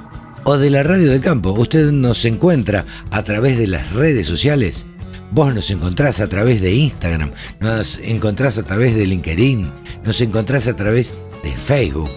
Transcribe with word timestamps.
o 0.45 0.57
de 0.57 0.69
la 0.69 0.83
radio 0.83 1.09
del 1.09 1.19
campo. 1.21 1.51
Usted 1.51 1.91
nos 1.91 2.23
encuentra 2.23 2.85
a 3.11 3.21
través 3.23 3.57
de 3.57 3.67
las 3.67 3.91
redes 3.91 4.27
sociales. 4.27 4.85
Vos 5.31 5.53
nos 5.53 5.69
encontrás 5.71 6.19
a 6.19 6.27
través 6.27 6.61
de 6.61 6.73
Instagram, 6.73 7.31
nos 7.59 7.99
encontrás 7.99 8.57
a 8.57 8.63
través 8.63 8.95
de 8.95 9.05
LinkedIn, 9.05 9.71
nos 10.03 10.21
encontrás 10.21 10.67
a 10.67 10.75
través 10.75 11.13
de 11.43 11.51
Facebook, 11.51 12.09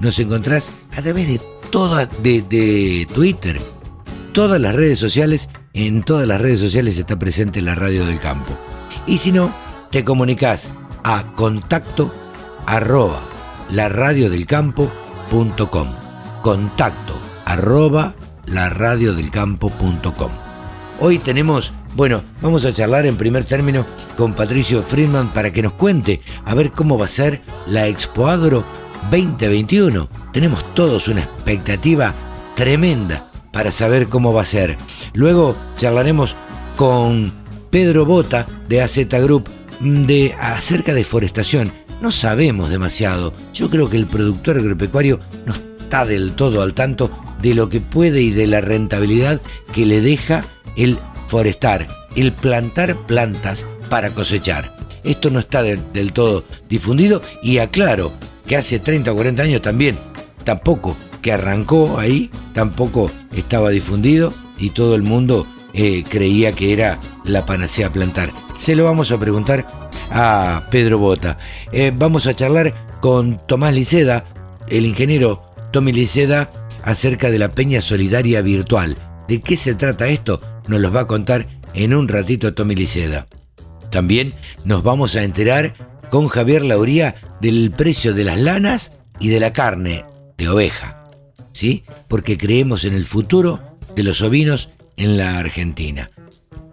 nos 0.00 0.18
encontrás 0.18 0.72
a 0.96 1.02
través 1.02 1.28
de 1.28 1.40
todas, 1.70 2.08
de, 2.22 2.42
de 2.42 3.06
Twitter, 3.14 3.60
todas 4.32 4.60
las 4.60 4.74
redes 4.74 4.98
sociales. 4.98 5.48
En 5.76 6.04
todas 6.04 6.28
las 6.28 6.40
redes 6.40 6.60
sociales 6.60 6.98
está 6.98 7.18
presente 7.18 7.60
la 7.60 7.74
radio 7.74 8.06
del 8.06 8.20
campo. 8.20 8.56
Y 9.08 9.18
si 9.18 9.32
no, 9.32 9.52
te 9.90 10.04
comunicas 10.04 10.70
a 11.02 11.24
contacto 11.34 12.14
arroba 12.66 13.20
laradiodelcampo.com. 13.70 15.94
Contacto 16.42 17.18
arroba 17.44 18.14
laradiodelcampo.com. 18.46 20.30
Hoy 21.00 21.18
tenemos, 21.18 21.72
bueno, 21.96 22.22
vamos 22.42 22.64
a 22.64 22.72
charlar 22.72 23.06
en 23.06 23.16
primer 23.16 23.44
término 23.44 23.86
con 24.16 24.34
Patricio 24.34 24.82
Friedman 24.82 25.32
para 25.32 25.52
que 25.52 25.62
nos 25.62 25.74
cuente 25.74 26.20
a 26.44 26.54
ver 26.54 26.72
cómo 26.72 26.98
va 26.98 27.04
a 27.04 27.08
ser 27.08 27.40
la 27.66 27.86
Expo 27.86 28.26
Agro 28.26 28.64
2021. 29.12 30.08
Tenemos 30.32 30.74
todos 30.74 31.06
una 31.06 31.20
expectativa 31.20 32.12
tremenda 32.56 33.30
para 33.52 33.70
saber 33.70 34.08
cómo 34.08 34.32
va 34.32 34.42
a 34.42 34.46
ser. 34.46 34.76
Luego 35.12 35.56
charlaremos 35.76 36.34
con 36.76 37.32
Pedro 37.70 38.04
Bota 38.06 38.46
de 38.68 38.82
AZ 38.82 38.98
Group 39.22 39.48
de 39.80 40.34
acerca 40.40 40.94
de 40.94 41.04
forestación. 41.04 41.70
No 42.00 42.10
sabemos 42.10 42.70
demasiado. 42.70 43.32
Yo 43.52 43.70
creo 43.70 43.88
que 43.88 43.96
el 43.96 44.08
productor 44.08 44.58
agropecuario 44.58 45.20
no 45.46 45.54
está 45.54 46.06
del 46.06 46.32
todo 46.32 46.60
al 46.60 46.74
tanto 46.74 47.10
de 47.40 47.54
lo 47.54 47.68
que 47.68 47.80
puede 47.80 48.20
y 48.20 48.30
de 48.30 48.48
la 48.48 48.60
rentabilidad 48.60 49.40
que 49.72 49.86
le 49.86 50.00
deja 50.00 50.44
el 50.76 50.98
el 52.16 52.32
plantar 52.32 52.96
plantas 53.06 53.66
para 53.88 54.10
cosechar. 54.10 54.74
Esto 55.02 55.30
no 55.30 55.38
está 55.38 55.62
del, 55.62 56.12
todo 56.12 56.44
difundido 56.68 57.22
y 57.42 57.58
aclaro 57.58 58.12
que 58.46 58.56
hace 58.56 58.78
30 58.78 59.12
o 59.12 59.14
40 59.14 59.42
años 59.42 59.62
también, 59.62 59.98
tampoco 60.44 60.96
que 61.22 61.32
arrancó 61.32 61.98
ahí, 61.98 62.30
tampoco 62.52 63.10
estaba 63.34 63.70
difundido 63.70 64.32
y 64.58 64.70
todo 64.70 64.94
el 64.94 65.02
mundo 65.02 65.46
eh, 65.72 66.04
creía 66.08 66.52
que 66.52 66.72
era 66.72 66.98
la 67.24 67.44
panacea 67.44 67.92
plantar. 67.92 68.30
Se 68.56 68.76
lo 68.76 68.84
vamos 68.84 69.10
a 69.10 69.18
preguntar 69.18 69.66
a 70.10 70.62
Pedro 70.70 70.98
Bota. 70.98 71.38
Eh, 71.72 71.92
vamos 71.94 72.26
a 72.26 72.34
charlar 72.34 72.74
con 73.00 73.44
Tomás 73.46 73.74
Liceda, 73.74 74.24
el 74.68 74.86
ingeniero 74.86 75.42
Tommy 75.72 75.92
Liceda, 75.92 76.50
acerca 76.82 77.30
de 77.30 77.38
la 77.38 77.48
Peña 77.48 77.80
Solidaria 77.82 78.42
Virtual. 78.42 78.96
¿De 79.26 79.40
qué 79.40 79.56
se 79.56 79.74
trata 79.74 80.06
esto? 80.06 80.40
Nos 80.68 80.80
los 80.80 80.94
va 80.94 81.00
a 81.00 81.06
contar 81.06 81.46
en 81.74 81.94
un 81.94 82.08
ratito 82.08 82.54
Tommy 82.54 82.74
Liceda. 82.74 83.26
También 83.90 84.34
nos 84.64 84.82
vamos 84.82 85.16
a 85.16 85.22
enterar 85.22 85.74
con 86.10 86.28
Javier 86.28 86.64
Lauría 86.64 87.14
del 87.40 87.70
precio 87.70 88.14
de 88.14 88.24
las 88.24 88.38
lanas 88.38 88.92
y 89.20 89.28
de 89.28 89.40
la 89.40 89.52
carne 89.52 90.04
de 90.38 90.48
oveja. 90.48 91.10
¿Sí? 91.52 91.84
Porque 92.08 92.36
creemos 92.36 92.84
en 92.84 92.94
el 92.94 93.06
futuro 93.06 93.60
de 93.94 94.02
los 94.02 94.22
ovinos 94.22 94.70
en 94.96 95.16
la 95.16 95.38
Argentina. 95.38 96.10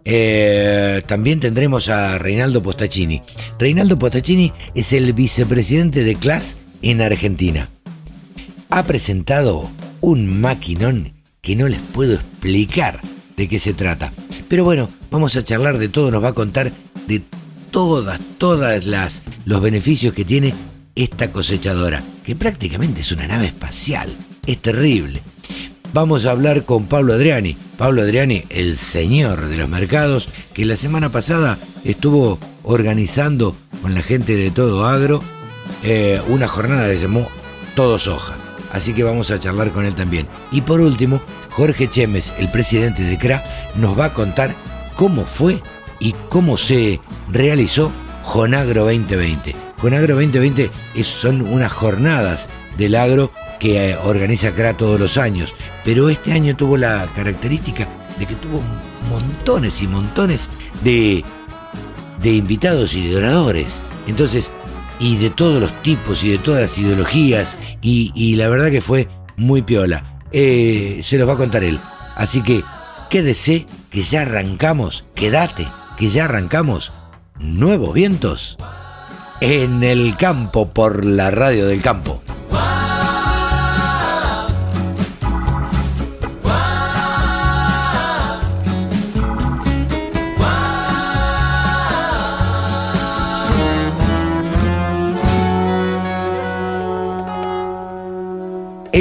Eh, 0.04 1.04
también 1.06 1.40
tendremos 1.40 1.90
a 1.90 2.18
Reinaldo 2.18 2.64
Postacini. 2.64 3.22
Reinaldo 3.60 4.00
Postacini 4.00 4.52
es 4.74 4.94
el 4.94 5.14
vicepresidente 5.14 6.04
de 6.04 6.16
CLAS 6.16 6.58
en 6.82 7.02
Argentina. 7.02 7.70
Ha 8.70 8.84
presentado 8.84 9.70
un 10.00 10.42
maquinón 10.42 11.14
que 11.42 11.56
no 11.56 11.68
les 11.68 11.80
puedo 11.80 12.16
explicar 12.16 13.00
de 13.38 13.48
qué 13.48 13.60
se 13.60 13.74
trata. 13.74 14.12
Pero 14.48 14.64
bueno, 14.64 14.90
vamos 15.10 15.36
a 15.36 15.44
charlar 15.44 15.78
de 15.78 15.90
todo, 15.90 16.12
nos 16.12 16.24
va 16.24 16.30
a 16.30 16.34
contar 16.34 16.72
de 17.08 17.22
todas, 17.72 18.20
todas 18.38 18.86
las 18.86 19.24
los 19.46 19.62
beneficios 19.62 20.14
que 20.14 20.26
tiene 20.26 20.54
esta 20.96 21.32
cosechadora, 21.32 22.04
que 22.26 22.36
prácticamente 22.36 23.02
es 23.02 23.12
una 23.12 23.28
nave 23.28 23.48
espacial. 23.48 24.10
Es 24.46 24.58
terrible. 24.58 25.22
Vamos 25.94 26.26
a 26.26 26.32
hablar 26.32 26.64
con 26.64 26.86
Pablo 26.86 27.14
Adriani. 27.14 27.56
Pablo 27.78 28.02
Adriani, 28.02 28.44
el 28.50 28.78
señor 28.78 29.48
de 29.48 29.58
los 29.58 29.70
mercados, 29.70 30.30
que 30.54 30.66
la 30.66 30.78
semana 30.78 31.12
pasada 31.12 31.58
estuvo 31.84 32.40
organizando 32.64 33.56
con 33.82 33.94
la 33.94 34.04
gente 34.04 34.36
de 34.36 34.52
Todo 34.52 34.86
Agro 34.86 35.22
eh, 35.84 36.22
una 36.28 36.48
jornada 36.48 36.88
que 36.88 36.96
se 36.96 37.04
llamó 37.04 37.28
Todo 37.76 37.98
Soja 37.98 38.38
así 38.72 38.94
que 38.94 39.04
vamos 39.04 39.32
a 39.32 39.40
charlar 39.40 39.72
con 39.72 39.86
él 39.86 39.94
también. 39.94 40.28
Y 40.52 40.62
por 40.62 40.82
último, 40.82 41.22
Jorge 41.52 41.90
Chemes, 41.90 42.34
el 42.38 42.50
presidente 42.50 43.04
de 43.04 43.18
CRA, 43.18 43.44
nos 43.76 43.98
va 43.98 44.06
a 44.06 44.14
contar 44.14 44.56
cómo 44.96 45.26
fue 45.26 45.62
y 46.00 46.14
cómo 46.30 46.58
se 46.58 47.00
realizó 47.30 47.92
Jonagro 48.24 48.86
2020. 48.86 49.56
Jonagro 49.78 50.16
2020 50.16 50.72
son 51.04 51.42
unas 51.42 51.72
jornadas 51.72 52.50
del 52.78 52.96
agro 52.96 53.32
que 53.60 53.92
eh, 53.92 53.98
organiza 54.04 54.54
CRA 54.54 54.76
todos 54.76 55.00
los 55.00 55.18
años, 55.18 55.54
pero 55.84 56.10
este 56.10 56.32
año 56.34 56.56
tuvo 56.56 56.78
la 56.78 57.08
característica 57.16 57.88
de 58.18 58.26
que 58.26 58.36
tuvo 58.36 58.62
montones 59.10 59.82
y 59.82 59.88
montones 59.88 60.50
de, 60.84 61.24
de 62.22 62.32
invitados 62.32 62.94
y 62.94 63.10
de 63.10 63.18
oradores. 63.18 63.82
Entonces, 64.08 64.52
y 65.02 65.18
de 65.18 65.32
todos 65.32 65.60
los 65.60 65.74
tipos 65.82 66.24
y 66.24 66.30
de 66.30 66.38
todas 66.38 66.62
las 66.62 66.78
ideologías 66.78 67.58
y, 67.82 68.36
la 68.36 68.48
verdad 68.48 68.70
que 68.70 68.82
fue 68.82 69.10
muy 69.36 69.64
piola. 69.64 70.11
Eh, 70.32 71.02
se 71.04 71.18
los 71.18 71.28
va 71.28 71.34
a 71.34 71.38
contar 71.38 71.64
él. 71.64 71.80
Así 72.16 72.42
que 72.42 72.64
quédese 73.10 73.66
que 73.90 74.04
ya 74.04 74.22
arrancamos, 74.22 75.06
quédate 75.16 75.68
que 75.98 76.10
ya 76.10 76.26
arrancamos 76.26 76.94
nuevos 77.40 77.94
vientos 77.94 78.58
en 79.42 79.84
el 79.84 80.16
campo 80.18 80.70
por 80.70 81.04
la 81.04 81.32
radio 81.32 81.68
del 81.68 81.82
campo. 81.82 82.22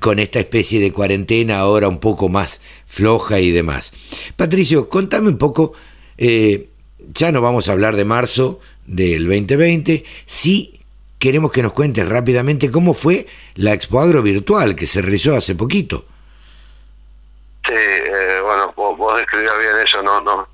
con 0.00 0.18
esta 0.18 0.40
especie 0.40 0.80
de 0.80 0.92
cuarentena 0.92 1.58
ahora 1.58 1.88
un 1.88 2.00
poco 2.00 2.28
más 2.28 2.60
floja 2.86 3.40
y 3.40 3.50
demás. 3.50 3.92
Patricio, 4.36 4.88
contame 4.88 5.28
un 5.28 5.38
poco, 5.38 5.72
eh, 6.18 6.68
ya 7.08 7.32
no 7.32 7.40
vamos 7.40 7.68
a 7.68 7.72
hablar 7.72 7.96
de 7.96 8.04
marzo 8.04 8.60
del 8.86 9.26
2020, 9.26 10.04
sí 10.26 10.80
queremos 11.18 11.52
que 11.52 11.62
nos 11.62 11.72
cuentes 11.72 12.08
rápidamente 12.08 12.70
cómo 12.70 12.94
fue 12.94 13.26
la 13.54 13.72
Expo 13.74 14.00
Agro 14.00 14.22
virtual 14.22 14.74
que 14.74 14.86
se 14.86 15.02
realizó 15.02 15.36
hace 15.36 15.54
poquito. 15.54 16.04
Sí, 17.66 17.74
eh, 17.74 18.40
bueno, 18.42 18.72
vos, 18.74 18.96
vos 18.96 19.16
describías 19.18 19.58
bien 19.58 19.86
eso, 19.86 20.02
no, 20.02 20.20
no, 20.22 20.48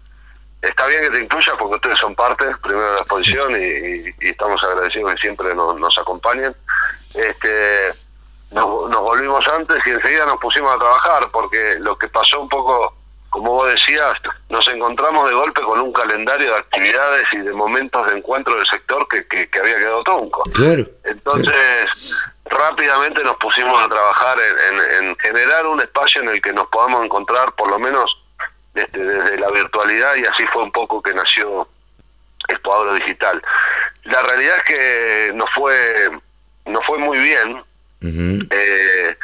está 0.68 0.86
bien 0.86 1.02
que 1.02 1.10
te 1.10 1.20
incluyas 1.20 1.56
porque 1.58 1.76
ustedes 1.76 1.98
son 1.98 2.14
parte 2.14 2.44
primero 2.62 2.86
de 2.86 2.94
la 2.94 3.00
exposición 3.00 3.52
y, 3.52 4.26
estamos 4.28 4.62
agradecidos 4.62 5.14
que 5.14 5.20
siempre 5.20 5.54
nos, 5.54 5.78
nos 5.78 5.96
acompañen. 5.98 6.54
Este, 7.14 7.92
nos, 8.52 8.90
nos, 8.90 9.00
volvimos 9.00 9.46
antes 9.48 9.86
y 9.86 9.90
enseguida 9.90 10.26
nos 10.26 10.38
pusimos 10.38 10.74
a 10.74 10.78
trabajar 10.78 11.30
porque 11.30 11.76
lo 11.80 11.96
que 11.96 12.08
pasó 12.08 12.40
un 12.40 12.48
poco, 12.48 12.94
como 13.30 13.52
vos 13.52 13.72
decías, 13.72 14.14
nos 14.48 14.66
encontramos 14.68 15.28
de 15.28 15.34
golpe 15.34 15.62
con 15.62 15.80
un 15.80 15.92
calendario 15.92 16.52
de 16.52 16.58
actividades 16.58 17.26
y 17.32 17.38
de 17.38 17.52
momentos 17.52 18.06
de 18.06 18.18
encuentro 18.18 18.54
del 18.56 18.66
sector 18.66 19.06
que, 19.08 19.26
que, 19.26 19.48
había 19.58 19.76
quedado 19.76 20.02
tronco. 20.02 20.42
Entonces, 21.04 21.90
rápidamente 22.44 23.22
nos 23.24 23.36
pusimos 23.36 23.82
a 23.82 23.88
trabajar 23.88 24.36
en, 24.38 25.06
en 25.06 25.16
generar 25.16 25.66
un 25.66 25.80
espacio 25.80 26.22
en 26.22 26.28
el 26.28 26.40
que 26.40 26.52
nos 26.52 26.66
podamos 26.68 27.04
encontrar 27.04 27.52
por 27.54 27.70
lo 27.70 27.78
menos 27.78 28.25
este, 28.76 28.98
desde 28.98 29.38
la 29.38 29.50
virtualidad 29.50 30.14
y 30.16 30.24
así 30.24 30.46
fue 30.52 30.62
un 30.62 30.72
poco 30.72 31.02
que 31.02 31.14
nació 31.14 31.68
Expo 32.48 32.94
Digital. 32.94 33.42
La 34.04 34.22
realidad 34.22 34.56
es 34.58 34.64
que 34.64 35.32
no 35.34 35.46
fue, 35.48 36.10
no 36.66 36.80
fue 36.82 36.98
muy 36.98 37.18
bien. 37.18 37.62
eh, 38.02 39.16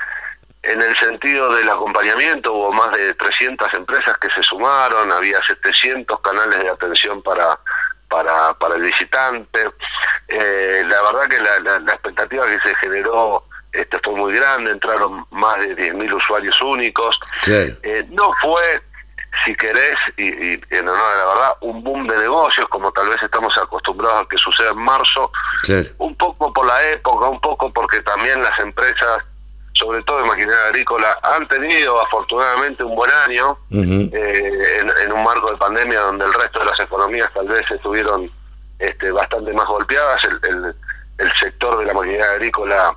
en 0.64 0.80
el 0.80 0.96
sentido 0.96 1.52
del 1.54 1.68
acompañamiento 1.68 2.52
hubo 2.52 2.72
más 2.72 2.92
de 2.92 3.14
300 3.14 3.74
empresas 3.74 4.16
que 4.18 4.30
se 4.30 4.42
sumaron, 4.42 5.10
había 5.10 5.42
700 5.42 6.20
canales 6.20 6.60
de 6.60 6.68
atención 6.68 7.22
para 7.22 7.58
para, 8.12 8.52
para 8.58 8.76
el 8.76 8.82
visitante. 8.82 9.70
Eh, 10.28 10.84
la 10.86 11.02
verdad 11.02 11.28
que 11.28 11.40
la, 11.40 11.78
la, 11.80 11.92
expectativa 11.92 12.46
que 12.46 12.60
se 12.60 12.74
generó 12.76 13.44
este 13.72 13.98
fue 14.00 14.14
muy 14.14 14.34
grande, 14.34 14.70
entraron 14.70 15.26
más 15.30 15.58
de 15.60 15.74
10.000 15.74 16.12
usuarios 16.12 16.60
únicos. 16.60 17.18
Eh, 17.46 18.06
no 18.10 18.30
fue 18.42 18.82
si 19.44 19.54
querés, 19.54 19.96
y, 20.16 20.60
en 20.74 20.88
honor 20.88 20.96
a 20.96 21.16
la 21.16 21.26
verdad, 21.26 21.56
un 21.60 21.82
boom 21.82 22.06
de 22.06 22.16
negocios, 22.16 22.66
como 22.68 22.92
tal 22.92 23.08
vez 23.08 23.22
estamos 23.22 23.56
acostumbrados 23.56 24.22
a 24.22 24.28
que 24.28 24.36
suceda 24.36 24.70
en 24.70 24.78
marzo, 24.78 25.30
un 25.98 26.14
poco 26.16 26.52
por 26.52 26.66
la 26.66 26.90
época, 26.90 27.26
un 27.28 27.40
poco 27.40 27.72
porque 27.72 28.00
también 28.02 28.42
las 28.42 28.58
empresas, 28.58 29.24
sobre 29.72 30.02
todo 30.02 30.18
de 30.18 30.24
maquinaria 30.24 30.66
agrícola, 30.66 31.18
han 31.22 31.48
tenido 31.48 32.00
afortunadamente 32.00 32.84
un 32.84 32.94
buen 32.94 33.10
año 33.26 33.58
eh, 33.70 34.82
en, 35.02 35.12
un 35.12 35.24
marco 35.24 35.50
de 35.50 35.56
pandemia 35.56 36.00
donde 36.00 36.26
el 36.26 36.34
resto 36.34 36.58
de 36.60 36.66
las 36.66 36.80
economías 36.80 37.30
tal 37.32 37.48
vez 37.48 37.68
estuvieron 37.70 38.30
este, 38.78 39.10
bastante 39.10 39.52
más 39.52 39.66
golpeadas, 39.66 40.22
el, 40.24 40.40
el, 40.48 40.76
el 41.18 41.32
sector 41.38 41.78
de 41.78 41.86
la 41.86 41.94
maquinaria 41.94 42.32
agrícola 42.32 42.96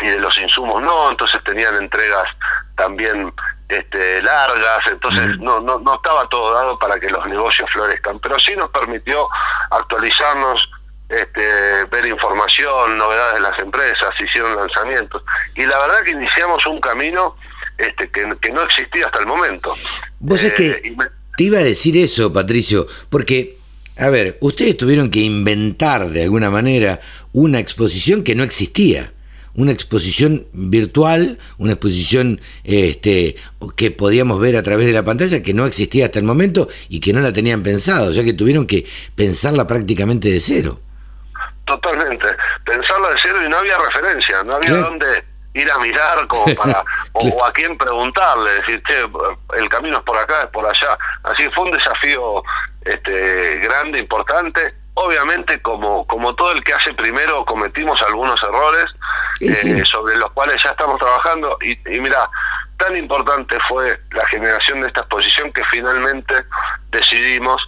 y 0.00 0.06
de 0.06 0.18
los 0.18 0.36
insumos 0.38 0.80
no, 0.80 1.10
entonces 1.10 1.42
tenían 1.44 1.74
entregas 1.76 2.28
también 2.76 3.32
este, 3.68 4.22
largas, 4.22 4.86
entonces 4.90 5.38
no, 5.40 5.60
no, 5.60 5.78
no 5.78 5.94
estaba 5.96 6.28
todo 6.28 6.54
dado 6.54 6.78
para 6.78 6.98
que 6.98 7.10
los 7.10 7.26
negocios 7.26 7.70
florezcan, 7.70 8.18
pero 8.18 8.38
sí 8.38 8.56
nos 8.56 8.70
permitió 8.70 9.28
actualizarnos, 9.70 10.70
este, 11.08 11.84
ver 11.90 12.06
información, 12.06 12.96
novedades 12.96 13.34
de 13.34 13.40
las 13.40 13.58
empresas, 13.58 14.08
hicieron 14.20 14.56
lanzamientos, 14.56 15.22
y 15.54 15.64
la 15.66 15.78
verdad 15.80 16.02
que 16.02 16.12
iniciamos 16.12 16.64
un 16.66 16.80
camino 16.80 17.36
este, 17.76 18.10
que, 18.10 18.34
que 18.40 18.50
no 18.52 18.62
existía 18.62 19.06
hasta 19.06 19.20
el 19.20 19.26
momento. 19.26 19.74
Vos 20.18 20.42
es 20.42 20.52
que 20.52 20.68
eh, 20.68 20.96
te 21.36 21.44
iba 21.44 21.58
a 21.58 21.62
decir 21.62 21.96
eso, 21.98 22.32
Patricio, 22.32 22.86
porque, 23.10 23.58
a 23.98 24.08
ver, 24.08 24.38
ustedes 24.40 24.76
tuvieron 24.78 25.10
que 25.10 25.20
inventar 25.20 26.08
de 26.08 26.24
alguna 26.24 26.50
manera 26.50 27.00
una 27.32 27.60
exposición 27.60 28.24
que 28.24 28.34
no 28.34 28.44
existía 28.44 29.12
una 29.58 29.72
exposición 29.72 30.46
virtual, 30.52 31.36
una 31.58 31.72
exposición 31.72 32.40
este, 32.62 33.34
que 33.76 33.90
podíamos 33.90 34.38
ver 34.38 34.56
a 34.56 34.62
través 34.62 34.86
de 34.86 34.92
la 34.92 35.02
pantalla 35.02 35.42
que 35.42 35.52
no 35.52 35.66
existía 35.66 36.06
hasta 36.06 36.20
el 36.20 36.24
momento 36.24 36.68
y 36.88 37.00
que 37.00 37.12
no 37.12 37.20
la 37.20 37.32
tenían 37.32 37.64
pensado, 37.64 38.10
o 38.10 38.12
sea 38.12 38.22
que 38.22 38.34
tuvieron 38.34 38.68
que 38.68 38.86
pensarla 39.16 39.66
prácticamente 39.66 40.28
de 40.28 40.38
cero. 40.38 40.78
Totalmente, 41.66 42.28
pensarla 42.64 43.08
de 43.10 43.16
cero 43.20 43.38
y 43.44 43.48
no 43.48 43.58
había 43.58 43.76
referencia, 43.78 44.44
no 44.44 44.54
había 44.54 44.74
dónde 44.74 45.24
ir 45.54 45.68
a 45.72 45.78
mirar 45.78 46.24
como 46.28 46.54
para 46.54 46.84
o, 47.14 47.44
a 47.44 47.52
quién 47.52 47.76
preguntarle, 47.76 48.52
decir, 48.52 48.80
che, 48.86 48.94
el 49.58 49.68
camino 49.68 49.98
es 49.98 50.04
por 50.04 50.16
acá, 50.16 50.42
es 50.42 50.50
por 50.50 50.64
allá. 50.64 50.96
Así 51.24 51.42
que 51.42 51.50
fue 51.50 51.64
un 51.64 51.72
desafío 51.72 52.44
este 52.84 53.58
grande, 53.58 53.98
importante 53.98 54.77
obviamente 54.98 55.62
como, 55.62 56.06
como 56.06 56.34
todo 56.34 56.52
el 56.52 56.64
que 56.64 56.74
hace 56.74 56.92
primero 56.92 57.44
cometimos 57.44 58.02
algunos 58.02 58.42
errores 58.42 58.86
eh, 59.40 59.84
sobre 59.84 60.16
los 60.16 60.30
cuales 60.32 60.60
ya 60.62 60.70
estamos 60.70 60.98
trabajando. 60.98 61.56
Y, 61.62 61.76
mira, 62.00 62.28
tan 62.78 62.96
importante 62.96 63.58
fue 63.68 64.00
la 64.10 64.26
generación 64.26 64.80
de 64.80 64.88
esta 64.88 65.00
exposición 65.00 65.52
que 65.52 65.64
finalmente 65.64 66.34
decidimos 66.90 67.62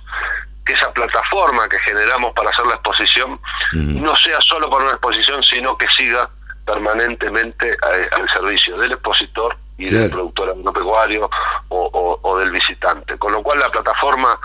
que 0.64 0.72
esa 0.72 0.92
plataforma 0.92 1.68
que 1.68 1.78
generamos 1.80 2.32
para 2.34 2.50
hacer 2.50 2.66
la 2.66 2.74
exposición 2.74 3.40
no 3.72 4.14
sea 4.16 4.40
solo 4.40 4.68
para 4.68 4.84
una 4.84 4.92
exposición, 4.92 5.42
sino 5.44 5.78
que 5.78 5.86
siga 5.88 6.28
permanentemente 6.66 7.76
al 8.12 8.28
servicio 8.30 8.76
del 8.76 8.92
expositor 8.92 9.56
y 9.78 9.88
del 9.88 10.10
productor 10.10 10.50
agropecuario 10.50 11.30
o, 11.68 12.18
o, 12.22 12.38
del 12.38 12.50
visitante. 12.50 13.16
Con 13.18 13.32
lo 13.32 13.42
cual 13.42 13.60
la 13.60 13.70
plataforma 13.70 14.38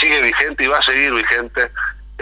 sigue 0.00 0.20
vigente 0.20 0.64
y 0.64 0.66
va 0.66 0.78
a 0.78 0.82
seguir 0.82 1.12
vigente 1.14 1.70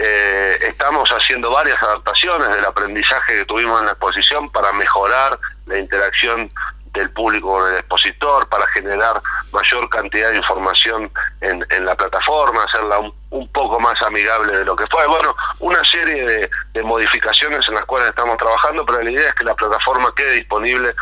eh, 0.03 0.57
estamos 0.61 1.07
haciendo 1.09 1.51
varias 1.51 1.81
adaptaciones 1.83 2.49
del 2.49 2.65
aprendizaje 2.65 3.37
que 3.37 3.45
tuvimos 3.45 3.79
en 3.79 3.85
la 3.85 3.91
exposición 3.91 4.49
para 4.51 4.73
mejorar 4.73 5.37
la 5.67 5.77
interacción 5.77 6.49
del 6.93 7.11
público 7.11 7.53
con 7.53 7.71
el 7.71 7.77
expositor, 7.77 8.47
para 8.49 8.65
generar 8.67 9.21
mayor 9.53 9.87
cantidad 9.89 10.31
de 10.31 10.37
información 10.37 11.11
en, 11.41 11.85
la 11.85 11.95
plataforma, 11.95 12.63
hacerla 12.63 12.99
un, 13.29 13.47
poco 13.49 13.79
más 13.79 14.01
amigable 14.01 14.57
de 14.57 14.65
lo 14.65 14.75
que 14.75 14.87
fue. 14.87 15.05
Bueno, 15.05 15.35
una 15.59 15.83
serie 15.85 16.49
de, 16.73 16.83
modificaciones 16.83 17.67
en 17.67 17.75
las 17.75 17.85
cuales 17.85 18.09
estamos 18.09 18.37
trabajando, 18.37 18.83
pero 18.85 19.03
la 19.03 19.11
idea 19.11 19.29
es 19.29 19.35
que 19.35 19.43
la 19.43 19.55
plataforma 19.55 20.11
quede 20.15 20.33
disponible 20.33 20.93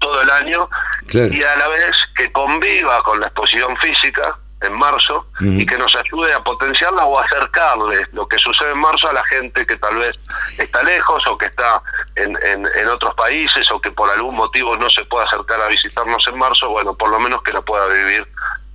todo 0.00 0.20
el 0.20 0.30
año 0.30 0.68
y 1.12 1.42
a 1.42 1.56
la 1.56 1.68
vez 1.68 1.96
que 2.16 2.32
conviva 2.32 3.02
con 3.04 3.20
la 3.20 3.26
exposición 3.26 3.76
física, 3.76 4.36
en 4.60 4.72
marzo 4.74 5.26
y 5.40 5.64
que 5.64 5.78
nos 5.78 5.94
ayude 5.94 6.32
a 6.32 6.42
potenciarla 6.42 7.04
o 7.04 7.18
acercarle 7.18 8.06
lo 8.12 8.26
que 8.26 8.38
sucede 8.38 8.72
en 8.72 8.78
marzo 8.78 9.08
a 9.08 9.12
la 9.12 9.24
gente 9.26 9.64
que 9.64 9.76
tal 9.76 9.96
vez 9.96 10.16
está 10.58 10.82
lejos 10.82 11.22
o 11.28 11.38
que 11.38 11.46
está 11.46 11.80
en, 12.16 12.36
en, 12.44 12.88
otros 12.88 13.14
países 13.14 13.70
o 13.70 13.80
que 13.80 13.92
por 13.92 14.10
algún 14.10 14.34
motivo 14.34 14.76
no 14.76 14.90
se 14.90 15.04
pueda 15.04 15.24
acercar 15.26 15.60
a 15.60 15.68
visitarnos 15.68 16.24
en 16.26 16.38
marzo, 16.38 16.70
bueno, 16.70 16.94
por 16.96 17.10
lo 17.10 17.20
menos 17.20 17.42
que 17.42 17.52
la 17.52 17.62
pueda 17.62 17.86
vivir 17.86 18.26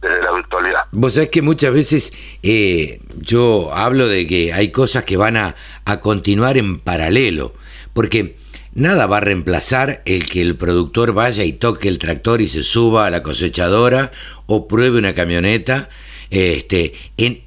desde 0.02 0.22
la 0.22 0.32
virtualidad. 0.32 0.86
Vos 0.92 1.16
sabés 1.16 1.30
que 1.30 1.42
muchas 1.42 1.74
veces 1.74 2.14
eh, 2.44 3.02
yo 3.18 3.74
hablo 3.74 4.08
de 4.08 4.26
que 4.28 4.54
hay 4.54 4.72
cosas 4.72 5.04
que 5.04 5.18
van 5.18 5.36
a, 5.36 5.56
a 5.86 6.00
continuar 6.00 6.58
en 6.58 6.80
paralelo, 6.80 7.54
porque 7.94 8.38
nada 8.74 9.06
va 9.08 9.18
a 9.18 9.22
reemplazar 9.22 10.02
el 10.06 10.30
que 10.30 10.42
el 10.42 10.58
productor 10.58 11.14
vaya 11.14 11.44
y 11.44 11.54
toque 11.54 11.88
el 11.88 11.98
tractor 11.98 12.42
y 12.42 12.48
se 12.48 12.64
suba 12.64 13.06
a 13.06 13.10
la 13.10 13.24
cosechadora 13.24 14.12
o 14.56 14.68
pruebe 14.68 15.00
una 15.00 15.14
camioneta 15.14 15.90
este, 16.30 16.94
en, 17.18 17.42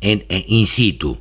in 0.00 0.66
situ. 0.66 1.18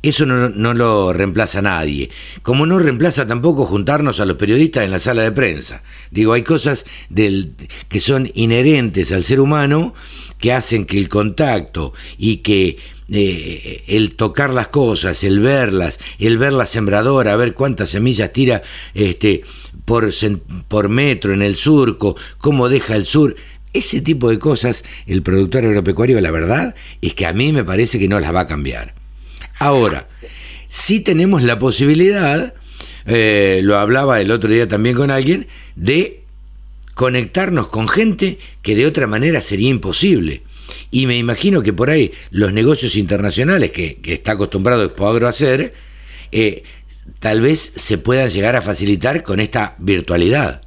Eso 0.00 0.26
no, 0.26 0.48
no, 0.48 0.74
lo 0.74 1.12
reemplaza 1.12 1.60
nadie. 1.60 2.08
Como 2.42 2.66
no 2.66 2.78
reemplaza 2.78 3.26
tampoco 3.26 3.66
juntarnos 3.66 4.20
a 4.20 4.26
los 4.26 4.36
periodistas 4.36 4.84
en 4.84 4.92
la 4.92 5.00
sala 5.00 5.22
de 5.22 5.32
prensa. 5.32 5.82
Digo, 6.10 6.32
hay 6.32 6.42
cosas 6.42 6.86
del, 7.08 7.54
que 7.88 8.00
son 8.00 8.30
inherentes 8.34 9.10
al 9.12 9.24
ser 9.24 9.40
humano 9.40 9.94
que 10.38 10.52
hacen 10.52 10.86
que 10.86 10.98
el 10.98 11.08
contacto 11.08 11.92
y 12.16 12.38
que 12.38 12.78
eh, 13.10 13.84
el 13.88 14.14
tocar 14.14 14.50
las 14.50 14.68
cosas, 14.68 15.24
el 15.24 15.40
verlas, 15.40 15.98
el 16.18 16.38
ver 16.38 16.52
la 16.52 16.66
sembradora, 16.66 17.36
ver 17.36 17.54
cuántas 17.54 17.90
semillas 17.90 18.32
tira 18.32 18.62
este, 18.94 19.42
por, 19.84 20.10
por 20.68 20.88
metro 20.90 21.32
en 21.32 21.42
el 21.42 21.56
surco, 21.56 22.16
cómo 22.38 22.68
deja 22.68 22.94
el 22.94 23.06
sur, 23.06 23.34
ese 23.72 24.00
tipo 24.00 24.30
de 24.30 24.38
cosas, 24.38 24.84
el 25.06 25.22
productor 25.22 25.64
agropecuario, 25.64 26.20
la 26.20 26.30
verdad, 26.30 26.74
es 27.00 27.14
que 27.14 27.26
a 27.26 27.32
mí 27.32 27.52
me 27.52 27.64
parece 27.64 27.98
que 27.98 28.08
no 28.08 28.20
las 28.20 28.34
va 28.34 28.40
a 28.40 28.46
cambiar. 28.46 28.94
Ahora, 29.58 30.08
sí 30.68 31.00
tenemos 31.00 31.42
la 31.42 31.58
posibilidad, 31.58 32.54
eh, 33.06 33.60
lo 33.62 33.78
hablaba 33.78 34.20
el 34.20 34.30
otro 34.30 34.50
día 34.50 34.68
también 34.68 34.96
con 34.96 35.10
alguien, 35.10 35.46
de 35.76 36.22
conectarnos 36.94 37.68
con 37.68 37.88
gente 37.88 38.38
que 38.62 38.74
de 38.74 38.86
otra 38.86 39.06
manera 39.06 39.40
sería 39.40 39.70
imposible. 39.70 40.42
Y 40.90 41.06
me 41.06 41.16
imagino 41.16 41.62
que 41.62 41.72
por 41.72 41.90
ahí 41.90 42.12
los 42.30 42.52
negocios 42.52 42.96
internacionales 42.96 43.70
que, 43.70 44.00
está 44.04 44.32
acostumbrado 44.32 44.84
Expoagro 44.84 45.26
a 45.26 45.30
hacer, 45.30 45.74
eh, 46.32 46.62
tal 47.18 47.40
vez 47.40 47.72
se 47.76 47.98
puedan 47.98 48.30
llegar 48.30 48.56
a 48.56 48.62
facilitar 48.62 49.22
con 49.22 49.40
esta 49.40 49.76
virtualidad. 49.78 50.62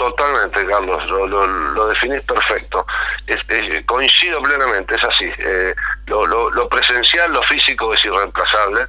Totalmente, 0.00 0.64
Carlos, 0.64 1.06
lo, 1.10 1.26
lo, 1.26 1.88
definís 1.88 2.22
perfecto. 2.22 2.86
coincido 3.84 4.40
plenamente, 4.40 4.94
es 4.94 5.04
así. 5.04 5.30
Eh, 5.36 5.74
lo, 6.06 6.24
lo, 6.26 6.68
presencial, 6.70 7.30
lo 7.30 7.42
físico 7.42 7.92
es 7.92 8.02
irreemplazable 8.06 8.86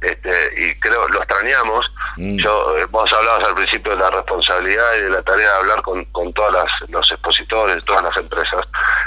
este, 0.00 0.30
y 0.56 0.80
creo 0.80 1.06
lo 1.08 1.18
extrañamos. 1.18 1.86
Mm. 2.16 2.38
Yo, 2.38 2.78
eh, 2.78 2.86
vos 2.86 3.12
hablabas 3.12 3.46
al 3.46 3.54
principio 3.56 3.92
de 3.92 3.98
la 3.98 4.10
responsabilidad 4.10 4.94
y 4.96 5.02
de 5.02 5.10
la 5.10 5.22
tarea 5.22 5.50
de 5.50 5.56
hablar 5.58 5.82
con, 5.82 6.02
con 6.06 6.32
todos 6.32 6.54
los 6.88 7.10
expositores, 7.10 7.84
todas 7.84 8.02
las 8.02 8.16
empresas. 8.16 8.66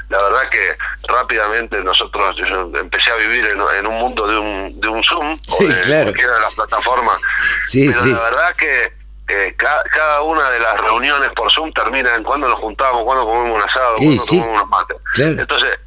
La 0.09 0.21
verdad 0.21 0.47
que 0.51 0.75
rápidamente 1.07 1.83
nosotros, 1.83 2.35
yo 2.47 2.69
empecé 2.79 3.09
a 3.09 3.15
vivir 3.15 3.47
en, 3.47 3.87
un 3.87 3.95
mundo 3.95 4.27
de 4.27 4.37
un, 4.37 4.79
de 4.79 4.87
un 4.89 5.03
Zoom 5.03 5.39
o 5.49 5.63
de 5.63 6.03
cualquiera 6.03 6.33
de 6.33 6.39
las 6.39 6.53
plataformas, 6.53 7.17
sí, 7.65 7.89
pero 7.91 8.05
la 8.13 8.21
verdad 8.21 8.55
que 8.55 8.96
eh, 9.27 9.55
cada, 9.57 10.21
una 10.21 10.49
de 10.49 10.59
las 10.59 10.79
reuniones 10.79 11.29
por 11.31 11.51
Zoom 11.51 11.73
termina 11.73 12.15
en 12.15 12.23
cuando 12.23 12.47
nos 12.47 12.59
juntamos, 12.59 13.03
cuando 13.03 13.25
comemos 13.25 13.57
un 13.57 13.69
asado, 13.69 13.95
cuando 13.97 14.25
comemos 14.25 14.49
unos 14.49 14.69
mates. 14.69 14.97
Entonces, 15.17 15.79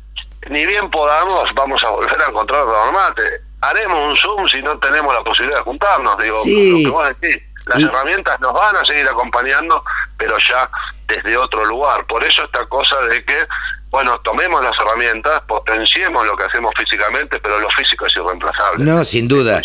ni 0.51 0.67
bien 0.67 0.91
podamos, 0.91 1.49
vamos 1.55 1.83
a 1.83 1.91
volver 1.91 2.21
a 2.21 2.29
encontrar 2.29 2.67
los 2.67 2.93
mates. 2.93 3.43
Haremos 3.63 4.11
un 4.11 4.17
Zoom 4.17 4.49
si 4.49 4.63
no 4.63 4.79
tenemos 4.79 5.13
la 5.15 5.23
posibilidad 5.23 5.59
de 5.59 5.65
juntarnos. 5.65 6.19
Digo, 6.19 6.37
lo 6.37 6.43
que 6.45 6.89
vos 6.89 7.09
decís, 7.21 7.43
las 7.71 7.81
herramientas 7.81 8.39
nos 8.41 8.53
van 8.53 8.77
a 8.77 8.85
seguir 8.85 9.09
acompañando, 9.09 9.83
pero 10.17 10.37
ya 10.39 10.69
desde 11.07 11.37
otro 11.37 11.65
lugar. 11.65 12.07
Por 12.07 12.25
eso 12.25 12.45
esta 12.45 12.67
cosa 12.67 13.01
de 13.03 13.25
que 13.25 13.47
bueno, 13.91 14.21
tomemos 14.23 14.63
las 14.63 14.73
herramientas, 14.79 15.43
potenciemos 15.49 16.25
lo 16.25 16.37
que 16.37 16.45
hacemos 16.45 16.73
físicamente, 16.79 17.41
pero 17.41 17.59
lo 17.59 17.69
físico 17.71 18.07
es 18.07 18.15
irreemplazable. 18.15 18.85
No, 18.85 19.05
sin 19.05 19.27
duda. 19.27 19.61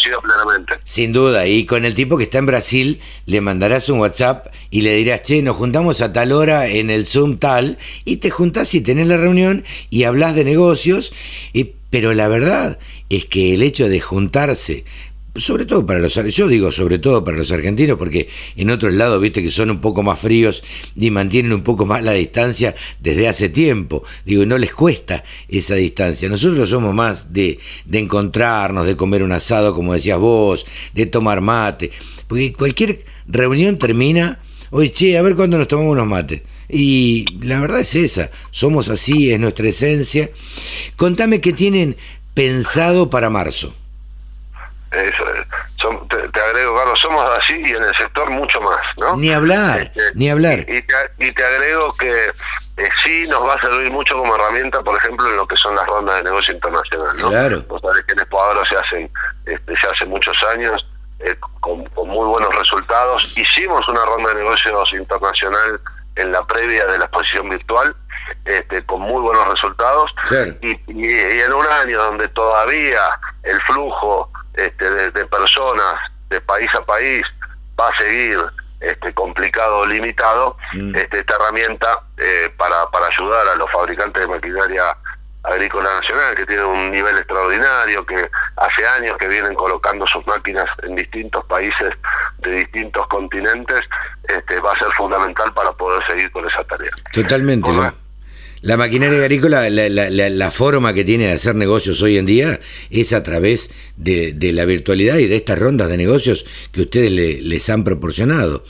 Sin 0.83 1.13
duda. 1.13 1.45
Y 1.45 1.67
con 1.67 1.85
el 1.85 1.93
tipo 1.93 2.17
que 2.17 2.24
está 2.24 2.39
en 2.39 2.47
Brasil, 2.47 3.01
le 3.27 3.41
mandarás 3.41 3.88
un 3.89 4.00
WhatsApp 4.00 4.47
y 4.71 4.81
le 4.81 4.95
dirás, 4.95 5.21
che, 5.21 5.43
nos 5.43 5.55
juntamos 5.55 6.01
a 6.01 6.12
tal 6.12 6.31
hora 6.31 6.65
en 6.65 6.89
el 6.89 7.05
Zoom 7.05 7.38
tal, 7.38 7.77
y 8.03 8.17
te 8.17 8.31
juntás 8.31 8.74
y 8.74 8.81
tenés 8.81 9.05
la 9.05 9.17
reunión 9.17 9.63
y 9.91 10.05
hablas 10.05 10.33
de 10.33 10.43
negocios, 10.43 11.13
y, 11.53 11.75
pero 11.91 12.13
la 12.13 12.27
verdad 12.27 12.79
es 13.09 13.25
que 13.25 13.53
el 13.53 13.62
hecho 13.62 13.88
de 13.88 14.01
juntarse 14.01 14.85
sobre 15.38 15.65
todo 15.65 15.86
para 15.86 16.00
los 16.00 16.13
yo 16.13 16.48
digo 16.48 16.72
sobre 16.72 16.98
todo 17.00 17.24
para 17.24 17.38
los 17.38 17.51
argentinos 17.51 17.98
porque 17.98 18.30
en 18.56 18.70
otros 18.70 18.94
lados 18.94 19.22
viste 19.22 19.44
que 19.44 19.51
son 19.51 19.70
un 19.70 19.82
poco 19.82 20.01
más 20.01 20.20
fríos 20.20 20.63
y 20.96 21.12
mantienen 21.12 21.54
un 21.54 21.62
poco 21.62 21.86
más 21.86 22.04
la 22.04 22.13
distancia 22.13 22.75
desde 23.01 23.27
hace 23.27 23.50
tiempo. 23.50 24.04
Digo 24.25 24.46
no 24.46 24.58
les 24.58 24.74
cuesta 24.74 25.24
esa 25.50 25.75
distancia. 25.75 26.30
Nosotros 26.30 26.70
somos 26.70 26.94
más 26.94 27.34
de, 27.34 27.60
de 27.86 28.00
encontrarnos 28.00 28.86
de 28.86 28.96
comer 28.96 29.24
un 29.24 29.32
asado 29.32 29.75
como 29.75 29.94
decías 29.94 30.20
vos 30.20 30.65
de 30.94 31.06
tomar 31.06 31.42
mate 31.42 31.92
porque 32.27 32.54
cualquier 32.54 33.04
reunión 33.27 33.77
termina 33.77 34.39
oye 34.72 34.92
che 34.92 35.18
a 35.18 35.22
ver 35.22 35.36
cuándo 35.36 35.58
nos 35.58 35.68
tomamos 35.68 35.94
unos 35.94 36.08
mates. 36.08 36.42
Y 36.70 37.25
la 37.42 37.60
verdad 37.60 37.82
es 37.82 37.94
esa 37.96 38.32
somos 38.51 38.88
así 38.89 39.32
es 39.32 39.39
nuestra 39.39 39.68
esencia. 39.68 40.30
Contame 40.96 41.42
qué 41.42 41.51
tienen 41.51 41.96
pensado 42.34 43.10
para 43.10 43.30
marzo 43.30 43.74
te, 44.92 46.42
agrego, 46.42 46.75
Carlos, 46.75 47.00
somos 47.00 47.30
así 47.38 47.56
y 47.56 47.72
en 47.72 47.84
el 47.84 47.96
sector 47.96 48.30
mucho 48.30 48.62
más, 48.62 48.82
¿no? 48.98 49.15
Ni 49.18 49.32
hablar, 49.32 49.82
este, 49.82 50.01
ni 50.13 50.30
hablar. 50.30 50.60
Y, 50.60 51.32
te, 51.32 51.44
agrego 51.44 51.94
que 51.94 52.12
eh, 52.77 52.89
sí 53.04 53.25
nos 53.27 53.48
va 53.48 53.56
a 53.56 53.62
servir 53.62 53.92
mucho 53.92 54.18
como 54.18 54.36
herramienta, 54.36 54.82
por 54.82 54.98
ejemplo, 54.98 55.27
en 55.30 55.38
lo 55.38 55.48
que 55.48 55.56
son 55.58 55.75
las 55.75 55.86
rondas 55.88 56.18
de 56.18 56.24
negocio 56.24 56.54
internacional, 56.54 57.18
¿no? 57.20 57.30
Claro. 57.30 57.63
Vos 57.68 57.82
sabés 57.82 58.06
que 58.06 58.13
en 58.13 58.20
Expoadro 58.20 58.65
se 58.65 58.77
hacen, 58.77 59.12
este, 59.46 59.77
se 59.77 59.88
hace 59.88 60.06
muchos 60.06 60.38
años, 60.51 60.86
eh, 61.20 61.36
con, 61.60 61.80
muy 62.08 62.27
buenos 62.27 62.54
resultados. 62.56 63.38
Hicimos 63.38 63.88
una 63.88 64.06
ronda 64.06 64.30
de 64.30 64.36
negocios 64.36 64.94
internacional 64.94 65.80
en 66.15 66.32
la 66.32 66.46
previa 66.46 66.86
de 66.86 66.98
la 66.98 67.06
exposición 67.06 67.50
virtual, 67.50 67.96
este, 68.46 68.84
con 68.86 69.01
muy 69.01 69.22
buenos 69.22 69.48
resultados. 69.50 70.13
Y, 70.62 70.72
y, 70.88 71.42
en 71.42 71.54
un 71.54 71.65
año 71.65 72.04
donde 72.04 72.27
todavía 72.30 73.01
el 73.44 73.60
flujo 73.62 74.30
este, 74.57 74.89
de, 75.12 75.25
personas 75.25 75.95
de 76.29 76.41
país 76.41 76.74
a 76.75 76.83
país 76.83 77.24
va 77.79 77.89
a 77.89 77.97
seguir 77.97 78.39
este, 78.79 79.13
complicado 79.13 79.85
limitado, 79.85 80.57
mm. 80.74 80.95
este, 80.95 81.19
esta 81.19 81.35
herramienta 81.35 82.01
eh, 82.17 82.53
para, 82.57 82.89
para 82.91 83.07
ayudar 83.07 83.47
a 83.47 83.55
los 83.55 83.71
fabricantes 83.71 84.21
de 84.21 84.27
maquinaria 84.27 84.95
agrícola 85.43 85.89
nacional, 86.00 86.35
que 86.35 86.45
tienen 86.45 86.65
un 86.65 86.91
nivel 86.91 87.17
extraordinario, 87.17 88.05
que 88.05 88.29
hace 88.57 88.88
años 88.88 89.15
que 89.17 89.27
vienen 89.27 89.53
colocando 89.53 90.07
sus 90.07 90.25
máquinas 90.25 90.65
en 90.83 90.95
distintos 90.95 91.45
países 91.45 91.93
de 92.39 92.51
distintos 92.51 93.07
continentes, 93.07 93.81
este, 94.27 94.59
va 94.59 94.71
a 94.71 94.79
ser 94.79 94.91
fundamental 94.93 95.53
para 95.53 95.71
poder 95.74 96.05
seguir 96.07 96.31
con 96.31 96.47
esa 96.47 96.63
tarea. 96.63 96.91
Totalmente. 97.12 97.69
La 98.65 98.77
maquinaria 98.77 99.19
agrícola, 99.19 99.69
la, 99.69 100.10
la, 100.10 100.50
forma 100.50 100.91
que 100.95 101.03
tiene 101.03 101.25
de 101.25 101.34
hacer 101.34 101.53
negocios 101.53 102.01
hoy 102.01 102.17
en 102.17 102.25
día 102.25 102.60
es 102.89 103.13
a 103.13 103.22
través 103.22 103.69
de, 103.95 104.34
la 104.53 104.65
virtualidad 104.65 105.17
y 105.17 105.27
de 105.27 105.36
estas 105.36 105.60
rondas 105.60 105.88
de 105.88 105.98
negocios 105.98 106.48
que 106.74 106.81
ustedes 106.81 107.12
les 107.12 107.69
han 107.69 107.84
proporcionado. 107.84 108.63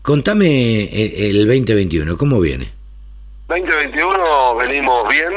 Contame 0.00 0.46
eh, 0.84 1.28
el 1.28 1.46
2021, 1.46 2.16
¿cómo 2.16 2.40
viene? 2.40 2.72
2021 3.48 4.56
venimos 4.56 5.06
bien, 5.10 5.34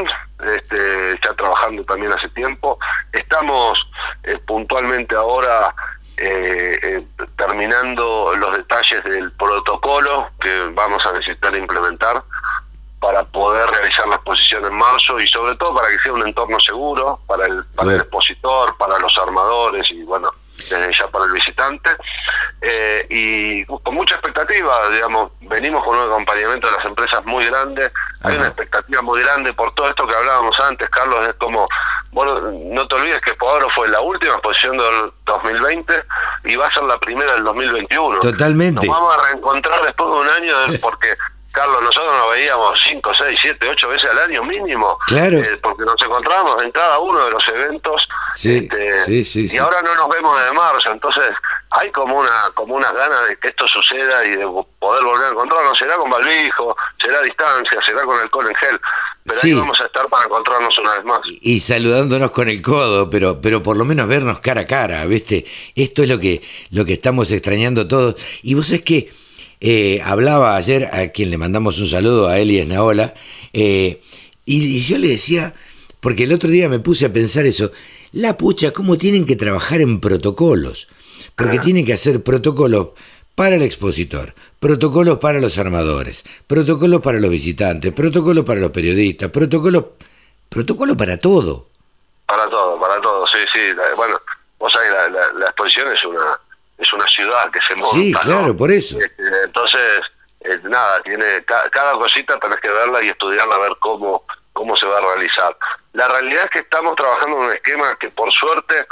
este, 0.56 1.20
ya 1.22 1.34
trabajando 1.34 1.84
también 1.84 2.14
hace 2.14 2.30
tiempo. 2.30 2.80
Estamos 3.12 3.78
eh, 4.24 4.38
puntualmente 4.48 5.16
ahora 5.16 5.76
eh, 6.16 7.04
terminando 7.36 8.34
los 8.38 8.56
detalles 8.56 9.04
del 9.04 9.34
protocolo 9.34 10.30
que 10.40 10.72
vamos 10.74 11.06
a 11.06 11.12
necesitar 11.12 11.54
implementar 11.58 12.24
para 13.00 13.24
poder 13.24 13.70
realizar 13.70 14.08
la 14.08 14.16
exposición 14.16 14.66
en 14.66 14.74
marzo 14.74 15.20
y 15.20 15.28
sobre 15.28 15.56
todo 15.56 15.76
para 15.76 15.88
que 15.90 16.00
sea 16.00 16.14
un 16.14 16.26
entorno 16.26 16.60
seguro 16.60 17.20
para 17.28 17.46
el, 17.46 17.64
para 17.76 17.94
el 17.94 18.00
expositor, 18.02 18.76
para 18.78 18.98
los 19.00 19.16
armadores 19.18 19.86
y 19.92 20.04
bueno, 20.04 20.32
desde 20.58 20.92
ya 20.94 21.08
para 21.08 21.26
el 21.26 21.32
visitante. 21.32 21.92
Eh, 22.60 23.06
y 23.10 23.66
con 23.66 23.94
mucha 23.94 24.16
expectativa, 24.16 24.90
digamos, 24.90 25.32
venimos 25.42 25.84
con 25.84 25.96
un 25.96 26.06
acompañamiento 26.06 26.68
de 26.68 26.74
las 26.74 26.86
empresas 26.86 27.24
muy 27.26 27.46
grande, 27.46 27.92
hay 28.24 28.36
una 28.36 28.48
expectativa 28.48 29.02
muy 29.04 29.22
grande 29.22 29.54
por 29.54 29.74
todo 29.76 29.88
esto 29.90 30.08
que 30.08 30.16
hablábamos 30.16 30.60
antes, 30.60 30.90
Carlos, 30.90 31.28
es 31.28 31.36
como, 31.36 31.68
bueno, 32.12 32.52
no 32.52 32.88
te 32.88 32.96
olvides 32.96 33.22
que 33.22 33.36
Podoro 33.36 33.70
fue 33.70 33.88
la 33.90 34.02
última 34.02 34.34
exposición 34.34 34.76
del 34.76 35.12
2020 35.26 36.04
y 36.46 36.56
va 36.56 36.66
a 36.66 36.74
ser 36.74 36.84
la 36.84 36.98
primera 36.98 37.34
del 37.34 37.44
2021. 37.44 38.20
Totalmente. 38.22 38.88
Nos 38.88 38.96
vamos 38.96 39.16
a 39.16 39.28
reencontrar 39.28 39.84
después 39.84 40.10
de 40.10 40.16
un 40.16 40.30
año 40.30 40.56
porque 40.82 41.14
Carlos, 41.58 41.82
nosotros 41.82 42.16
nos 42.16 42.32
veíamos 42.34 42.80
5, 42.88 43.12
6, 43.18 43.40
7, 43.42 43.68
8 43.68 43.88
veces 43.90 44.10
al 44.12 44.20
año 44.20 44.44
mínimo. 44.44 44.96
Claro. 45.08 45.40
Eh, 45.40 45.58
porque 45.60 45.86
nos 45.86 46.00
encontrábamos 46.00 46.64
en 46.64 46.72
cada 46.72 47.00
uno 47.00 47.26
de 47.26 47.32
los 47.32 47.48
eventos. 47.48 48.08
Sí, 48.36 48.58
este, 48.72 49.26
sí, 49.26 49.48
y 49.52 49.58
ahora 49.58 49.82
no 49.82 49.96
nos 49.96 50.08
vemos 50.08 50.38
desde 50.38 50.54
marzo. 50.54 50.92
Entonces, 50.92 51.32
hay 51.72 51.90
como 51.92 52.20
una 52.20 52.52
como 52.54 52.76
unas 52.76 52.94
ganas 52.94 53.28
de 53.28 53.38
que 53.38 53.48
esto 53.48 53.68
suceda 53.68 54.24
y 54.26 54.36
de 54.36 54.46
poder 54.78 55.04
volver 55.04 55.30
a 55.30 55.32
encontrarnos. 55.32 55.80
Será 55.80 55.96
con 55.98 56.12
Balbijo, 56.12 56.78
será 57.02 57.18
a 57.18 57.22
distancia, 57.24 57.82
será 57.84 58.04
con 58.04 58.22
el 58.22 58.30
col 58.30 58.48
en 58.48 58.56
gel. 58.56 58.80
Pero 59.24 59.40
ahí 59.44 59.54
vamos 59.56 59.82
a 59.82 59.86
estar 59.86 60.08
para 60.10 60.26
encontrarnos 60.26 60.78
una 60.78 60.92
vez 60.92 61.06
más. 61.06 61.20
Y, 61.42 61.60
saludándonos 61.60 62.30
con 62.30 62.50
el 62.50 62.62
codo, 62.62 63.10
pero, 63.10 63.42
pero 63.42 63.64
por 63.64 63.78
lo 63.78 63.84
menos 63.84 64.08
vernos 64.08 64.42
cara 64.42 64.62
a 64.62 64.68
cara, 64.68 65.04
¿viste? 65.08 65.48
Esto 65.76 66.04
es 66.04 66.08
lo 66.08 66.20
que, 66.20 66.44
lo 66.70 66.86
que 66.86 66.94
estamos 66.94 67.32
extrañando 67.32 67.88
todos. 67.88 68.16
Y 68.44 68.54
vos 68.54 68.70
es 68.70 68.84
que 68.84 69.10
eh, 69.60 70.02
hablaba 70.04 70.56
ayer 70.56 70.90
a 70.94 71.08
quien 71.10 71.32
le 71.32 71.38
mandamos 71.38 71.80
un 71.80 71.88
saludo, 71.88 72.28
a 72.28 72.38
Eli 72.40 72.60
Esnaola, 72.60 73.14
eh, 73.54 74.02
y, 74.46 74.80
yo 74.80 74.98
le 74.98 75.10
decía, 75.10 75.54
porque 76.00 76.24
el 76.24 76.34
otro 76.34 76.50
día 76.50 76.70
me 76.70 76.80
puse 76.80 77.06
a 77.06 77.14
pensar 77.14 77.46
eso, 77.46 77.72
la 78.12 78.38
pucha, 78.38 78.72
cómo 78.72 78.98
tienen 78.98 79.26
que 79.26 79.36
trabajar 79.36 79.82
en 79.82 80.00
protocolos, 80.00 80.88
porque 81.36 81.60
tienen 81.60 81.86
que 81.86 81.94
hacer 81.94 82.24
protocolos 82.24 82.90
para 83.36 83.56
el 83.56 83.64
expositor, 83.64 84.34
protocolos 84.60 85.18
para 85.18 85.40
los 85.40 85.58
armadores, 85.58 86.24
protocolos 86.46 87.02
para 87.02 87.20
los 87.20 87.30
visitantes, 87.30 87.94
protocolos 87.94 88.46
para 88.46 88.60
los 88.60 88.72
periodistas, 88.72 89.30
protocolos, 89.30 89.86
protocolo 90.50 90.96
para 90.96 91.18
todo. 91.18 91.68
Para 92.26 92.50
todo, 92.50 92.80
para 92.80 93.02
todo, 93.02 93.26
sí, 93.28 93.40
sí. 93.54 93.60
Bueno, 93.96 94.20
vos 94.60 94.72
sabés, 94.72 94.92
la 95.40 95.46
exposición 95.46 95.92
es 95.94 96.04
una 96.06 96.40
es 96.78 96.94
una 96.94 97.06
ciudad 97.08 97.50
que 97.52 97.60
se 97.62 97.76
monta. 97.76 97.96
Sí, 97.96 98.14
claro, 98.14 98.56
por 98.56 98.72
eso. 98.72 99.00
Este, 99.00 99.24
entonces, 99.44 100.02
eh, 100.42 100.60
nada, 100.64 101.02
tiene 101.02 101.44
cada 101.46 101.94
cosita 101.94 102.40
tenés 102.40 102.60
que 102.60 102.70
verla 102.70 103.02
y 103.02 103.10
estudiarla 103.10 103.56
a 103.56 103.60
ver 103.60 103.76
cómo 103.80 104.24
cómo 104.58 104.76
se 104.76 104.88
va 104.88 104.98
a 104.98 105.02
realizar. 105.02 105.56
La 105.94 106.08
realidad 106.08 106.46
es 106.46 106.50
que 106.50 106.60
estamos 106.60 106.96
trabajando 106.96 107.38
en 107.38 107.44
un 107.44 107.54
esquema 107.54 107.96
que 108.00 108.10
por 108.10 108.32
suerte 108.34 108.88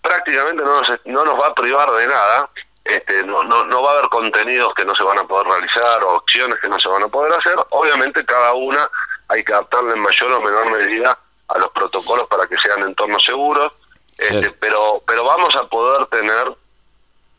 prácticamente 0.00 0.62
no 0.62 0.80
nos, 0.80 0.88
no 1.04 1.24
nos 1.24 1.38
va 1.38 1.48
a 1.48 1.54
privar 1.54 1.90
de 1.90 2.06
nada, 2.06 2.48
este, 2.84 3.24
no, 3.24 3.42
no, 3.42 3.64
no 3.66 3.82
va 3.82 3.90
a 3.90 3.98
haber 3.98 4.08
contenidos 4.08 4.72
que 4.74 4.84
no 4.84 4.94
se 4.94 5.02
van 5.02 5.18
a 5.18 5.24
poder 5.24 5.48
realizar 5.48 6.02
o 6.04 6.14
opciones 6.14 6.58
que 6.60 6.68
no 6.68 6.78
se 6.78 6.88
van 6.88 7.02
a 7.02 7.08
poder 7.08 7.32
hacer, 7.34 7.56
obviamente 7.70 8.24
cada 8.24 8.54
una 8.54 8.88
hay 9.28 9.42
que 9.42 9.52
adaptarla 9.52 9.94
en 9.94 10.00
mayor 10.00 10.32
o 10.32 10.40
menor 10.40 10.70
medida 10.70 11.18
a 11.48 11.58
los 11.58 11.70
protocolos 11.72 12.28
para 12.28 12.46
que 12.46 12.56
sean 12.58 12.82
entornos 12.82 13.24
seguros, 13.24 13.72
este, 14.16 14.50
pero, 14.60 15.02
pero 15.06 15.24
vamos 15.24 15.54
a 15.56 15.64
poder 15.64 16.06
tener 16.06 16.52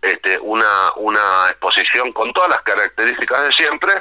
este, 0.01 0.39
una, 0.39 0.91
una 0.96 1.50
exposición 1.50 2.12
con 2.13 2.34
todas 2.34 2.50
las 2.50 2.62
características 2.62 3.43
de 3.43 3.53
siempre, 3.53 3.93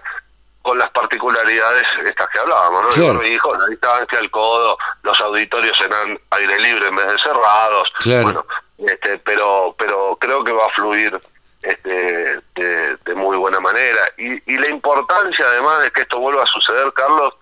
con 0.62 0.78
las 0.78 0.90
particularidades 0.90 1.84
estas 2.04 2.28
que 2.28 2.38
hablábamos, 2.38 2.84
¿no? 2.84 2.88
Claro. 2.90 3.26
Hijo, 3.26 3.54
la 3.56 3.66
distancia, 3.66 4.18
el 4.18 4.30
codo, 4.30 4.76
los 5.02 5.20
auditorios 5.20 5.76
serán 5.76 6.18
aire 6.30 6.60
libre 6.60 6.88
en 6.88 6.96
vez 6.96 7.06
de 7.06 7.18
cerrados. 7.18 7.92
Bueno, 8.22 8.44
este, 8.78 9.18
pero, 9.18 9.74
pero 9.78 10.16
creo 10.20 10.44
que 10.44 10.52
va 10.52 10.66
a 10.66 10.70
fluir 10.70 11.18
este, 11.62 12.40
de, 12.54 13.14
muy 13.14 13.36
buena 13.36 13.60
manera. 13.60 14.00
Y, 14.18 14.52
y 14.52 14.58
la 14.58 14.68
importancia, 14.68 15.46
además 15.46 15.82
de 15.82 15.90
que 15.90 16.02
esto 16.02 16.18
vuelva 16.18 16.44
a 16.44 16.46
suceder, 16.46 16.92
Carlos, 16.92 17.34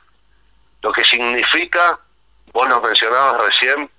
lo 0.83 0.93
que 0.93 1.05
significa, 1.05 1.99
vos 2.53 2.69
nos 2.69 2.83
mencionabas 2.83 3.41
recién, 3.43 3.91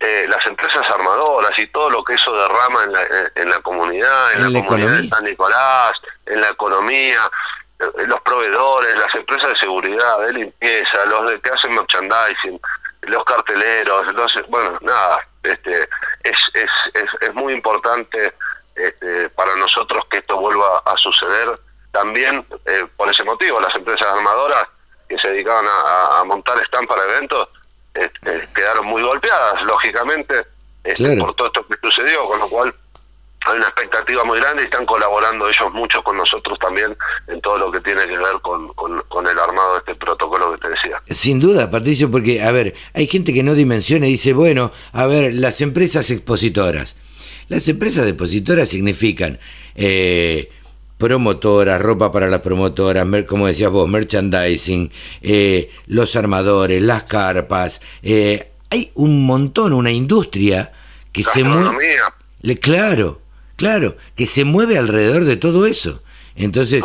eh, 0.00 0.26
las 0.28 0.44
empresas 0.46 0.88
armadoras 0.90 1.56
y 1.58 1.66
todo 1.66 1.90
lo 1.90 2.02
que 2.02 2.14
eso 2.14 2.34
derrama 2.34 2.84
en 2.84 2.92
la, 2.92 3.00
en 3.34 3.50
la 3.50 3.60
comunidad, 3.60 4.32
en, 4.32 4.52
la, 4.52 4.64
comunidad 4.64 4.98
de 5.02 5.08
San 5.08 5.24
Nicolás, 5.24 5.92
en 6.26 6.40
la 6.40 6.48
economía, 6.48 7.30
eh, 7.78 8.06
los 8.06 8.20
proveedores, 8.22 8.96
las 8.96 9.14
empresas 9.14 9.50
de 9.50 9.58
seguridad, 9.58 10.20
de 10.20 10.32
limpieza, 10.32 11.04
los 11.06 11.28
de 11.28 11.40
que 11.40 11.50
hacen 11.50 11.74
merchandising, 11.74 12.60
los 13.02 13.24
carteleros, 13.24 14.08
entonces, 14.08 14.46
bueno, 14.48 14.78
nada, 14.80 15.20
este, 15.42 15.88
es, 16.24 16.38
es, 16.54 16.70
es, 16.94 17.10
es 17.20 17.34
muy 17.34 17.52
importante 17.52 18.34
este, 18.74 19.28
para 19.30 19.54
nosotros 19.56 20.04
que 20.10 20.18
esto 20.18 20.38
vuelva 20.38 20.78
a 20.86 20.96
suceder. 20.96 21.58
También, 21.92 22.46
eh, 22.66 22.86
por 22.96 23.10
ese 23.10 23.24
motivo, 23.24 23.60
las 23.60 23.74
empresas 23.74 24.08
armadoras 24.08 24.64
que 25.08 25.18
se 25.18 25.28
dedicaban 25.28 25.66
a, 25.66 26.22
montar 26.24 26.58
stand 26.62 26.86
para 26.86 27.02
eventos 27.04 27.48
este, 27.94 28.48
quedaron 28.54 28.86
muy 28.86 29.02
golpeadas, 29.02 29.62
lógicamente, 29.62 30.34
este, 30.84 31.16
por 31.16 31.34
todo 31.34 31.48
esto 31.48 31.66
que 31.66 31.76
sucedió, 31.82 32.22
con 32.22 32.38
lo 32.38 32.48
cual 32.48 32.74
hay 33.46 33.56
una 33.56 33.66
expectativa 33.66 34.24
muy 34.24 34.38
grande 34.38 34.62
y 34.62 34.64
están 34.66 34.84
colaborando 34.84 35.48
ellos 35.48 35.72
mucho 35.72 36.02
con 36.02 36.16
nosotros 36.16 36.58
también 36.58 36.96
en 37.26 37.40
todo 37.40 37.56
lo 37.56 37.72
que 37.72 37.80
tiene 37.80 38.06
que 38.06 38.18
ver 38.18 38.40
con, 38.42 38.68
con, 38.74 39.26
el 39.26 39.38
armado 39.38 39.74
de 39.74 39.78
este 39.78 39.94
protocolo 39.94 40.52
que 40.52 40.58
te 40.58 40.68
decía. 40.68 41.02
Sin 41.08 41.40
duda, 41.40 41.70
Patricio, 41.70 42.10
porque, 42.10 42.42
a 42.42 42.50
ver, 42.50 42.74
hay 42.94 43.06
gente 43.06 43.32
que 43.32 43.42
no 43.42 43.54
dimensiona 43.54 44.06
y 44.06 44.12
dice, 44.12 44.32
bueno, 44.34 44.72
a 44.92 45.06
ver, 45.06 45.34
las 45.34 45.60
empresas 45.60 46.10
expositoras. 46.10 46.96
Las 47.48 47.66
empresas 47.68 48.06
expositoras 48.06 48.68
significan 48.68 49.38
eh, 49.74 50.50
promotoras, 51.00 51.80
ropa 51.80 52.12
para 52.12 52.28
las 52.28 52.42
promotoras, 52.42 53.06
como 53.26 53.46
decías 53.46 53.70
vos, 53.70 53.88
merchandising, 53.88 54.92
eh, 55.22 55.70
los 55.86 56.14
armadores, 56.14 56.82
las 56.82 57.04
carpas. 57.04 57.80
Eh, 58.02 58.52
hay 58.68 58.92
un 58.94 59.24
montón, 59.24 59.72
una 59.72 59.90
industria 59.90 60.72
que 61.10 61.24
se 61.24 61.42
mueve. 61.42 61.96
Claro, 62.60 63.20
Claro, 63.60 63.98
que 64.16 64.26
se 64.26 64.46
mueve 64.46 64.78
alrededor 64.78 65.26
de 65.26 65.36
todo 65.36 65.66
eso. 65.66 66.02
Entonces, 66.34 66.82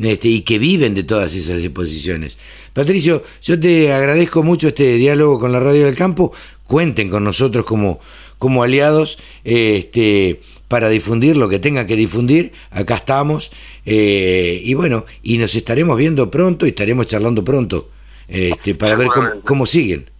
este, 0.00 0.28
y 0.28 0.42
que 0.42 0.60
viven 0.60 0.94
de 0.94 1.02
todas 1.02 1.34
esas 1.34 1.58
exposiciones. 1.58 2.38
Patricio, 2.72 3.24
yo 3.42 3.58
te 3.58 3.92
agradezco 3.92 4.44
mucho 4.44 4.68
este 4.68 4.98
diálogo 4.98 5.40
con 5.40 5.50
la 5.50 5.58
Radio 5.58 5.84
del 5.84 5.96
Campo. 5.96 6.32
Cuenten 6.64 7.10
con 7.10 7.24
nosotros 7.24 7.64
como, 7.64 7.98
como 8.38 8.62
aliados 8.62 9.18
este, 9.42 10.40
para 10.72 10.88
difundir 10.88 11.36
lo 11.36 11.50
que 11.50 11.58
tengan 11.58 11.86
que 11.86 11.96
difundir. 11.96 12.54
Acá 12.70 12.94
estamos. 12.94 13.50
Eh, 13.84 14.58
y 14.64 14.72
bueno, 14.72 15.04
y 15.22 15.36
nos 15.36 15.54
estaremos 15.54 15.98
viendo 15.98 16.30
pronto 16.30 16.64
y 16.64 16.70
estaremos 16.70 17.06
charlando 17.06 17.44
pronto 17.44 17.90
este, 18.26 18.74
para 18.74 18.96
ver 18.96 19.08
cómo, 19.08 19.28
cómo 19.44 19.66
siguen. 19.66 20.10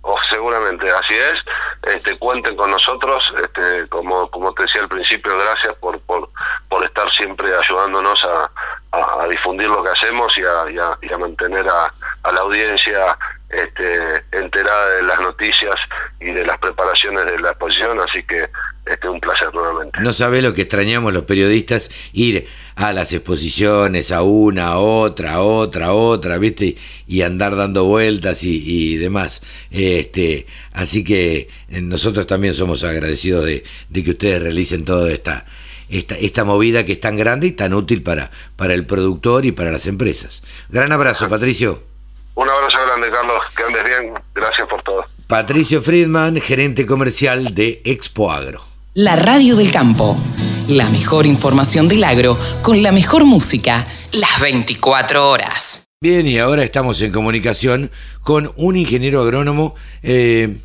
Oh, 0.00 0.16
seguramente, 0.30 0.88
así 0.90 1.12
es 1.12 1.38
este, 1.82 2.18
cuenten 2.18 2.56
con 2.56 2.70
nosotros, 2.70 3.22
este, 3.42 3.88
como, 3.88 4.30
como 4.30 4.52
te 4.52 4.64
decía 4.64 4.82
al 4.82 4.88
principio, 4.88 5.32
gracias 5.38 5.74
por, 5.74 5.98
por, 6.00 6.28
por 6.68 6.84
estar 6.84 7.10
siempre 7.12 7.54
ayudándonos 7.56 8.22
a, 8.24 8.50
a, 8.92 9.26
difundir 9.28 9.68
lo 9.68 9.82
que 9.82 9.90
hacemos 9.90 10.36
y 10.36 10.42
a, 10.42 10.96
y 11.00 11.12
a, 11.12 11.18
mantener 11.18 11.66
a, 11.68 11.92
a, 12.22 12.32
la 12.32 12.40
audiencia 12.40 13.16
este, 13.50 14.22
enterada 14.32 14.96
de 14.96 15.02
las 15.02 15.20
noticias 15.20 15.74
y 16.20 16.26
de 16.26 16.44
las 16.44 16.58
preparaciones 16.58 17.26
de 17.26 17.38
la 17.40 17.50
exposición, 17.50 17.98
así 18.00 18.22
que 18.22 18.48
este, 18.86 19.08
un 19.08 19.20
placer 19.20 19.52
nuevamente. 19.52 20.00
No 20.00 20.12
sabe 20.12 20.40
lo 20.40 20.54
que 20.54 20.62
extrañamos 20.62 21.12
los 21.12 21.24
periodistas, 21.24 21.90
ir 22.12 22.46
a 22.76 22.92
las 22.92 23.12
exposiciones, 23.12 24.12
a 24.12 24.22
una, 24.22 24.68
a 24.68 24.78
otra, 24.78 25.34
a 25.34 25.42
otra, 25.42 25.86
a 25.86 25.92
otra, 25.92 26.38
¿viste? 26.38 26.76
Y 27.06 27.22
andar 27.22 27.56
dando 27.56 27.84
vueltas 27.84 28.44
y, 28.44 28.62
y 28.64 28.96
demás. 28.96 29.42
Este, 29.70 30.46
así 30.72 31.02
que 31.02 31.48
eh, 31.70 31.80
nosotros 31.80 32.26
también 32.26 32.54
somos 32.54 32.84
agradecidos 32.84 33.44
de, 33.44 33.64
de 33.88 34.04
que 34.04 34.10
ustedes 34.12 34.42
realicen 34.42 34.84
toda 34.84 35.10
esta, 35.10 35.44
esta, 35.88 36.16
esta 36.16 36.44
movida 36.44 36.84
que 36.84 36.92
es 36.92 37.00
tan 37.00 37.16
grande 37.16 37.48
y 37.48 37.52
tan 37.52 37.74
útil 37.74 38.02
para, 38.02 38.30
para 38.56 38.74
el 38.74 38.86
productor 38.86 39.44
y 39.44 39.52
para 39.52 39.72
las 39.72 39.86
empresas. 39.86 40.44
Gran 40.68 40.92
abrazo, 40.92 41.28
Patricio. 41.28 41.89
Grande, 43.00 43.16
Carlos. 43.16 43.42
Que 43.56 43.62
andes 43.62 43.84
bien. 43.84 44.14
Gracias 44.34 44.68
por 44.68 44.82
todo. 44.82 45.04
Patricio 45.26 45.82
Friedman, 45.82 46.40
gerente 46.40 46.84
comercial 46.84 47.54
de 47.54 47.80
Expo 47.84 48.30
Agro. 48.30 48.62
La 48.94 49.16
radio 49.16 49.56
del 49.56 49.70
campo. 49.70 50.18
La 50.68 50.88
mejor 50.90 51.24
información 51.26 51.88
del 51.88 52.04
agro 52.04 52.36
con 52.62 52.82
la 52.82 52.92
mejor 52.92 53.24
música 53.24 53.86
las 54.12 54.40
24 54.40 55.30
horas. 55.30 55.84
Bien, 56.02 56.26
y 56.26 56.38
ahora 56.38 56.62
estamos 56.62 57.00
en 57.00 57.10
comunicación 57.10 57.90
con 58.22 58.52
un 58.56 58.76
ingeniero 58.76 59.22
agrónomo, 59.22 59.74
eh, 60.02 60.58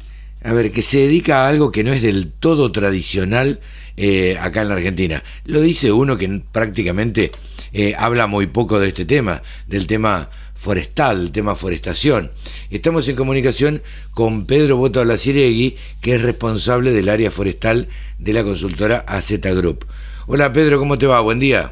a 0.43 0.53
ver, 0.53 0.71
que 0.71 0.81
se 0.81 0.99
dedica 0.99 1.45
a 1.45 1.47
algo 1.47 1.71
que 1.71 1.83
no 1.83 1.93
es 1.93 2.01
del 2.01 2.31
todo 2.31 2.71
tradicional 2.71 3.61
eh, 3.97 4.37
acá 4.39 4.61
en 4.61 4.69
la 4.69 4.75
Argentina. 4.75 5.23
Lo 5.45 5.61
dice 5.61 5.91
uno 5.91 6.17
que 6.17 6.41
prácticamente 6.51 7.31
eh, 7.71 7.93
habla 7.97 8.27
muy 8.27 8.47
poco 8.47 8.79
de 8.79 8.89
este 8.89 9.05
tema, 9.05 9.41
del 9.67 9.87
tema 9.87 10.29
forestal, 10.65 11.31
tema 11.31 11.55
forestación. 11.55 12.31
Estamos 12.71 13.07
en 13.07 13.15
comunicación 13.15 13.83
con 14.15 14.47
Pedro 14.47 14.77
Boto 14.77 14.99
Alacieregui, 14.99 15.77
que 16.01 16.15
es 16.15 16.23
responsable 16.23 16.91
del 16.91 17.09
área 17.09 17.29
forestal 17.29 17.87
de 18.17 18.33
la 18.33 18.43
consultora 18.43 19.05
AZ 19.07 19.29
Group. 19.41 19.85
Hola 20.25 20.51
Pedro, 20.51 20.79
¿cómo 20.79 20.97
te 20.97 21.05
va? 21.05 21.21
Buen 21.21 21.37
día. 21.37 21.71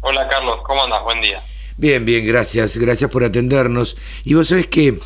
Hola 0.00 0.26
Carlos, 0.28 0.56
¿cómo 0.66 0.82
andas? 0.82 1.00
Buen 1.04 1.20
día. 1.20 1.44
Bien, 1.76 2.04
bien, 2.04 2.26
gracias. 2.26 2.76
Gracias 2.76 3.08
por 3.08 3.22
atendernos. 3.22 3.96
Y 4.24 4.34
vos 4.34 4.48
sabés 4.48 4.66
que 4.66 4.98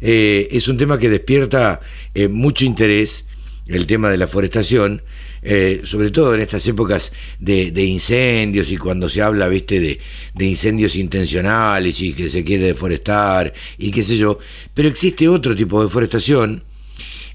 eh, 0.00 0.48
es 0.50 0.66
un 0.66 0.78
tema 0.78 0.98
que 0.98 1.10
despierta 1.10 1.82
mucho 2.30 2.64
interés, 2.64 3.26
el 3.66 3.86
tema 3.86 4.08
de 4.08 4.16
la 4.16 4.26
forestación, 4.26 5.02
eh, 5.42 5.80
sobre 5.84 6.10
todo 6.10 6.34
en 6.34 6.40
estas 6.40 6.66
épocas 6.66 7.12
de, 7.38 7.84
incendios 7.84 8.70
y 8.70 8.76
cuando 8.76 9.08
se 9.08 9.22
habla, 9.22 9.48
viste, 9.48 9.80
de, 9.80 10.44
incendios 10.44 10.96
intencionales 10.96 12.00
y 12.02 12.12
que 12.12 12.28
se 12.28 12.44
quiere 12.44 12.66
deforestar 12.66 13.52
y 13.78 13.90
qué 13.90 14.02
sé 14.02 14.18
yo, 14.18 14.38
pero 14.74 14.88
existe 14.88 15.28
otro 15.28 15.54
tipo 15.56 15.80
de 15.80 15.86
deforestación 15.86 16.64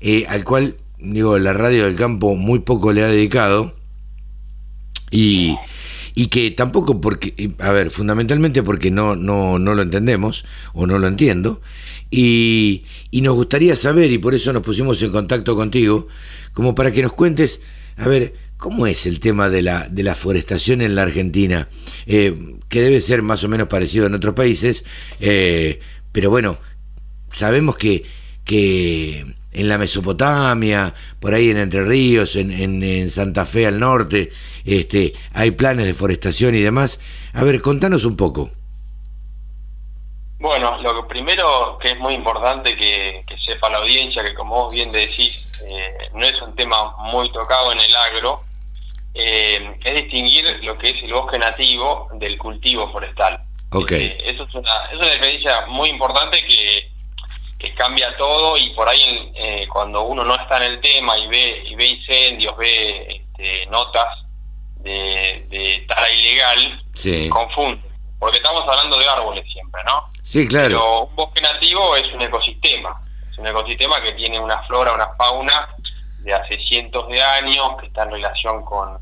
eh, 0.01 0.25
al 0.27 0.43
cual, 0.43 0.77
digo, 0.99 1.39
la 1.39 1.53
radio 1.53 1.85
del 1.85 1.95
campo 1.95 2.35
muy 2.35 2.59
poco 2.59 2.93
le 2.93 3.03
ha 3.03 3.07
dedicado 3.07 3.75
y, 5.09 5.55
y 6.13 6.27
que 6.27 6.51
tampoco 6.51 7.01
porque, 7.01 7.51
a 7.59 7.71
ver, 7.71 7.89
fundamentalmente 7.89 8.61
porque 8.61 8.91
no, 8.91 9.15
no, 9.15 9.57
no 9.57 9.73
lo 9.73 9.81
entendemos 9.81 10.45
o 10.73 10.85
no 10.85 10.99
lo 10.99 11.07
entiendo, 11.07 11.61
y, 12.11 12.85
y, 13.09 13.21
nos 13.21 13.35
gustaría 13.35 13.75
saber, 13.75 14.11
y 14.11 14.19
por 14.19 14.35
eso 14.35 14.53
nos 14.53 14.61
pusimos 14.61 15.01
en 15.01 15.11
contacto 15.11 15.55
contigo, 15.55 16.07
como 16.53 16.75
para 16.75 16.91
que 16.91 17.01
nos 17.01 17.13
cuentes 17.13 17.61
a 17.97 18.07
ver, 18.07 18.33
¿cómo 18.57 18.87
es 18.87 19.05
el 19.05 19.19
tema 19.19 19.49
de 19.49 19.61
la, 19.61 19.87
de 19.87 20.03
la 20.03 20.15
forestación 20.15 20.81
en 20.81 20.95
la 20.95 21.03
Argentina? 21.03 21.67
Eh, 22.05 22.57
que 22.69 22.81
debe 22.81 23.01
ser 23.01 23.21
más 23.21 23.43
o 23.43 23.49
menos 23.49 23.67
parecido 23.67 24.07
en 24.07 24.15
otros 24.15 24.33
países, 24.33 24.85
eh, 25.19 25.79
pero 26.11 26.29
bueno, 26.29 26.57
sabemos 27.31 27.77
que, 27.77 28.03
que 28.43 29.25
en 29.55 29.69
la 29.69 29.77
Mesopotamia, 29.77 30.93
por 31.19 31.33
ahí 31.33 31.49
en 31.49 31.57
Entre 31.57 31.83
Ríos, 31.83 32.35
en, 32.35 32.51
en, 32.51 33.09
Santa 33.09 33.45
Fe 33.45 33.65
al 33.65 33.79
norte, 33.79 34.31
este, 34.65 35.13
hay 35.33 35.51
planes 35.51 35.85
de 35.85 35.93
forestación 35.93 36.55
y 36.55 36.61
demás. 36.61 36.99
A 37.33 37.43
ver, 37.43 37.61
contanos 37.61 38.05
un 38.05 38.17
poco. 38.17 38.51
Bueno, 40.39 40.79
lo 40.81 41.07
primero 41.07 41.77
que 41.81 41.91
es 41.91 41.99
muy 41.99 42.13
importante 42.13 42.75
que, 42.75 43.23
que 43.27 43.37
sepa 43.39 43.69
la 43.69 43.77
audiencia, 43.77 44.23
que 44.23 44.35
como 44.35 44.65
vos 44.65 44.73
bien 44.73 44.91
decís, 44.91 45.44
eh, 45.63 46.09
no 46.13 46.25
es 46.25 46.41
un 46.41 46.55
tema 46.55 46.95
muy 46.97 47.31
tocado 47.31 47.71
en 47.71 47.79
el 47.79 47.95
agro, 47.95 48.43
eh, 49.13 49.77
es 49.83 49.95
distinguir 49.95 50.59
lo 50.63 50.77
que 50.77 50.89
es 50.89 51.03
el 51.03 51.13
bosque 51.13 51.37
nativo 51.39 52.09
del 52.13 52.37
cultivo 52.37 52.91
forestal. 52.91 53.39
Ok. 53.71 53.91
Eh, 53.91 54.17
eso 54.25 54.43
es 54.43 54.53
una, 54.55 54.85
es 54.91 54.97
una 54.97 55.09
diferencia 55.11 55.65
muy 55.67 55.89
importante 55.89 56.43
que, 56.45 56.91
que 57.57 57.73
cambia 57.75 58.15
todo 58.17 58.57
y 58.57 58.69
por 58.71 58.87
ahí 58.89 59.31
eh, 59.35 59.67
cuando 59.71 60.03
uno 60.03 60.23
no 60.23 60.35
está 60.35 60.57
en 60.57 60.73
el 60.73 60.81
tema 60.81 61.17
y 61.17 61.27
ve, 61.27 61.63
y 61.67 61.75
ve 61.75 61.85
incendios, 61.87 62.55
ve 62.57 63.23
este, 63.31 63.65
notas 63.67 64.07
de, 64.81 65.45
de 65.49 65.85
tala 65.87 66.09
ilegal, 66.11 66.81
Sí. 66.93 67.27
confunde. 67.29 67.81
Porque 68.19 68.37
estamos 68.37 68.63
hablando 68.67 68.97
de 68.97 69.07
árboles 69.07 69.45
siempre, 69.51 69.81
¿no? 69.85 70.07
Sí, 70.23 70.47
claro. 70.47 70.67
Pero 70.79 71.01
un 71.03 71.15
bosque 71.15 71.41
nativo 71.41 71.95
es 71.97 72.07
un 72.13 72.21
ecosistema. 72.21 73.01
Es 73.35 73.39
un 73.39 73.47
ecosistema 73.47 74.01
que 74.01 74.13
tiene 74.13 74.39
una 74.39 74.63
flora, 74.63 74.93
una 74.93 75.13
fauna 75.15 75.67
de 76.19 76.33
hace 76.33 76.57
cientos 76.65 77.05
de 77.09 77.21
años, 77.21 77.71
que 77.81 77.87
está 77.87 78.03
en 78.03 78.11
relación 78.11 78.63
con, 78.63 78.97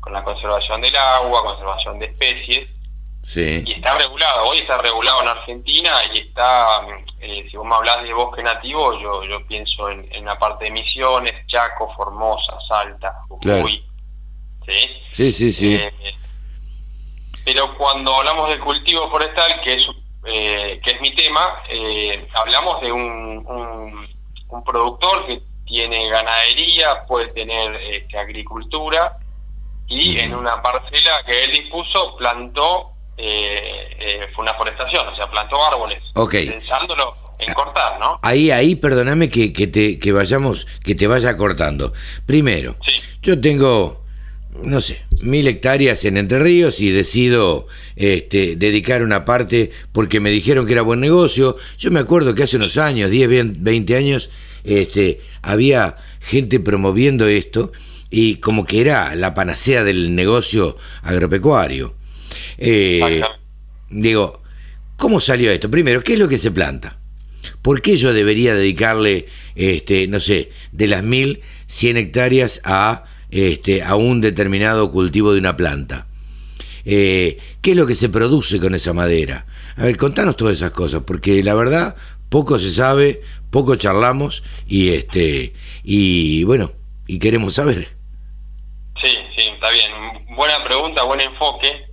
con 0.00 0.12
la 0.12 0.22
conservación 0.22 0.82
del 0.82 0.94
agua, 0.94 1.42
conservación 1.42 1.98
de 1.98 2.06
especies, 2.06 2.74
Sí. 3.22 3.62
y 3.66 3.72
está 3.72 3.96
regulado. 3.98 4.44
Hoy 4.44 4.58
está 4.58 4.76
regulado 4.78 5.22
en 5.22 5.28
Argentina 5.28 5.92
y 6.14 6.18
está, 6.18 6.80
eh, 7.20 7.46
si 7.50 7.56
vos 7.56 7.66
me 7.66 7.74
hablas 7.76 8.02
de 8.02 8.12
bosque 8.12 8.42
nativo, 8.42 8.98
yo, 9.00 9.24
yo 9.24 9.44
pienso 9.46 9.88
en, 9.88 10.06
en 10.12 10.24
la 10.26 10.38
parte 10.38 10.66
de 10.66 10.70
Misiones, 10.70 11.46
Chaco, 11.46 11.92
Formosa, 11.94 12.54
Salta, 12.68 13.14
Claro. 13.40 13.62
Jujuy. 13.62 13.84
¿sí? 14.66 15.02
Sí, 15.12 15.32
sí, 15.32 15.52
sí. 15.52 15.74
Eh, 15.76 15.92
pero 17.44 17.76
cuando 17.78 18.14
hablamos 18.14 18.48
de 18.50 18.58
cultivo 18.60 19.10
forestal, 19.10 19.60
que 19.62 19.74
es 19.74 19.88
eh, 20.28 20.80
que 20.84 20.90
es 20.92 21.00
mi 21.00 21.14
tema, 21.14 21.62
eh, 21.68 22.26
hablamos 22.34 22.80
de 22.80 22.92
un, 22.92 23.02
un, 23.46 24.08
un 24.48 24.64
productor 24.64 25.26
que 25.26 25.42
tiene 25.66 26.08
ganadería, 26.08 27.04
puede 27.06 27.28
tener 27.28 27.74
este, 27.76 28.18
agricultura 28.18 29.18
y 29.86 30.18
en 30.18 30.34
una 30.34 30.62
parcela 30.62 31.22
que 31.24 31.44
él 31.44 31.52
dispuso 31.52 32.16
plantó 32.16 32.90
eh, 33.16 33.96
eh, 33.98 34.26
fue 34.34 34.42
una 34.44 34.54
forestación, 34.54 35.08
o 35.08 35.14
sea, 35.14 35.28
plantó 35.30 35.56
árboles, 35.66 36.02
Ok. 36.14 36.32
pensándolo 36.32 37.16
en 37.38 37.52
cortar, 37.52 37.98
¿no? 37.98 38.18
Ahí, 38.22 38.50
ahí, 38.50 38.74
perdóname 38.76 39.28
que, 39.30 39.52
que 39.52 39.66
te, 39.66 39.98
que 39.98 40.12
vayamos, 40.12 40.66
que 40.84 40.94
te 40.94 41.06
vaya 41.06 41.36
cortando. 41.36 41.92
Primero, 42.26 42.76
Sí, 42.86 43.00
yo 43.22 43.40
tengo, 43.40 44.02
no 44.62 44.80
sé, 44.80 45.04
mil 45.22 45.46
hectáreas 45.46 46.04
en 46.04 46.16
Entre 46.16 46.38
Ríos 46.38 46.80
y 46.80 46.90
decido 46.90 47.66
este, 47.96 48.56
dedicar 48.56 49.02
una 49.02 49.24
parte 49.24 49.70
porque 49.92 50.20
me 50.20 50.30
dijeron 50.30 50.66
que 50.66 50.72
era 50.72 50.82
buen 50.82 51.00
negocio. 51.00 51.56
Yo 51.78 51.90
me 51.90 52.00
acuerdo 52.00 52.34
que 52.34 52.42
hace 52.42 52.56
unos 52.56 52.76
años, 52.76 53.10
10, 53.10 53.62
20 53.62 53.96
años, 53.96 54.30
este, 54.64 55.20
había 55.42 55.96
gente 56.20 56.60
promoviendo 56.60 57.26
esto 57.26 57.72
y 58.10 58.36
como 58.36 58.64
que 58.64 58.80
era 58.80 59.14
la 59.14 59.34
panacea 59.34 59.84
del 59.84 60.14
negocio 60.14 60.76
agropecuario. 61.02 61.94
Eh, 62.56 63.22
digo, 63.90 64.42
¿cómo 64.96 65.20
salió 65.20 65.50
esto? 65.50 65.70
Primero, 65.70 66.02
¿qué 66.02 66.14
es 66.14 66.18
lo 66.18 66.28
que 66.28 66.38
se 66.38 66.50
planta? 66.50 66.98
¿Por 67.62 67.82
qué 67.82 67.96
yo 67.96 68.12
debería 68.12 68.54
dedicarle, 68.54 69.26
este, 69.54 70.06
no 70.08 70.20
sé, 70.20 70.50
de 70.72 70.86
las 70.86 71.02
mil, 71.02 71.40
cien 71.66 71.96
hectáreas 71.96 72.60
a, 72.64 73.04
este, 73.30 73.82
a 73.82 73.94
un 73.96 74.20
determinado 74.20 74.90
cultivo 74.90 75.32
de 75.32 75.40
una 75.40 75.56
planta? 75.56 76.06
Eh, 76.84 77.38
¿Qué 77.60 77.72
es 77.72 77.76
lo 77.76 77.86
que 77.86 77.94
se 77.94 78.08
produce 78.08 78.58
con 78.60 78.74
esa 78.74 78.92
madera? 78.92 79.46
A 79.76 79.84
ver, 79.84 79.96
contanos 79.96 80.36
todas 80.36 80.54
esas 80.54 80.70
cosas, 80.70 81.02
porque 81.06 81.42
la 81.42 81.54
verdad, 81.54 81.96
poco 82.28 82.58
se 82.58 82.70
sabe, 82.70 83.22
poco 83.50 83.76
charlamos 83.76 84.42
y 84.66 84.90
este, 84.90 85.52
y 85.84 86.44
bueno, 86.44 86.72
y 87.06 87.18
queremos 87.18 87.54
saber. 87.54 87.88
Sí, 89.02 89.08
sí, 89.36 89.42
está 89.54 89.70
bien. 89.70 89.90
Buena 90.36 90.64
pregunta, 90.64 91.02
buen 91.04 91.20
enfoque. 91.20 91.84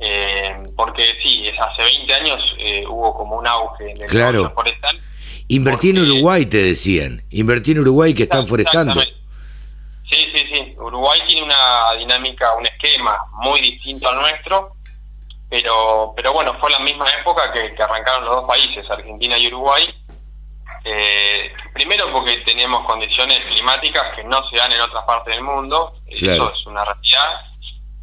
eh, 0.00 0.56
porque 0.76 1.02
sí, 1.22 1.44
es- 1.46 1.54
hace 1.58 1.82
20 1.82 2.12
años 2.14 2.56
eh, 2.58 2.84
hubo 2.88 3.16
como 3.16 3.38
un 3.38 3.46
auge 3.46 3.92
en 3.92 4.02
el 4.02 4.08
Claro. 4.08 4.52
forestal. 4.52 5.00
Invertí 5.46 5.90
en 5.90 6.00
Uruguay, 6.00 6.46
te 6.46 6.58
decían. 6.62 7.22
Invertí 7.30 7.70
en 7.70 7.78
Uruguay 7.78 8.12
que 8.12 8.24
están 8.24 8.46
forestando. 8.48 9.00
Sí, 10.14 10.30
sí, 10.34 10.46
sí. 10.52 10.74
Uruguay 10.78 11.20
tiene 11.26 11.42
una 11.42 11.92
dinámica, 11.98 12.54
un 12.54 12.66
esquema 12.66 13.18
muy 13.32 13.60
distinto 13.60 14.08
al 14.08 14.20
nuestro, 14.20 14.76
pero 15.50 16.12
pero 16.16 16.32
bueno, 16.32 16.56
fue 16.60 16.70
la 16.70 16.78
misma 16.78 17.06
época 17.20 17.52
que, 17.52 17.74
que 17.74 17.82
arrancaron 17.82 18.24
los 18.24 18.34
dos 18.36 18.44
países, 18.48 18.88
Argentina 18.88 19.36
y 19.36 19.48
Uruguay. 19.48 19.92
Eh, 20.84 21.52
primero 21.72 22.12
porque 22.12 22.36
tenemos 22.46 22.84
condiciones 22.86 23.40
climáticas 23.46 24.14
que 24.14 24.22
no 24.24 24.46
se 24.50 24.56
dan 24.56 24.70
en 24.72 24.80
otras 24.82 25.02
partes 25.04 25.34
del 25.34 25.42
mundo, 25.42 25.94
Claro. 26.18 26.44
eso 26.44 26.52
es 26.54 26.66
una 26.66 26.84
realidad. 26.84 27.40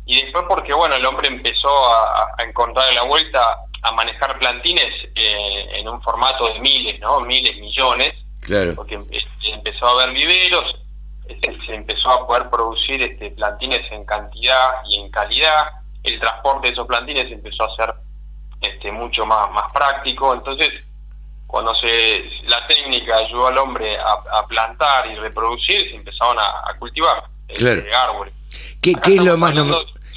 Y 0.05 0.21
después 0.21 0.45
porque 0.49 0.73
bueno, 0.73 0.95
el 0.95 1.05
hombre 1.05 1.27
empezó 1.27 1.69
a, 1.93 2.33
a 2.37 2.43
encontrar 2.43 2.91
la 2.93 3.03
vuelta 3.03 3.57
a 3.83 3.91
manejar 3.93 4.37
plantines 4.39 4.93
eh, 5.15 5.69
en 5.75 5.87
un 5.87 6.01
formato 6.01 6.47
de 6.51 6.59
miles, 6.59 6.99
¿no? 6.99 7.21
Miles, 7.21 7.55
millones 7.57 8.13
Claro. 8.41 8.73
porque 8.75 8.97
empe- 8.99 9.23
empezó 9.43 9.85
a 9.87 9.91
haber 10.03 10.11
viveros, 10.15 10.75
este, 11.31 11.57
se 11.65 11.75
empezó 11.75 12.09
a 12.09 12.27
poder 12.27 12.49
producir 12.49 13.01
este, 13.01 13.31
plantines 13.31 13.89
en 13.91 14.05
cantidad 14.05 14.71
y 14.87 14.99
en 14.99 15.11
calidad, 15.11 15.65
el 16.03 16.19
transporte 16.19 16.67
de 16.67 16.73
esos 16.73 16.87
plantines 16.87 17.31
empezó 17.31 17.63
a 17.65 17.75
ser 17.75 17.93
este, 18.61 18.91
mucho 18.91 19.25
más, 19.25 19.49
más 19.51 19.71
práctico, 19.71 20.33
entonces 20.33 20.69
cuando 21.47 21.75
se 21.75 22.23
la 22.43 22.65
técnica 22.67 23.17
ayudó 23.17 23.47
al 23.47 23.57
hombre 23.57 23.97
a, 23.97 24.39
a 24.39 24.47
plantar 24.47 25.07
y 25.07 25.15
reproducir, 25.15 25.81
se 25.89 25.95
empezaron 25.95 26.39
a, 26.39 26.47
a 26.69 26.73
cultivar 26.79 27.23
este, 27.47 27.59
Claro. 27.59 28.11
árboles. 28.11 28.33
¿Qué, 28.81 28.93
qué 28.95 29.15
es 29.15 29.21
lo 29.21 29.37
más, 29.37 29.53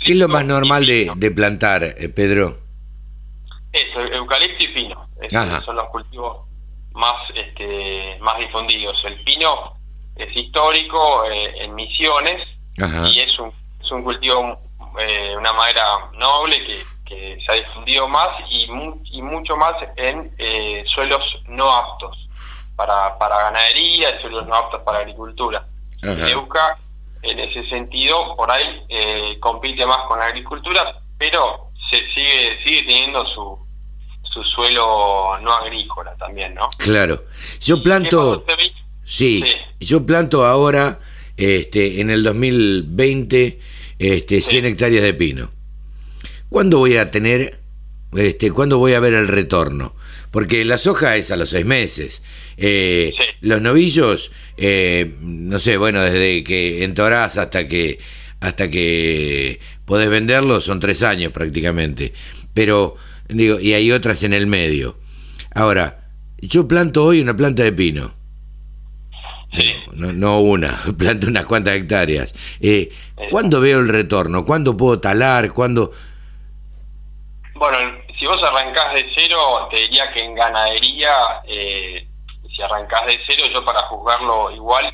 qué 0.05 0.13
es 0.13 0.17
lo 0.17 0.29
más 0.29 0.45
normal 0.45 0.87
de, 0.87 1.11
de 1.17 1.31
plantar, 1.33 1.83
eh, 1.83 2.09
Pedro? 2.09 2.57
Eso, 3.73 4.01
eucalipto 4.01 4.63
y 4.65 4.69
pino. 4.69 5.09
Esos 5.21 5.35
Ajá. 5.35 5.61
son 5.63 5.77
los 5.77 5.89
cultivos 5.89 6.39
más 6.93 7.15
este, 7.35 8.17
más 8.21 8.39
difundidos. 8.39 9.03
El 9.05 9.21
pino 9.25 9.74
es 10.17 10.37
histórico 10.37 11.25
eh, 11.27 11.55
en 11.65 11.75
Misiones 11.75 12.47
Ajá. 12.83 13.09
y 13.09 13.21
es 13.21 13.39
un, 13.39 13.53
es 13.83 13.91
un 13.91 14.03
cultivo, 14.03 14.59
eh, 14.99 15.35
una 15.37 15.53
madera 15.53 16.11
noble 16.15 16.65
que, 16.65 16.85
que 17.05 17.39
se 17.45 17.53
ha 17.53 17.55
difundido 17.57 18.09
más 18.09 18.29
y, 18.51 18.67
mu- 18.69 19.01
y 19.05 19.23
mucho 19.23 19.57
más 19.57 19.75
en 19.97 20.35
eh, 20.39 20.85
suelos 20.87 21.39
no 21.47 21.71
aptos 21.71 22.17
para, 22.77 23.19
para 23.19 23.37
ganadería 23.45 24.17
y 24.17 24.21
suelos 24.21 24.47
no 24.47 24.55
aptos 24.55 24.81
para 24.83 24.99
agricultura. 24.99 25.67
Ajá. 26.03 26.29
Euca, 26.31 26.79
en 27.23 27.39
ese 27.41 27.65
sentido, 27.69 28.37
por 28.37 28.51
ahí 28.51 28.85
eh, 28.89 29.39
compite 29.41 29.87
más 29.87 29.99
con 30.09 30.19
la 30.19 30.27
agricultura, 30.27 31.01
pero 31.19 31.71
se 31.91 31.99
sigue 32.11 32.59
sigue 32.65 32.83
teniendo 32.83 33.27
su, 33.27 33.59
su 34.23 34.43
suelo 34.45 35.39
no 35.41 35.53
agrícola 35.53 36.15
también, 36.17 36.55
¿no? 36.55 36.69
Claro. 36.79 37.23
Yo 37.61 37.77
¿Qué 37.77 37.83
planto, 37.83 38.45
sí, 39.05 39.43
Sí. 39.45 39.87
yo 39.87 40.07
planto 40.07 40.45
ahora, 40.45 41.01
este, 41.37 42.01
en 42.01 42.11
el 42.11 42.23
2020, 42.23 43.59
este, 43.99 44.41
100 44.41 44.65
hectáreas 44.67 45.03
de 45.05 45.15
pino. 45.15 45.53
¿Cuándo 46.49 46.79
voy 46.79 46.97
a 46.97 47.11
tener, 47.11 47.61
este, 48.17 48.51
cuándo 48.51 48.79
voy 48.79 48.93
a 48.95 49.01
ver 49.01 49.15
el 49.15 49.29
retorno? 49.29 49.95
Porque 50.31 50.65
la 50.65 50.79
soja 50.79 51.17
es 51.17 51.31
a 51.31 51.37
los 51.37 51.51
seis 51.51 51.65
meses. 51.67 52.23
Eh, 52.57 53.13
Sí. 53.17 53.25
Los 53.41 53.61
novillos, 53.61 54.33
eh, 54.57 55.13
no 55.21 55.59
sé, 55.61 55.77
bueno, 55.77 56.03
desde 56.03 56.43
que 56.45 56.83
entorás 56.85 57.37
hasta 57.39 57.69
que 57.69 57.99
hasta 58.41 58.71
que 58.71 59.59
podés 59.87 60.11
venderlos 60.11 60.65
son 60.65 60.79
tres 60.81 61.03
años 61.03 61.33
prácticamente. 61.33 62.13
Pero, 62.53 62.97
digo, 63.29 63.59
y 63.59 63.73
hay 63.73 63.91
otras 63.91 64.23
en 64.23 64.35
el 64.35 64.47
medio. 64.47 64.99
Ahora, 65.55 66.11
yo 66.39 66.69
planto 66.69 67.05
hoy 67.05 67.21
una 67.21 67.35
planta 67.37 67.63
de 67.63 67.73
pino. 67.73 68.15
Sí. 69.55 69.75
No, 69.93 70.13
no 70.13 70.41
una, 70.41 70.77
planto 70.99 71.27
unas 71.27 71.47
cuantas 71.47 71.75
hectáreas. 71.77 72.35
Eh, 72.61 72.91
¿Cuándo 73.31 73.61
veo 73.61 73.79
el 73.81 73.89
retorno? 73.89 74.45
¿Cuándo 74.45 74.77
puedo 74.77 74.99
talar? 75.01 75.53
¿Cuándo? 75.53 75.93
Bueno, 77.55 77.79
si 78.19 78.27
vos 78.27 78.43
arrancás 78.43 78.95
de 78.95 79.07
cero, 79.15 79.69
te 79.71 79.77
diría 79.79 80.13
que 80.13 80.21
en 80.25 80.35
ganadería, 80.35 81.13
eh, 81.47 82.07
si 82.55 82.63
arrancás 82.63 83.07
de 83.07 83.19
cero, 83.27 83.45
yo 83.53 83.65
para 83.65 83.81
juzgarlo 83.83 84.51
igual, 84.51 84.87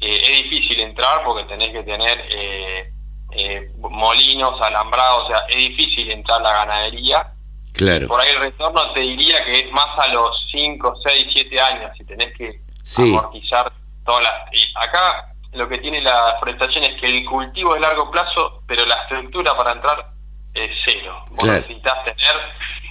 eh, 0.00 0.20
es 0.22 0.42
difícil 0.44 0.80
entrar 0.80 1.24
porque 1.24 1.44
tenés 1.44 1.70
que 1.72 1.82
tener 1.82 2.18
eh, 2.30 2.92
eh, 3.32 3.70
molinos, 3.78 4.60
alambrados, 4.60 5.24
o 5.24 5.28
sea, 5.28 5.38
es 5.48 5.56
difícil 5.56 6.10
entrar 6.10 6.40
a 6.40 6.44
la 6.44 6.52
ganadería. 6.52 7.26
Claro. 7.72 8.06
Por 8.06 8.20
ahí 8.20 8.30
el 8.30 8.40
retorno 8.40 8.92
te 8.92 9.00
diría 9.00 9.44
que 9.44 9.58
es 9.60 9.72
más 9.72 9.88
a 9.98 10.08
los 10.12 10.46
5, 10.52 11.00
6, 11.04 11.26
7 11.32 11.60
años, 11.60 11.90
si 11.98 12.04
tenés 12.04 12.32
que 12.38 12.60
Sí. 12.84 13.02
amortizar 13.02 13.72
todas 14.04 14.22
las... 14.22 14.32
Y 14.52 14.72
acá 14.76 15.32
lo 15.52 15.68
que 15.68 15.78
tiene 15.78 16.00
la 16.02 16.36
forestación 16.40 16.84
es 16.84 17.00
que 17.00 17.06
el 17.06 17.24
cultivo 17.24 17.74
es 17.74 17.80
largo 17.80 18.10
plazo, 18.10 18.62
pero 18.66 18.84
la 18.86 18.94
estructura 18.96 19.56
para 19.56 19.72
entrar 19.72 20.10
es 20.54 20.70
cero. 20.84 21.24
Vos 21.30 21.38
Claro. 21.44 21.60
necesitas 21.60 22.04
tener 22.04 22.34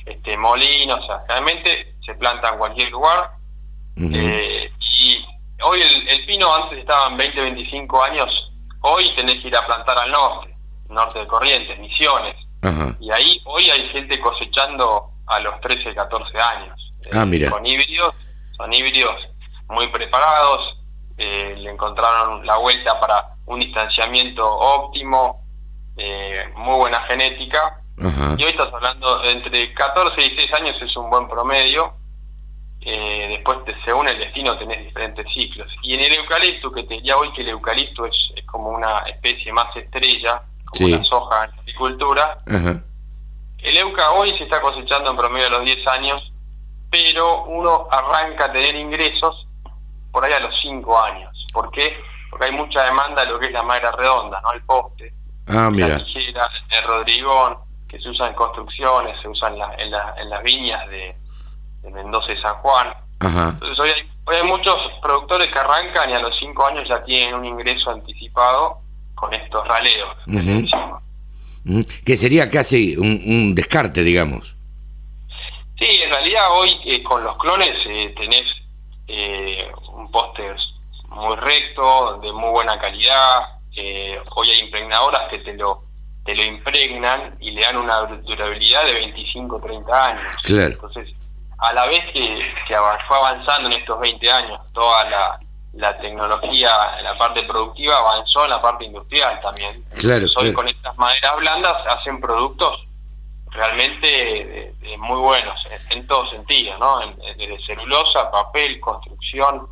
este, 0.05 0.37
molinos, 0.37 0.99
o 1.03 1.07
sea, 1.07 1.23
realmente 1.27 1.95
se 2.05 2.13
planta 2.15 2.49
en 2.49 2.57
cualquier 2.57 2.89
lugar. 2.89 3.31
Eh, 3.97 4.71
y 4.79 5.25
hoy 5.63 5.81
el, 5.81 6.07
el 6.09 6.25
pino 6.25 6.53
antes 6.55 6.79
estaba 6.79 7.07
en 7.07 7.17
20, 7.17 7.41
25 7.41 8.03
años, 8.03 8.51
hoy 8.81 9.13
tenés 9.15 9.35
que 9.41 9.47
ir 9.49 9.55
a 9.55 9.65
plantar 9.65 9.97
al 9.99 10.11
norte. 10.11 10.55
norte 10.89 11.19
de 11.19 11.27
Corrientes, 11.27 11.77
Misiones. 11.79 12.35
Y 12.99 13.11
ahí 13.11 13.41
hoy 13.45 13.69
hay 13.69 13.89
gente 13.89 14.19
cosechando 14.21 15.09
a 15.27 15.39
los 15.41 15.59
13, 15.61 15.93
14 15.93 16.37
años. 16.39 16.91
Ah, 17.11 17.25
mira. 17.25 17.49
Son 17.49 17.65
híbridos, 17.65 18.13
son 18.55 18.71
híbridos 18.71 19.15
muy 19.67 19.87
preparados, 19.87 20.77
eh, 21.17 21.55
le 21.57 21.69
encontraron 21.69 22.45
la 22.45 22.57
vuelta 22.57 22.99
para 22.99 23.35
un 23.45 23.59
distanciamiento 23.59 24.45
óptimo, 24.45 25.43
eh, 25.97 26.45
muy 26.55 26.77
buena 26.77 27.01
genética. 27.03 27.79
Y 28.37 28.43
hoy 28.43 28.49
estás 28.49 28.73
hablando 28.73 29.23
entre 29.23 29.73
14 29.73 30.19
y 30.19 30.29
16 30.29 30.53
años 30.53 30.81
es 30.81 30.97
un 30.97 31.09
buen 31.09 31.27
promedio. 31.27 31.93
Eh, 32.81 33.27
después, 33.29 33.59
según 33.85 34.07
el 34.07 34.17
destino, 34.17 34.57
tenés 34.57 34.83
diferentes 34.83 35.25
ciclos. 35.31 35.71
Y 35.83 35.93
en 35.93 36.01
el 36.01 36.13
eucalipto, 36.13 36.71
que 36.71 36.83
te 36.83 36.95
diría 36.95 37.15
hoy 37.17 37.31
que 37.33 37.41
el 37.41 37.49
eucalipto 37.49 38.05
es, 38.05 38.33
como 38.45 38.69
una 38.69 38.99
especie 38.99 39.53
más 39.53 39.73
estrella, 39.75 40.41
como 40.65 40.89
la 40.89 41.03
soja 41.03 41.45
en 41.45 41.51
la 41.51 41.57
agricultura, 41.61 42.37
el 43.59 43.77
euca 43.77 44.11
hoy 44.11 44.37
se 44.37 44.43
está 44.43 44.59
cosechando 44.59 45.11
en 45.11 45.17
promedio 45.17 45.47
a 45.47 45.51
los 45.51 45.63
10 45.63 45.87
años, 45.87 46.33
pero 46.89 47.45
uno 47.45 47.87
arranca 47.89 48.45
a 48.45 48.51
tener 48.51 48.75
ingresos 48.75 49.47
por 50.13 50.23
ahí 50.23 50.31
a 50.31 50.39
los 50.39 50.57
5 50.61 51.03
años. 51.03 51.47
¿Por 51.51 51.69
qué? 51.71 51.97
Porque 52.29 52.45
hay 52.45 52.51
mucha 52.51 52.83
demanda 52.83 53.25
de 53.25 53.31
lo 53.31 53.39
que 53.39 53.47
es 53.47 53.51
la 53.51 53.63
madera 53.63 53.91
redonda, 53.91 54.39
¿no? 54.41 54.53
El 54.53 54.61
poste, 54.61 55.11
ah, 55.47 55.69
la 55.73 55.97
tijera, 55.97 56.49
el 56.69 56.87
rodrigón, 56.87 57.57
que 57.89 57.99
se 57.99 58.09
usan 58.09 58.29
en 58.29 58.35
construcciones, 58.35 59.19
se 59.21 59.27
usan 59.27 59.55
en, 59.77 59.91
las 59.91 60.43
viñas 60.43 60.87
de, 60.89 61.15
Mendoza 61.91 62.31
y 62.31 62.41
San 62.41 62.55
Juan. 62.55 62.93
Entonces 63.19 63.77
hoy 63.77 63.89
hay, 63.89 64.43
muchos 64.43 64.77
productores 65.01 65.49
que 65.49 65.59
arrancan 65.59 66.09
y 66.09 66.13
a 66.13 66.19
los 66.19 66.37
5 66.37 66.65
años 66.67 66.87
ya 66.87 67.03
tienen 67.03 67.35
un 67.35 67.45
ingreso 67.45 67.91
anticipado 67.91 68.79
con 69.15 69.33
estos 69.33 69.67
raleos. 69.67 70.15
Que 72.05 72.15
sería 72.15 72.49
casi 72.49 72.95
un, 72.95 73.53
descarte, 73.53 74.03
digamos. 74.03 74.55
Sí, 75.77 76.01
en 76.03 76.09
realidad 76.09 76.43
hoy 76.51 76.79
eh, 76.85 77.03
con 77.03 77.23
los 77.23 77.35
clones 77.37 77.77
eh, 77.85 78.13
tenés 78.17 78.45
eh, 79.07 79.69
un 80.13 80.21
póster 80.21 80.55
muy 81.09 81.35
recto, 81.37 82.19
de 82.21 82.31
muy 82.31 82.49
buena 82.49 82.79
calidad. 82.79 83.49
hoy 84.35 84.49
hay 84.49 84.59
impregnadoras 84.59 85.29
que 85.29 85.39
te 85.39 85.53
lo 85.53 85.83
te 86.25 86.33
lo 86.35 86.43
impregnan 86.43 87.35
y 87.41 87.51
le 87.51 87.61
dan 87.61 87.75
una 87.75 88.03
durabilidad 88.03 88.85
de 88.85 88.93
25 88.93 89.59
30 89.59 90.05
años. 90.05 90.31
Entonces, 90.47 91.09
a 91.57 91.73
la 91.73 91.85
vez 91.87 91.99
que, 92.13 92.39
que 92.65 92.77
fue 93.07 93.17
avanzando 93.17 93.69
en 93.69 93.73
estos 93.73 93.99
20 93.99 94.31
años 94.31 94.59
toda 94.71 95.03
la, 95.09 95.39
la 95.73 95.97
tecnología 95.97 96.69
en 96.97 97.03
la 97.03 97.17
parte 97.17 97.43
productiva 97.43 97.97
avanzó 97.97 98.45
en 98.45 98.51
la 98.51 98.61
parte 98.61 98.85
industrial 98.85 99.37
también. 99.41 99.83
Claro, 99.99 100.25
hoy 100.37 100.53
con 100.53 100.65
estas 100.65 100.97
maderas 100.97 101.35
blandas 101.35 101.75
hacen 101.87 102.21
productos 102.21 102.87
realmente 103.51 104.73
muy 104.97 105.19
buenos 105.19 105.59
en, 105.89 106.07
todo 106.07 106.29
sentido, 106.29 106.77
¿no? 106.77 106.99
desde 107.37 107.65
celulosa, 107.65 108.31
papel, 108.31 108.79
construcción, 108.79 109.67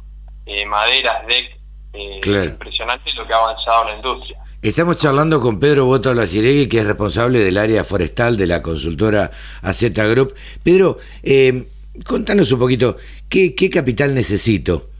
eh, 0.45 0.65
maderas, 0.65 1.25
deck, 1.27 1.58
eh, 1.93 2.45
impresionante 2.45 3.12
lo 3.13 3.27
que 3.27 3.34
ha 3.34 3.38
avanzado 3.38 3.86
la 3.86 3.95
industria. 3.95 4.38
Estamos 4.62 4.97
charlando 4.97 5.41
con 5.41 5.60
Pedro 5.60 5.86
Boto 5.86 6.13
Laciregui, 6.13 6.67
que 6.67 6.80
es 6.80 6.86
responsable 6.86 7.39
del 7.39 7.58
área 7.58 7.84
forestal 7.84 8.38
de 8.38 8.47
la 8.47 8.62
consultora 8.62 9.32
AZ 9.62 9.91
Group. 9.93 10.36
Pedro, 10.63 10.99
eh, 11.23 11.65
contanos 12.06 12.51
un 12.51 12.60
poquito, 12.60 12.95
¿qué, 13.27 13.56
¿qué 13.56 13.69
capital 13.69 14.13
necesito? 14.13 14.91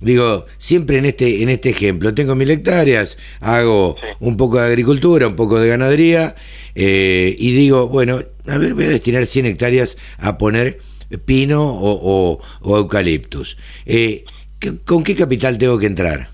Digo, 0.00 0.46
siempre 0.56 0.96
en 0.96 1.04
este, 1.04 1.42
en 1.42 1.50
este 1.50 1.68
ejemplo, 1.68 2.14
tengo 2.14 2.34
mil 2.34 2.50
hectáreas, 2.50 3.18
hago 3.40 3.96
un 4.18 4.38
poco 4.38 4.58
de 4.58 4.66
agricultura, 4.66 5.28
un 5.28 5.36
poco 5.36 5.58
de 5.60 5.68
ganadería, 5.68 6.34
eh, 6.74 7.36
y 7.38 7.52
digo, 7.52 7.88
bueno, 7.88 8.20
a 8.46 8.58
ver, 8.58 8.72
voy 8.72 8.84
a 8.84 8.88
destinar 8.88 9.26
100 9.26 9.46
hectáreas 9.46 9.98
a 10.16 10.38
poner 10.38 10.78
pino 11.26 11.62
o, 11.62 12.40
eucaliptus. 12.64 13.58
Eh, 13.84 14.24
¿Con 14.86 15.04
qué 15.04 15.16
capital 15.16 15.56
tengo 15.58 15.78
que 15.78 15.86
entrar? 15.86 16.28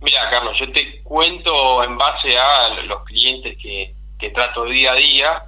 Mira, 0.00 0.30
Carlos, 0.30 0.56
yo 0.58 0.70
te 0.72 1.00
cuento 1.02 1.82
en 1.82 1.98
base 1.98 2.38
a 2.38 2.68
los 2.84 3.02
clientes 3.04 3.56
que, 3.58 3.94
trato 4.30 4.64
día 4.64 4.92
a 4.92 4.96
día 4.96 5.42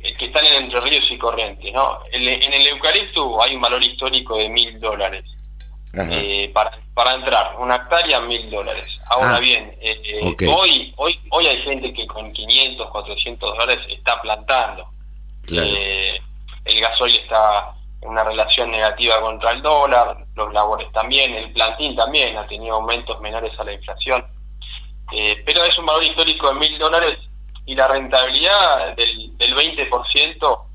que 0.00 0.26
están 0.26 0.44
en 0.46 0.64
Entre 0.64 0.80
Ríos 0.80 1.10
y 1.10 1.18
Corrientes. 1.18 1.72
¿no? 1.72 2.00
en 2.12 2.52
el 2.54 2.66
eucalipto 2.68 3.42
hay 3.42 3.54
un 3.54 3.60
valor 3.60 3.82
histórico 3.82 4.36
de 4.36 4.48
mil 4.48 4.78
dólares 4.80 5.24
eh, 5.94 6.50
para, 6.52 6.78
para 6.94 7.14
entrar, 7.14 7.56
una 7.58 7.76
hectárea 7.76 8.20
mil 8.20 8.50
dólares. 8.50 9.00
Ahora 9.08 9.36
ah, 9.36 9.40
bien, 9.40 9.74
eh, 9.80 10.00
eh, 10.04 10.46
hoy, 10.46 10.92
hoy, 10.96 11.18
hoy 11.30 11.46
hay 11.46 11.62
gente 11.62 11.92
que 11.92 12.06
con 12.06 12.32
500, 12.32 12.90
400 12.90 13.58
dólares 13.58 13.86
está 13.88 14.20
plantando. 14.20 14.88
el 15.50 16.80
gasoil 16.80 17.16
está 17.16 17.74
una 18.02 18.24
relación 18.24 18.70
negativa 18.70 19.20
contra 19.20 19.52
el 19.52 19.62
dólar, 19.62 20.24
los 20.34 20.52
labores 20.52 20.90
también, 20.92 21.34
el 21.34 21.52
plantín 21.52 21.96
también 21.96 22.36
ha 22.36 22.46
tenido 22.46 22.76
aumentos 22.76 23.20
menores 23.20 23.58
a 23.58 23.64
la 23.64 23.72
inflación. 23.72 24.24
pero 25.44 25.64
es 25.64 25.78
un 25.78 25.86
valor 25.86 26.04
histórico 26.04 26.48
de 26.48 26.54
mil 26.54 26.78
dólares 26.78 27.18
y 27.66 27.74
la 27.74 27.88
rentabilidad 27.88 28.94
del, 28.96 29.36
del 29.36 29.54
20% 29.54 30.68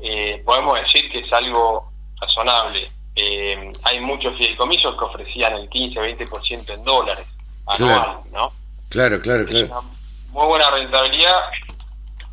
eh, 0.00 0.42
podemos 0.44 0.80
decir 0.80 1.10
que 1.10 1.20
es 1.20 1.32
algo 1.32 1.90
razonable. 2.20 2.90
Eh, 3.14 3.72
hay 3.84 4.00
muchos 4.00 4.36
fideicomisos 4.36 4.96
que 4.98 5.04
ofrecían 5.04 5.54
el 5.54 5.70
15-20% 5.70 6.74
en 6.74 6.84
dólares 6.84 7.26
anual, 7.66 8.18
¿no? 8.32 8.52
Claro, 8.88 9.20
claro, 9.20 9.46
claro. 9.46 9.66
Una 9.66 9.80
muy 10.30 10.46
buena 10.46 10.70
rentabilidad. 10.72 11.44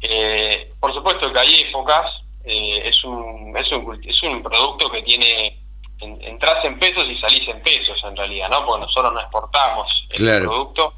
Eh, 0.02 0.74
por 0.80 0.94
supuesto 0.94 1.32
que 1.32 1.40
hay 1.40 1.62
épocas, 1.62 2.12
es, 2.44 3.04
un, 3.04 3.56
es, 3.58 3.72
un, 3.72 4.02
es 4.04 4.24
un 4.24 4.44
producto 4.44 4.92
que 4.92 5.02
tiene 5.04 5.58
entras 6.02 6.66
en 6.66 6.80
pesos 6.80 7.06
y 7.08 7.16
salís 7.16 7.48
en 7.48 7.62
pesos 7.62 8.02
en 8.04 8.16
realidad, 8.16 8.50
¿no? 8.50 8.66
Porque 8.66 8.86
nosotros 8.86 9.14
no 9.14 9.20
exportamos 9.20 10.08
el 10.10 10.42
producto, 10.42 10.94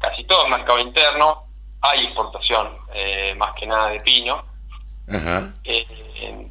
casi 0.00 0.24
todo 0.24 0.44
es 0.44 0.50
mercado 0.50 0.78
interno, 0.78 1.44
hay 1.80 2.04
exportación, 2.04 2.78
eh, 2.94 3.34
más 3.36 3.54
que 3.58 3.66
nada 3.66 3.88
de 3.90 4.00
pino. 4.00 4.44
Eh, 5.64 6.46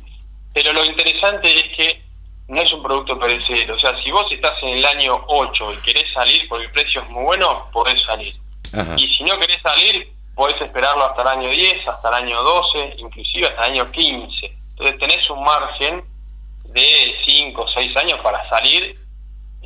pero 0.54 0.74
lo 0.74 0.86
interesante 0.86 1.50
es 1.60 1.76
que 1.76 2.04
no 2.48 2.62
es 2.62 2.72
un 2.74 2.84
producto 2.84 3.18
perecedero. 3.18 3.76
O 3.76 3.80
sea, 3.80 4.00
si 4.04 4.12
vos 4.12 4.32
estás 4.32 4.62
en 4.62 4.78
el 4.78 4.86
año 4.86 5.24
8 5.28 5.74
y 5.74 5.78
querés 5.78 6.12
salir 6.12 6.48
porque 6.48 6.66
el 6.66 6.72
precio 6.72 7.02
es 7.02 7.10
muy 7.10 7.24
bueno, 7.24 7.70
podés 7.72 8.02
salir. 8.04 8.36
Y 8.98 9.08
si 9.08 9.24
no 9.24 9.40
querés 9.40 9.62
salir, 9.62 10.13
podés 10.36 10.60
esperarlo 10.62 11.06
hasta 11.06 11.22
el 11.22 11.40
año 11.40 11.50
10, 11.50 11.88
hasta 11.88 12.10
el 12.10 12.26
año 12.26 12.44
12, 12.44 12.96
inclusive 12.98 13.48
hasta 13.48 13.66
el 13.66 13.72
año 13.74 13.92
15. 13.92 14.58
Entonces 14.72 15.00
tenés 15.00 15.30
un 15.30 15.44
margen 15.44 16.04
de 16.70 17.16
5 17.26 17.62
o 17.62 17.68
6 17.68 17.98
años 17.98 18.20
para 18.22 18.48
salir 18.50 18.98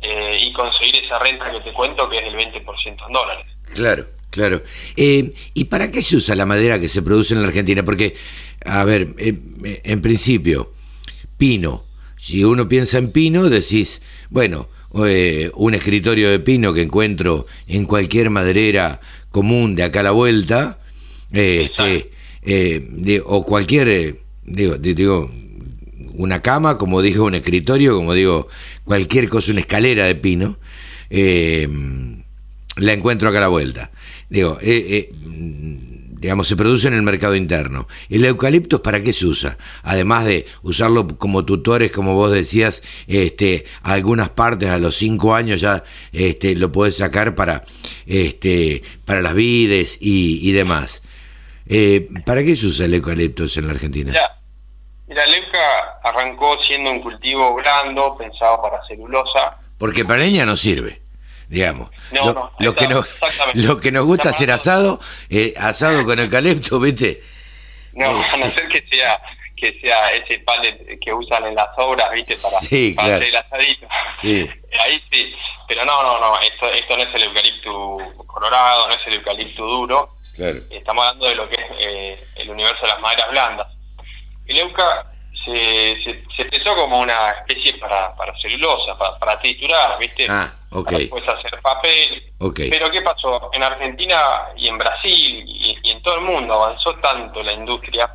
eh, 0.02 0.38
y 0.42 0.52
conseguir 0.52 0.96
esa 1.04 1.18
renta 1.18 1.50
que 1.50 1.60
te 1.60 1.72
cuento 1.72 2.08
que 2.08 2.18
es 2.18 2.24
del 2.24 2.36
20% 2.36 3.06
en 3.06 3.12
dólares. 3.12 3.46
Claro. 3.74 4.04
Claro. 4.30 4.62
Eh, 4.96 5.32
¿Y 5.54 5.64
para 5.64 5.90
qué 5.90 6.02
se 6.02 6.16
usa 6.16 6.34
la 6.34 6.46
madera 6.46 6.78
que 6.78 6.88
se 6.88 7.02
produce 7.02 7.34
en 7.34 7.42
la 7.42 7.48
Argentina? 7.48 7.84
Porque, 7.84 8.14
a 8.64 8.84
ver, 8.84 9.08
eh, 9.18 9.34
en 9.84 10.02
principio, 10.02 10.72
pino. 11.36 11.84
Si 12.18 12.44
uno 12.44 12.68
piensa 12.68 12.98
en 12.98 13.10
pino, 13.10 13.48
decís, 13.48 14.02
bueno, 14.28 14.68
eh, 15.06 15.50
un 15.54 15.74
escritorio 15.74 16.30
de 16.30 16.40
pino 16.40 16.72
que 16.72 16.82
encuentro 16.82 17.46
en 17.66 17.84
cualquier 17.84 18.30
maderera 18.30 19.00
común 19.30 19.74
de 19.74 19.82
acá 19.82 20.00
a 20.00 20.04
la 20.04 20.10
vuelta, 20.10 20.78
este, 21.32 22.10
o 23.24 23.44
cualquier, 23.44 24.18
digo, 24.44 24.76
digo, 24.78 25.30
una 26.14 26.42
cama, 26.42 26.78
como 26.78 27.02
digo, 27.02 27.24
un 27.26 27.34
escritorio, 27.34 27.94
como 27.94 28.14
digo, 28.14 28.48
cualquier 28.84 29.28
cosa, 29.28 29.52
una 29.52 29.60
escalera 29.60 30.04
de 30.06 30.14
pino, 30.14 30.58
la 31.10 32.92
encuentro 32.92 33.28
acá 33.28 33.38
a 33.38 33.42
la 33.42 33.48
vuelta. 33.48 33.90
Digo, 34.30 34.58
eh, 34.60 34.86
eh, 34.90 35.12
digamos, 36.18 36.48
se 36.48 36.56
produce 36.56 36.88
en 36.88 36.94
el 36.94 37.02
mercado 37.02 37.34
interno. 37.34 37.86
¿El 38.10 38.24
eucalipto 38.24 38.82
para 38.82 39.02
qué 39.02 39.12
se 39.12 39.26
usa? 39.26 39.56
Además 39.82 40.24
de 40.24 40.46
usarlo 40.62 41.06
como 41.18 41.44
tutores, 41.44 41.92
como 41.92 42.14
vos 42.14 42.30
decías, 42.32 42.82
este, 43.06 43.64
algunas 43.82 44.28
partes 44.30 44.68
a 44.70 44.78
los 44.78 44.96
cinco 44.96 45.34
años 45.34 45.60
ya 45.60 45.84
este, 46.12 46.54
lo 46.54 46.72
podés 46.72 46.96
sacar 46.96 47.34
para, 47.34 47.62
este, 48.06 48.82
para 49.04 49.22
las 49.22 49.34
vides 49.34 49.98
y, 50.00 50.50
demás. 50.52 51.02
Eh, 51.66 52.08
¿Para 52.24 52.42
qué 52.42 52.56
se 52.56 52.66
usa 52.66 52.86
el 52.86 52.94
eucalipto 52.94 53.44
en 53.54 53.66
la 53.66 53.72
Argentina? 53.72 54.12
Mira, 55.06 55.24
el 55.24 55.34
euca 55.34 56.00
arrancó 56.02 56.58
siendo 56.62 56.90
un 56.90 57.00
cultivo 57.00 57.54
blando, 57.54 58.16
pensado 58.16 58.60
para 58.60 58.84
celulosa. 58.86 59.58
Porque 59.78 60.04
para 60.04 60.20
leña 60.20 60.44
no 60.44 60.56
sirve 60.56 61.07
digamos. 61.48 61.90
lo, 62.58 62.74
que 62.74 62.88
nos, 62.88 63.08
lo 63.54 63.80
que 63.80 63.92
nos 63.92 64.04
gusta 64.04 64.30
hacer 64.30 64.50
asado, 64.50 65.00
eh, 65.30 65.54
asado 65.56 66.04
con 66.04 66.18
eucalipto, 66.18 66.78
¿viste? 66.78 67.22
No, 67.94 68.20
eh, 68.20 68.24
a 68.32 68.36
no 68.36 68.50
ser 68.50 68.68
que 68.68 68.84
sea 68.90 69.20
que 69.60 69.76
sea 69.80 70.10
ese 70.10 70.38
palet 70.40 71.00
que 71.00 71.12
usan 71.12 71.44
en 71.46 71.54
las 71.56 71.68
obras, 71.76 72.10
¿viste? 72.12 72.36
Para, 72.36 72.58
hacer 72.58 73.24
el 73.24 73.36
asadito. 73.36 73.88
ahí 74.80 75.02
sí, 75.10 75.34
pero 75.66 75.84
no, 75.84 76.02
no, 76.02 76.20
no, 76.20 76.40
esto, 76.40 76.70
esto 76.72 76.96
no 76.96 77.02
es 77.02 77.14
el 77.14 77.22
eucalipto 77.24 77.96
colorado, 78.26 78.86
no 78.86 78.94
es 78.94 79.06
el 79.06 79.14
eucalipto 79.14 79.64
duro, 79.64 80.14
estamos 80.70 81.04
hablando 81.04 81.26
de 81.26 81.34
lo 81.34 81.48
que 81.48 81.56
es 81.56 81.70
eh, 81.80 82.24
el 82.36 82.50
universo 82.50 82.82
de 82.82 82.88
las 82.88 83.00
maderas 83.00 83.30
blandas. 83.30 83.66
El 84.46 84.58
euca 84.58 85.10
se, 85.48 86.02
se, 86.04 86.24
se 86.36 86.42
empezó 86.42 86.74
como 86.76 87.00
una 87.00 87.30
especie 87.30 87.74
para, 87.78 88.14
para 88.16 88.38
celulosa, 88.38 88.96
para, 88.98 89.18
para 89.18 89.38
triturar, 89.40 89.98
¿viste? 89.98 90.26
Ah, 90.28 90.52
ok. 90.70 90.90
Después 90.90 91.26
hacer 91.28 91.60
papel. 91.62 92.32
Pero 92.70 92.90
¿qué 92.90 93.02
pasó? 93.02 93.50
En 93.52 93.62
Argentina 93.62 94.48
y 94.56 94.68
en 94.68 94.78
Brasil 94.78 95.44
y, 95.46 95.78
y 95.82 95.90
en 95.90 96.02
todo 96.02 96.16
el 96.16 96.20
mundo 96.22 96.54
avanzó 96.54 96.94
tanto 96.96 97.42
la 97.42 97.52
industria 97.52 98.14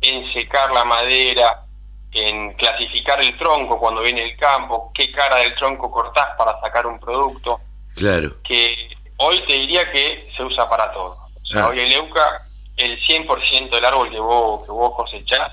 en 0.00 0.32
secar 0.32 0.70
la 0.72 0.84
madera, 0.84 1.64
en 2.12 2.54
clasificar 2.54 3.20
el 3.20 3.36
tronco 3.38 3.78
cuando 3.78 4.00
viene 4.02 4.22
el 4.22 4.36
campo, 4.36 4.90
qué 4.94 5.12
cara 5.12 5.36
del 5.36 5.54
tronco 5.56 5.90
cortás 5.90 6.28
para 6.38 6.58
sacar 6.60 6.86
un 6.86 6.98
producto, 6.98 7.60
Claro. 7.96 8.30
que 8.44 8.96
hoy 9.18 9.40
te 9.46 9.52
diría 9.54 9.90
que 9.92 10.26
se 10.36 10.42
usa 10.42 10.68
para 10.68 10.90
todo. 10.92 11.16
O 11.42 11.46
sea, 11.46 11.64
Ah. 11.64 11.68
hoy 11.68 11.80
el 11.80 11.92
euca, 11.92 12.40
el 12.76 12.98
100% 13.02 13.76
del 13.76 13.84
árbol 13.84 14.10
que 14.10 14.18
vos, 14.20 14.64
que 14.64 14.72
vos 14.72 14.94
cosechás, 14.96 15.50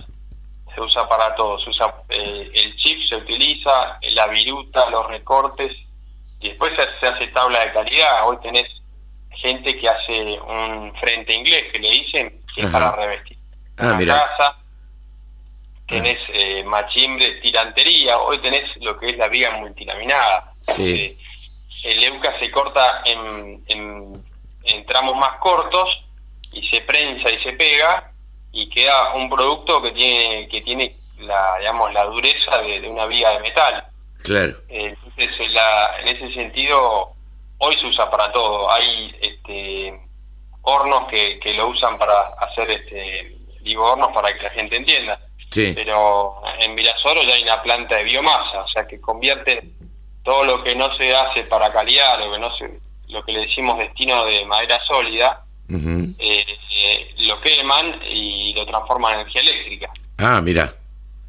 se 0.78 0.82
usa 0.82 1.10
para 1.10 1.34
todo. 1.36 1.60
Se 1.60 1.72
usa 1.72 1.92
eh, 2.10 2.52
el 2.54 2.76
chip, 2.78 3.02
se 3.10 3.16
utiliza, 3.16 3.98
la 4.12 4.28
viruta, 4.28 4.88
los 4.92 5.08
recortes, 5.08 5.76
y 6.40 6.50
después 6.50 6.72
se, 6.78 6.84
se 7.00 7.08
hace 7.08 7.28
tabla 7.28 7.62
de 7.66 7.74
calidad. 7.74 8.28
Hoy 8.28 8.38
tenés 8.44 8.68
gente 9.32 9.76
que 9.80 9.90
hace 9.90 10.40
un 10.40 10.94
frente 11.00 11.34
inglés, 11.34 11.64
que 11.74 11.80
le 11.80 11.90
dicen, 11.90 12.42
que 12.54 12.62
es 12.62 12.68
para 12.68 12.96
revestir 12.96 13.38
Ah, 13.80 13.88
una 13.90 13.94
mira. 13.98 14.14
casa, 14.38 14.58
tenés 15.88 16.18
eh, 16.30 16.64
machimbre, 16.64 17.32
tirantería, 17.42 18.18
hoy 18.20 18.40
tenés 18.40 18.64
lo 18.78 18.98
que 19.00 19.10
es 19.10 19.18
la 19.18 19.28
viga 19.28 19.52
multilaminada. 19.52 20.52
Sí. 20.76 20.94
Eh, 20.94 21.18
el 21.84 22.04
euca 22.04 22.38
se 22.40 22.50
corta 22.52 23.02
en, 23.06 23.64
en, 23.68 24.26
en 24.64 24.86
tramos 24.88 25.16
más 25.16 25.34
cortos 25.40 26.04
y 26.52 26.68
se 26.68 26.82
prensa 26.82 27.30
y 27.32 27.42
se 27.44 27.54
pega 27.54 28.12
y 28.62 28.70
queda 28.70 29.14
un 29.14 29.30
producto 29.30 29.82
que 29.82 29.92
tiene 29.92 30.48
que 30.50 30.62
tiene 30.62 30.96
la 31.20 31.58
digamos 31.60 31.94
la 31.94 32.06
dureza 32.06 32.58
de, 32.60 32.82
de 32.82 32.90
una 32.90 33.06
viga 33.06 33.32
de 33.32 33.40
metal. 33.40 33.86
Claro. 34.24 34.54
Eh, 34.70 34.96
Entonces, 34.96 35.30
en, 35.40 35.54
la- 35.54 36.00
en 36.00 36.08
ese 36.08 36.34
sentido, 36.34 37.12
hoy 37.60 37.76
se 37.78 37.86
usa 37.86 38.10
para 38.10 38.32
todo. 38.32 38.70
Hay 38.72 39.16
este, 39.22 40.00
hornos 40.64 41.08
que, 41.08 41.40
que 41.40 41.54
lo 41.54 41.68
usan 41.68 41.98
para 41.98 42.14
hacer, 42.42 42.70
este, 42.72 43.36
digo 43.62 43.84
hornos 43.92 44.10
para 44.14 44.34
que 44.36 44.44
la 44.44 44.50
gente 44.52 44.76
entienda, 44.76 45.20
Sí. 45.52 45.72
pero 45.76 46.42
en 46.60 46.76
Virasoro 46.76 47.22
ya 47.24 47.36
hay 47.36 47.44
una 47.44 47.62
planta 47.62 47.96
de 47.96 48.04
biomasa, 48.04 48.62
o 48.64 48.68
sea 48.68 48.86
que 48.88 49.00
convierten 49.00 49.74
todo 50.24 50.44
lo 50.44 50.62
que 50.64 50.76
no 50.76 50.94
se 50.98 51.16
hace 51.16 51.44
para 51.44 51.72
calidad, 51.72 52.20
lo 52.20 52.32
que 52.34 52.40
no 52.40 52.54
se, 52.58 52.80
lo 53.08 53.24
que 53.24 53.32
le 53.32 53.42
decimos 53.42 53.78
destino 53.78 54.26
de 54.26 54.44
madera 54.46 54.84
sólida, 54.84 55.46
Ujú. 55.70 56.16
eh, 56.20 56.46
eh, 56.76 57.16
lo 57.20 57.40
queman 57.42 58.00
y 58.10 58.54
lo 58.54 58.66
transforman 58.66 59.14
en 59.16 59.20
energía 59.22 59.42
eléctrica. 59.42 59.92
Ah, 60.18 60.40
mira. 60.42 60.74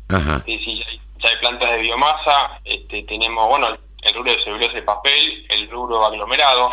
Ajá. 0.09 0.43
Sí, 0.47 0.59
sí, 0.65 0.77
ya 0.79 0.85
hay, 0.89 1.01
ya 1.23 1.29
hay 1.31 1.37
plantas 1.37 1.71
de 1.73 1.79
biomasa, 1.79 2.61
este, 2.65 3.03
tenemos, 3.03 3.49
bueno, 3.49 3.77
el 4.03 4.15
rubro 4.15 4.31
de 4.33 4.43
celulosa 4.45 4.79
y 4.79 4.83
papel, 4.83 5.47
el 5.51 5.69
rubro 5.71 6.05
aglomerado, 6.07 6.71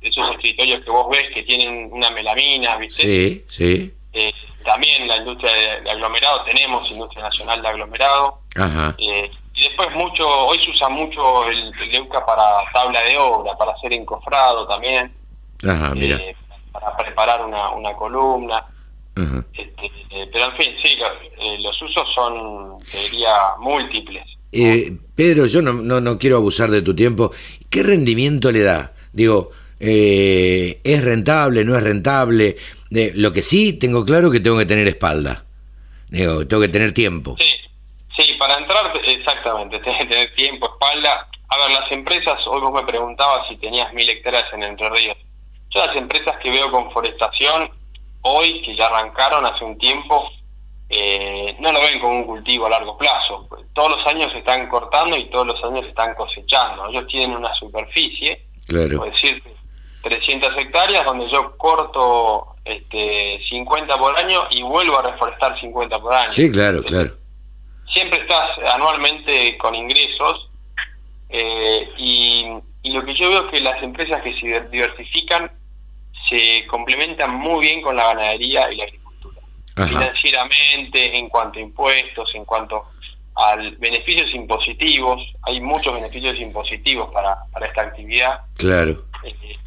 esos 0.00 0.30
escritorios 0.30 0.84
que 0.84 0.90
vos 0.90 1.08
ves 1.10 1.24
que 1.34 1.42
tienen 1.42 1.88
una 1.92 2.10
melamina, 2.10 2.76
¿viste? 2.76 3.02
Sí, 3.02 3.44
sí. 3.48 3.94
Eh, 4.12 4.32
también 4.64 5.06
la 5.08 5.16
industria 5.16 5.52
de, 5.52 5.80
de 5.82 5.90
aglomerado, 5.90 6.44
tenemos 6.44 6.88
industria 6.90 7.22
nacional 7.24 7.60
de 7.62 7.68
aglomerado. 7.68 8.40
Ajá. 8.56 8.94
eh, 8.98 9.30
y 9.54 9.62
después 9.64 9.90
mucho, 9.92 10.26
hoy 10.46 10.58
se 10.64 10.70
usa 10.70 10.88
mucho 10.88 11.48
el, 11.48 11.72
el 11.82 11.94
EUCA 11.96 12.24
para 12.24 12.62
tabla 12.72 13.00
de 13.02 13.18
obra, 13.18 13.56
para 13.58 13.72
hacer 13.72 13.92
encofrado 13.92 14.66
también, 14.68 15.12
Ajá, 15.68 15.94
mira. 15.96 16.16
eh, 16.16 16.36
para 16.72 16.96
preparar 16.96 17.44
una, 17.44 17.70
una 17.70 17.92
columna. 17.94 18.64
Este, 19.52 19.86
eh, 20.10 20.28
pero 20.32 20.44
en 20.44 20.56
fin, 20.56 20.74
sí, 20.82 20.96
eh, 21.38 21.56
los 21.58 21.80
usos 21.82 22.08
son, 22.14 22.78
te 22.90 22.98
diría, 22.98 23.56
múltiples. 23.58 24.24
Eh, 24.52 24.96
Pedro, 25.14 25.46
yo 25.46 25.60
no, 25.60 25.72
no, 25.72 26.00
no 26.00 26.18
quiero 26.18 26.36
abusar 26.36 26.70
de 26.70 26.82
tu 26.82 26.94
tiempo. 26.94 27.32
¿Qué 27.68 27.82
rendimiento 27.82 28.50
le 28.52 28.60
da? 28.60 28.92
Digo, 29.12 29.50
eh, 29.80 30.80
¿es 30.82 31.04
rentable, 31.04 31.64
no 31.64 31.76
es 31.76 31.82
rentable? 31.82 32.56
Eh, 32.90 33.12
lo 33.14 33.32
que 33.32 33.42
sí 33.42 33.74
tengo 33.74 34.04
claro 34.04 34.30
que 34.30 34.40
tengo 34.40 34.58
que 34.58 34.66
tener 34.66 34.88
espalda. 34.88 35.44
Digo, 36.08 36.46
tengo 36.46 36.62
que 36.62 36.68
tener 36.68 36.92
tiempo. 36.92 37.36
Sí, 37.38 37.54
sí, 38.16 38.34
para 38.38 38.58
entrar, 38.58 38.92
exactamente, 39.04 39.78
tenés 39.84 39.98
que 39.98 40.06
tener 40.06 40.34
tiempo, 40.34 40.70
espalda. 40.72 41.28
A 41.48 41.56
ver, 41.58 41.70
las 41.72 41.90
empresas, 41.92 42.46
hoy 42.46 42.60
vos 42.60 42.72
me 42.72 42.86
preguntabas 42.86 43.48
si 43.48 43.56
tenías 43.56 43.92
mil 43.92 44.08
hectáreas 44.08 44.44
en 44.52 44.62
Entre 44.62 44.88
Ríos. 44.90 45.16
Yo 45.70 45.84
las 45.84 45.96
empresas 45.96 46.36
que 46.42 46.50
veo 46.50 46.70
con 46.70 46.90
forestación, 46.92 47.70
hoy, 48.22 48.62
que 48.62 48.74
ya 48.76 48.86
arrancaron 48.86 49.44
hace 49.46 49.64
un 49.64 49.78
tiempo, 49.78 50.30
eh, 50.88 51.54
no 51.60 51.72
lo 51.72 51.80
ven 51.80 52.00
como 52.00 52.14
un 52.14 52.24
cultivo 52.24 52.66
a 52.66 52.70
largo 52.70 52.96
plazo. 52.96 53.46
Todos 53.74 53.90
los 53.96 54.06
años 54.06 54.32
se 54.32 54.38
están 54.38 54.68
cortando 54.68 55.16
y 55.16 55.28
todos 55.30 55.46
los 55.46 55.62
años 55.64 55.82
se 55.82 55.90
están 55.90 56.14
cosechando. 56.14 56.88
Ellos 56.88 57.06
tienen 57.08 57.36
una 57.36 57.52
superficie, 57.54 58.46
Claro. 58.66 58.98
por 58.98 59.10
decir, 59.10 59.42
300 60.02 60.56
hectáreas 60.56 61.04
donde 61.04 61.28
yo 61.30 61.56
corto 61.58 62.54
este 62.64 63.40
50 63.48 63.98
por 63.98 64.16
año 64.18 64.46
y 64.50 64.62
vuelvo 64.62 64.98
a 64.98 65.02
reforestar 65.10 65.58
50 65.60 65.98
por 66.00 66.14
año. 66.14 66.30
Sí, 66.32 66.50
claro, 66.50 66.82
claro. 66.82 67.10
Siempre 67.92 68.20
estás 68.20 68.50
anualmente 68.74 69.56
con 69.58 69.74
ingresos 69.74 70.48
eh, 71.30 71.90
y, 71.98 72.46
y 72.82 72.92
lo 72.92 73.04
que 73.04 73.14
yo 73.14 73.30
veo 73.30 73.46
es 73.46 73.50
que 73.50 73.60
las 73.60 73.82
empresas 73.82 74.22
que 74.22 74.38
se 74.38 74.60
diversifican 74.68 75.50
se 76.28 76.66
complementan 76.66 77.34
muy 77.34 77.66
bien 77.66 77.82
con 77.82 77.96
la 77.96 78.08
ganadería 78.08 78.70
y 78.72 78.76
la 78.76 78.84
agricultura. 78.84 79.40
Ajá. 79.76 79.86
Financieramente, 79.88 81.16
en 81.16 81.28
cuanto 81.28 81.58
a 81.58 81.62
impuestos, 81.62 82.34
en 82.34 82.44
cuanto 82.44 82.84
a 83.36 83.56
beneficios 83.78 84.34
impositivos, 84.34 85.22
hay 85.42 85.60
muchos 85.60 85.94
beneficios 85.94 86.38
impositivos 86.38 87.12
para, 87.12 87.38
para 87.52 87.66
esta 87.66 87.82
actividad. 87.82 88.40
Claro. 88.56 89.04
Eh, 89.24 89.66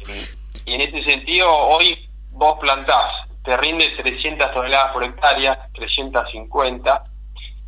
y 0.66 0.74
en 0.74 0.80
ese 0.82 1.02
sentido, 1.02 1.50
hoy 1.50 2.08
vos 2.30 2.58
plantás, 2.60 3.12
te 3.44 3.56
rinde 3.56 3.88
300 3.96 4.52
toneladas 4.52 4.92
por 4.92 5.02
hectárea, 5.02 5.68
350, 5.74 7.04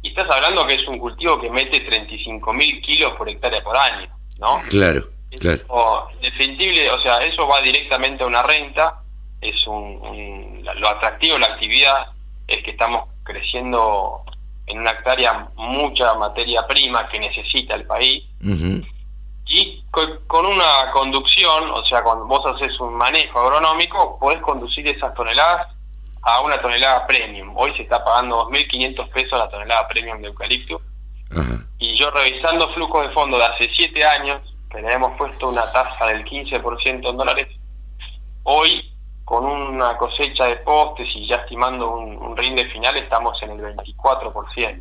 y 0.02 0.08
estás 0.08 0.30
hablando 0.30 0.66
que 0.66 0.74
es 0.74 0.86
un 0.86 0.98
cultivo 0.98 1.40
que 1.40 1.50
mete 1.50 1.80
35 1.80 2.52
mil 2.52 2.80
kilos 2.82 3.14
por 3.16 3.28
hectárea 3.28 3.62
por 3.64 3.76
año, 3.76 4.08
¿no? 4.38 4.60
Claro, 4.68 5.08
claro. 5.38 5.56
Eso, 5.56 6.08
definible, 6.20 6.90
o 6.90 6.98
sea, 7.00 7.18
eso 7.24 7.46
va 7.46 7.60
directamente 7.60 8.22
a 8.24 8.26
una 8.26 8.42
renta, 8.42 9.00
es 9.40 9.66
un, 9.66 9.82
un- 10.02 10.64
lo 10.76 10.88
atractivo 10.88 11.34
de 11.34 11.40
la 11.40 11.46
actividad 11.48 12.06
es 12.46 12.62
que 12.62 12.70
estamos 12.72 13.08
creciendo 13.24 14.22
en 14.66 14.78
una 14.78 14.92
hectárea 14.92 15.48
mucha 15.56 16.14
materia 16.14 16.66
prima 16.66 17.08
que 17.08 17.18
necesita 17.20 17.74
el 17.74 17.86
país, 17.86 18.24
y 19.46 19.84
co- 19.90 20.20
con 20.26 20.46
una 20.46 20.90
conducción, 20.92 21.70
o 21.70 21.84
sea, 21.84 22.02
cuando 22.02 22.24
vos 22.26 22.44
haces 22.46 22.78
un 22.80 22.94
manejo 22.94 23.38
agronómico, 23.40 24.18
podés 24.18 24.40
conducir 24.40 24.86
esas 24.88 25.12
toneladas 25.14 25.68
a 26.22 26.40
una 26.40 26.60
tonelada 26.62 27.06
premium. 27.06 27.52
Hoy 27.54 27.74
se 27.76 27.82
está 27.82 28.02
pagando 28.02 28.48
2.500 28.48 29.08
pesos 29.10 29.38
la 29.38 29.48
tonelada 29.50 29.86
premium 29.88 30.20
de 30.22 30.28
eucalipto. 30.28 30.80
Y 31.78 31.94
yo 31.96 32.10
revisando 32.10 32.72
flujos 32.72 33.06
de 33.06 33.12
fondo 33.12 33.36
de 33.36 33.44
hace 33.44 33.68
7 33.74 34.02
años, 34.04 34.40
hemos 34.78 35.16
puesto 35.16 35.48
una 35.48 35.70
tasa 35.72 36.06
del 36.06 36.24
15% 36.24 37.08
en 37.10 37.16
dólares, 37.16 37.48
hoy 38.44 38.90
con 39.24 39.44
una 39.46 39.96
cosecha 39.96 40.44
de 40.46 40.56
postes 40.56 41.08
y 41.14 41.26
ya 41.26 41.36
estimando 41.36 41.96
un, 41.96 42.16
un 42.16 42.36
rinde 42.36 42.66
final 42.70 42.96
estamos 42.96 43.42
en 43.42 43.52
el 43.52 43.60
24%. 43.76 44.80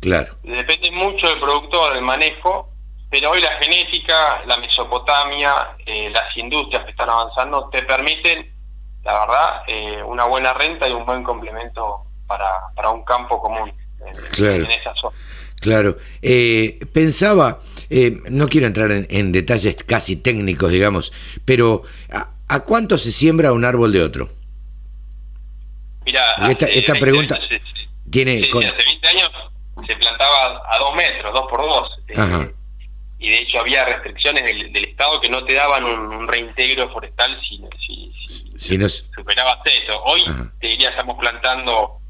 Claro. 0.00 0.34
Depende 0.42 0.90
mucho 0.90 1.28
del 1.28 1.40
productor, 1.40 1.94
del 1.94 2.02
manejo, 2.02 2.70
pero 3.10 3.30
hoy 3.30 3.40
la 3.40 3.52
genética, 3.60 4.42
la 4.46 4.56
Mesopotamia, 4.58 5.76
eh, 5.84 6.10
las 6.10 6.36
industrias 6.36 6.84
que 6.84 6.90
están 6.90 7.10
avanzando 7.10 7.68
te 7.70 7.82
permiten, 7.82 8.52
la 9.02 9.20
verdad, 9.20 9.62
eh, 9.66 10.02
una 10.02 10.24
buena 10.26 10.52
renta 10.54 10.88
y 10.88 10.92
un 10.92 11.04
buen 11.06 11.22
complemento 11.22 12.02
para, 12.26 12.68
para 12.76 12.90
un 12.90 13.02
campo 13.04 13.40
común 13.40 13.72
en, 14.06 14.14
Claro. 14.32 14.64
en 14.64 14.70
esa 14.70 14.94
zona. 14.94 15.16
Claro. 15.60 15.96
Eh, 16.22 16.78
pensaba, 16.92 17.58
eh, 17.90 18.18
no 18.30 18.48
quiero 18.48 18.66
entrar 18.66 18.90
en, 18.92 19.06
en 19.10 19.32
detalles 19.32 19.76
casi 19.84 20.16
técnicos, 20.16 20.70
digamos, 20.70 21.12
pero 21.44 21.82
¿a, 22.12 22.30
a 22.48 22.60
cuánto 22.64 22.96
se 22.98 23.10
siembra 23.12 23.52
un 23.52 23.64
árbol 23.64 23.92
de 23.92 24.02
otro? 24.02 24.30
Mira, 26.04 26.22
esta- 26.50 26.66
hace 26.66 26.78
esta 26.78 26.92
20 26.94 27.00
pregunta 27.00 27.34
años 27.36 27.48
se- 27.48 27.58
se- 27.58 27.88
Tiene. 28.10 28.38
sí, 28.38 28.44
sí, 28.44 28.50
con- 28.50 28.64
hace 28.64 28.76
20 28.84 29.08
años 29.08 29.30
se 29.86 29.96
plantaba 29.96 30.62
a 30.70 30.78
dos 30.78 30.94
metros, 30.96 31.32
dos 31.32 31.46
por 31.50 31.60
dos. 31.62 31.90
eh, 32.08 32.14
Ajá. 32.16 32.48
y 33.18 33.28
de 33.28 33.38
hecho 33.40 33.60
había 33.60 33.84
restricciones 33.84 34.42
del, 34.44 34.72
del 34.72 34.84
Estado 34.86 35.20
que 35.20 35.28
no 35.28 35.44
te 35.44 35.52
daban 35.54 35.84
un, 35.84 35.98
un 36.14 36.26
reintegro 36.28 36.90
forestal 36.90 37.38
si, 37.42 37.60
si, 37.86 38.10
si- 38.26 38.52
si 38.58 38.78
no 38.78 38.86
es- 38.86 39.04
superabas 39.14 39.58
eso. 39.66 40.02
Hoy 40.04 40.22
Ajá. 40.26 40.52
te 40.60 40.68
diría 40.68 40.90
estamos 40.90 41.18
plantando 41.18 42.00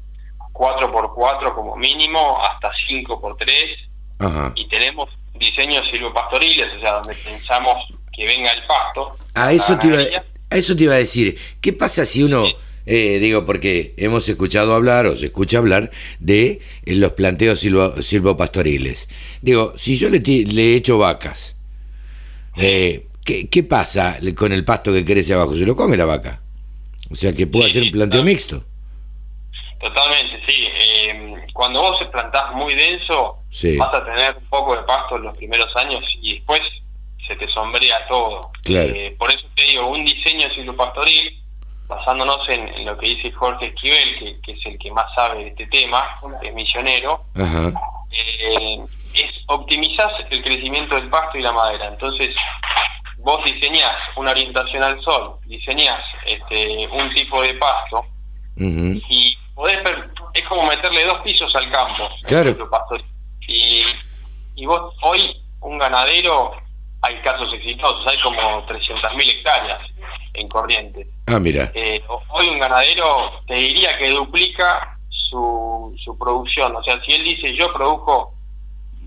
4 0.53 0.91
por 0.91 1.13
4 1.13 1.53
como 1.53 1.75
mínimo, 1.75 2.39
hasta 2.41 2.71
5 2.87 3.19
por 3.19 3.35
3 3.37 3.77
Ajá. 4.19 4.53
y 4.55 4.67
tenemos 4.69 5.09
diseños 5.41 5.85
silvopastoriles, 5.91 6.77
o 6.77 6.79
sea, 6.79 6.93
donde 6.93 7.15
pensamos 7.15 7.75
que 8.15 8.25
venga 8.25 8.51
el 8.51 8.63
pasto. 8.65 9.15
A 9.33 9.51
eso, 9.51 9.77
te 9.77 9.87
iba, 9.87 9.99
a 9.99 10.55
eso 10.55 10.75
te 10.75 10.83
iba 10.83 10.93
a 10.93 10.97
decir, 10.97 11.37
¿qué 11.59 11.73
pasa 11.73 12.05
si 12.05 12.23
uno... 12.23 12.45
Eh, 12.87 13.19
digo, 13.19 13.45
porque 13.45 13.93
hemos 13.97 14.27
escuchado 14.27 14.73
hablar 14.73 15.05
o 15.05 15.15
se 15.15 15.27
escucha 15.27 15.59
hablar 15.59 15.91
de 16.19 16.61
eh, 16.83 16.95
los 16.95 17.11
planteos 17.11 17.59
silvo, 17.59 18.01
silvopastoriles. 18.01 19.07
Digo, 19.43 19.75
si 19.77 19.97
yo 19.97 20.09
le, 20.09 20.19
le 20.19 20.75
echo 20.75 20.97
vacas, 20.97 21.55
eh, 22.57 23.05
¿qué, 23.23 23.47
¿qué, 23.49 23.61
pasa 23.61 24.17
con 24.35 24.51
el 24.51 24.65
pasto 24.65 24.91
que 24.91 25.05
crece 25.05 25.35
abajo? 25.35 25.55
¿Se 25.55 25.65
lo 25.65 25.75
come 25.75 25.95
la 25.95 26.05
vaca? 26.05 26.41
O 27.11 27.15
sea, 27.15 27.33
que 27.33 27.45
puede 27.45 27.69
hacer 27.69 27.83
un 27.83 27.91
planteo 27.91 28.23
mixto. 28.23 28.65
Totalmente, 29.81 30.39
sí. 30.47 30.67
Eh, 30.73 31.33
cuando 31.53 31.81
vos 31.81 31.99
plantás 32.11 32.53
muy 32.55 32.75
denso, 32.75 33.37
vas 33.77 33.93
a 33.93 34.05
tener 34.05 34.37
un 34.37 34.45
poco 34.45 34.75
de 34.75 34.83
pasto 34.83 35.17
en 35.17 35.23
los 35.23 35.37
primeros 35.37 35.75
años 35.75 36.03
y 36.21 36.35
después 36.35 36.61
se 37.27 37.35
te 37.35 37.47
sombrea 37.49 38.07
todo. 38.07 38.51
Eh, 38.65 39.15
por 39.17 39.29
eso 39.29 39.45
te 39.55 39.63
digo, 39.63 39.87
un 39.87 40.05
diseño 40.05 40.49
silvopastoril, 40.53 41.39
basándonos 41.87 42.47
en, 42.49 42.85
lo 42.85 42.97
que 42.97 43.07
dice 43.07 43.31
Jorge 43.31 43.67
Esquivel, 43.67 44.41
que, 44.41 44.51
es 44.53 44.65
el 44.65 44.77
que 44.79 44.91
más 44.91 45.05
sabe 45.15 45.43
de 45.43 45.49
este 45.49 45.67
tema, 45.67 46.03
es 46.41 46.53
misionero, 46.53 47.25
eh, 48.11 48.79
es 49.13 49.31
optimizar 49.47 50.09
el 50.29 50.43
crecimiento 50.43 50.95
del 50.95 51.09
pasto 51.09 51.37
y 51.37 51.41
la 51.41 51.51
madera. 51.51 51.87
Entonces, 51.87 52.35
vos 53.17 53.43
diseñás 53.43 53.97
una 54.15 54.31
orientación 54.31 54.83
al 54.83 55.01
sol, 55.01 55.35
diseñás 55.45 56.03
este, 56.25 56.87
un 56.87 57.13
tipo 57.13 57.41
de 57.41 57.53
pasto 57.55 58.05
y 58.57 59.37
podés 59.55 59.79
es 60.33 60.43
como 60.47 60.65
meterle 60.65 61.05
dos 61.05 61.19
pisos 61.19 61.53
al 61.55 61.69
campo. 61.71 62.09
Claro. 62.23 62.49
Y, 62.49 62.53
y 64.61 64.65
vos 64.67 64.93
hoy 65.01 65.41
un 65.61 65.79
ganadero 65.79 66.51
hay 67.01 67.19
casos 67.21 67.51
exitosos, 67.51 68.05
hay 68.05 68.19
como 68.19 68.63
300.000 68.67 69.27
hectáreas 69.27 69.81
en 70.35 70.47
Corrientes. 70.47 71.07
Ah, 71.25 71.39
mira. 71.39 71.71
Eh, 71.73 71.99
hoy 72.29 72.47
un 72.47 72.59
ganadero 72.59 73.41
te 73.47 73.55
diría 73.55 73.97
que 73.97 74.11
duplica 74.11 74.99
su, 75.09 75.95
su 76.03 76.15
producción. 76.15 76.75
O 76.75 76.83
sea, 76.83 77.01
si 77.03 77.13
él 77.13 77.23
dice 77.23 77.55
yo 77.55 77.73
produjo 77.73 78.35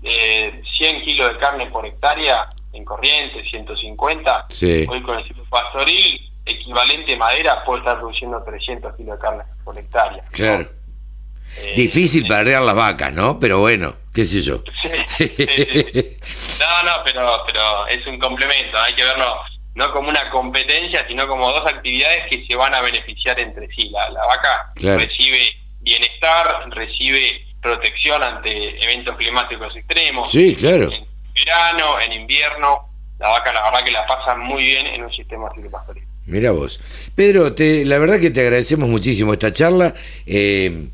eh, 0.03 0.61
100 0.77 1.03
kilos 1.03 1.31
de 1.31 1.39
carne 1.39 1.67
por 1.67 1.85
hectárea 1.85 2.49
en 2.73 2.83
Corrientes, 2.83 3.49
150, 3.49 4.47
hoy 4.89 5.01
con 5.03 5.17
el 5.17 5.35
pastoril 5.49 6.33
equivalente 6.45 7.15
madera 7.15 7.63
puede 7.63 7.79
estar 7.79 7.97
produciendo 7.99 8.43
300 8.43 8.93
kilos 8.97 9.15
de 9.15 9.21
carne 9.21 9.43
por 9.63 9.77
hectárea. 9.77 10.21
Claro. 10.31 10.67
Eh, 11.59 11.73
Difícil 11.77 12.27
perder 12.27 12.61
las 12.61 12.75
vacas, 12.75 13.13
¿no? 13.13 13.39
Pero 13.39 13.59
bueno, 13.59 13.95
qué 14.15 14.25
sé 14.25 14.41
yo. 14.41 14.63
no, 16.59 16.83
no, 16.83 17.03
pero, 17.03 17.43
pero 17.45 17.87
es 17.87 18.07
un 18.07 18.17
complemento, 18.17 18.79
hay 18.79 18.95
que 18.95 19.03
verlo 19.03 19.35
no 19.75 19.91
como 19.91 20.07
una 20.09 20.29
competencia, 20.29 21.05
sino 21.07 21.27
como 21.27 21.51
dos 21.51 21.69
actividades 21.69 22.29
que 22.29 22.45
se 22.47 22.55
van 22.55 22.73
a 22.73 22.81
beneficiar 22.81 23.37
entre 23.39 23.67
sí. 23.75 23.89
La, 23.89 24.09
la 24.09 24.25
vaca 24.25 24.71
recibe 24.75 25.53
bienestar, 25.81 26.69
recibe 26.69 27.45
protección 27.61 28.23
ante 28.23 28.81
eventos 28.81 29.17
climáticos 29.17 29.75
extremos. 29.75 30.31
Sí, 30.31 30.55
claro. 30.55 30.91
En 30.91 31.05
verano, 31.33 31.99
en 31.99 32.13
invierno, 32.13 32.87
la 33.19 33.29
vaca 33.29 33.51
la 33.51 33.63
verdad 33.63 33.83
que 33.83 33.91
la 33.91 34.07
pasa 34.07 34.37
muy 34.37 34.63
bien 34.63 34.87
en 34.87 35.03
un 35.03 35.13
sistema 35.13 35.49
silvopastoril. 35.53 36.03
Mira 36.25 36.51
vos. 36.51 36.79
Pedro, 37.13 37.53
te, 37.53 37.83
la 37.83 37.99
verdad 37.99 38.19
que 38.19 38.31
te 38.31 38.39
agradecemos 38.41 38.87
muchísimo 38.87 39.33
esta 39.33 39.51
charla. 39.51 39.93
Eh, 40.25 40.87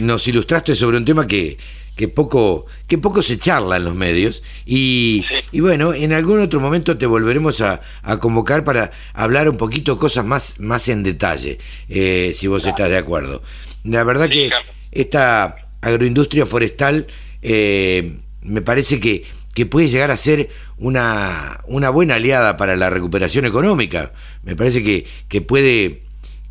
nos 0.00 0.26
ilustraste 0.26 0.74
sobre 0.74 0.96
un 0.96 1.04
tema 1.04 1.26
que, 1.26 1.58
que, 1.96 2.08
poco, 2.08 2.66
que 2.88 2.98
poco 2.98 3.22
se 3.22 3.38
charla 3.38 3.76
en 3.76 3.84
los 3.84 3.94
medios. 3.94 4.42
Y, 4.64 5.24
y 5.50 5.60
bueno, 5.60 5.92
en 5.94 6.12
algún 6.12 6.40
otro 6.40 6.60
momento 6.60 6.96
te 6.96 7.06
volveremos 7.06 7.60
a, 7.60 7.80
a, 8.02 8.18
convocar 8.18 8.64
para 8.64 8.92
hablar 9.14 9.48
un 9.48 9.56
poquito 9.56 9.98
cosas 9.98 10.24
más, 10.24 10.60
más 10.60 10.88
en 10.88 11.02
detalle, 11.02 11.58
eh, 11.88 12.32
si 12.34 12.46
vos 12.46 12.66
estás 12.66 12.88
de 12.88 12.96
acuerdo. 12.96 13.42
La 13.84 14.04
verdad 14.04 14.28
que 14.28 14.50
esta 14.90 15.56
agroindustria 15.80 16.46
forestal 16.46 17.06
eh, 17.42 18.18
me 18.42 18.62
parece 18.62 19.00
que, 19.00 19.24
que 19.54 19.66
puede 19.66 19.88
llegar 19.88 20.10
a 20.10 20.16
ser 20.16 20.48
una, 20.78 21.60
una 21.66 21.90
buena 21.90 22.14
aliada 22.14 22.56
para 22.56 22.76
la 22.76 22.90
recuperación 22.90 23.44
económica. 23.44 24.12
Me 24.42 24.56
parece 24.56 24.82
que, 24.82 25.06
que, 25.28 25.40
puede, 25.40 26.02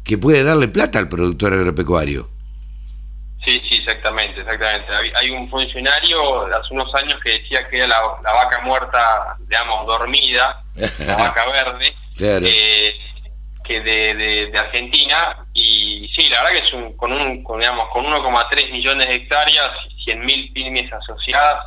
que 0.04 0.18
puede 0.18 0.44
darle 0.44 0.68
plata 0.68 1.00
al 1.00 1.10
productor 1.10 1.54
agropecuario. 1.54 2.30
Sí, 3.44 3.60
sí, 3.68 3.78
exactamente, 3.78 4.42
exactamente. 4.42 4.92
Hay 5.16 5.30
un 5.32 5.50
funcionario 5.50 6.46
hace 6.56 6.74
unos 6.74 6.94
años 6.96 7.20
que 7.24 7.40
decía 7.40 7.68
que 7.68 7.78
era 7.78 7.88
la, 7.88 8.32
vaca 8.34 8.62
muerta, 8.62 9.36
digamos, 9.40 9.86
dormida, 9.88 10.62
la 11.00 11.16
vaca 11.18 11.46
verde, 11.48 11.96
eh, 12.20 12.96
que 13.64 13.82
de, 13.82 14.50
de, 14.52 14.58
Argentina. 14.60 15.38
Y 15.54 16.08
sí, 16.16 16.30
la 16.30 16.44
verdad 16.44 16.60
que 16.60 16.68
es 16.68 16.74
un, 16.74 16.96
con 16.98 17.12
un, 17.12 17.44
con, 17.44 17.60
digamos, 17.60 17.90
con 17.90 18.06
1,3 18.06 18.72
millones 18.72 19.08
de 19.08 19.16
hectáreas, 19.16 19.72
100.000 20.06 20.54
pymes 20.54 20.94
asociadas, 20.94 21.66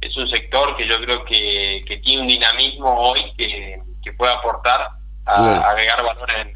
es 0.00 0.16
un 0.16 0.28
sector 0.28 0.76
que 0.76 0.86
yo 0.86 1.00
creo 1.00 1.24
que, 1.24 2.00
tiene 2.02 2.22
un 2.22 2.28
dinamismo 2.28 2.92
hoy 2.92 3.32
que, 3.36 3.80
puede 4.18 4.32
aportar 4.32 4.90
a, 5.26 5.70
agregar 5.70 6.02
valor 6.04 6.30
en, 6.32 6.52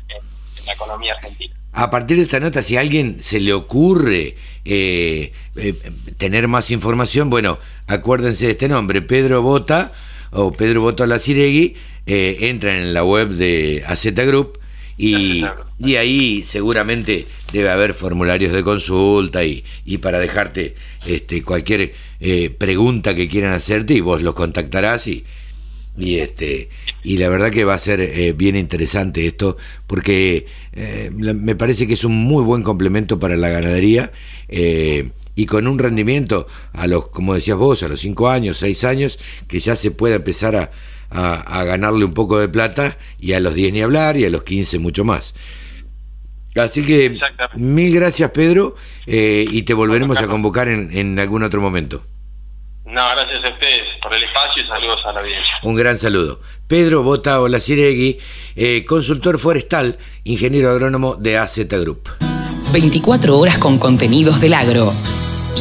la 0.66 0.72
economía 0.72 1.14
argentina. 1.14 1.57
A 1.78 1.90
partir 1.90 2.16
de 2.16 2.24
esta 2.24 2.40
nota, 2.40 2.60
si 2.60 2.76
a 2.76 2.80
alguien 2.80 3.18
se 3.20 3.38
le 3.38 3.52
ocurre 3.52 4.34
eh, 4.64 5.32
eh, 5.54 5.74
tener 6.16 6.48
más 6.48 6.72
información, 6.72 7.30
bueno, 7.30 7.60
acuérdense 7.86 8.46
de 8.46 8.50
este 8.50 8.68
nombre, 8.68 9.00
Pedro 9.00 9.42
Bota 9.42 9.92
o 10.32 10.50
Pedro 10.50 10.80
Bota 10.80 11.06
Laciregui, 11.06 11.76
eh, 12.04 12.36
entran 12.50 12.78
en 12.78 12.94
la 12.94 13.04
web 13.04 13.28
de 13.28 13.84
AZ 13.86 14.06
Group 14.12 14.58
y, 14.96 15.44
y 15.78 15.94
ahí 15.94 16.42
seguramente 16.42 17.28
debe 17.52 17.70
haber 17.70 17.94
formularios 17.94 18.52
de 18.52 18.64
consulta 18.64 19.44
y, 19.44 19.62
y 19.84 19.98
para 19.98 20.18
dejarte 20.18 20.74
este, 21.06 21.44
cualquier 21.44 21.94
eh, 22.18 22.50
pregunta 22.50 23.14
que 23.14 23.28
quieran 23.28 23.52
hacerte 23.52 23.94
y 23.94 24.00
vos 24.00 24.20
los 24.20 24.34
contactarás 24.34 25.06
y, 25.06 25.24
y 25.96 26.18
este 26.18 26.70
y 27.02 27.18
la 27.18 27.28
verdad 27.28 27.50
que 27.50 27.64
va 27.64 27.74
a 27.74 27.78
ser 27.78 28.00
eh, 28.00 28.32
bien 28.32 28.56
interesante 28.56 29.26
esto 29.26 29.56
porque 29.86 30.46
eh, 30.72 31.10
me 31.12 31.54
parece 31.54 31.86
que 31.86 31.94
es 31.94 32.04
un 32.04 32.16
muy 32.16 32.42
buen 32.44 32.62
complemento 32.62 33.18
para 33.20 33.36
la 33.36 33.48
ganadería 33.48 34.12
y 34.48 35.46
con 35.46 35.66
un 35.66 35.78
rendimiento 35.78 36.46
a 36.72 36.86
los 36.86 37.08
como 37.08 37.34
decías 37.34 37.56
vos 37.56 37.82
a 37.82 37.88
los 37.88 38.00
5 38.00 38.28
años 38.28 38.58
6 38.58 38.84
años 38.84 39.18
que 39.46 39.60
ya 39.60 39.76
se 39.76 39.90
pueda 39.90 40.16
empezar 40.16 40.56
a, 40.56 40.70
a, 41.10 41.64
ganarle 41.64 42.04
un 42.04 42.12
poco 42.12 42.38
de 42.38 42.48
plata 42.48 42.96
y 43.18 43.32
a 43.32 43.40
los 43.40 43.54
10 43.54 43.72
ni 43.72 43.82
hablar 43.82 44.16
y 44.16 44.24
a 44.24 44.30
los 44.30 44.44
15 44.44 44.78
mucho 44.78 45.04
más. 45.04 45.34
Así 46.56 46.84
que 46.84 47.18
mil 47.54 47.94
gracias 47.94 48.30
Pedro 48.30 48.74
eh, 49.06 49.46
y 49.48 49.62
te 49.62 49.74
volveremos 49.74 50.18
a 50.18 50.26
convocar 50.26 50.68
en, 50.68 50.90
en, 50.96 51.18
algún 51.18 51.42
otro 51.42 51.60
momento. 51.60 52.02
No, 52.90 53.02
gracias 53.10 53.44
a 53.44 53.50
ustedes 53.50 53.82
por 54.00 54.14
el 54.14 54.22
espacio 54.22 54.62
y 54.62 54.66
saludos 54.66 55.00
a 55.04 55.12
la 55.12 55.20
audiencia. 55.20 55.54
Un 55.62 55.76
gran 55.76 55.98
saludo. 55.98 56.40
Pedro 56.66 57.02
Bota 57.02 57.38
Olaciregui, 57.42 58.18
eh, 58.56 58.84
consultor 58.86 59.38
forestal, 59.38 59.98
ingeniero 60.24 60.70
agrónomo 60.70 61.14
de 61.16 61.36
AZ 61.36 61.58
Group. 61.68 62.08
24 62.72 63.38
horas 63.38 63.58
con 63.58 63.76
contenidos 63.76 64.40
del 64.40 64.54
agro. 64.54 64.94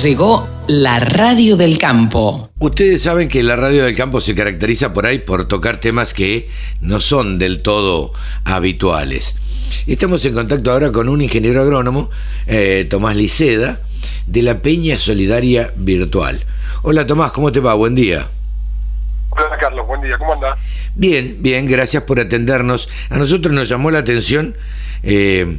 Llegó 0.01 0.47
la 0.67 0.99
radio 0.99 1.57
del 1.57 1.77
campo. 1.77 2.49
Ustedes 2.59 3.01
saben 3.01 3.27
que 3.27 3.43
la 3.43 3.57
radio 3.57 3.83
del 3.83 3.95
campo 3.95 4.21
se 4.21 4.33
caracteriza 4.33 4.93
por 4.93 5.05
ahí 5.05 5.19
por 5.19 5.49
tocar 5.49 5.81
temas 5.81 6.13
que 6.13 6.49
no 6.79 7.01
son 7.01 7.39
del 7.39 7.61
todo 7.61 8.13
habituales. 8.45 9.35
Estamos 9.85 10.23
en 10.23 10.33
contacto 10.33 10.71
ahora 10.71 10.93
con 10.93 11.09
un 11.09 11.21
ingeniero 11.21 11.61
agrónomo, 11.61 12.09
eh, 12.45 12.87
Tomás 12.89 13.17
Liceda, 13.17 13.81
de 14.27 14.41
la 14.43 14.61
Peña 14.61 14.97
Solidaria 14.97 15.73
Virtual. 15.75 16.39
Hola 16.89 17.05
Tomás, 17.05 17.33
¿cómo 17.33 17.51
te 17.51 17.59
va? 17.59 17.73
Buen 17.73 17.95
día. 17.95 18.29
Hola 19.31 19.57
Carlos, 19.59 19.85
buen 19.85 19.99
día, 19.99 20.17
¿cómo 20.17 20.31
andas? 20.31 20.57
Bien, 20.95 21.35
bien, 21.41 21.67
gracias 21.67 22.03
por 22.03 22.17
atendernos. 22.17 22.87
A 23.09 23.17
nosotros 23.17 23.53
nos 23.53 23.67
llamó 23.67 23.91
la 23.91 23.99
atención 23.99 24.55
eh, 25.03 25.57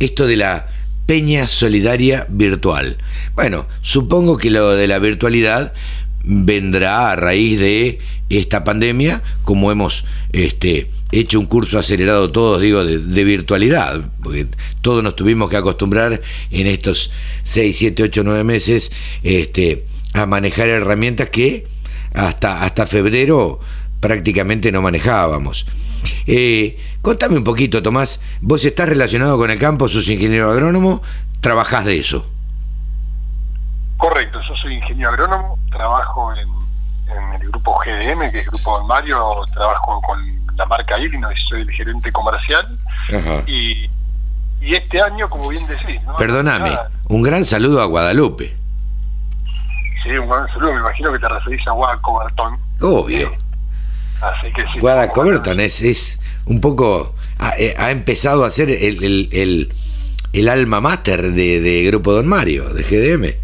esto 0.00 0.26
de 0.26 0.36
la 0.36 0.68
Peña 1.06 1.48
Solidaria 1.48 2.26
Virtual. 2.28 2.98
Bueno, 3.34 3.64
supongo 3.80 4.36
que 4.36 4.50
lo 4.50 4.72
de 4.72 4.86
la 4.86 4.98
virtualidad 4.98 5.72
vendrá 6.22 7.10
a 7.10 7.16
raíz 7.16 7.58
de 7.58 7.98
esta 8.28 8.62
pandemia, 8.62 9.22
como 9.44 9.72
hemos 9.72 10.04
este, 10.32 10.90
hecho 11.10 11.40
un 11.40 11.46
curso 11.46 11.78
acelerado 11.78 12.32
todos, 12.32 12.60
digo, 12.60 12.84
de, 12.84 13.24
virtualidad, 13.24 14.10
porque 14.22 14.46
todos 14.82 15.02
nos 15.02 15.16
tuvimos 15.16 15.48
que 15.48 15.56
acostumbrar 15.56 16.20
en 16.50 16.66
estos 16.66 17.12
6, 17.44 17.74
7, 17.78 18.02
8, 18.02 18.22
9 18.24 18.44
meses 18.44 18.92
este, 19.22 19.86
a 20.16 20.26
manejar 20.26 20.68
herramientas 20.68 21.30
que 21.30 21.66
hasta, 22.14 22.64
hasta 22.64 22.86
febrero 22.86 23.60
prácticamente 24.00 24.72
no 24.72 24.82
manejábamos. 24.82 25.66
Eh, 26.26 26.78
contame 27.02 27.36
un 27.36 27.44
poquito, 27.44 27.82
Tomás, 27.82 28.20
vos 28.40 28.64
estás 28.64 28.88
relacionado 28.88 29.38
con 29.38 29.50
el 29.50 29.58
campo, 29.58 29.88
sos 29.88 30.08
ingeniero 30.08 30.50
agrónomo, 30.50 31.02
trabajás 31.40 31.84
de 31.84 31.98
eso. 31.98 32.30
Correcto, 33.96 34.38
yo 34.48 34.54
soy 34.56 34.74
ingeniero 34.74 35.10
agrónomo, 35.10 35.58
trabajo 35.70 36.32
en 36.34 36.56
en 37.08 37.40
el 37.40 37.48
grupo 37.48 37.78
GDM, 37.78 38.30
que 38.30 38.40
es 38.40 38.46
Grupo 38.46 38.78
Don 38.78 38.86
Mario, 38.86 39.44
trabajo 39.54 40.00
con 40.02 40.18
la 40.56 40.66
marca 40.66 40.98
Illinois, 40.98 41.38
soy 41.48 41.62
el 41.62 41.70
gerente 41.70 42.10
comercial. 42.12 42.78
Y, 43.46 43.88
y 44.60 44.74
este 44.74 45.00
año, 45.00 45.28
como 45.28 45.48
bien 45.48 45.66
decís, 45.66 46.02
¿no? 46.02 46.16
Perdóname, 46.16 46.76
un 47.08 47.22
gran 47.22 47.44
saludo 47.44 47.80
a 47.80 47.86
Guadalupe. 47.86 48.56
Sí, 50.06 50.16
un 50.16 50.28
gran 50.28 50.46
saludo, 50.48 50.72
me 50.72 50.80
imagino 50.80 51.12
que 51.12 51.18
te 51.18 51.28
referís 51.28 51.66
a 51.66 51.72
Guada 51.72 52.00
Cobertón. 52.00 52.56
Obvio. 52.80 53.32
Así 54.22 54.52
que 54.52 54.62
sí. 54.72 54.78
Guada 54.78 55.10
Cobertón 55.10 55.58
es, 55.58 55.82
es 55.82 56.20
un 56.44 56.60
poco. 56.60 57.12
Ha, 57.40 57.56
eh, 57.58 57.74
ha 57.76 57.90
empezado 57.90 58.44
a 58.44 58.50
ser 58.50 58.70
el, 58.70 59.02
el, 59.02 59.28
el, 59.32 59.74
el 60.32 60.48
alma 60.48 60.80
mater 60.80 61.32
de, 61.32 61.60
de 61.60 61.84
Grupo 61.84 62.12
Don 62.12 62.28
Mario, 62.28 62.72
de 62.72 62.84
GDM. 62.84 63.34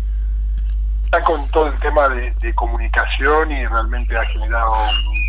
Está 1.07 1.25
con 1.25 1.49
todo 1.49 1.67
el 1.67 1.79
tema 1.81 2.09
de, 2.11 2.33
de 2.41 2.55
comunicación 2.55 3.51
y 3.51 3.67
realmente 3.67 4.17
ha 4.17 4.25
generado 4.27 4.73
un 5.11 5.22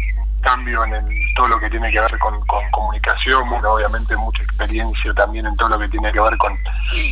cambio 0.43 0.83
en 0.85 0.93
el- 0.93 1.13
todo 1.35 1.47
lo 1.47 1.59
que 1.59 1.69
tiene 1.69 1.89
que 1.91 1.99
ver 1.99 2.19
con, 2.19 2.39
con 2.45 2.61
comunicación, 2.71 3.49
bueno, 3.49 3.71
obviamente 3.73 4.15
mucha 4.17 4.43
experiencia 4.43 5.13
también 5.15 5.45
en 5.47 5.55
todo 5.55 5.69
lo 5.69 5.79
que 5.79 5.87
tiene 5.89 6.11
que 6.11 6.19
ver 6.19 6.37
con, 6.37 6.55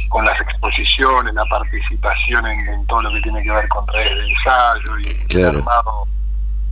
con 0.09 0.23
las 0.25 0.39
exposiciones, 0.39 1.33
la 1.33 1.45
participación 1.45 2.45
en, 2.45 2.59
en 2.67 2.85
todo 2.85 3.01
lo 3.01 3.11
que 3.13 3.21
tiene 3.21 3.41
que 3.41 3.51
ver 3.51 3.67
con 3.69 3.87
redes 3.87 4.15
de 4.17 4.29
ensayo 4.31 4.99
y 4.99 5.05
Claro. 5.27 5.59
armado. 5.59 6.07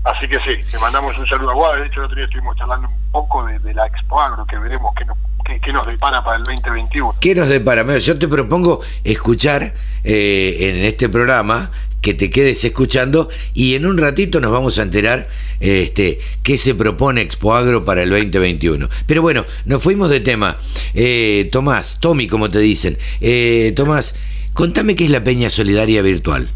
Así 0.03 0.27
que 0.27 0.39
sí, 0.39 0.57
le 0.71 0.79
mandamos 0.79 1.17
un 1.17 1.27
saludo 1.27 1.51
a 1.51 1.53
Guada. 1.53 1.75
De 1.77 1.87
hecho, 1.87 1.99
el 2.01 2.05
otro 2.05 2.15
día 2.15 2.25
estuvimos 2.25 2.55
charlando 2.57 2.87
un 2.87 3.11
poco 3.11 3.45
de, 3.45 3.59
de 3.59 3.73
la 3.73 3.85
Expo 3.87 4.19
Agro, 4.21 4.45
que 4.45 4.57
veremos 4.57 4.93
qué 4.95 5.05
nos, 5.05 5.17
qué, 5.45 5.59
qué 5.59 5.73
nos 5.73 5.85
depara 5.87 6.23
para 6.23 6.37
el 6.37 6.43
2021. 6.43 7.15
¿Qué 7.19 7.35
nos 7.35 7.49
depara? 7.49 7.83
Yo 7.97 8.17
te 8.17 8.27
propongo 8.27 8.81
escuchar 9.03 9.63
eh, 10.03 10.57
en 10.59 10.85
este 10.85 11.09
programa, 11.09 11.69
que 12.01 12.13
te 12.13 12.29
quedes 12.29 12.63
escuchando 12.63 13.29
y 13.53 13.75
en 13.75 13.85
un 13.85 13.97
ratito 13.97 14.39
nos 14.39 14.51
vamos 14.51 14.79
a 14.79 14.83
enterar 14.83 15.27
este, 15.59 16.19
qué 16.43 16.57
se 16.57 16.75
propone 16.75 17.21
Expo 17.21 17.55
Agro 17.55 17.83
para 17.85 18.03
el 18.03 18.09
2021. 18.09 18.89
Pero 19.05 19.21
bueno, 19.21 19.45
nos 19.65 19.83
fuimos 19.83 20.09
de 20.09 20.19
tema. 20.19 20.57
Eh, 20.93 21.49
Tomás, 21.51 21.99
Tommy, 21.99 22.27
como 22.27 22.49
te 22.49 22.59
dicen. 22.59 22.97
Eh, 23.19 23.73
Tomás, 23.75 24.15
contame 24.53 24.95
qué 24.95 25.05
es 25.05 25.09
la 25.09 25.23
Peña 25.23 25.49
Solidaria 25.49 26.01
Virtual. 26.01 26.49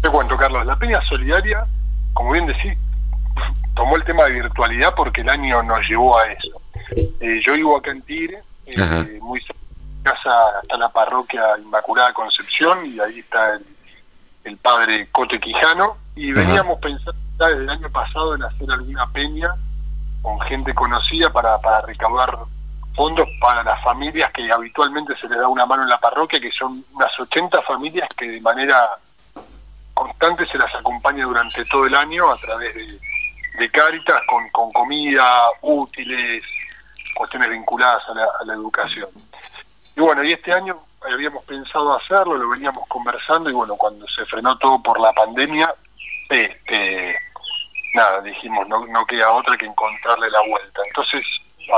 Te 0.00 0.08
cuento, 0.08 0.36
Carlos, 0.36 0.64
la 0.64 0.76
Peña 0.76 1.00
Solidaria, 1.08 1.66
como 2.14 2.32
bien 2.32 2.46
decís, 2.46 2.72
tomó 3.74 3.96
el 3.96 4.04
tema 4.04 4.24
de 4.24 4.32
virtualidad 4.32 4.94
porque 4.96 5.20
el 5.20 5.28
año 5.28 5.62
nos 5.62 5.86
llevó 5.88 6.18
a 6.18 6.32
eso. 6.32 6.60
Eh, 7.20 7.40
yo 7.44 7.54
vivo 7.54 7.76
acá 7.76 7.90
en 7.90 8.02
Tigre, 8.02 8.38
eh, 8.66 9.18
muy 9.20 9.40
cerca 9.40 9.58
de 9.58 9.84
mi 9.84 10.02
casa 10.02 10.30
está 10.62 10.76
la 10.76 10.88
parroquia 10.88 11.42
Inmaculada 11.62 12.12
Concepción 12.12 12.86
y 12.86 12.98
ahí 12.98 13.18
está 13.18 13.54
el, 13.54 13.64
el 14.44 14.56
padre 14.58 15.08
Cote 15.10 15.38
Quijano 15.40 15.96
y 16.16 16.32
Ajá. 16.32 16.40
veníamos 16.40 16.78
pensando 16.78 17.14
ya 17.38 17.46
desde 17.48 17.62
el 17.62 17.70
año 17.70 17.90
pasado 17.90 18.34
en 18.34 18.42
hacer 18.42 18.70
alguna 18.70 19.06
peña 19.08 19.54
con 20.22 20.40
gente 20.40 20.74
conocida 20.74 21.32
para, 21.32 21.58
para 21.60 21.80
recaudar 21.82 22.38
fondos 22.94 23.28
para 23.40 23.62
las 23.62 23.82
familias 23.82 24.30
que 24.32 24.50
habitualmente 24.50 25.16
se 25.16 25.28
les 25.28 25.38
da 25.38 25.48
una 25.48 25.64
mano 25.64 25.84
en 25.84 25.88
la 25.88 25.98
parroquia, 25.98 26.40
que 26.40 26.50
son 26.50 26.84
unas 26.92 27.18
80 27.18 27.62
familias 27.62 28.08
que 28.16 28.28
de 28.28 28.40
manera 28.40 28.90
constante 29.94 30.46
se 30.48 30.58
las 30.58 30.74
acompaña 30.74 31.24
durante 31.24 31.64
todo 31.66 31.86
el 31.86 31.94
año 31.94 32.30
a 32.30 32.36
través 32.36 32.74
de, 32.74 32.86
de 33.58 33.70
Cáritas 33.70 34.20
con, 34.26 34.48
con 34.50 34.72
comida, 34.72 35.44
útiles, 35.62 36.42
cuestiones 37.14 37.50
vinculadas 37.50 38.02
a 38.08 38.14
la, 38.14 38.24
a 38.40 38.44
la 38.44 38.54
educación. 38.54 39.08
Y 39.96 40.00
bueno, 40.00 40.22
y 40.22 40.32
este 40.32 40.52
año 40.52 40.78
habíamos 41.02 41.44
pensado 41.44 41.96
hacerlo, 41.96 42.36
lo 42.36 42.48
veníamos 42.48 42.86
conversando 42.88 43.50
y 43.50 43.52
bueno, 43.52 43.76
cuando 43.76 44.06
se 44.08 44.24
frenó 44.26 44.56
todo 44.58 44.82
por 44.82 45.00
la 45.00 45.12
pandemia, 45.12 45.74
este, 46.28 47.16
nada, 47.94 48.20
dijimos, 48.20 48.68
no, 48.68 48.86
no 48.86 49.04
queda 49.06 49.32
otra 49.32 49.56
que 49.56 49.66
encontrarle 49.66 50.30
la 50.30 50.40
vuelta. 50.42 50.80
Entonces, 50.86 51.24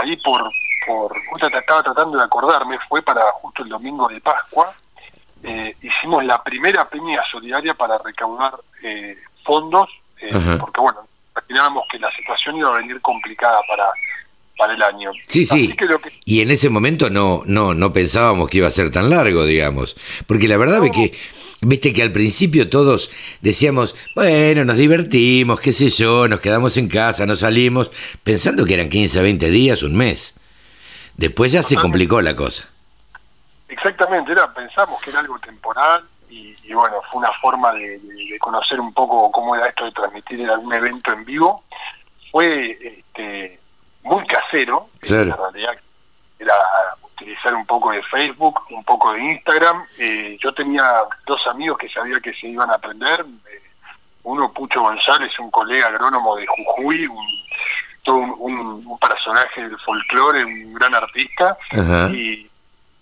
ahí 0.00 0.16
por, 0.16 0.50
por 0.86 1.26
justo 1.26 1.46
estaba 1.46 1.82
tratando 1.82 2.18
de 2.18 2.24
acordarme, 2.24 2.78
fue 2.88 3.02
para 3.02 3.30
justo 3.32 3.62
el 3.62 3.68
domingo 3.68 4.08
de 4.08 4.20
Pascua, 4.20 4.74
eh, 5.42 5.74
hicimos 5.82 6.24
la 6.24 6.42
primera 6.42 6.88
peña 6.88 7.22
solidaria 7.30 7.74
para 7.74 7.98
recaudar 7.98 8.54
eh, 8.82 9.16
fondos, 9.44 9.88
eh, 10.20 10.30
porque 10.60 10.80
bueno, 10.80 11.00
imaginábamos 11.36 11.84
que 11.90 11.98
la 11.98 12.10
situación 12.12 12.56
iba 12.56 12.70
a 12.70 12.78
venir 12.78 13.00
complicada 13.00 13.60
para, 13.68 13.90
para 14.56 14.74
el 14.74 14.82
año. 14.82 15.10
Sí, 15.26 15.46
sí. 15.46 15.66
Así 15.66 15.76
que 15.76 15.84
lo 15.86 16.00
que 16.00 16.10
Y 16.24 16.40
en 16.40 16.50
ese 16.50 16.70
momento 16.70 17.10
no, 17.10 17.42
no, 17.46 17.74
no 17.74 17.92
pensábamos 17.92 18.48
que 18.48 18.58
iba 18.58 18.68
a 18.68 18.72
ser 18.72 18.90
tan 18.90 19.10
largo, 19.10 19.44
digamos. 19.44 19.96
Porque 20.26 20.48
la 20.48 20.56
verdad 20.56 20.84
es 20.84 20.90
que, 20.92 21.12
viste 21.62 21.92
que 21.92 22.02
al 22.02 22.12
principio 22.12 22.68
todos 22.68 23.10
decíamos, 23.40 23.94
bueno, 24.14 24.64
nos 24.64 24.76
divertimos, 24.76 25.60
qué 25.60 25.72
sé 25.72 25.88
yo, 25.90 26.28
nos 26.28 26.40
quedamos 26.40 26.76
en 26.76 26.88
casa, 26.88 27.26
no 27.26 27.36
salimos, 27.36 27.90
pensando 28.22 28.64
que 28.64 28.74
eran 28.74 28.88
15, 28.88 29.22
20 29.22 29.50
días, 29.50 29.82
un 29.82 29.96
mes. 29.96 30.38
Después 31.16 31.52
ya 31.52 31.62
se 31.62 31.76
complicó 31.76 32.20
la 32.20 32.34
cosa. 32.34 32.68
Exactamente, 33.68 34.32
era, 34.32 34.52
pensamos 34.52 35.00
que 35.00 35.10
era 35.10 35.20
algo 35.20 35.38
temporal 35.38 36.04
y, 36.28 36.54
y 36.64 36.74
bueno, 36.74 36.96
fue 37.10 37.20
una 37.20 37.32
forma 37.40 37.72
de, 37.72 38.00
conocer 38.38 38.80
un 38.80 38.92
poco 38.92 39.30
cómo 39.30 39.54
era 39.54 39.68
esto 39.68 39.84
de 39.84 39.92
transmitir 39.92 40.50
algún 40.50 40.72
evento 40.72 41.12
en 41.12 41.24
vivo. 41.24 41.64
Fue 42.30 42.78
este, 42.80 43.60
muy 44.02 44.26
casero, 44.26 44.88
en 45.32 45.36
realidad 45.36 45.74
era 46.38 46.54
utilizar 47.02 47.54
un 47.54 47.64
poco 47.66 47.90
de 47.92 48.02
Facebook, 48.04 48.60
un 48.70 48.82
poco 48.84 49.12
de 49.12 49.20
Instagram. 49.22 49.84
Eh, 49.98 50.36
yo 50.40 50.52
tenía 50.52 51.02
dos 51.26 51.46
amigos 51.46 51.78
que 51.78 51.88
sabía 51.88 52.18
que 52.20 52.32
se 52.34 52.48
iban 52.48 52.70
a 52.70 52.74
aprender. 52.74 53.20
eh, 53.50 53.62
uno, 54.24 54.52
Pucho 54.52 54.80
González, 54.82 55.36
un 55.40 55.50
colega 55.50 55.88
agrónomo 55.88 56.36
de 56.36 56.46
Jujuy, 56.46 57.06
un, 57.08 57.26
todo 58.04 58.16
un, 58.16 58.34
un- 58.38 58.86
un 58.86 58.98
personaje 58.98 59.62
del 59.68 59.78
folclore, 59.80 60.44
un 60.44 60.74
gran 60.74 60.94
artista 60.94 61.56
y, 62.12 62.48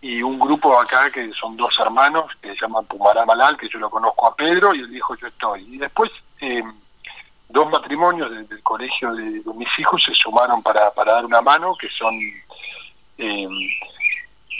y 0.03 0.23
un 0.23 0.39
grupo 0.39 0.79
acá 0.81 1.11
que 1.11 1.31
son 1.33 1.57
dos 1.59 1.79
hermanos 1.79 2.27
que 2.41 2.49
se 2.55 2.61
llaman 2.63 2.85
Pumará 2.87 3.25
Malal, 3.27 3.57
que 3.59 3.69
yo 3.69 3.79
lo 3.79 3.91
conozco 3.91 4.27
a 4.27 4.35
Pedro 4.35 4.75
y 4.75 4.81
él 4.81 4.91
dijo 4.91 5.15
yo 5.17 5.27
estoy. 5.27 5.63
Y 5.75 5.79
después 5.79 6.11
eh, 6.41 6.63
dos 7.51 7.71
matrimonios 7.71 8.31
de- 8.31 8.45
del 8.45 8.63
colegio 8.63 9.13
de, 9.15 9.41
de 9.41 9.55
mis 9.55 9.69
hijos 9.79 10.03
se 10.03 10.15
sumaron 10.15 10.63
para, 10.63 10.91
para 10.93 11.15
dar 11.15 11.25
una 11.25 11.41
mano, 11.41 11.75
que 11.77 11.89
son 11.89 12.15
eh, 13.19 13.49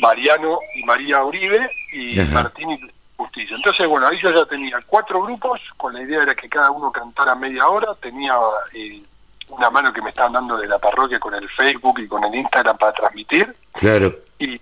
Mariano 0.01 0.59
y 0.75 0.83
María 0.85 1.23
Uribe 1.25 1.71
y 1.93 2.19
Ajá. 2.21 2.33
Martín 2.35 2.71
y 2.71 2.81
Justicia. 3.17 3.55
Entonces, 3.57 3.87
bueno, 3.87 4.07
ahí 4.07 4.19
yo 4.19 4.31
ya 4.31 4.47
tenía 4.47 4.79
cuatro 4.87 5.23
grupos, 5.23 5.61
con 5.77 5.93
la 5.93 6.03
idea 6.03 6.23
era 6.23 6.35
que 6.35 6.49
cada 6.49 6.71
uno 6.71 6.91
cantara 6.91 7.35
media 7.35 7.69
hora, 7.69 7.95
tenía 8.01 8.35
eh, 8.73 9.03
una 9.49 9.69
mano 9.69 9.93
que 9.93 10.01
me 10.01 10.09
estaban 10.09 10.33
dando 10.33 10.57
de 10.57 10.67
la 10.67 10.79
parroquia 10.79 11.21
con 11.21 11.35
el 11.35 11.49
Facebook 11.51 11.99
y 12.01 12.09
con 12.09 12.25
el 12.25 12.35
Instagram 12.35 12.79
para 12.79 12.93
transmitir. 12.93 13.53
Claro. 13.73 14.11
Y, 14.39 14.59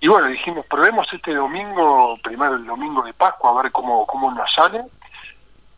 y 0.00 0.08
bueno, 0.08 0.26
dijimos, 0.26 0.66
probemos 0.66 1.06
este 1.12 1.32
domingo, 1.34 2.18
primero 2.22 2.56
el 2.56 2.66
domingo 2.66 3.02
de 3.02 3.14
Pascua, 3.14 3.50
a 3.58 3.62
ver 3.62 3.72
cómo, 3.72 4.04
cómo 4.06 4.30
nos 4.30 4.52
sale. 4.52 4.82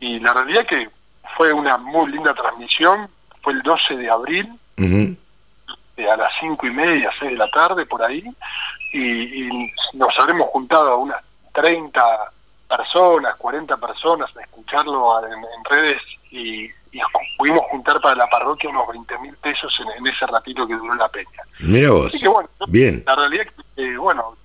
Y 0.01 0.19
la 0.19 0.33
realidad 0.35 0.67
que 0.67 0.89
fue 1.37 1.53
una 1.53 1.77
muy 1.77 2.11
linda 2.13 2.35
transmisión, 2.35 3.09
fue 3.43 3.53
el 3.53 3.63
12 3.63 3.97
de 3.97 4.11
abril, 4.11 4.49
eh, 4.77 6.11
a 6.11 6.17
las 6.17 6.33
cinco 6.41 6.67
y 6.67 6.71
media, 6.71 7.11
seis 7.19 7.33
de 7.33 7.39
la 7.39 7.51
tarde, 7.51 7.87
por 7.87 8.03
ahí, 8.03 8.25
y, 8.93 9.47
y 9.47 9.73
nos 9.95 10.19
habremos 10.19 10.49
juntado 10.49 10.99
unas 10.99 11.21
30 11.53 12.03
personas, 12.69 13.37
40 13.37 13.77
personas 13.77 14.37
a 14.37 14.41
escucharlo 14.43 15.25
en, 15.27 15.33
en 15.33 15.65
redes 15.69 16.03
y, 16.31 16.65
y 16.65 17.01
pudimos 17.39 17.63
juntar 17.71 18.01
para 18.01 18.15
la 18.15 18.27
parroquia 18.29 18.71
unos 18.71 18.89
20 18.89 19.19
mil 19.19 19.37
pesos 19.37 19.79
en, 19.81 19.99
en 19.99 20.13
ese 20.13 20.27
ratito 20.27 20.67
que 20.67 20.75
duró 20.75 20.95
la 20.95 21.09
peña. 21.09 21.43
Mira 21.61 21.91
vos. 21.91 22.09
Así 22.09 22.21
que 22.21 22.29
bueno, 22.29 22.49
Bien. 22.69 23.03
la 23.07 23.15
realidad 23.17 23.47
es 23.47 23.53
que, 23.53 23.85
eh, 23.85 23.97
bueno, 23.97 24.37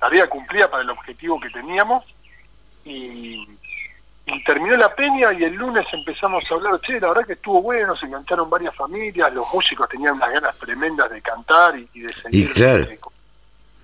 tarea 0.00 0.28
cumplida 0.28 0.70
para 0.70 0.82
el 0.82 0.90
objetivo 0.90 1.40
que 1.40 1.50
teníamos 1.50 2.04
y, 2.84 3.48
y 4.26 4.44
terminó 4.44 4.76
la 4.76 4.94
peña 4.94 5.32
y 5.32 5.44
el 5.44 5.54
lunes 5.54 5.84
empezamos 5.92 6.44
a 6.50 6.54
hablar, 6.54 6.80
che, 6.80 7.00
la 7.00 7.08
verdad 7.08 7.26
que 7.26 7.32
estuvo 7.32 7.60
bueno, 7.60 7.96
se 7.96 8.06
engancharon 8.06 8.48
varias 8.48 8.74
familias, 8.74 9.32
los 9.34 9.46
músicos 9.52 9.88
tenían 9.88 10.14
unas 10.14 10.30
ganas 10.30 10.56
tremendas 10.58 11.10
de 11.10 11.20
cantar 11.20 11.76
y, 11.76 11.88
y 11.92 12.00
de 12.02 12.08
seguir 12.12 12.52
claro. 12.52 12.84
eh, 12.84 12.98
con, 12.98 13.12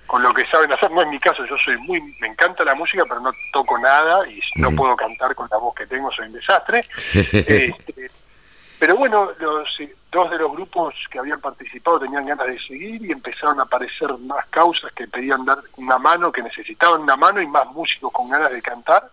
con 0.07 0.23
lo 0.23 0.33
que 0.33 0.47
saben 0.47 0.73
hacer. 0.73 0.91
No 0.91 1.03
es 1.03 1.09
mi 1.09 1.19
caso, 1.19 1.45
yo 1.45 1.57
soy 1.59 1.77
muy, 1.79 2.01
me 2.21 2.29
encanta 2.29 2.65
la 2.65 2.75
música, 2.75 3.05
pero 3.09 3.21
no 3.21 3.33
toco 3.53 3.79
nada 3.79 4.29
y 4.29 4.41
no 4.57 4.71
puedo 4.73 4.95
cantar 4.97 5.35
con 5.35 5.49
la 5.51 5.59
voz 5.59 5.75
que 5.75 5.87
tengo, 5.87 6.11
soy 6.13 6.27
un 6.27 6.33
desastre. 6.33 6.83
Este, 7.13 8.11
pero 8.79 8.97
bueno, 8.97 9.33
los 9.41 9.81
eh, 9.81 9.93
dos 10.13 10.31
de 10.31 10.39
los 10.39 10.53
grupos 10.53 10.95
que 11.11 11.19
habían 11.19 11.41
participado 11.41 11.99
tenían 11.99 12.27
ganas 12.27 12.47
de 12.47 12.61
seguir 12.61 13.05
y 13.05 13.11
empezaron 13.11 13.59
a 13.59 13.65
aparecer 13.65 14.17
más 14.19 14.47
causas 14.47 14.93
que 14.93 15.09
pedían 15.09 15.45
dar 15.45 15.59
una 15.77 15.99
mano, 15.99 16.31
que 16.31 16.43
necesitaban 16.43 17.01
una 17.03 17.17
mano 17.17 17.41
y 17.43 17.47
más 17.49 17.67
músicos 17.73 18.13
con 18.13 18.29
ganas 18.29 18.53
de 18.53 18.63
cantar. 18.63 19.11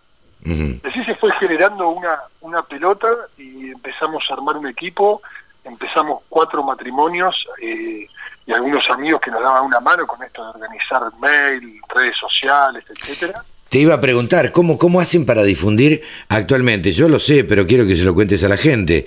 Así 0.84 1.04
se 1.04 1.16
fue 1.16 1.32
generando 1.40 1.88
una, 1.88 2.20
una 2.40 2.62
pelota 2.62 3.08
y 3.36 3.70
empezamos 3.70 4.24
a 4.30 4.34
armar 4.34 4.56
un 4.56 4.68
equipo, 4.68 5.20
empezamos 5.64 6.22
cuatro 6.28 6.62
matrimonios 6.62 7.46
eh, 7.60 8.06
y 8.46 8.52
algunos 8.52 8.88
amigos 8.90 9.20
que 9.20 9.32
nos 9.32 9.42
daban 9.42 9.64
una 9.64 9.80
mano 9.80 10.06
con 10.06 10.22
esto 10.22 10.44
de 10.44 10.50
organizar 10.50 11.02
mail, 11.20 11.80
redes 11.92 12.16
sociales, 12.16 12.84
etcétera. 12.88 13.42
te 13.68 13.78
iba 13.78 13.94
a 13.94 14.00
preguntar, 14.00 14.52
¿cómo, 14.52 14.78
¿cómo 14.78 15.00
hacen 15.00 15.26
para 15.26 15.42
difundir 15.42 16.02
actualmente? 16.28 16.92
Yo 16.92 17.08
lo 17.08 17.18
sé, 17.18 17.42
pero 17.42 17.66
quiero 17.66 17.84
que 17.84 17.96
se 17.96 18.04
lo 18.04 18.14
cuentes 18.14 18.44
a 18.44 18.48
la 18.48 18.56
gente. 18.56 19.06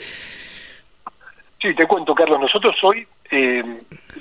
Sí, 1.62 1.74
te 1.74 1.88
cuento, 1.88 2.14
Carlos. 2.14 2.42
Nosotros 2.42 2.76
hoy 2.84 3.08
eh, 3.32 3.64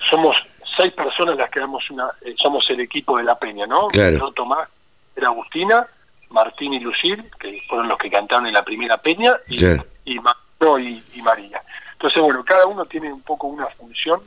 somos 0.09 0.37
seis 0.77 0.93
personas 0.93 1.37
las 1.37 1.51
que 1.51 1.59
damos 1.59 1.91
una, 1.91 2.11
eh, 2.25 2.35
somos 2.37 2.69
el 2.71 2.79
equipo 2.81 3.17
de 3.17 3.25
la 3.25 3.37
Peña, 3.37 3.67
¿no? 3.67 3.89
Claro. 3.89 4.31
Tomás, 4.31 4.69
era 5.17 5.29
Agustina, 5.29 5.85
Martín 6.31 6.75
y 6.75 6.81
Lucil, 6.81 7.25
que 7.41 7.63
fueron 7.69 7.89
los 7.89 7.99
que 7.99 8.11
cantaron 8.11 8.47
en 8.47 8.55
la 8.55 8.65
primera 8.65 8.99
Peña, 8.99 9.37
y, 9.49 9.59
y, 10.05 10.19
Mauro 10.21 10.79
y, 10.79 11.03
y 11.15 11.23
María. 11.23 11.61
Entonces, 11.93 12.23
bueno, 12.23 12.45
cada 12.45 12.67
uno 12.67 12.85
tiene 12.87 13.13
un 13.13 13.23
poco 13.23 13.47
una 13.49 13.67
función 13.69 14.21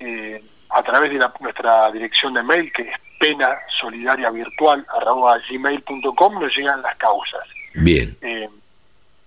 eh, 0.00 0.42
a 0.70 0.82
través 0.82 1.10
de 1.10 1.18
la- 1.18 1.32
nuestra 1.40 1.90
dirección 1.92 2.34
de 2.34 2.42
mail, 2.42 2.70
que 2.72 2.82
es 2.82 2.94
pena 3.18 3.58
solidaria 3.80 4.30
virtual 4.30 4.86
gmail.com, 5.50 6.40
nos 6.40 6.56
llegan 6.56 6.82
las 6.82 6.96
causas. 6.96 7.42
Bien, 7.74 8.16
Eh, 8.20 8.48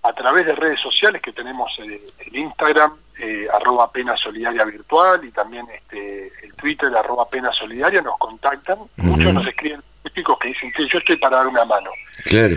a 0.04 0.12
través 0.14 0.46
de 0.46 0.54
redes 0.56 0.80
sociales 0.80 1.22
que 1.22 1.32
tenemos 1.32 1.70
el, 1.78 2.00
el 2.26 2.36
Instagram, 2.36 2.96
eh, 3.18 3.46
arroba 3.52 3.90
pena 3.92 4.16
solidaria 4.16 4.64
virtual 4.64 5.24
y 5.24 5.30
también 5.30 5.66
este, 5.72 6.32
el 6.42 6.54
Twitter, 6.54 6.94
arroba 6.96 7.28
pena 7.28 7.52
solidaria, 7.52 8.02
nos 8.02 8.18
contactan. 8.18 8.78
Muchos 8.96 9.32
nos 9.32 9.46
escriben 9.46 9.80
típicos 10.02 10.38
que 10.38 10.48
dicen 10.48 10.72
que 10.72 10.86
yo 10.88 10.98
estoy 10.98 11.16
para 11.16 11.38
dar 11.38 11.46
una 11.46 11.64
mano. 11.64 11.90
claro. 12.24 12.56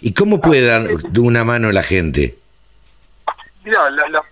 ¿Y 0.00 0.12
cómo 0.14 0.40
puede 0.40 0.66
dar 0.66 0.82
una 1.20 1.44
mano 1.44 1.70
la 1.70 1.84
gente? 1.84 2.36
Mira, 3.64 3.88
la, 3.90 4.08
la- 4.08 4.22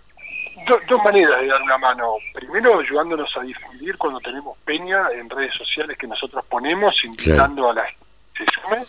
do- 0.66 0.80
dos 0.88 1.02
maneras 1.04 1.40
de 1.40 1.46
dar 1.46 1.62
una 1.62 1.78
mano. 1.78 2.14
Primero, 2.34 2.80
ayudándonos 2.80 3.36
a 3.36 3.40
difundir 3.42 3.96
cuando 3.96 4.18
tenemos 4.20 4.56
peña 4.64 5.06
en 5.12 5.30
redes 5.30 5.54
sociales 5.54 5.96
que 5.96 6.06
nosotros 6.08 6.44
ponemos, 6.46 7.04
invitando 7.04 7.70
a 7.70 7.74
la 7.74 7.84
gente 7.84 8.04
que 8.34 8.44
se 8.44 8.50
sume. 8.62 8.84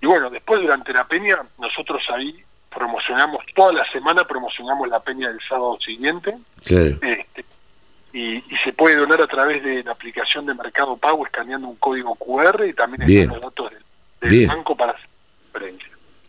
Y 0.00 0.06
bueno, 0.06 0.30
después 0.30 0.60
durante 0.62 0.92
la 0.92 1.04
peña, 1.06 1.36
nosotros 1.58 2.02
ahí 2.12 2.42
promocionamos, 2.74 3.44
toda 3.54 3.72
la 3.72 3.90
semana 3.92 4.24
promocionamos 4.24 4.88
la 4.88 4.98
peña 5.00 5.28
del 5.28 5.40
sábado 5.48 5.78
siguiente. 5.80 6.34
Claro. 6.64 6.96
Este, 7.02 7.44
y, 8.12 8.36
y 8.36 8.56
se 8.64 8.72
puede 8.72 8.96
donar 8.96 9.20
a 9.22 9.26
través 9.26 9.62
de 9.62 9.82
la 9.84 9.92
aplicación 9.92 10.46
de 10.46 10.54
Mercado 10.54 10.96
Pago 10.96 11.24
escaneando 11.26 11.68
un 11.68 11.76
código 11.76 12.14
QR 12.16 12.66
y 12.68 12.72
también 12.74 13.02
están 13.02 13.34
los 13.34 13.42
datos 13.42 13.70
del, 13.70 13.80
del 14.20 14.30
Bien. 14.30 14.48
banco 14.48 14.76
para 14.76 14.92
hacer 14.92 15.06
transferencia. 15.52 15.86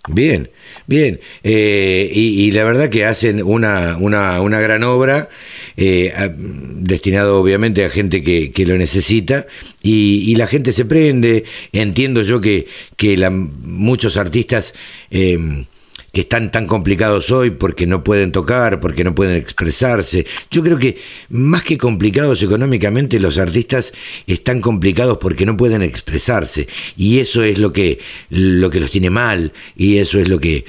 Bien, 0.07 0.49
bien. 0.87 1.19
Eh, 1.43 2.09
y, 2.11 2.45
y 2.47 2.51
la 2.51 2.63
verdad 2.63 2.89
que 2.89 3.05
hacen 3.05 3.43
una, 3.43 3.97
una, 3.99 4.41
una 4.41 4.59
gran 4.59 4.83
obra, 4.83 5.29
eh, 5.77 6.11
a- 6.17 6.27
destinado 6.35 7.39
obviamente 7.39 7.85
a 7.85 7.89
gente 7.91 8.23
que, 8.23 8.51
que 8.51 8.65
lo 8.65 8.75
necesita, 8.77 9.45
y, 9.83 10.23
y 10.31 10.35
la 10.37 10.47
gente 10.47 10.71
se 10.71 10.85
prende. 10.85 11.43
Entiendo 11.71 12.23
yo 12.23 12.41
que, 12.41 12.67
que 12.97 13.15
la- 13.15 13.29
muchos 13.29 14.17
artistas 14.17 14.73
eh, 15.11 15.37
que 16.11 16.21
están 16.21 16.51
tan 16.51 16.67
complicados 16.67 17.31
hoy 17.31 17.51
porque 17.51 17.87
no 17.87 18.03
pueden 18.03 18.31
tocar, 18.31 18.79
porque 18.79 19.03
no 19.03 19.15
pueden 19.15 19.37
expresarse. 19.37 20.25
Yo 20.49 20.61
creo 20.61 20.77
que 20.77 21.01
más 21.29 21.63
que 21.63 21.77
complicados 21.77 22.43
económicamente, 22.43 23.19
los 23.19 23.37
artistas 23.37 23.93
están 24.27 24.59
complicados 24.59 25.17
porque 25.19 25.45
no 25.45 25.55
pueden 25.55 25.81
expresarse. 25.81 26.67
Y 26.97 27.19
eso 27.19 27.43
es 27.43 27.57
lo 27.59 27.71
que, 27.71 27.99
lo 28.29 28.69
que 28.69 28.79
los 28.81 28.91
tiene 28.91 29.09
mal, 29.09 29.53
y 29.75 29.99
eso 29.99 30.19
es 30.19 30.27
lo 30.27 30.39
que, 30.39 30.65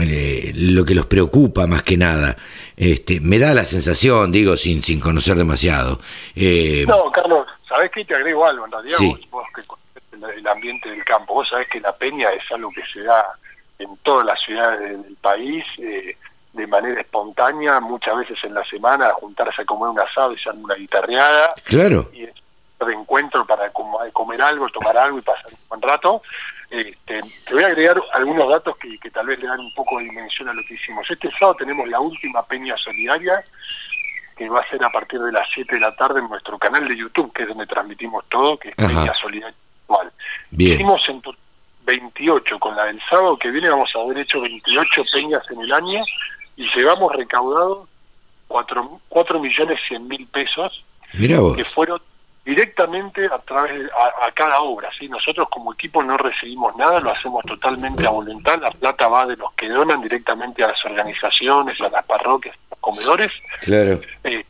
eh, 0.00 0.52
lo 0.54 0.84
que 0.84 0.94
los 0.94 1.06
preocupa 1.06 1.66
más 1.66 1.82
que 1.82 1.98
nada. 1.98 2.36
Este, 2.76 3.20
me 3.20 3.38
da 3.38 3.52
la 3.54 3.64
sensación, 3.64 4.32
digo, 4.32 4.56
sin, 4.56 4.82
sin 4.82 5.00
conocer 5.00 5.36
demasiado. 5.36 6.00
Eh, 6.34 6.84
No, 6.88 7.10
Carlos, 7.10 7.46
¿sabés 7.68 7.90
qué? 7.90 8.04
Te 8.04 8.14
agrego 8.14 8.46
algo. 8.46 8.64
En 8.64 8.72
realidad, 8.72 8.96
Sí. 8.98 9.08
vos, 9.08 9.20
vos 9.30 9.44
que 9.54 9.62
el 10.38 10.46
ambiente 10.46 10.88
del 10.88 11.04
campo, 11.04 11.34
vos 11.34 11.48
sabés 11.48 11.68
que 11.68 11.80
la 11.80 11.94
peña 11.94 12.30
es 12.32 12.42
algo 12.50 12.70
que 12.70 12.82
se 12.90 13.02
da 13.02 13.24
en 13.78 13.96
todas 13.98 14.26
las 14.26 14.40
ciudades 14.40 14.80
del, 14.80 15.16
país 15.16 15.64
eh, 15.78 16.16
de 16.52 16.66
manera 16.66 17.00
espontánea, 17.00 17.80
muchas 17.80 18.16
veces 18.16 18.38
en 18.44 18.54
la 18.54 18.64
semana, 18.64 19.08
a 19.08 19.12
juntarse 19.12 19.62
a 19.62 19.64
comer 19.64 19.90
un 19.90 20.00
asado 20.00 20.34
y 20.34 20.48
arma 20.48 20.64
una 20.64 20.74
guitarreada 20.74 21.54
claro, 21.64 22.08
y 22.12 22.24
un 22.24 22.92
encuentro 22.92 23.46
para 23.46 23.70
comer 23.70 24.42
algo, 24.42 24.68
tomar 24.68 24.96
algo 24.96 25.18
y 25.18 25.22
pasar 25.22 25.46
un 25.50 25.68
buen 25.68 25.82
rato. 25.82 26.22
Este, 26.70 27.20
te 27.46 27.54
voy 27.54 27.62
a 27.62 27.68
agregar 27.68 28.02
algunos 28.12 28.48
datos 28.48 28.76
que, 28.78 28.98
que 28.98 29.10
tal 29.10 29.26
vez 29.26 29.38
le 29.38 29.46
dan 29.46 29.60
un 29.60 29.72
poco 29.74 29.98
de 29.98 30.04
dimensión 30.04 30.48
a 30.48 30.54
lo 30.54 30.62
que 30.66 30.74
hicimos. 30.74 31.08
Este 31.10 31.30
sábado 31.30 31.56
tenemos 31.58 31.88
la 31.88 32.00
última 32.00 32.42
peña 32.42 32.76
solidaria 32.76 33.44
que 34.36 34.48
va 34.48 34.60
a 34.60 34.68
ser 34.68 34.84
a 34.84 34.90
partir 34.90 35.20
de 35.20 35.32
las 35.32 35.48
7 35.54 35.74
de 35.74 35.80
la 35.80 35.96
tarde 35.96 36.20
en 36.20 36.28
nuestro 36.28 36.58
canal 36.58 36.86
de 36.86 36.96
YouTube, 36.96 37.32
que 37.32 37.42
es 37.42 37.48
donde 37.48 37.66
transmitimos 37.66 38.24
todo, 38.28 38.58
que 38.58 38.68
es 38.68 38.74
Ajá. 38.78 38.88
Peña 38.88 39.14
Solidaria 39.14 39.56
Virtual. 39.80 40.12
Hicimos 40.50 41.08
en 41.08 41.22
28, 41.86 42.58
con 42.58 42.76
la 42.76 42.84
del 42.84 43.00
sábado 43.08 43.38
que 43.38 43.50
viene 43.50 43.70
vamos 43.70 43.90
a 43.94 44.00
haber 44.00 44.18
hecho 44.18 44.40
28 44.40 45.04
peñas 45.12 45.42
en 45.50 45.60
el 45.60 45.72
año 45.72 46.04
y 46.56 46.66
llevamos 46.74 47.14
recaudado 47.14 47.88
4, 48.48 49.00
4 49.08 49.40
millones 49.40 49.80
100 49.88 50.08
mil 50.08 50.26
pesos 50.26 50.84
que 51.54 51.64
fueron 51.64 52.00
directamente 52.44 53.26
a 53.26 53.38
través 53.38 53.78
de, 53.78 53.84
a, 53.86 54.26
a 54.26 54.32
cada 54.32 54.60
obra. 54.60 54.90
¿sí? 54.98 55.08
Nosotros 55.08 55.48
como 55.48 55.72
equipo 55.72 56.02
no 56.02 56.16
recibimos 56.16 56.76
nada, 56.76 57.00
lo 57.00 57.10
hacemos 57.10 57.44
totalmente 57.44 58.06
a 58.06 58.10
voluntad. 58.10 58.60
La 58.60 58.70
plata 58.70 59.08
va 59.08 59.26
de 59.26 59.36
los 59.36 59.52
que 59.54 59.68
donan 59.68 60.00
directamente 60.02 60.62
a 60.62 60.68
las 60.68 60.84
organizaciones, 60.84 61.80
a 61.80 61.88
las 61.88 62.04
parroquias, 62.04 62.54
a 62.54 62.74
los 62.74 62.78
comedores. 62.80 63.32
claro, 63.62 64.00
Eh, 64.24 64.44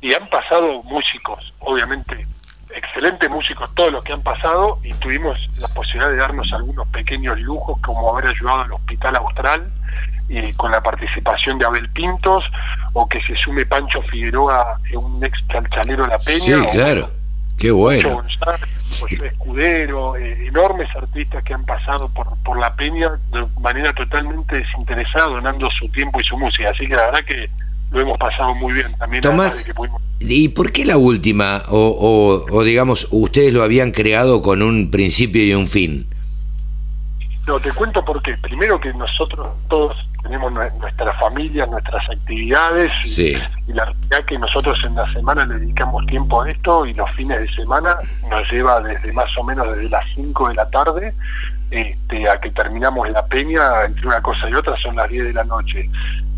y 0.00 0.14
han 0.14 0.28
pasado 0.28 0.82
músicos, 0.82 1.52
obviamente 1.60 2.26
excelentes 2.74 3.30
músicos 3.30 3.70
todos 3.74 3.92
los 3.92 4.04
que 4.04 4.12
han 4.12 4.22
pasado 4.22 4.78
y 4.82 4.92
tuvimos 4.94 5.38
la 5.58 5.68
posibilidad 5.68 6.10
de 6.10 6.16
darnos 6.16 6.52
algunos 6.52 6.86
pequeños 6.88 7.38
lujos 7.40 7.78
como 7.80 8.12
haber 8.12 8.30
ayudado 8.30 8.62
al 8.62 8.72
Hospital 8.72 9.16
Austral 9.16 9.70
y 10.28 10.52
con 10.54 10.72
la 10.72 10.82
participación 10.82 11.58
de 11.58 11.66
Abel 11.66 11.88
Pintos 11.90 12.44
o 12.92 13.08
que 13.08 13.20
se 13.22 13.36
sume 13.36 13.66
Pancho 13.66 14.02
Figueroa, 14.02 14.80
un 14.94 15.22
ex 15.24 15.38
chalchalero 15.48 16.04
de 16.04 16.08
la 16.08 16.18
Peña. 16.18 16.38
sí, 16.40 16.54
claro, 16.72 17.10
qué 17.56 17.70
bueno, 17.70 18.14
González, 18.14 18.68
José 19.00 19.26
Escudero, 19.28 20.16
eh, 20.16 20.46
enormes 20.46 20.88
artistas 20.96 21.44
que 21.44 21.54
han 21.54 21.64
pasado 21.64 22.08
por, 22.08 22.36
por 22.38 22.58
la 22.58 22.74
Peña 22.74 23.12
de 23.30 23.46
manera 23.60 23.92
totalmente 23.92 24.56
desinteresada, 24.56 25.26
donando 25.26 25.70
su 25.70 25.88
tiempo 25.90 26.20
y 26.20 26.24
su 26.24 26.36
música. 26.36 26.70
Así 26.70 26.88
que 26.88 26.96
la 26.96 27.06
verdad 27.06 27.24
que 27.24 27.48
lo 27.90 28.00
hemos 28.00 28.18
pasado 28.18 28.54
muy 28.54 28.72
bien 28.74 28.92
también. 28.98 29.22
Tomás, 29.22 29.62
que 29.64 29.74
pudimos- 29.74 30.00
¿Y 30.20 30.48
por 30.48 30.72
qué 30.72 30.84
la 30.84 30.96
última? 30.96 31.62
O, 31.68 31.78
o, 32.50 32.56
o 32.56 32.64
digamos, 32.64 33.08
ustedes 33.10 33.52
lo 33.52 33.62
habían 33.62 33.90
creado 33.90 34.42
con 34.42 34.62
un 34.62 34.90
principio 34.90 35.44
y 35.44 35.52
un 35.54 35.68
fin. 35.68 36.06
No, 37.46 37.60
te 37.60 37.70
cuento 37.72 38.04
por 38.04 38.20
qué. 38.22 38.36
Primero 38.38 38.80
que 38.80 38.92
nosotros 38.94 39.46
todos 39.68 39.96
tenemos 40.22 40.52
nue- 40.52 40.72
nuestras 40.80 41.16
familias, 41.20 41.70
nuestras 41.70 42.08
actividades 42.10 42.90
y, 43.04 43.08
Sí. 43.08 43.36
y 43.68 43.72
la 43.72 43.84
realidad 43.84 44.24
que 44.26 44.36
nosotros 44.38 44.76
en 44.84 44.96
la 44.96 45.12
semana 45.12 45.46
le 45.46 45.54
dedicamos 45.60 46.04
tiempo 46.06 46.42
a 46.42 46.50
esto 46.50 46.84
y 46.86 46.94
los 46.94 47.08
fines 47.12 47.38
de 47.40 47.48
semana 47.54 47.96
nos 48.28 48.50
lleva 48.50 48.80
desde 48.80 49.12
más 49.12 49.30
o 49.38 49.44
menos 49.44 49.68
desde 49.76 49.88
las 49.90 50.04
5 50.16 50.48
de 50.48 50.54
la 50.56 50.68
tarde 50.70 51.14
este, 51.70 52.28
a 52.28 52.40
que 52.40 52.50
terminamos 52.50 53.08
la 53.10 53.24
peña, 53.26 53.84
entre 53.84 54.06
una 54.08 54.20
cosa 54.22 54.48
y 54.50 54.54
otra 54.54 54.76
son 54.78 54.96
las 54.96 55.08
10 55.08 55.26
de 55.26 55.32
la 55.32 55.44
noche. 55.44 55.88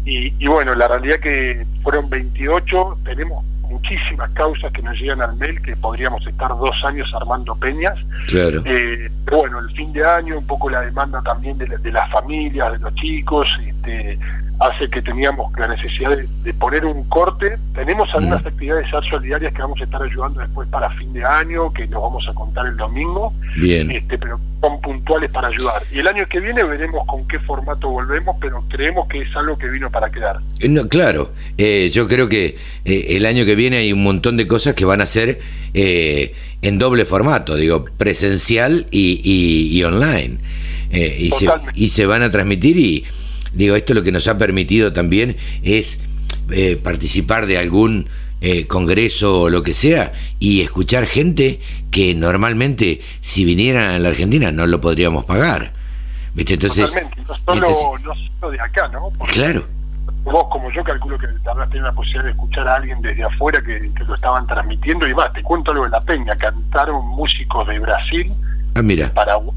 Y, 0.09 0.35
y 0.39 0.47
bueno, 0.47 0.75
la 0.75 0.89
realidad 0.89 1.21
que 1.21 1.67
fueron 1.83 2.09
28, 2.09 2.99
tenemos 3.05 3.45
muchísimas 3.63 4.31
causas 4.31 4.73
que 4.73 4.81
nos 4.83 4.99
llegan 4.99 5.21
al 5.21 5.37
mail 5.37 5.61
que 5.61 5.77
podríamos 5.77 6.27
estar 6.27 6.49
dos 6.49 6.83
años 6.85 7.13
armando 7.15 7.55
peñas. 7.57 7.99
Claro. 8.29 8.63
Eh, 8.65 9.11
pero 9.27 9.37
bueno, 9.39 9.59
el 9.59 9.71
fin 9.73 9.93
de 9.93 10.05
año, 10.07 10.39
un 10.39 10.47
poco 10.47 10.71
la 10.71 10.81
demanda 10.81 11.21
también 11.23 11.59
de, 11.59 11.69
la- 11.69 11.77
de 11.77 11.93
las 11.93 12.11
familias, 12.11 12.73
de 12.73 12.79
los 12.79 12.95
chicos, 12.95 13.47
este, 13.67 14.19
hace 14.61 14.89
que 14.91 15.01
teníamos 15.03 15.53
la 15.59 15.69
necesidad 15.69 16.17
de, 16.17 16.27
de 16.43 16.55
poner 16.55 16.85
un 16.85 17.05
corte. 17.09 17.57
Tenemos 17.75 18.09
algunas 18.13 18.45
actividades 18.45 18.87
ya 18.93 19.01
solidarias 19.09 19.53
que 19.53 19.63
vamos 19.63 19.81
a 19.81 19.85
estar 19.85 20.03
ayudando 20.03 20.41
después 20.41 20.69
para 20.69 20.91
fin 20.91 21.13
de 21.13 21.25
año, 21.25 21.73
que 21.73 21.87
nos 21.87 22.03
vamos 22.03 22.27
a 22.29 22.35
contar 22.35 22.67
el 22.67 22.77
domingo, 22.77 23.33
Bien. 23.57 23.91
este, 23.91 24.19
pero 24.19 24.41
son 24.61 24.81
puntuales 24.81 25.31
para 25.31 25.49
ayudar. 25.49 25.83
Y 25.93 26.01
el 26.01 26.09
año 26.09 26.27
que 26.29 26.41
viene 26.41 26.65
veremos 26.65 27.07
con 27.07 27.27
qué 27.29 27.39
formato 27.39 27.89
volvemos, 27.89 28.37
pero 28.41 28.65
creemos 28.69 29.07
que 29.09 29.23
es 29.23 29.37
algo 29.37 29.57
que 29.57 29.69
vino 29.69 29.91
para 29.91 30.11
quedar. 30.11 30.39
No, 30.69 30.89
claro, 30.89 31.31
eh, 31.57 31.91
yo 31.93 32.09
creo 32.09 32.29
que 32.29 32.57
eh, 32.85 33.07
el 33.11 33.27
año 33.27 33.45
que 33.45 33.55
viene 33.55 33.77
hay 33.77 33.93
un 33.93 34.03
montón 34.03 34.37
de 34.37 34.49
cosas 34.49 34.75
que 34.75 34.85
van 34.85 35.01
a 35.01 35.07
ser 35.07 35.39
eh, 35.75 36.35
en 36.63 36.79
doble 36.79 37.05
formato, 37.05 37.55
digo, 37.55 37.85
presencial 37.97 38.87
y, 38.91 39.21
y- 39.23 39.79
y 39.79 39.85
online. 39.85 40.39
Eh, 40.91 41.17
y, 41.21 41.31
se, 41.31 41.47
y 41.75 41.91
se 41.91 42.07
van 42.07 42.23
a 42.23 42.31
transmitir 42.31 42.77
y 42.79 43.05
digo, 43.59 43.77
esto 43.77 43.93
lo 43.93 44.03
que 44.03 44.13
nos 44.13 44.27
ha 44.29 44.39
permitido 44.39 44.93
también 44.93 45.37
es 45.63 46.01
eh, 46.51 46.77
participar 46.83 47.47
de 47.47 47.59
algún 47.59 48.09
eh, 48.41 48.67
congreso 48.69 49.43
o 49.43 49.51
lo 49.51 49.63
que 49.65 49.75
sea 49.75 50.13
y 50.39 50.63
escuchar 50.63 51.07
gente 51.07 51.61
que 51.91 52.15
normalmente 52.15 53.01
si 53.21 53.45
vinieran 53.45 53.91
a 53.91 53.99
la 53.99 54.11
Argentina 54.11 54.53
no 54.53 54.67
lo 54.67 54.81
podríamos 54.81 55.25
pagar. 55.25 55.73
¿Viste? 56.35 56.55
Entonces, 56.55 56.87
Totalmente, 56.87 57.21
no 57.23 57.35
solo, 57.35 57.55
entonces- 57.55 58.01
no 58.05 58.15
solo 58.41 58.53
de 58.53 58.61
acá, 58.61 58.89
¿no? 58.89 59.11
Porque 59.19 59.33
claro, 59.35 59.67
vos 60.23 60.45
como 60.51 60.71
yo 60.71 60.85
calculo 60.85 61.19
que 61.19 61.27
habrás 61.51 61.69
tenido 61.69 61.87
la 61.89 61.93
posibilidad 61.93 62.25
de 62.27 62.31
escuchar 62.31 62.69
a 62.69 62.77
alguien 62.77 63.03
desde 63.03 63.25
afuera 63.25 63.61
que, 63.61 63.91
que 63.93 64.05
lo 64.05 64.15
estaban 64.15 64.47
transmitiendo 64.47 65.09
y 65.09 65.15
más, 65.15 65.33
te 65.33 65.43
cuento 65.43 65.73
algo 65.73 65.85
de 65.85 65.91
la 65.91 66.01
peña, 66.01 66.37
cantaron 66.37 67.05
músicos 67.09 67.67
de 67.67 67.81
Brasil, 67.81 68.33
ah, 68.75 68.83
mira, 68.83 69.13
Paraguay, 69.15 69.57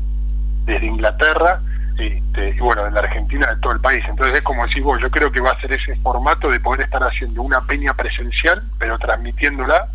desde 0.65 0.87
Inglaterra, 0.87 1.61
este, 2.01 2.55
y 2.55 2.59
bueno, 2.59 2.85
de 2.85 2.91
la 2.91 3.01
Argentina, 3.01 3.47
de 3.53 3.61
todo 3.61 3.73
el 3.73 3.79
país. 3.79 4.03
Entonces 4.09 4.35
es 4.35 4.41
como 4.43 4.65
decís 4.65 4.83
vos, 4.83 4.99
yo 5.01 5.09
creo 5.09 5.31
que 5.31 5.39
va 5.39 5.51
a 5.51 5.61
ser 5.61 5.71
ese 5.73 5.95
formato 5.97 6.49
de 6.49 6.59
poder 6.59 6.81
estar 6.81 7.03
haciendo 7.03 7.41
una 7.41 7.61
peña 7.61 7.93
presencial, 7.93 8.63
pero 8.79 8.97
transmitiéndola 8.97 9.87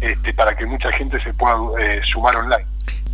este, 0.00 0.32
para 0.34 0.56
que 0.56 0.66
mucha 0.66 0.90
gente 0.92 1.22
se 1.22 1.32
pueda 1.34 1.56
eh, 1.80 2.00
sumar 2.04 2.36
online. 2.36 2.64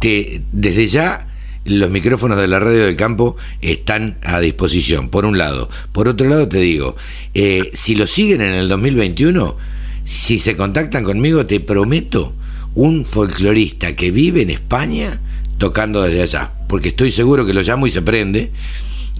Te, 0.01 0.43
desde 0.53 0.86
ya 0.86 1.26
los 1.64 1.91
micrófonos 1.91 2.39
de 2.39 2.49
la 2.49 2.61
radio 2.61 2.86
del 2.86 2.97
campo 2.97 3.36
están 3.61 4.18
a 4.24 4.41
disposición, 4.41 5.11
por 5.11 5.26
un 5.26 5.36
lado. 5.36 5.68
Por 5.93 6.09
otro 6.09 6.28
lado, 6.28 6.49
te 6.49 6.59
digo, 6.59 6.97
eh, 7.34 7.70
si 7.74 7.95
lo 7.95 8.07
siguen 8.07 8.41
en 8.41 8.55
el 8.55 8.68
2021, 8.68 9.57
si 10.05 10.39
se 10.39 10.57
contactan 10.57 11.05
conmigo, 11.05 11.45
te 11.45 11.61
prometo 11.61 12.34
un 12.74 13.05
folclorista 13.05 13.95
que 13.97 14.11
vive 14.11 14.43
en 14.43 14.51
España 14.51 15.20
tocando 15.59 16.03
desde 16.03 16.23
allá, 16.23 16.53
porque 16.69 16.89
estoy 16.89 17.11
seguro 17.11 17.45
que 17.45 17.55
lo 17.55 17.63
llamo 17.63 17.87
y 17.87 17.91
se 17.91 18.03
prende, 18.03 18.51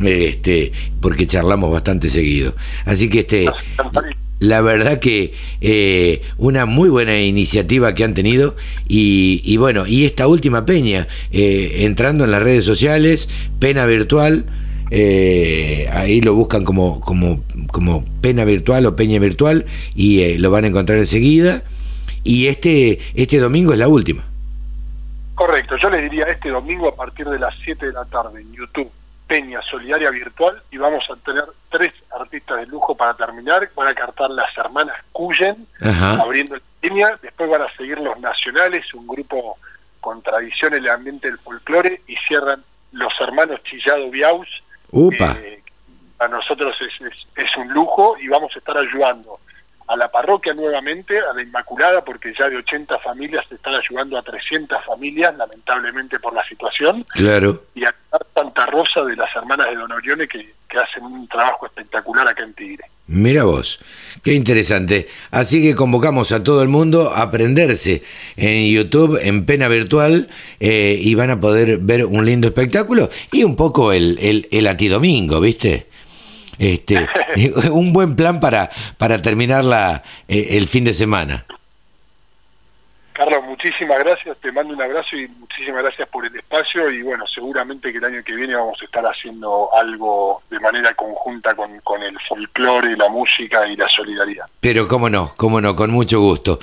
este, 0.05 0.73
porque 1.01 1.27
charlamos 1.27 1.71
bastante 1.71 2.09
seguido. 2.09 2.55
Así 2.85 3.09
que 3.09 3.21
este, 3.21 3.47
la 4.41 4.61
verdad 4.61 5.01
que 5.01 5.33
eh, 5.61 6.23
una 6.37 6.65
muy 6.67 6.89
buena 6.89 7.21
iniciativa 7.21 7.95
que 7.95 8.05
han 8.05 8.15
tenido 8.15 8.55
y, 8.87 9.57
bueno, 9.57 9.87
y 9.87 10.05
esta 10.05 10.29
última 10.29 10.65
peña, 10.65 11.09
eh, 11.33 11.79
entrando 11.81 12.25
en 12.25 12.31
las 12.31 12.43
redes 12.43 12.65
sociales, 12.65 13.29
pena 13.59 13.87
virtual. 13.87 14.47
Eh, 14.91 15.87
ahí 15.93 16.23
lo 16.23 16.35
buscan 16.35 16.65
como, 16.65 17.01
como, 17.01 17.45
como 17.71 18.07
pena 18.23 18.47
virtual 18.47 18.87
o 18.87 18.97
peña 18.97 19.19
virtual 19.19 19.67
y 19.95 20.39
lo 20.39 20.51
van 20.51 20.65
a 20.65 20.69
encontrar 20.69 20.99
enseguida. 20.99 21.63
Y 22.25 22.47
este, 22.47 22.99
este 23.15 23.39
domingo 23.39 23.73
es 23.73 23.79
la 23.79 23.89
última. 23.89 24.28
Correcto, 25.39 25.77
yo 25.77 25.89
les 25.89 26.03
diría 26.03 26.25
este 26.25 26.49
domingo 26.49 26.89
a 26.89 26.97
partir 26.97 27.29
de 27.29 27.39
las 27.39 27.55
7 27.63 27.87
de 27.87 27.93
la 27.93 28.05
tarde 28.05 28.41
en 28.41 28.53
YouTube, 28.53 28.91
Peña 29.29 29.63
Solidaria 29.63 30.11
Virtual, 30.11 30.61
y 30.73 30.79
vamos 30.79 31.09
a 31.09 31.15
tener 31.15 31.45
tres 31.71 31.95
artistas 32.11 32.57
de 32.57 32.67
lujo 32.67 32.97
para 32.97 33.15
terminar. 33.15 33.71
Van 33.77 33.87
a 33.87 33.95
cantar 33.95 34.31
las 34.31 34.49
hermanas 34.59 34.97
Cuyen, 35.13 35.65
abriendo 36.21 36.57
la 36.57 36.63
peña, 36.81 37.17
después 37.23 37.49
van 37.49 37.63
a 37.63 37.73
seguir 37.77 38.01
los 38.01 38.19
nacionales, 38.19 38.93
un 38.95 39.07
grupo 39.07 39.59
con 40.01 40.23
tradición 40.23 40.75
en 40.75 40.83
el 40.83 40.91
ambiente 40.91 41.29
del 41.29 41.39
folclore, 41.39 42.03
y 42.09 42.17
cierran 42.17 42.65
los 42.91 43.13
hermanos 43.21 43.63
Chillado 43.63 44.11
Biaus. 44.11 44.49
Upa. 44.91 45.37
Eh, 45.41 45.63
a 46.19 46.27
nosotros 46.27 46.77
es, 46.81 47.01
es 47.37 47.57
un 47.57 47.73
lujo 47.73 48.17
y 48.21 48.27
vamos 48.27 48.51
a 48.57 48.59
estar 48.59 48.77
ayudando 48.77 49.39
a 49.89 49.97
la 49.97 50.09
parroquia 50.09 50.53
nuevamente, 50.53 51.19
a 51.19 51.33
la 51.33 51.43
Inmaculada, 51.43 52.05
porque 52.05 52.35
ya 52.39 52.49
de 52.49 52.59
80 52.59 52.99
familias 52.99 53.47
se 53.49 53.55
están 53.55 53.75
ayudando 53.75 54.19
a 54.19 54.23
300 54.23 54.85
familias, 54.85 55.35
lamentablemente 55.37 56.21
por 56.21 56.35
la 56.35 56.47
situación. 56.47 57.05
Claro. 57.15 57.65
Y 57.75 57.85
a 57.85 57.95
Santa 58.35 58.67
Rosa 58.67 59.03
de 59.05 59.17
las 59.17 59.35
hermanas 59.35 59.69
de 59.71 59.77
Don 59.77 59.91
Orione, 59.91 60.29
que, 60.29 60.57
hacen 60.79 61.03
un 61.03 61.27
trabajo 61.27 61.67
espectacular 61.67 62.29
acá 62.29 62.45
en 62.45 62.53
Tigre. 62.53 62.85
Mira 63.09 63.45
vos, 63.45 63.81
qué 64.23 64.35
interesante. 64.35 65.09
Así 65.31 65.63
que 65.63 65.75
convocamos 65.75 66.31
a 66.31 66.45
todo 66.45 66.63
el 66.63 66.69
mundo 66.69 67.11
a 67.11 67.23
aprenderse 67.23 68.05
en 68.37 68.71
YouTube, 68.71 69.19
en 69.21 69.45
pena 69.47 69.67
virtual, 69.67 70.29
eh, 70.61 70.97
y 71.01 71.15
van 71.15 71.31
a 71.31 71.41
poder 71.41 71.79
ver 71.79 72.05
un 72.05 72.25
lindo 72.27 72.47
espectáculo 72.47 73.11
y 73.33 73.43
un 73.43 73.57
poco 73.57 73.93
el, 73.93 74.19
el, 74.21 74.47
el 74.53 74.67
antidomingo, 74.69 75.41
¿viste? 75.41 75.89
Este, 76.59 77.09
un 77.71 77.93
buen 77.93 78.17
plan 78.17 78.41
para, 78.41 78.71
para 78.97 79.23
terminar 79.23 79.65
la, 79.65 80.03
eh, 80.27 80.49
el 80.53 80.67
fin 80.67 80.85
de 80.85 80.93
semana. 80.93 81.45
Carlos, 83.19 83.43
muchísimas 83.49 83.99
gracias, 83.99 84.37
te 84.41 84.53
mando 84.53 84.73
un 84.73 84.81
abrazo 84.81 85.17
y 85.17 85.27
muchísimas 85.27 85.83
gracias 85.83 86.09
por 86.09 86.25
el 86.25 86.37
espacio 86.37 86.89
y 86.89 87.03
bueno, 87.03 87.27
seguramente 87.27 87.91
que 87.91 87.99
el 87.99 88.05
año 88.05 88.23
que 88.23 88.33
viene 88.33 88.55
vamos 88.55 88.79
a 88.81 88.85
estar 88.85 89.05
haciendo 89.05 89.71
algo 89.75 90.41
de 90.49 90.61
manera 90.61 90.95
conjunta 90.95 91.57
con, 91.57 91.81
con 91.81 92.01
el 92.01 92.17
folclore, 92.29 92.97
la 92.97 93.09
música 93.09 93.67
y 93.67 93.75
la 93.75 93.89
solidaridad. 93.89 94.45
Pero 94.61 94.87
cómo 94.87 95.11
no, 95.11 95.33
cómo 95.37 95.61
no, 95.61 95.75
con 95.75 95.91
mucho 95.91 96.21
gusto. 96.21 96.61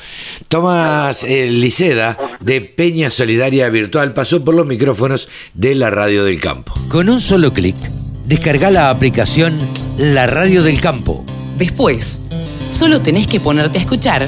Tomás 0.48 1.26
eh, 1.26 1.48
Liceda 1.48 2.18
de 2.40 2.62
Peña 2.62 3.10
Solidaria 3.10 3.68
Virtual 3.68 4.14
pasó 4.14 4.46
por 4.46 4.56
los 4.56 4.66
micrófonos 4.66 5.30
de 5.54 5.76
la 5.76 5.90
Radio 5.90 6.24
del 6.24 6.40
Campo. 6.40 6.74
Con 6.90 7.10
un 7.10 7.20
solo 7.20 7.52
clic 7.52 7.76
Descarga 8.28 8.72
la 8.72 8.90
aplicación 8.90 9.56
La 10.00 10.26
Radio 10.26 10.64
del 10.64 10.82
Campo. 10.82 11.24
Después, 11.60 12.28
solo 12.68 13.00
tenés 13.00 13.28
que 13.28 13.40
ponerte 13.40 13.78
a 13.78 13.82
escuchar 13.82 14.26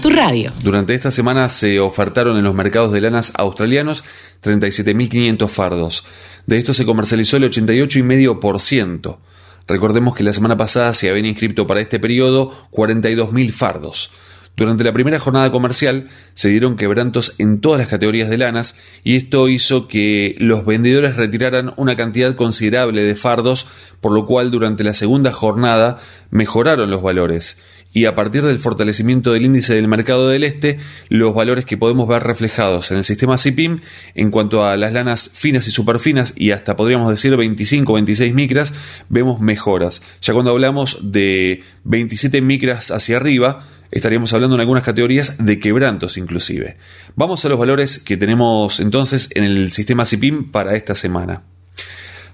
tu 0.00 0.10
radio. 0.10 0.52
Durante 0.62 0.94
esta 0.94 1.10
semana 1.10 1.48
se 1.48 1.80
ofertaron 1.80 2.36
en 2.38 2.44
los 2.44 2.54
mercados 2.54 2.92
de 2.92 3.00
lanas 3.00 3.32
australianos 3.34 4.04
37.500 4.44 5.48
fardos. 5.48 6.04
De 6.46 6.56
esto 6.56 6.72
se 6.72 6.86
comercializó 6.86 7.36
el 7.36 7.50
88,5%. 7.50 9.18
Recordemos 9.66 10.14
que 10.14 10.22
la 10.22 10.32
semana 10.32 10.56
pasada 10.56 10.94
se 10.94 11.10
habían 11.10 11.26
inscrito 11.26 11.66
para 11.66 11.80
este 11.80 11.98
periodo 11.98 12.52
42.000 12.70 13.50
fardos. 13.50 14.12
Durante 14.54 14.84
la 14.84 14.92
primera 14.92 15.18
jornada 15.18 15.50
comercial 15.50 16.08
se 16.34 16.50
dieron 16.50 16.76
quebrantos 16.76 17.36
en 17.38 17.60
todas 17.60 17.80
las 17.80 17.88
categorías 17.88 18.28
de 18.28 18.36
lanas 18.36 18.78
y 19.02 19.16
esto 19.16 19.48
hizo 19.48 19.88
que 19.88 20.36
los 20.38 20.66
vendedores 20.66 21.16
retiraran 21.16 21.72
una 21.76 21.96
cantidad 21.96 22.34
considerable 22.34 23.02
de 23.02 23.14
fardos, 23.14 23.66
por 24.02 24.12
lo 24.12 24.26
cual 24.26 24.50
durante 24.50 24.84
la 24.84 24.92
segunda 24.92 25.32
jornada 25.32 25.98
mejoraron 26.30 26.90
los 26.90 27.02
valores. 27.02 27.62
Y 27.94 28.06
a 28.06 28.14
partir 28.14 28.42
del 28.42 28.58
fortalecimiento 28.58 29.32
del 29.32 29.44
índice 29.44 29.74
del 29.74 29.88
mercado 29.88 30.28
del 30.28 30.44
este, 30.44 30.78
los 31.08 31.34
valores 31.34 31.64
que 31.66 31.76
podemos 31.76 32.08
ver 32.08 32.22
reflejados 32.22 32.90
en 32.90 32.98
el 32.98 33.04
sistema 33.04 33.36
CIPIM 33.36 33.80
en 34.14 34.30
cuanto 34.30 34.64
a 34.64 34.76
las 34.76 34.92
lanas 34.92 35.30
finas 35.34 35.68
y 35.68 35.70
superfinas 35.70 36.32
y 36.36 36.52
hasta 36.52 36.76
podríamos 36.76 37.10
decir 37.10 37.36
25 37.36 37.92
o 37.92 37.94
26 37.96 38.34
micras, 38.34 38.74
vemos 39.10 39.40
mejoras. 39.40 40.02
Ya 40.22 40.32
cuando 40.32 40.52
hablamos 40.52 41.12
de 41.12 41.62
27 41.84 42.40
micras 42.40 42.90
hacia 42.90 43.18
arriba, 43.18 43.66
estaríamos 43.92 44.32
hablando 44.32 44.56
en 44.56 44.60
algunas 44.60 44.82
categorías 44.82 45.44
de 45.44 45.60
quebrantos 45.60 46.16
inclusive. 46.16 46.78
Vamos 47.14 47.44
a 47.44 47.48
los 47.48 47.58
valores 47.58 47.98
que 47.98 48.16
tenemos 48.16 48.80
entonces 48.80 49.30
en 49.34 49.44
el 49.44 49.70
sistema 49.70 50.04
CIPIM 50.04 50.50
para 50.50 50.74
esta 50.74 50.94
semana. 50.94 51.44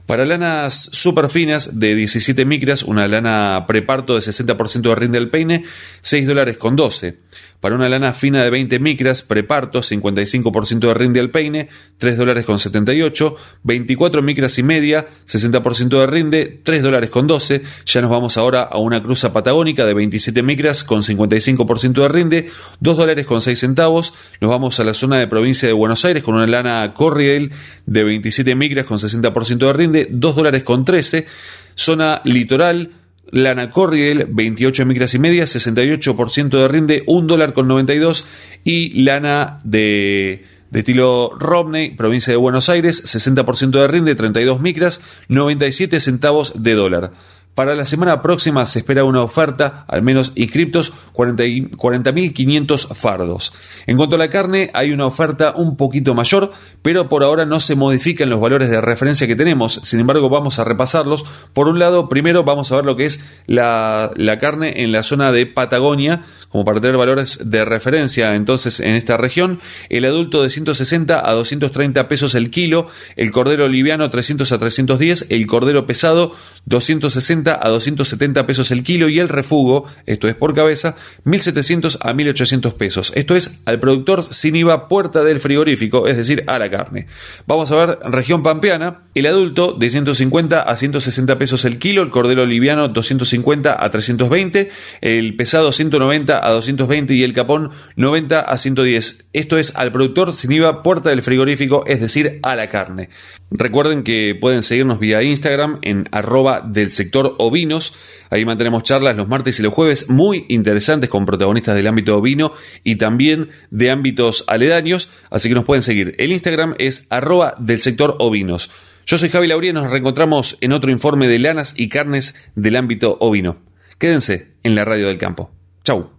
Para 0.06 0.24
lanas 0.24 0.88
super 0.92 1.28
finas 1.28 1.78
de 1.78 1.94
17 1.94 2.46
micras, 2.46 2.82
una 2.82 3.06
lana 3.08 3.66
preparto 3.68 4.14
de 4.14 4.20
60% 4.20 4.80
de 4.80 4.94
rinde 4.94 5.18
al 5.18 5.28
peine, 5.28 5.64
6 6.00 6.26
dólares 6.26 6.56
con 6.56 6.76
12. 6.76 7.18
Para 7.60 7.74
una 7.74 7.88
lana 7.88 8.12
fina 8.12 8.44
de 8.44 8.50
20 8.50 8.78
micras, 8.78 9.22
preparto, 9.22 9.80
55% 9.80 10.78
de 10.78 10.94
rinde 10.94 11.18
al 11.18 11.30
peine, 11.30 11.68
3 11.98 12.16
dólares 12.16 12.46
con 12.46 12.58
78. 12.60 13.34
24 13.64 14.22
micras 14.22 14.58
y 14.58 14.62
media, 14.62 15.08
60% 15.26 15.88
de 16.00 16.06
rinde, 16.06 16.60
3 16.62 16.82
dólares 16.82 17.10
con 17.10 17.26
12. 17.26 17.62
Ya 17.84 18.00
nos 18.00 18.10
vamos 18.10 18.36
ahora 18.36 18.62
a 18.62 18.78
una 18.78 19.02
cruza 19.02 19.32
patagónica 19.32 19.84
de 19.84 19.94
27 19.94 20.42
micras 20.42 20.84
con 20.84 21.02
55% 21.02 22.02
de 22.02 22.08
rinde, 22.08 22.48
2 22.78 22.96
dólares 22.96 23.26
con 23.26 23.40
6 23.40 23.58
centavos. 23.58 24.14
Nos 24.40 24.50
vamos 24.50 24.78
a 24.78 24.84
la 24.84 24.94
zona 24.94 25.18
de 25.18 25.26
provincia 25.26 25.66
de 25.66 25.74
Buenos 25.74 26.04
Aires 26.04 26.22
con 26.22 26.36
una 26.36 26.46
lana 26.46 26.94
Corriel 26.94 27.52
de 27.86 28.04
27 28.04 28.54
micras 28.54 28.86
con 28.86 28.98
60% 28.98 29.58
de 29.58 29.72
rinde, 29.72 30.08
2 30.10 30.36
dólares 30.36 30.62
con 30.62 30.84
13. 30.84 31.26
Zona 31.74 32.20
litoral, 32.24 32.90
Lana 33.30 33.70
Corriel, 33.70 34.26
28 34.30 34.86
micras 34.86 35.14
y 35.14 35.18
media, 35.18 35.44
68% 35.44 36.48
de 36.48 36.68
rinde, 36.68 37.02
1 37.06 37.26
dólar 37.26 37.52
con 37.52 37.68
92. 37.68 38.26
Y 38.64 39.02
lana 39.02 39.60
de, 39.64 40.44
de 40.70 40.78
estilo 40.78 41.36
Romney, 41.38 41.94
provincia 41.94 42.32
de 42.32 42.36
Buenos 42.36 42.68
Aires, 42.68 43.04
60% 43.04 43.70
de 43.70 43.88
rinde, 43.88 44.14
32 44.14 44.60
micras, 44.60 45.02
97 45.28 46.00
centavos 46.00 46.62
de 46.62 46.74
dólar. 46.74 47.12
Para 47.58 47.74
la 47.74 47.86
semana 47.86 48.22
próxima 48.22 48.64
se 48.66 48.78
espera 48.78 49.02
una 49.02 49.20
oferta, 49.20 49.84
al 49.88 50.00
menos 50.00 50.30
inscriptos, 50.36 50.92
40.500 51.12 52.94
fardos. 52.94 53.52
En 53.88 53.96
cuanto 53.96 54.14
a 54.14 54.18
la 54.20 54.30
carne, 54.30 54.70
hay 54.74 54.92
una 54.92 55.06
oferta 55.06 55.54
un 55.56 55.76
poquito 55.76 56.14
mayor, 56.14 56.52
pero 56.82 57.08
por 57.08 57.24
ahora 57.24 57.46
no 57.46 57.58
se 57.58 57.74
modifican 57.74 58.30
los 58.30 58.38
valores 58.38 58.70
de 58.70 58.80
referencia 58.80 59.26
que 59.26 59.34
tenemos. 59.34 59.80
Sin 59.82 59.98
embargo, 59.98 60.28
vamos 60.28 60.60
a 60.60 60.64
repasarlos. 60.64 61.24
Por 61.52 61.66
un 61.66 61.80
lado, 61.80 62.08
primero 62.08 62.44
vamos 62.44 62.70
a 62.70 62.76
ver 62.76 62.84
lo 62.84 62.94
que 62.94 63.06
es 63.06 63.42
la, 63.48 64.12
la 64.14 64.38
carne 64.38 64.84
en 64.84 64.92
la 64.92 65.02
zona 65.02 65.32
de 65.32 65.46
Patagonia, 65.46 66.22
como 66.50 66.64
para 66.64 66.80
tener 66.80 66.96
valores 66.96 67.50
de 67.50 67.64
referencia 67.64 68.36
entonces 68.36 68.78
en 68.78 68.94
esta 68.94 69.16
región. 69.16 69.58
El 69.88 70.04
adulto 70.04 70.44
de 70.44 70.50
160 70.50 71.28
a 71.28 71.32
230 71.32 72.06
pesos 72.06 72.36
el 72.36 72.52
kilo, 72.52 72.86
el 73.16 73.32
cordero 73.32 73.66
liviano 73.66 74.08
300 74.08 74.52
a 74.52 74.58
310, 74.60 75.26
el 75.30 75.46
cordero 75.48 75.86
pesado 75.86 76.32
260 76.66 77.47
160 77.48 77.66
a 77.66 77.70
270 77.70 78.46
pesos 78.46 78.70
el 78.70 78.82
kilo 78.82 79.08
y 79.08 79.18
el 79.18 79.28
refugo, 79.28 79.86
esto 80.06 80.28
es 80.28 80.34
por 80.34 80.54
cabeza, 80.54 80.96
1700 81.24 81.98
a 82.02 82.12
1800 82.12 82.74
pesos. 82.74 83.12
Esto 83.14 83.34
es 83.34 83.62
al 83.66 83.80
productor 83.80 84.24
sin 84.24 84.56
IVA 84.56 84.88
puerta 84.88 85.24
del 85.24 85.40
frigorífico, 85.40 86.06
es 86.06 86.16
decir, 86.16 86.44
a 86.46 86.58
la 86.58 86.70
carne. 86.70 87.06
Vamos 87.46 87.70
a 87.70 87.76
ver 87.76 87.98
región 88.04 88.42
pampeana, 88.42 89.02
el 89.14 89.26
adulto 89.26 89.72
de 89.72 89.90
150 89.90 90.60
a 90.60 90.76
160 90.76 91.38
pesos 91.38 91.64
el 91.64 91.78
kilo, 91.78 92.02
el 92.02 92.10
cordero 92.10 92.44
liviano 92.46 92.88
250 92.88 93.84
a 93.84 93.90
320, 93.90 94.70
el 95.00 95.36
pesado 95.36 95.72
190 95.72 96.46
a 96.46 96.50
220 96.50 97.14
y 97.14 97.22
el 97.22 97.32
capón 97.32 97.70
90 97.96 98.40
a 98.40 98.58
110. 98.58 99.30
Esto 99.32 99.58
es 99.58 99.74
al 99.76 99.92
productor 99.92 100.32
sin 100.32 100.52
IVA 100.52 100.82
puerta 100.82 101.10
del 101.10 101.22
frigorífico, 101.22 101.84
es 101.86 102.00
decir, 102.00 102.40
a 102.42 102.54
la 102.56 102.68
carne. 102.68 103.08
Recuerden 103.50 104.02
que 104.02 104.36
pueden 104.38 104.62
seguirnos 104.62 104.98
vía 104.98 105.22
Instagram 105.22 105.78
en 105.82 106.08
arroba 106.12 106.60
del 106.60 106.90
sector 106.90 107.27
ovinos. 107.38 107.94
Ahí 108.30 108.44
mantenemos 108.44 108.82
charlas 108.82 109.16
los 109.16 109.28
martes 109.28 109.58
y 109.60 109.62
los 109.62 109.74
jueves 109.74 110.08
muy 110.08 110.44
interesantes 110.48 111.10
con 111.10 111.26
protagonistas 111.26 111.74
del 111.74 111.86
ámbito 111.86 112.16
ovino 112.16 112.52
y 112.84 112.96
también 112.96 113.48
de 113.70 113.90
ámbitos 113.90 114.44
aledaños. 114.46 115.10
Así 115.30 115.48
que 115.48 115.54
nos 115.54 115.64
pueden 115.64 115.82
seguir. 115.82 116.14
El 116.18 116.32
Instagram 116.32 116.74
es 116.78 117.06
arroba 117.10 117.54
del 117.58 117.80
sector 117.80 118.16
ovinos. 118.18 118.70
Yo 119.06 119.16
soy 119.16 119.30
Javi 119.30 119.46
Lauría 119.46 119.70
y 119.70 119.72
nos 119.72 119.88
reencontramos 119.88 120.58
en 120.60 120.72
otro 120.72 120.90
informe 120.90 121.28
de 121.28 121.38
lanas 121.38 121.72
y 121.76 121.88
carnes 121.88 122.50
del 122.54 122.76
ámbito 122.76 123.16
ovino. 123.20 123.56
Quédense 123.98 124.52
en 124.62 124.74
la 124.74 124.84
radio 124.84 125.06
del 125.06 125.18
campo. 125.18 125.50
Chau. 125.82 126.10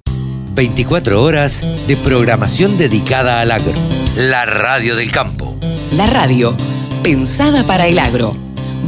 24 0.55 1.21
horas 1.21 1.63
de 1.87 1.95
programación 1.95 2.77
dedicada 2.77 3.41
al 3.41 3.51
agro. 3.51 3.73
La 4.17 4.45
radio 4.45 4.95
del 4.95 5.11
campo. 5.11 5.57
La 5.91 6.05
radio, 6.07 6.57
pensada 7.03 7.63
para 7.63 7.87
el 7.87 7.99
agro. 7.99 8.35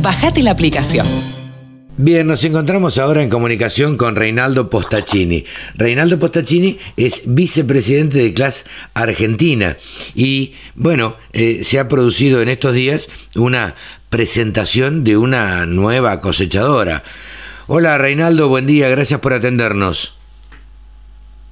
Bajate 0.01 0.41
la 0.43 0.51
aplicación. 0.51 1.05
Bien, 2.03 2.25
nos 2.25 2.43
encontramos 2.43 2.97
ahora 2.97 3.21
en 3.21 3.29
comunicación 3.29 3.95
con 3.95 4.15
Reinaldo 4.15 4.71
Postacini. 4.71 5.45
Reinaldo 5.75 6.17
Postacini 6.17 6.79
es 6.97 7.35
vicepresidente 7.35 8.17
de 8.17 8.33
CLAS 8.33 8.65
Argentina 8.95 9.77
y, 10.15 10.55
bueno, 10.73 11.15
eh, 11.31 11.61
se 11.61 11.77
ha 11.77 11.87
producido 11.87 12.41
en 12.41 12.49
estos 12.49 12.73
días 12.73 13.29
una 13.35 13.75
presentación 14.09 15.03
de 15.03 15.15
una 15.15 15.67
nueva 15.67 16.21
cosechadora. 16.21 17.03
Hola 17.67 17.99
Reinaldo, 17.99 18.49
buen 18.49 18.65
día, 18.65 18.89
gracias 18.89 19.19
por 19.19 19.33
atendernos. 19.33 20.17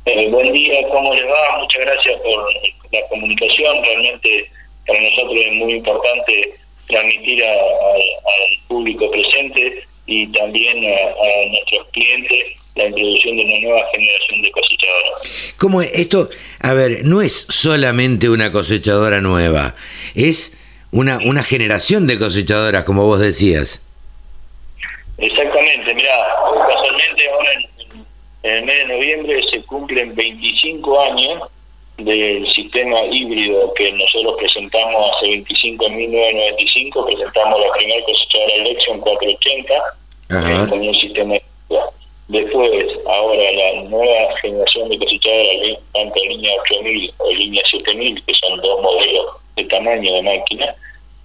Eh, 0.05 0.29
buen 0.31 0.51
día, 0.51 0.81
¿cómo 0.89 1.13
les 1.13 1.25
va? 1.25 1.59
Muchas 1.59 1.81
gracias 1.85 2.19
por 2.21 2.51
la 2.91 3.07
comunicación. 3.07 3.83
Realmente 3.83 4.49
para 4.87 4.99
nosotros 4.99 5.37
es 5.45 5.53
muy 5.53 5.73
importante 5.73 6.55
transmitir 6.87 7.43
al 7.45 8.67
público 8.67 9.11
presente 9.11 9.83
y 10.09 10.25
también 10.27 10.77
a, 10.77 11.49
nuestros 11.51 11.87
clientes 11.91 12.43
la 12.75 12.87
introducción 12.87 13.37
de 13.37 13.43
una 13.43 13.59
nueva 13.59 13.87
generación 13.91 14.41
de 14.41 14.51
cosechadoras. 14.51 15.53
¿Cómo 15.57 15.81
esto? 15.81 16.29
A 16.61 16.73
ver, 16.73 17.01
no 17.03 17.21
es 17.21 17.45
solamente 17.49 18.29
una 18.29 18.51
cosechadora 18.51 19.21
nueva, 19.21 19.75
es 20.15 20.57
una, 20.91 21.19
una 21.23 21.43
generación 21.43 22.07
de 22.07 22.17
cosechadoras, 22.17 22.85
como 22.85 23.05
vos 23.05 23.19
decías. 23.19 23.85
Exactamente, 25.19 25.93
mira, 25.93 26.11
casualmente 26.67 27.29
ahora 27.29 27.51
en, 27.53 28.49
en 28.49 28.57
el 28.57 28.65
mes 28.65 28.77
de 28.77 28.93
noviembre 28.95 29.43
se 29.51 29.61
cumplen 29.63 30.15
25 30.15 31.01
años 31.01 31.43
del 31.97 32.47
sistema 32.53 33.03
híbrido 33.11 33.73
que 33.73 33.91
nosotros 33.91 34.35
presentamos 34.39 35.11
hace 35.17 35.27
25 35.27 35.85
en 35.85 35.97
1995, 35.97 37.05
presentamos 37.05 37.59
la 37.59 37.71
primera 37.73 38.05
cosechadora 38.05 38.53
Election 38.55 38.99
480 39.01 39.98
eh, 40.29 40.65
con 40.69 40.79
un 40.79 40.95
sistema. 40.95 41.35
Después, 42.27 42.85
ahora 43.07 43.51
la 43.51 43.81
nueva 43.89 44.37
generación 44.39 44.89
de 44.89 44.99
cosechadoras, 44.99 45.79
tanto 45.93 46.19
línea 46.25 46.51
8000 46.61 47.13
o 47.17 47.31
línea 47.31 47.63
7000, 47.71 48.23
que 48.23 48.33
son 48.35 48.61
dos 48.61 48.81
modelos 48.83 49.27
de 49.55 49.63
tamaño 49.63 50.13
de 50.13 50.21
máquina, 50.21 50.75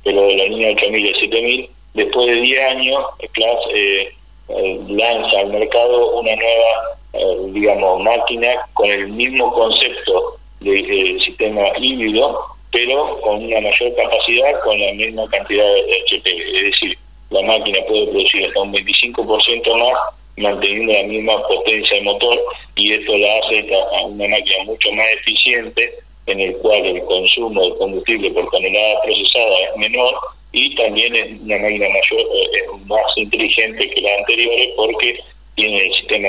pero 0.03 0.23
de 0.23 0.37
la 0.37 0.45
línea 0.45 0.73
8000 0.73 1.07
y 1.07 1.21
7000, 1.21 1.71
después 1.93 2.27
de 2.27 2.41
10 2.41 2.61
años, 2.61 3.05
Class 3.33 3.59
eh, 3.75 4.15
eh, 4.49 4.81
lanza 4.89 5.41
al 5.41 5.49
mercado 5.49 6.13
una 6.13 6.35
nueva, 6.37 7.53
digamos, 7.53 8.03
máquina 8.03 8.67
con 8.73 8.91
el 8.91 9.09
mismo 9.09 9.53
concepto 9.53 10.39
de, 10.61 11.19
sistema 11.23 11.69
híbrido, 11.79 12.41
pero 12.73 13.21
con 13.21 13.45
una 13.45 13.61
mayor 13.61 13.95
capacidad, 13.95 14.61
con 14.65 14.81
la 14.81 14.93
misma 14.93 15.29
cantidad 15.29 15.65
de 15.65 16.03
HP. 16.07 16.57
Es 16.57 16.65
decir, 16.73 16.99
la 17.35 17.43
máquina 17.43 17.81
puede 17.89 18.07
producir 18.07 18.47
hasta 18.47 18.61
un 18.61 18.73
25% 18.73 19.79
más 19.79 20.15
manteniendo 20.37 20.93
la 20.93 21.03
misma 21.03 21.47
potencia 21.47 21.97
de 21.97 22.03
motor 22.03 22.41
y 22.77 22.93
esto 22.93 23.17
la 23.17 23.39
hace 23.39 23.67
a 23.75 24.05
una 24.07 24.29
máquina 24.29 24.65
mucho 24.65 24.93
más 24.93 25.07
eficiente 25.21 25.95
en 26.27 26.41
el 26.41 26.57
cual 26.57 26.85
el 26.87 27.05
consumo 27.05 27.63
de 27.63 27.77
combustible 27.77 28.31
por 28.31 28.49
tonelada 28.51 29.03
procesada 29.03 29.59
es 29.71 29.77
menor 29.77 30.15
y 30.53 30.75
también 30.77 31.15
es 31.15 31.41
una 31.41 31.59
máquina 31.59 31.89
mayor, 31.89 32.21
eh, 32.21 32.65
más 32.87 33.03
inteligente 33.17 33.91
que 33.91 34.01
las 34.01 34.19
anteriores 34.19 34.69
porque 34.77 35.19
tiene 35.57 35.87
el 35.87 35.95
sistema 35.95 36.29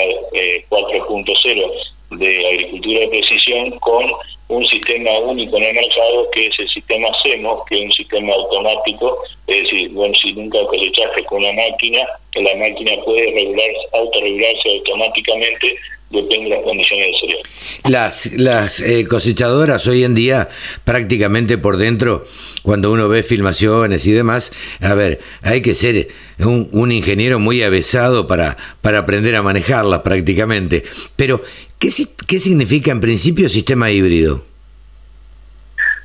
4.0 0.69 1.71
de 2.11 2.47
agricultura 2.47 2.99
de 3.01 3.07
precisión 3.07 3.71
con 3.79 4.05
un 4.47 4.65
sistema 4.67 5.11
único 5.19 5.57
en 5.57 5.63
el 5.63 5.73
mercado 5.73 6.29
que 6.31 6.47
es 6.47 6.59
el 6.59 6.69
sistema 6.69 7.07
CEMOS, 7.23 7.65
que 7.67 7.79
es 7.79 7.85
un 7.85 7.91
sistema 7.93 8.33
automático, 8.33 9.17
es 9.47 9.63
decir, 9.63 9.89
bueno, 9.91 10.13
si 10.21 10.33
nunca 10.33 10.59
cosechaste 10.67 11.23
con 11.25 11.43
una 11.43 11.53
máquina, 11.53 12.07
la 12.35 12.55
máquina 12.55 12.91
puede 13.03 13.31
regularse, 13.31 13.79
autorregularse 13.93 14.69
automáticamente 14.69 15.75
depende 16.09 16.49
de 16.49 16.55
las 16.55 16.63
condiciones 16.63 17.07
del 17.07 17.15
cereal. 17.19 17.39
Las, 17.85 18.33
las 18.33 18.79
eh, 18.81 19.07
cosechadoras 19.07 19.87
hoy 19.87 20.03
en 20.03 20.15
día, 20.15 20.49
prácticamente 20.83 21.57
por 21.57 21.77
dentro, 21.77 22.23
cuando 22.61 22.91
uno 22.91 23.07
ve 23.07 23.23
filmaciones 23.23 24.05
y 24.07 24.11
demás, 24.11 24.51
a 24.81 24.93
ver, 24.93 25.19
hay 25.41 25.61
que 25.61 25.73
ser 25.73 26.07
un, 26.39 26.69
un 26.71 26.91
ingeniero 26.91 27.39
muy 27.39 27.63
avesado 27.63 28.27
para, 28.27 28.57
para 28.81 28.99
aprender 28.99 29.35
a 29.35 29.41
manejarlas 29.41 30.01
prácticamente. 30.01 30.83
Pero, 31.15 31.41
¿Qué, 31.79 31.89
¿Qué 32.27 32.37
significa 32.37 32.91
en 32.91 33.01
principio 33.01 33.49
sistema 33.49 33.91
híbrido? 33.91 34.41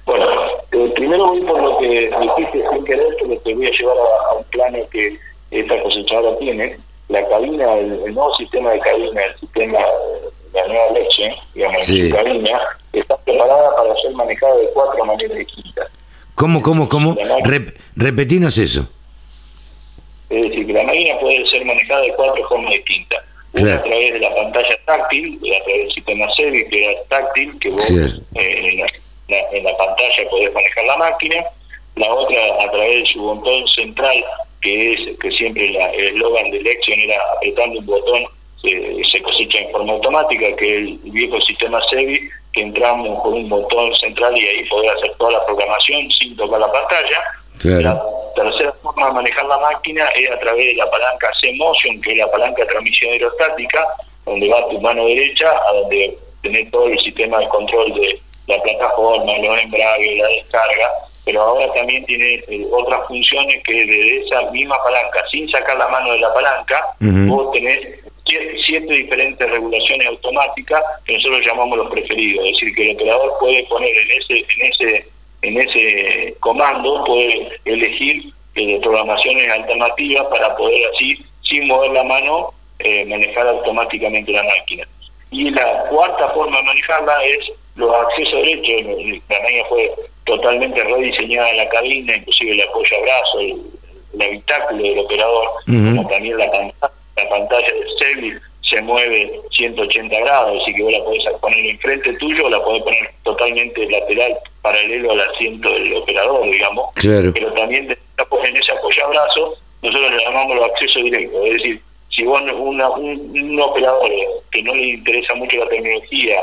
Bueno, 0.05 0.27
eh, 0.73 0.93
primero 0.95 1.29
voy 1.29 1.41
por 1.43 1.63
lo 1.63 1.79
que 1.79 2.11
dijiste 2.21 2.65
sin 2.73 2.85
querer, 2.85 3.17
que 3.17 3.37
te 3.37 3.55
voy 3.55 3.67
a 3.67 3.71
llevar 3.71 3.97
a, 3.97 4.35
un 4.35 4.45
plano 4.45 4.79
que 4.91 5.17
esta 5.51 5.83
cosechadora 5.83 6.37
tiene. 6.39 6.77
La 7.09 7.27
cabina, 7.29 7.75
el, 7.75 8.15
nuevo 8.15 8.35
sistema 8.37 8.71
de 8.71 8.81
cabina, 8.81 9.21
el 9.23 9.41
sistema 9.41 9.79
de 9.79 10.61
la 10.61 10.67
nueva 10.67 10.93
leche, 10.93 11.35
digamos, 11.55 11.89
la 11.89 12.17
cabina, 12.17 12.61
está 12.93 13.17
preparada 13.19 13.77
para 13.77 13.95
ser 14.01 14.13
manejada 14.13 14.57
de 14.57 14.69
cuatro 14.75 15.05
maneras 15.05 15.39
distintas. 15.39 15.89
¿Cómo, 16.35 16.63
cómo, 16.63 16.89
cómo? 16.89 17.17
repetinos 17.97 18.59
eso. 18.59 18.89
Es 20.31 20.43
decir, 20.43 20.67
que 20.67 20.73
la 20.73 20.85
máquina 20.85 21.19
puede 21.21 21.49
ser 21.51 21.65
manejada 21.65 22.03
de 22.03 22.15
cuatro 22.15 22.49
formas 22.49 22.73
distintas 22.73 23.30
una 23.53 23.77
a 23.77 23.83
través 23.83 24.13
de 24.13 24.21
la 24.21 24.35
pantalla 24.35 24.79
táctil, 24.87 25.39
a 25.57 25.65
través 25.65 25.83
del 25.83 25.93
sistema 25.93 26.27
SEBI, 26.35 26.69
que 26.69 26.93
es 26.93 27.09
táctil, 27.09 27.59
que 27.59 27.71
vos 27.71 27.91
eh, 27.91 28.85
en, 29.29 29.65
la, 29.65 29.77
pantalla 29.77 30.31
podés 30.31 30.53
manejar 30.55 30.85
la 30.85 30.97
máquina. 30.97 31.45
La 31.97 32.15
otra 32.15 32.41
a 32.63 32.71
través 32.71 33.03
de 33.03 33.13
su 33.13 33.21
botón 33.21 33.67
central, 33.69 34.25
que 34.63 34.93
es 34.93 35.19
que 35.19 35.31
siempre 35.33 35.67
el 35.69 36.15
eslogan 36.15 36.51
de 36.51 36.59
elección 36.59 36.99
era 37.01 37.17
apretando 37.37 37.81
un 37.81 37.87
botón 37.87 38.25
se 38.63 39.23
cosecha 39.23 39.59
en 39.59 39.71
forma 39.71 39.95
automática, 39.95 40.55
que 40.57 40.79
es 40.79 40.87
el 40.87 40.99
viejo 41.05 41.41
sistema 41.41 41.81
SEBI, 41.89 42.29
que 42.53 42.61
entramos 42.63 43.23
con 43.23 43.35
un 43.35 43.49
botón 43.49 43.95
central 43.97 44.37
y 44.37 44.47
ahí 44.47 44.65
podés 44.69 44.93
hacer 44.97 45.13
toda 45.19 45.33
la 45.33 45.47
programación 45.47 46.11
sin 46.21 46.37
tocar 46.37 46.61
la 46.61 46.71
pantalla. 46.71 47.23
La 47.63 48.03
tercera 48.35 48.73
forma 48.83 49.09
de 49.09 49.13
manejar 49.13 49.45
la 49.47 49.59
máquina 49.59 50.07
es 50.17 50.31
a 50.31 50.39
través 50.39 50.67
de 50.67 50.75
la 50.75 50.91
palanca 50.91 51.31
C-Motion, 51.41 52.01
que 52.01 52.13
es 52.13 52.19
la 52.19 52.31
palanca 52.31 52.63
de 52.63 52.69
transmisión 52.69 53.13
aerostática, 53.13 53.87
donde 54.25 54.49
va 54.49 54.69
tu 54.69 54.81
mano 54.81 55.05
derecha, 55.05 55.51
a 55.51 55.75
donde 55.75 56.17
tenés 56.43 56.71
todo 56.71 56.87
el 56.87 56.99
sistema 57.01 57.39
de 57.39 57.49
control 57.49 57.93
de 57.95 58.21
la 58.47 58.61
plataforma, 58.63 59.39
los 59.39 59.61
embragues, 59.61 60.19
la 60.19 60.29
descarga, 60.29 60.91
pero 61.25 61.43
ahora 61.43 61.73
también 61.75 62.05
tiene 62.07 62.43
eh, 62.49 62.67
otras 62.73 63.07
funciones 63.07 63.63
que 63.65 63.75
desde 63.75 64.27
esa 64.27 64.51
misma 64.51 64.83
palanca, 64.83 65.23
sin 65.31 65.49
sacar 65.51 65.77
la 65.77 65.89
mano 65.89 66.13
de 66.13 66.19
la 66.19 66.33
palanca, 66.33 66.95
vos 67.01 67.53
tenés 67.53 68.01
siete 68.65 68.93
diferentes 68.93 69.51
regulaciones 69.51 70.07
automáticas 70.07 70.83
que 71.05 71.15
nosotros 71.15 71.45
llamamos 71.45 71.79
los 71.79 71.91
preferidos, 71.91 72.47
es 72.47 72.53
decir, 72.53 72.75
que 72.75 72.91
el 72.91 72.97
operador 72.97 73.33
puede 73.39 73.65
poner 73.65 73.95
en 73.97 74.11
ese 74.11 74.39
en 74.39 74.73
ese 74.73 75.07
en 75.43 75.61
ese 75.61 76.35
comando 76.41 77.05
puede 77.05 77.51
elegir 77.65 78.33
eh, 78.55 78.79
programaciones 78.83 79.51
alternativas 79.51 80.27
para 80.27 80.57
poder 80.57 80.91
así, 80.95 81.25
sin 81.49 81.67
mover 81.67 81.93
la 81.93 82.05
mano, 82.05 82.51
eh, 82.79 83.05
manejar 83.07 83.47
automáticamente 83.47 84.33
la 84.33 84.43
máquina. 84.43 84.85
Y 85.31 85.51
la 85.51 85.85
cuarta 85.89 86.29
forma 86.31 86.59
de 86.59 86.65
manejarla 86.65 87.25
es 87.25 87.53
los 87.77 87.95
accesos 87.95 88.35
derechos. 88.35 89.23
La 89.29 89.41
máquina 89.41 89.65
fue 89.69 89.91
totalmente 90.25 90.83
rediseñada 90.83 91.51
en 91.51 91.57
la 91.59 91.69
cabina, 91.69 92.17
inclusive 92.17 92.53
el 92.53 92.63
apoyo 92.63 92.97
a 92.97 93.01
brazo, 93.03 93.41
el, 93.41 93.61
habitáculo 94.21 94.83
del 94.83 94.99
operador, 94.99 95.49
como 95.67 96.09
también 96.09 96.37
la 96.37 96.51
pantalla, 96.51 96.93
la 97.17 97.29
pantalla 97.29 97.69
de 97.69 97.85
Cell 97.99 98.41
se 98.71 98.81
mueve 98.83 99.41
180 99.51 100.21
grados, 100.21 100.63
así 100.63 100.73
que 100.73 100.83
vos 100.83 100.93
la 100.93 101.05
podés 101.05 101.25
poner 101.41 101.67
enfrente 101.67 102.13
tuyo 102.15 102.47
o 102.47 102.51
la 102.51 102.63
podés 102.63 102.83
poner 102.85 103.11
totalmente 103.25 103.91
lateral, 103.91 104.39
paralelo 104.63 105.11
al 105.11 105.21
asiento 105.21 105.71
del 105.73 105.97
operador, 105.97 106.45
digamos. 106.45 106.91
Pero 107.35 107.53
también 107.55 107.89
en 107.91 108.57
ese 108.57 108.73
apoyabrazo, 108.73 109.57
nosotros 109.83 110.13
le 110.13 110.25
llamamos 110.25 110.57
los 110.57 110.71
accesos 110.71 111.03
directos, 111.03 111.47
es 111.47 111.53
decir, 111.55 111.81
si 112.15 112.25
vos 112.25 112.41
una, 112.43 112.91
un, 112.91 113.61
operador 113.61 114.11
que 114.51 114.63
no 114.63 114.75
le 114.75 114.89
interesa 114.91 115.35
mucho 115.35 115.57
la 115.57 115.69
tecnología, 115.69 116.41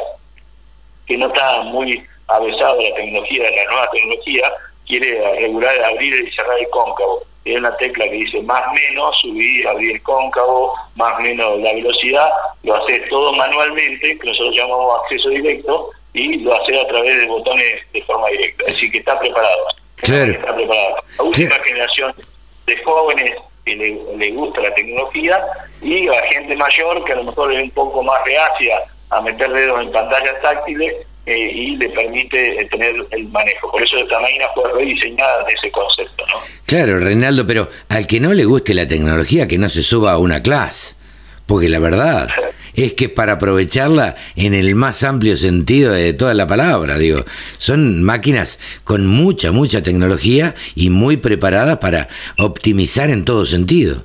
que 1.05 1.17
no 1.17 1.27
está 1.27 1.61
muy 1.63 2.03
avesado 2.27 2.79
a 2.79 2.83
la 2.83 2.95
tecnología, 2.95 3.47
a 3.47 3.51
la 3.51 3.65
nueva 3.65 3.89
tecnología, 3.91 4.51
quiere 4.85 5.39
regular, 5.39 5.83
abrir 5.83 6.27
y 6.27 6.31
cerrar 6.31 6.59
el 6.59 6.69
cóncavo 6.69 7.23
es 7.51 7.57
una 7.57 7.75
tecla 7.77 8.05
que 8.05 8.11
dice 8.11 8.41
más 8.43 8.61
menos, 8.73 9.15
subir, 9.21 9.67
abrir 9.67 9.95
el 9.95 10.03
cóncavo, 10.03 10.73
más 10.95 11.19
menos 11.19 11.59
la 11.59 11.73
velocidad, 11.73 12.29
lo 12.63 12.75
haces 12.75 13.07
todo 13.09 13.33
manualmente, 13.33 14.17
que 14.17 14.27
nosotros 14.27 14.55
llamamos 14.55 15.01
acceso 15.03 15.29
directo, 15.29 15.91
y 16.13 16.37
lo 16.37 16.55
haces 16.55 16.77
a 16.83 16.87
través 16.87 17.17
de 17.19 17.27
botones 17.27 17.91
de 17.93 18.01
forma 18.03 18.27
directa. 18.29 18.63
Es 18.63 18.73
decir, 18.73 18.91
que 18.91 18.97
está 18.99 19.19
preparado. 19.19 19.67
Está 19.97 20.55
preparado. 20.55 20.95
La 21.17 21.23
última 21.23 21.55
generación 21.63 22.13
de 22.65 22.83
jóvenes 22.83 23.35
que 23.65 23.75
le, 23.75 24.17
le, 24.17 24.31
gusta 24.31 24.61
la 24.61 24.73
tecnología 24.73 25.43
y 25.81 26.05
la 26.05 26.21
gente 26.27 26.55
mayor 26.55 27.03
que 27.03 27.13
a 27.13 27.17
lo 27.17 27.23
mejor 27.25 27.53
es 27.53 27.63
un 27.63 27.71
poco 27.71 28.03
más 28.03 28.23
reacia 28.25 28.79
a 29.09 29.21
meter 29.21 29.51
dedos 29.51 29.81
en 29.81 29.91
pantallas 29.91 30.41
táctiles 30.41 30.95
eh, 31.27 31.51
y 31.53 31.75
le 31.75 31.89
permite 31.89 32.61
eh, 32.61 32.65
tener 32.71 32.95
el 33.11 33.27
manejo. 33.27 33.69
Por 33.69 33.83
eso 33.83 33.97
esta 33.97 34.17
máquina 34.17 34.45
fue 34.55 34.71
rediseñada 34.71 35.43
de 35.43 35.51
ese 35.51 35.69
concepto. 35.71 36.23
¿no? 36.25 36.39
Claro, 36.65 36.99
Reinaldo, 36.99 37.45
pero 37.45 37.69
al 37.89 38.07
que 38.07 38.21
no 38.21 38.33
le 38.33 38.45
guste 38.45 38.73
la 38.73 38.87
tecnología, 38.87 39.45
que 39.45 39.57
no 39.57 39.67
se 39.67 39.83
suba 39.83 40.13
a 40.13 40.19
una 40.19 40.41
clase. 40.41 40.95
Porque 41.45 41.67
la 41.67 41.79
verdad 41.79 42.29
es 42.75 42.93
que 42.93 43.09
para 43.09 43.33
aprovecharla 43.33 44.15
en 44.37 44.53
el 44.53 44.73
más 44.75 45.03
amplio 45.03 45.35
sentido 45.35 45.91
de 45.91 46.13
toda 46.13 46.33
la 46.33 46.47
palabra, 46.47 46.97
digo, 46.97 47.25
son 47.57 48.03
máquinas 48.03 48.57
con 48.85 49.05
mucha, 49.05 49.51
mucha 49.51 49.83
tecnología 49.83 50.55
y 50.75 50.89
muy 50.89 51.17
preparadas 51.17 51.77
para 51.79 52.07
optimizar 52.37 53.09
en 53.09 53.25
todo 53.25 53.45
sentido. 53.45 54.03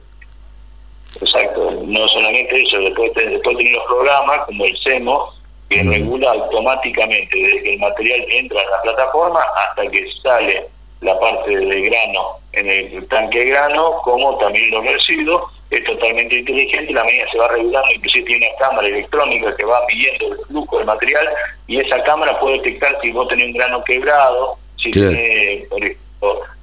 Exacto, 1.21 1.85
no 1.87 2.09
solamente 2.09 2.63
eso, 2.63 2.79
después, 2.81 3.13
después 3.15 3.57
tenemos 3.57 3.79
los 3.79 3.87
programas 3.87 4.47
como 4.47 4.65
el 4.65 4.77
SEMO, 4.83 5.42
que 5.73 5.83
regula 5.83 6.31
automáticamente 6.31 7.39
desde 7.39 7.63
que 7.63 7.75
el 7.75 7.81
material 7.81 8.25
entra 8.29 8.63
en 8.63 8.71
la 8.71 8.83
plataforma 8.83 9.41
hasta 9.57 9.91
que 9.91 10.07
sale 10.23 10.67
la 11.01 11.19
parte 11.19 11.57
de 11.57 11.81
grano 11.83 12.39
en 12.53 12.69
el 12.69 13.09
tanque 13.09 13.41
de 13.41 13.45
grano, 13.47 14.01
como 14.05 14.37
también 14.39 14.71
los 14.71 14.85
residuos, 14.85 15.43
es 15.71 15.83
totalmente 15.85 16.37
inteligente, 16.37 16.93
la 16.93 17.03
medida 17.05 17.25
se 17.33 17.39
va 17.39 17.49
regulando, 17.49 17.91
inclusive 17.93 18.27
tiene 18.27 18.49
una 18.49 18.69
cámara 18.69 18.89
electrónica 18.89 19.57
que 19.57 19.65
va 19.65 19.87
midiendo 19.89 20.33
el 20.33 20.39
flujo 20.47 20.77
del 20.77 20.87
material 20.87 21.29
y 21.67 21.81
esa 21.81 22.03
cámara 22.03 22.39
puede 22.39 22.59
detectar 22.59 22.99
si 23.01 23.11
vos 23.11 23.27
tenés 23.29 23.47
un 23.47 23.55
grano 23.55 23.83
quebrado, 23.85 24.59
si 24.77 24.91
ejemplo, 24.91 25.77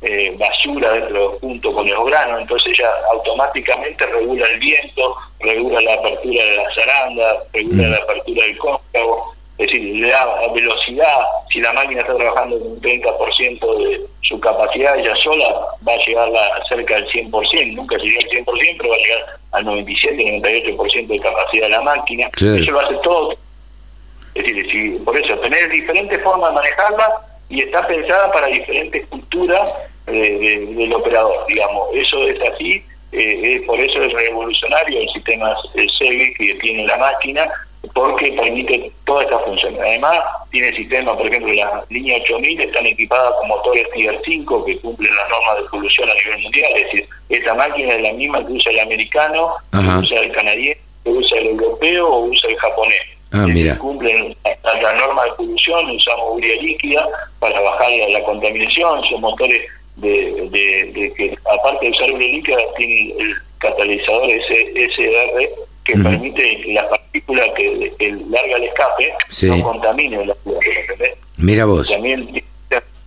eh, 0.02 0.36
basura 0.38 0.92
dentro 0.94 1.38
junto 1.42 1.74
con 1.74 1.90
los 1.90 2.06
granos, 2.06 2.42
entonces 2.42 2.78
ya 2.78 2.90
automáticamente 3.12 4.06
regula 4.06 4.48
el 4.48 4.60
viento, 4.60 5.16
regula 5.40 5.82
la 5.82 5.94
apertura 5.96 6.44
de 6.44 6.56
la 6.56 6.74
zaranda, 6.74 7.44
regula 7.54 7.88
mm. 7.88 7.92
la 7.92 7.98
apertura 7.98 8.46
del 8.46 8.58
cóncavo, 8.58 9.34
es 9.58 9.68
decir, 9.68 9.96
le 9.98 10.10
da 10.10 10.26
velocidad, 10.54 11.20
si 11.52 11.60
la 11.60 11.74
máquina 11.74 12.02
está 12.02 12.16
trabajando 12.16 12.58
con 12.60 12.68
un 12.70 12.82
30% 12.82 13.78
de 13.78 14.02
su 14.22 14.40
capacidad 14.40 14.98
ella 14.98 15.16
sola, 15.18 15.54
va 15.86 15.94
a 15.94 16.06
llegar 16.06 16.30
a 16.34 16.66
cerca 16.70 16.96
del 16.96 17.08
100%, 17.10 17.74
nunca 17.74 17.98
llega 17.98 18.22
al 18.22 18.30
100%, 18.30 18.76
pero 18.78 18.90
va 18.90 18.96
a 18.96 19.00
llegar 19.00 19.40
al 19.52 19.66
97-98% 19.66 21.08
de 21.08 21.20
capacidad 21.20 21.66
de 21.66 21.70
la 21.70 21.82
máquina, 21.82 22.30
eso 22.34 22.72
lo 22.72 22.80
hace 22.80 22.96
todo. 23.04 23.36
Es 24.36 24.46
decir, 24.46 24.72
si, 24.72 24.92
por 25.04 25.18
eso, 25.18 25.38
tener 25.40 25.70
diferentes 25.70 26.22
formas 26.24 26.52
de 26.52 26.56
manejarla 26.56 27.29
y 27.50 27.62
está 27.62 27.86
pensada 27.88 28.32
para 28.32 28.48
diferentes 28.48 29.06
culturas 29.08 29.74
del 30.06 30.94
operador, 30.94 31.46
digamos, 31.48 31.90
eso 31.94 32.28
es 32.28 32.40
así, 32.42 32.84
eh, 33.12 33.62
por 33.66 33.80
eso 33.80 34.04
es 34.04 34.14
revolucionario 34.14 35.02
el 35.02 35.10
sistema 35.10 35.56
CEVI 35.74 36.34
que 36.34 36.56
tiene 36.56 36.86
la 36.86 36.98
máquina, 36.98 37.48
porque 37.94 38.32
permite 38.34 38.92
todas 39.06 39.26
estas 39.26 39.44
funciones. 39.44 39.80
Además, 39.80 40.20
tiene 40.52 40.76
sistemas, 40.76 41.16
por 41.16 41.28
ejemplo, 41.28 41.54
la 41.54 41.84
línea 41.90 42.18
8000 42.18 42.62
están 42.62 42.86
equipadas 42.86 43.34
con 43.40 43.48
motores 43.48 43.90
Tier 43.94 44.20
5 44.26 44.66
que 44.66 44.78
cumplen 44.80 45.16
las 45.16 45.30
normas 45.30 45.58
de 45.58 45.70
polución 45.70 46.10
a 46.10 46.14
nivel 46.16 46.44
mundial. 46.44 46.72
Es 46.76 46.84
decir, 46.86 47.10
esta 47.30 47.54
máquina 47.54 47.94
es 47.94 48.02
la 48.02 48.14
misma 48.14 48.46
que 48.46 48.54
usa 48.54 48.72
el 48.72 48.80
americano, 48.82 49.54
que 49.72 50.06
usa 50.06 50.20
el 50.20 50.32
canadiense, 50.32 50.82
que 51.04 51.10
usa 51.10 51.38
el 51.38 51.48
europeo 51.48 52.08
o 52.08 52.26
usa 52.26 52.50
el 52.50 52.58
japonés. 52.58 53.02
Ah, 53.32 53.46
mira. 53.48 53.78
Cumplen 53.78 54.36
la, 54.44 54.94
norma 54.94 55.24
de 55.26 55.32
polución, 55.34 55.90
usamos 55.92 56.36
urea 56.36 56.62
líquida 56.62 57.08
para 57.40 57.60
bajar 57.60 57.92
la, 58.10 58.24
contaminación, 58.24 59.04
son 59.06 59.22
motores 59.22 59.62
de, 59.98 60.50
de, 60.50 61.14
que, 61.16 61.38
aparte 61.54 61.86
de 61.86 61.92
usar 61.92 62.12
urea 62.12 62.28
líquida, 62.28 62.58
tienen 62.78 63.20
el 63.20 63.36
catalizador 63.60 64.30
SR 64.30 65.50
que 65.84 65.94
permite 65.94 66.62
que 66.62 66.74
las 66.74 66.86
partículas 66.86 67.50
que, 67.56 68.18
larga 68.30 68.58
el 68.58 68.64
escape 68.64 69.14
no 69.44 69.64
contaminen 69.64 70.28
la 70.28 70.36
Mira 71.38 71.66
vos. 71.66 71.90
También 71.90 72.30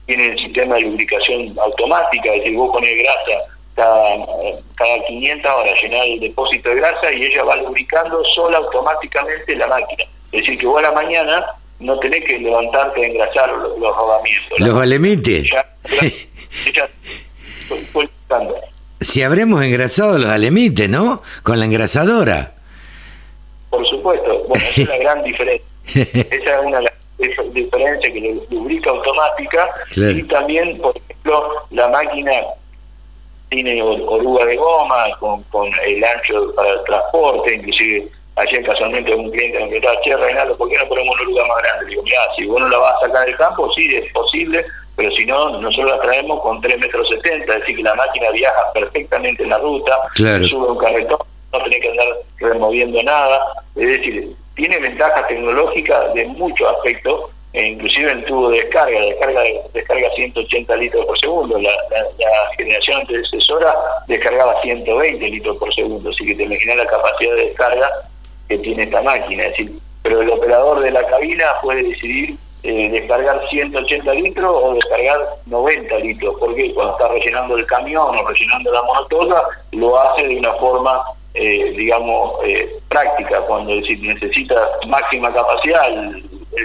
tiene 0.06 0.26
el 0.28 0.38
sistema 0.38 0.76
de 0.76 0.82
lubricación 0.82 1.54
automática, 1.58 2.32
es 2.34 2.40
decir, 2.40 2.56
vos 2.56 2.72
pones 2.72 2.96
grasa 3.02 3.44
cada, 3.74 4.16
cada 4.76 5.04
500 5.06 5.50
horas, 5.50 5.82
llenar 5.82 6.06
el 6.06 6.20
depósito 6.20 6.68
de 6.68 6.76
grasa 6.76 7.12
y 7.12 7.24
ella 7.24 7.44
va 7.44 7.56
lubricando 7.56 8.22
sola 8.34 8.58
automáticamente 8.58 9.56
la 9.56 9.66
máquina. 9.66 10.04
Es 10.32 10.40
decir, 10.44 10.58
que 10.58 10.66
vos 10.66 10.78
a 10.78 10.82
la 10.82 10.92
mañana 10.92 11.46
no 11.80 11.98
tenés 11.98 12.24
que 12.24 12.38
levantarte 12.38 13.04
a 13.04 13.08
engrasar 13.08 13.50
los, 13.50 13.78
rodamientos. 13.78 14.60
Los 14.60 14.80
alemites. 14.80 15.50
si 19.00 19.22
habremos 19.22 19.64
engrasado 19.64 20.18
los 20.18 20.30
alemites, 20.30 20.88
¿no? 20.88 21.22
Con 21.42 21.58
la 21.58 21.66
engrasadora. 21.66 22.54
Por 23.70 23.86
supuesto, 23.88 24.44
bueno, 24.48 24.64
es 24.64 24.78
una 24.78 24.96
gran 24.98 25.22
diferencia. 25.22 25.66
Esa 25.94 26.60
es 26.60 26.66
una 26.66 26.78
de 26.78 26.84
las 26.84 27.54
diferencias 27.54 28.12
que 28.12 28.20
le 28.20 28.34
lubrica 28.50 28.90
automática 28.90 29.68
y 29.96 30.22
también, 30.24 30.78
por 30.78 30.96
ejemplo, 30.96 31.66
la 31.70 31.88
máquina 31.88 32.32
tiene 33.52 33.82
oruga 33.82 34.46
de 34.46 34.56
goma 34.56 35.04
con, 35.20 35.42
con 35.44 35.70
el 35.84 36.02
ancho 36.02 36.54
para 36.54 36.70
el 36.70 36.84
transporte, 36.84 37.54
inclusive 37.54 38.08
ayer 38.36 38.64
casualmente 38.64 39.14
un 39.14 39.30
cliente 39.30 39.58
me 39.58 39.66
preguntaba, 39.66 40.00
che 40.00 40.16
Reinaldo, 40.16 40.56
¿por 40.56 40.70
qué 40.70 40.78
no 40.78 40.88
ponemos 40.88 41.14
una 41.14 41.22
oruga 41.22 41.46
más 41.46 41.62
grande? 41.62 41.86
Digo, 41.86 42.02
mira, 42.02 42.18
si 42.34 42.46
vos 42.46 42.60
no 42.62 42.68
la 42.70 42.78
vas 42.78 42.94
a 42.96 43.06
sacar 43.06 43.26
del 43.26 43.36
campo, 43.36 43.70
sí, 43.74 43.94
es 43.94 44.10
posible, 44.12 44.64
pero 44.96 45.10
si 45.10 45.26
no, 45.26 45.50
nosotros 45.50 45.90
la 45.90 46.00
traemos 46.00 46.40
con 46.40 46.62
3 46.62 46.78
metros 46.78 47.06
70, 47.10 47.52
es 47.52 47.60
decir, 47.60 47.76
que 47.76 47.82
la 47.82 47.94
máquina 47.94 48.30
viaja 48.30 48.72
perfectamente 48.72 49.42
en 49.42 49.50
la 49.50 49.58
ruta, 49.58 49.98
sube 50.14 50.70
un 50.70 50.78
carretón, 50.78 51.18
no 51.52 51.58
tiene 51.60 51.80
que 51.80 51.90
andar 51.90 52.06
removiendo 52.38 53.02
nada, 53.02 53.38
es 53.76 53.86
decir, 53.86 54.32
tiene 54.54 54.78
ventajas 54.78 55.28
tecnológicas 55.28 56.14
de 56.14 56.24
muchos 56.24 56.74
aspectos, 56.74 57.30
e 57.52 57.66
inclusive 57.66 58.10
el 58.10 58.24
tubo 58.24 58.50
de 58.50 58.60
descarga, 58.62 58.98
descarga 59.00 59.42
descarga 59.74 60.10
180 60.14 60.76
litros 60.76 61.06
por 61.06 61.18
segundo, 61.18 61.58
la, 61.60 61.70
generación 62.56 63.00
antecesora 63.00 63.74
descargaba 64.06 64.60
120 64.62 65.28
litros 65.28 65.56
por 65.58 65.74
segundo, 65.74 66.10
así 66.10 66.24
que 66.24 66.34
te 66.34 66.44
imaginas 66.44 66.76
la 66.78 66.86
capacidad 66.86 67.34
de 67.34 67.46
descarga 67.48 67.90
que 68.48 68.58
tiene 68.58 68.84
esta 68.84 69.02
máquina, 69.02 69.44
es 69.44 69.50
decir, 69.50 69.72
pero 70.02 70.22
el 70.22 70.30
operador 70.30 70.80
de 70.80 70.90
la 70.90 71.06
cabina 71.06 71.44
puede 71.62 71.82
decidir 71.82 72.36
eh, 72.62 72.90
descargar 72.90 73.46
180 73.48 74.14
litros 74.14 74.50
o 74.62 74.74
descargar 74.74 75.18
90 75.46 75.98
litros, 75.98 76.34
porque 76.38 76.72
cuando 76.72 76.94
está 76.94 77.08
rellenando 77.08 77.56
el 77.56 77.66
camión 77.66 78.16
o 78.16 78.28
rellenando 78.28 78.72
la 78.72 78.82
monotosa, 78.82 79.42
lo 79.72 79.98
hace 79.98 80.26
de 80.26 80.38
una 80.38 80.52
forma 80.54 81.02
eh, 81.34 81.72
digamos, 81.76 82.34
eh, 82.44 82.78
práctica, 82.88 83.40
cuando 83.42 83.80
si 83.86 83.96
necesita 83.96 84.68
máxima 84.86 85.32
capacidad, 85.32 85.88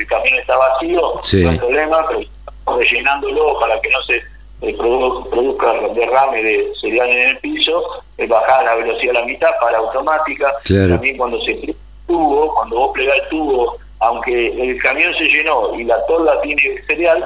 camión 0.07 0.39
está 0.39 0.55
vacío, 0.57 1.01
no 1.01 1.49
hay 1.49 1.57
problema, 1.57 2.05
pero 2.07 2.77
rellenándolo 2.77 3.59
para 3.59 3.79
que 3.81 3.89
no 3.89 4.01
se 4.03 4.17
eh, 4.61 4.75
produzca 4.77 5.73
derrame 5.95 6.43
de 6.43 6.71
cereal 6.81 7.09
en 7.09 7.29
el 7.29 7.37
piso, 7.39 7.83
bajar 8.27 8.65
la 8.65 8.75
velocidad 8.75 9.15
a 9.15 9.19
la 9.19 9.25
mitad 9.25 9.51
para 9.61 9.77
automática, 9.77 10.51
también 10.67 11.17
cuando 11.17 11.39
se 11.41 11.51
el 11.51 11.75
tubo, 12.07 12.53
cuando 12.55 12.77
vos 12.77 12.91
plegás 12.93 13.19
el 13.19 13.29
tubo, 13.29 13.77
aunque 13.99 14.47
el 14.47 14.81
camión 14.81 15.13
se 15.15 15.25
llenó 15.25 15.73
y 15.75 15.83
la 15.83 16.03
torda 16.07 16.41
tiene 16.41 16.81
cereal, 16.87 17.23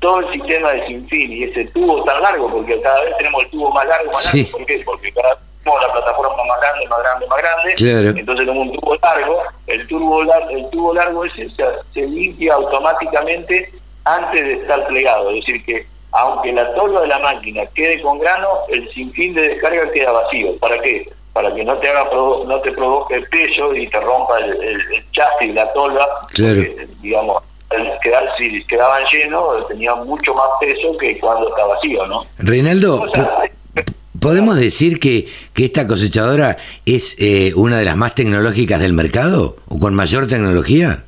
todo 0.00 0.20
el 0.20 0.32
sistema 0.32 0.72
de 0.72 0.86
sinfín 0.86 1.32
y 1.32 1.44
ese 1.44 1.64
tubo 1.66 2.02
tan 2.04 2.20
largo, 2.22 2.50
porque 2.50 2.80
cada 2.80 3.02
vez 3.04 3.16
tenemos 3.16 3.44
el 3.44 3.50
tubo 3.50 3.70
más 3.70 3.86
largo, 3.86 4.10
más 4.12 4.34
largo, 4.34 4.50
¿por 4.50 4.66
qué? 4.66 4.82
Porque 4.84 5.12
cada 5.12 5.38
la 5.80 5.92
plataforma 5.92 6.44
más 6.44 6.60
grande, 6.60 6.88
más 6.88 6.98
grande, 7.00 7.26
más 7.26 7.38
grande. 7.38 8.20
Entonces 8.20 8.46
como 8.46 8.62
un 8.62 8.72
tubo 8.72 8.96
largo, 9.02 9.42
el 9.66 9.86
tubo, 9.86 10.22
el 10.22 10.70
tubo 10.70 10.94
largo 10.94 11.24
ese 11.24 11.48
se, 11.92 12.06
limpia 12.06 12.54
automáticamente 12.54 13.72
antes 14.04 14.44
de 14.44 14.52
estar 14.54 14.86
plegado. 14.86 15.30
Es 15.30 15.46
decir, 15.46 15.64
que 15.64 15.86
aunque 16.12 16.52
la 16.52 16.72
tolva 16.74 17.02
de 17.02 17.08
la 17.08 17.18
máquina 17.18 17.66
quede 17.74 18.00
con 18.00 18.18
grano, 18.18 18.48
el 18.68 18.88
sinfín 18.92 19.34
de 19.34 19.48
descarga 19.48 19.90
queda 19.92 20.12
vacío. 20.12 20.56
¿Para 20.58 20.80
qué? 20.80 21.10
para 21.32 21.54
que 21.54 21.62
no 21.64 21.76
te 21.76 21.88
haga 21.90 22.08
no 22.14 22.60
te 22.60 22.72
provoque 22.72 23.16
el 23.16 23.28
peso 23.28 23.74
y 23.74 23.86
te 23.88 24.00
rompa 24.00 24.38
el, 24.38 24.52
el, 24.62 24.80
chasis, 25.12 25.54
la 25.54 25.70
tolva, 25.74 26.08
claro. 26.32 26.62
digamos, 27.02 27.42
quedar, 28.02 28.24
si 28.38 28.64
quedaban 28.64 29.02
llenos, 29.12 29.68
tenían 29.68 30.06
mucho 30.06 30.32
más 30.32 30.46
peso 30.60 30.96
que 30.98 31.18
cuando 31.18 31.50
está 31.50 31.66
vacío, 31.66 32.06
¿no? 32.06 32.24
Reinaldo, 32.38 33.04
¿podemos 34.26 34.56
decir 34.56 34.98
que, 34.98 35.28
que 35.54 35.66
esta 35.66 35.86
cosechadora 35.86 36.56
es 36.84 37.16
eh, 37.20 37.52
una 37.54 37.78
de 37.78 37.84
las 37.84 37.96
más 37.96 38.12
tecnológicas 38.16 38.80
del 38.80 38.92
mercado 38.92 39.54
o 39.68 39.78
con 39.78 39.94
mayor 39.94 40.26
tecnología? 40.26 41.04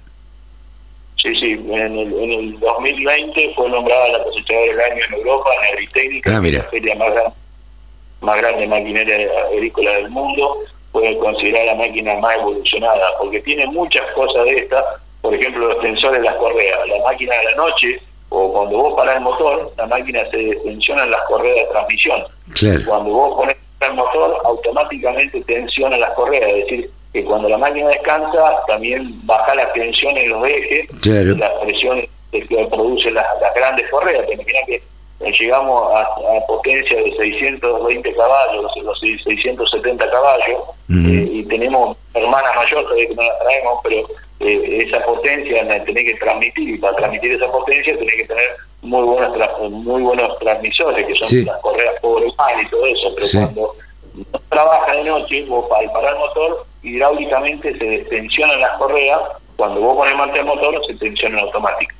Sí, 1.21 1.35
sí, 1.35 1.51
en 1.51 1.99
el, 1.99 2.13
en 2.13 2.33
el 2.33 2.61
2020 2.61 3.55
fue 3.57 3.71
nombrada 3.71 4.11
la 4.11 4.23
cosechadora 4.23 4.71
del 4.71 4.81
año 4.93 5.05
en 5.09 5.15
Europa, 5.15 5.51
en 5.53 5.75
Agritécnica, 5.75 6.37
ah, 6.37 6.41
la 6.41 6.63
feria 6.71 6.95
más 6.95 7.13
grande 7.13 7.33
más 8.21 8.37
grande 8.39 8.67
maquinaria 8.69 9.29
agrícola 9.53 9.91
del 9.97 10.11
mundo, 10.11 10.59
puede 10.93 11.19
considerar 11.19 11.67
la 11.67 11.75
máquina 11.75 12.15
más 12.21 12.37
evolucionada, 12.37 13.19
porque 13.19 13.41
tiene 13.41 13.67
muchas 13.67 14.09
cosas 14.13 14.45
de 14.45 14.59
estas, 14.59 14.85
por 15.23 15.35
ejemplo 15.35 15.67
los 15.67 15.81
tensores 15.81 16.21
de 16.21 16.25
las 16.25 16.37
correas, 16.37 16.79
la 16.87 17.03
máquina 17.05 17.35
de 17.35 17.45
la 17.47 17.55
noche, 17.57 18.01
o 18.31 18.53
cuando 18.53 18.79
vos 18.79 18.95
parás 18.95 19.17
el 19.17 19.23
motor, 19.23 19.73
la 19.77 19.87
máquina 19.87 20.21
se 20.31 20.55
tensiona 20.57 21.07
las 21.07 21.23
correas 21.27 21.57
de 21.57 21.73
transmisión. 21.73 22.23
Cuando 22.87 23.11
vos 23.11 23.37
pones 23.37 23.57
el 23.81 23.95
motor, 23.95 24.43
automáticamente 24.45 25.41
tensiona 25.43 25.97
las 25.97 26.13
correas, 26.15 26.49
es 26.51 26.65
decir, 26.67 26.91
que 27.13 27.25
cuando 27.25 27.49
la 27.49 27.59
máquina 27.59 27.89
descansa, 27.89 28.57
también 28.67 29.27
baja 29.27 29.55
la 29.55 29.73
tensión 29.73 30.17
en 30.17 30.29
los 30.31 30.47
ejes, 30.47 30.91
las 31.39 31.53
presiones 31.63 32.09
que 32.33 32.69
producen 32.71 33.15
las, 33.15 33.27
grandes 33.55 33.89
correas. 33.91 34.27
Te 34.27 34.37
que 34.37 34.83
eh, 35.21 35.33
llegamos 35.41 35.91
a, 35.95 36.07
potencia 36.47 36.97
de 36.97 37.17
620 37.17 38.15
caballos, 38.15 38.71
los 38.83 39.01
670 39.01 40.11
caballos, 40.11 40.61
eh, 40.91 41.29
y 41.33 41.45
tenemos 41.45 41.97
hermanas 42.15 42.55
mayores 42.55 43.09
que 43.09 43.15
no 43.15 43.23
las 43.23 43.39
traemos, 43.41 43.81
pero 43.83 44.07
eh, 44.41 44.85
esa 44.87 45.05
potencia 45.05 45.65
la 45.65 45.83
tenés 45.85 46.05
que 46.05 46.15
transmitir, 46.15 46.69
y 46.69 46.79
para 46.79 46.97
transmitir 46.97 47.33
esa 47.33 47.51
potencia 47.51 47.97
tenés 47.99 48.15
que 48.15 48.25
tener 48.25 48.57
muy 48.83 49.03
buenos 49.03 49.71
muy 49.71 50.03
buenos 50.03 50.39
transmisores, 50.39 51.07
que 51.07 51.15
son 51.15 51.45
las 51.47 51.61
correas 51.61 51.95
pobre 52.01 52.27
y 52.27 52.71
todo 52.71 52.87
eso, 52.87 53.15
pero 53.17 53.27
cuando 53.33 53.75
no 54.33 54.41
trabaja 54.49 54.93
de 54.93 55.05
noche, 55.05 55.45
vos 55.49 55.67
al 55.73 55.91
parar 55.93 56.15
el 56.15 56.21
motor, 56.21 56.67
hidráulicamente 56.83 57.77
se 57.77 57.99
tensionan 58.05 58.61
las 58.61 58.79
correas, 58.79 59.21
cuando 59.57 59.81
vos 59.81 59.97
pones 59.97 60.15
marcha 60.15 60.39
el 60.39 60.47
motor, 60.47 60.81
se 60.87 60.95
tensionan 60.95 61.41
automáticamente. 61.41 61.98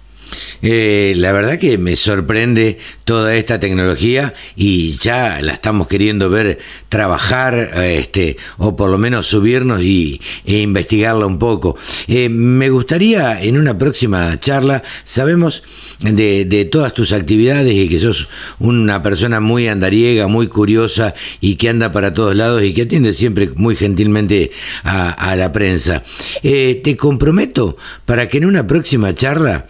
Eh, 0.63 1.15
la 1.17 1.33
verdad 1.33 1.59
que 1.59 1.79
me 1.79 1.97
sorprende 1.97 2.79
toda 3.05 3.35
esta 3.37 3.61
tecnología 3.61 4.35
y 4.57 4.93
ya 4.93 5.41
la 5.41 5.53
estamos 5.53 5.89
queriendo 5.89 6.31
ver 6.31 6.59
trabajar, 6.89 7.71
este, 7.83 8.37
o 8.59 8.77
por 8.77 8.91
lo 8.91 8.99
menos 8.99 9.27
subirnos 9.27 9.83
y, 9.83 10.21
e 10.45 10.59
investigarla 10.59 11.27
un 11.27 11.39
poco. 11.39 11.77
Eh, 12.07 12.29
me 12.29 12.71
gustaría 12.71 13.41
en 13.43 13.59
una 13.59 13.77
próxima 13.77 14.39
charla, 14.39 14.83
sabemos 15.05 15.63
de, 16.01 16.45
de, 16.45 16.65
todas 16.65 16.95
tus 16.95 17.13
actividades 17.13 17.73
y 17.73 17.89
que 17.89 18.01
sos 18.01 18.29
una 18.59 19.03
persona 19.03 19.41
muy 19.41 19.69
andariega, 19.69 20.29
muy 20.29 20.49
curiosa 20.49 21.15
y 21.41 21.57
que 21.57 21.69
anda 21.69 21.93
para 21.93 22.15
todos 22.15 22.35
lados 22.35 22.63
y 22.63 22.73
que 22.75 22.83
atiende 22.83 23.15
siempre 23.15 23.51
muy 23.57 23.77
gentilmente 23.77 24.51
a, 24.85 25.35
la 25.37 25.53
prensa. 25.53 26.03
Eh, 26.43 26.81
te 26.83 26.97
comprometo 26.97 27.77
para 28.05 28.29
que 28.29 28.39
en 28.39 28.47
una 28.47 28.67
próxima 28.67 29.15
charla, 29.15 29.67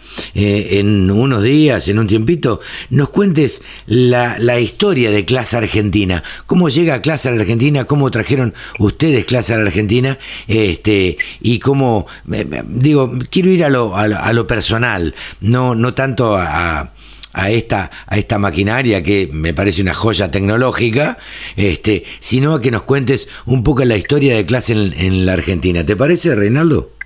en 0.79 1.09
unos 1.11 1.43
días, 1.43 1.87
en 1.87 1.99
un 1.99 2.07
tiempito, 2.07 2.59
nos 2.89 3.09
cuentes 3.09 3.61
la, 3.85 4.37
la 4.39 4.59
historia 4.59 5.11
de 5.11 5.25
Clase 5.25 5.57
Argentina, 5.57 6.23
cómo 6.45 6.69
llega 6.69 6.95
a 6.95 7.01
Clase 7.01 7.29
Argentina, 7.29 7.85
cómo 7.85 8.11
trajeron 8.11 8.53
ustedes 8.79 9.25
Clase 9.25 9.53
a 9.53 9.57
la 9.57 9.67
Argentina, 9.67 10.17
este, 10.47 11.17
y 11.41 11.59
cómo, 11.59 12.07
digo, 12.67 13.13
quiero 13.29 13.49
ir 13.49 13.63
a 13.63 13.69
lo, 13.69 13.95
a 13.95 14.33
lo, 14.33 14.47
personal, 14.47 15.15
no, 15.41 15.75
no 15.75 15.93
tanto 15.93 16.35
a, 16.37 16.91
a 17.33 17.51
esta, 17.51 17.91
a 18.07 18.17
esta 18.17 18.39
maquinaria 18.39 19.03
que 19.03 19.29
me 19.31 19.53
parece 19.53 19.81
una 19.81 19.93
joya 19.93 20.31
tecnológica, 20.31 21.17
este, 21.55 22.03
sino 22.19 22.55
a 22.55 22.61
que 22.61 22.71
nos 22.71 22.83
cuentes 22.83 23.27
un 23.45 23.63
poco 23.63 23.85
la 23.85 23.97
historia 23.97 24.35
de 24.35 24.45
clase 24.45 24.73
en, 24.73 24.93
en 24.97 25.25
la 25.25 25.33
Argentina. 25.33 25.85
¿Te 25.85 25.95
parece, 25.95 26.35
Reinaldo? 26.35 26.98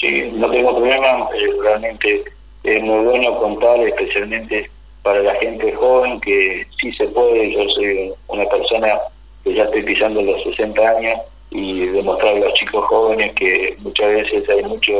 Sí, 0.00 0.30
no 0.34 0.50
tengo 0.50 0.76
problema, 0.76 1.28
eh, 1.34 1.50
realmente 1.62 2.24
es 2.64 2.82
muy 2.82 3.04
bueno 3.04 3.38
contar, 3.38 3.80
especialmente 3.80 4.70
para 5.02 5.20
la 5.20 5.34
gente 5.36 5.72
joven, 5.72 6.20
que 6.20 6.66
sí 6.80 6.92
se 6.92 7.06
puede, 7.06 7.52
yo 7.52 7.68
soy 7.70 8.12
una 8.28 8.44
persona 8.46 8.98
que 9.44 9.54
ya 9.54 9.64
estoy 9.64 9.82
pisando 9.84 10.20
los 10.20 10.42
60 10.42 10.82
años 10.82 11.20
y 11.50 11.86
demostrar 11.86 12.36
a 12.36 12.40
los 12.40 12.54
chicos 12.54 12.84
jóvenes 12.86 13.32
que 13.34 13.76
muchas 13.78 14.06
veces 14.08 14.48
hay 14.48 14.64
mucha 14.64 14.92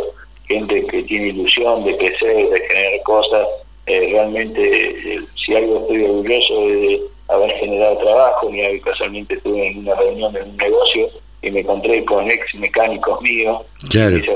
gente 0.47 0.87
que 0.87 1.03
tiene 1.03 1.29
ilusión 1.29 1.85
de 1.85 1.97
crecer, 1.97 2.49
de 2.49 2.61
generar 2.61 3.03
cosas. 3.03 3.49
Eh, 3.87 4.09
realmente, 4.13 5.15
eh, 5.15 5.21
si 5.35 5.55
algo 5.55 5.81
estoy 5.81 6.05
orgulloso 6.05 6.61
de 6.69 7.03
haber 7.29 7.51
generado 7.59 7.99
trabajo, 7.99 8.51
y 8.51 8.81
casualmente 8.81 9.35
estuve 9.35 9.69
en 9.69 9.79
una 9.79 9.95
reunión 9.97 10.37
en 10.37 10.51
un 10.51 10.57
negocio 10.57 11.11
y 11.47 11.51
me 11.51 11.61
encontré 11.61 12.05
con 12.05 12.31
ex 12.31 12.55
mecánicos 12.57 13.21
míos 13.23 13.63
claro. 13.91 14.17
y 14.17 14.23
se 14.23 14.33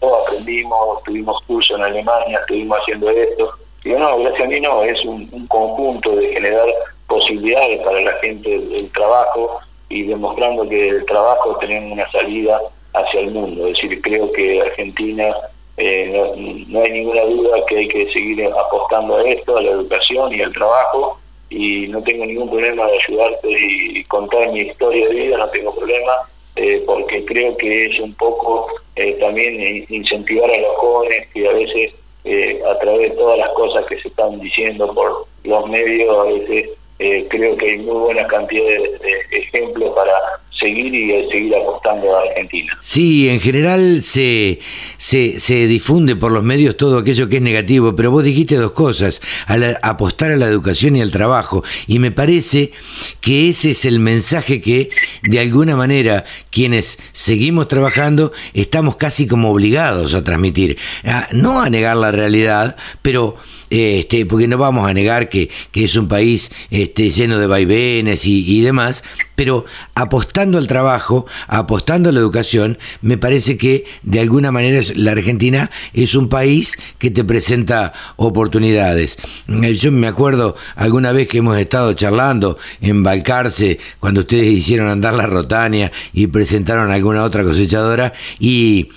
aprendimos, 0.00 1.02
tuvimos 1.04 1.42
curso 1.46 1.76
en 1.76 1.82
Alemania, 1.82 2.38
estuvimos 2.40 2.78
haciendo 2.80 3.10
esto. 3.10 3.50
Y 3.84 3.90
no, 3.90 4.18
gracias 4.18 4.42
a 4.42 4.48
mí 4.48 4.60
no, 4.60 4.82
es 4.82 5.04
un, 5.04 5.46
conjunto 5.48 6.16
de 6.16 6.28
generar 6.28 6.66
posibilidades 7.06 7.80
para 7.82 8.00
la 8.00 8.12
gente 8.14 8.58
del, 8.58 8.90
trabajo 8.92 9.60
y 9.88 10.02
demostrando 10.02 10.68
que 10.68 10.88
el 10.88 11.06
trabajo 11.06 11.56
tiene 11.58 11.92
una 11.92 12.10
salida 12.10 12.60
hacia 12.94 13.20
el 13.20 13.30
mundo. 13.30 13.66
Es 13.68 13.74
decir, 13.74 14.00
creo 14.02 14.30
que 14.32 14.60
Argentina 14.60 15.34
eh, 15.76 16.64
no, 16.68 16.80
hay 16.80 16.90
ninguna 16.90 17.22
duda 17.22 17.58
que 17.68 17.78
hay 17.78 17.88
que 17.88 18.10
seguir 18.12 18.44
apostando 18.46 19.16
a 19.16 19.22
esto, 19.28 19.56
a 19.56 19.62
la 19.62 19.70
educación 19.70 20.34
y 20.34 20.42
al 20.42 20.52
trabajo, 20.52 21.18
y 21.50 21.86
no 21.88 22.02
tengo 22.02 22.26
ningún 22.26 22.50
problema 22.50 22.86
de 22.86 22.98
ayudarte 22.98 23.48
y 23.50 24.04
contar 24.04 24.52
mi 24.52 24.60
historia 24.60 25.08
de 25.08 25.14
vida, 25.14 25.38
no 25.38 25.48
tengo 25.48 25.74
problema, 25.74 26.12
eh, 26.56 26.82
porque 26.86 27.24
creo 27.24 27.56
que 27.56 27.86
es 27.86 28.00
un 28.00 28.14
poco 28.14 28.68
eh, 28.96 29.12
también 29.20 29.84
incentivar 29.88 30.50
a 30.50 30.58
los 30.58 30.76
jóvenes 30.76 31.26
que 31.32 31.48
a 31.48 31.52
veces 31.52 31.92
eh, 32.24 32.60
a 32.68 32.78
través 32.78 33.10
de 33.10 33.16
todas 33.16 33.38
las 33.38 33.48
cosas 33.50 33.84
que 33.86 34.00
se 34.00 34.08
están 34.08 34.40
diciendo 34.40 34.92
por 34.92 35.26
los 35.44 35.68
medios, 35.68 36.16
a 36.18 36.24
veces 36.24 36.70
creo 37.28 37.56
que 37.56 37.66
hay 37.66 37.78
muy 37.78 37.94
buena 37.94 38.26
cantidad 38.26 38.64
de 38.64 39.20
ejemplos 39.30 39.94
para 39.94 40.12
seguir 40.58 40.94
y 40.94 41.28
seguir 41.30 41.54
apostando 41.54 42.16
a 42.16 42.22
Argentina. 42.22 42.78
Sí, 42.80 43.28
en 43.28 43.40
general 43.40 44.02
se, 44.02 44.60
se, 44.96 45.38
se, 45.38 45.66
difunde 45.66 46.16
por 46.16 46.32
los 46.32 46.42
medios 46.42 46.76
todo 46.76 46.98
aquello 46.98 47.28
que 47.28 47.36
es 47.36 47.42
negativo, 47.42 47.94
pero 47.94 48.10
vos 48.10 48.24
dijiste 48.24 48.56
dos 48.56 48.72
cosas, 48.72 49.20
apostar 49.82 50.30
a 50.30 50.36
la 50.36 50.46
educación 50.46 50.96
y 50.96 51.02
al 51.02 51.10
trabajo, 51.10 51.62
y 51.86 51.98
me 51.98 52.10
parece 52.10 52.72
que 53.20 53.48
ese 53.48 53.70
es 53.70 53.84
el 53.84 53.98
mensaje 53.98 54.60
que 54.60 54.90
de 55.22 55.40
alguna 55.40 55.76
manera 55.76 56.24
quienes 56.50 56.98
seguimos 57.12 57.68
trabajando 57.68 58.32
estamos 58.54 58.96
casi 58.96 59.26
como 59.26 59.50
obligados 59.50 60.14
a 60.14 60.24
transmitir, 60.24 60.78
no 61.32 61.60
a 61.60 61.70
negar 61.70 61.96
la 61.96 62.12
realidad, 62.12 62.76
pero 63.02 63.36
este, 63.70 64.26
porque 64.26 64.46
no 64.46 64.58
vamos 64.58 64.88
a 64.88 64.94
negar 64.94 65.28
que, 65.28 65.50
es 65.74 65.96
un 65.96 66.08
país 66.08 66.50
este, 66.70 67.10
lleno 67.10 67.38
de 67.38 67.46
vaivenes 67.46 68.26
y, 68.26 68.60
demás, 68.60 69.02
pero 69.36 69.64
apostando 69.94 70.58
al 70.58 70.66
trabajo, 70.66 71.26
apostando 71.46 72.08
a 72.08 72.12
la 72.12 72.18
educación, 72.20 72.78
me 73.02 73.16
parece 73.16 73.56
que 73.56 73.84
de 74.02 74.20
alguna 74.20 74.50
manera 74.50 74.80
la 74.96 75.12
Argentina 75.12 75.70
es 75.92 76.14
un 76.14 76.28
país 76.28 76.76
que 76.98 77.10
te 77.10 77.22
presenta 77.22 77.92
oportunidades. 78.16 79.18
Eh, 79.62 79.76
yo 79.76 79.92
me 79.92 80.08
acuerdo 80.08 80.56
alguna 80.74 81.12
vez 81.12 81.28
que 81.28 81.38
hemos 81.38 81.58
estado 81.58 81.92
charlando 81.92 82.58
en 82.80 83.02
Balcarce, 83.02 83.78
cuando 84.00 84.20
ustedes 84.20 84.46
hicieron 84.46 84.88
andar 84.88 85.14
la 85.14 85.26
Rotania 85.26 85.92
y 86.12 86.26
presentaron 86.26 86.90
alguna 86.90 87.22
otra 87.22 87.44
cosechadora, 87.44 88.12
y, 88.40 88.88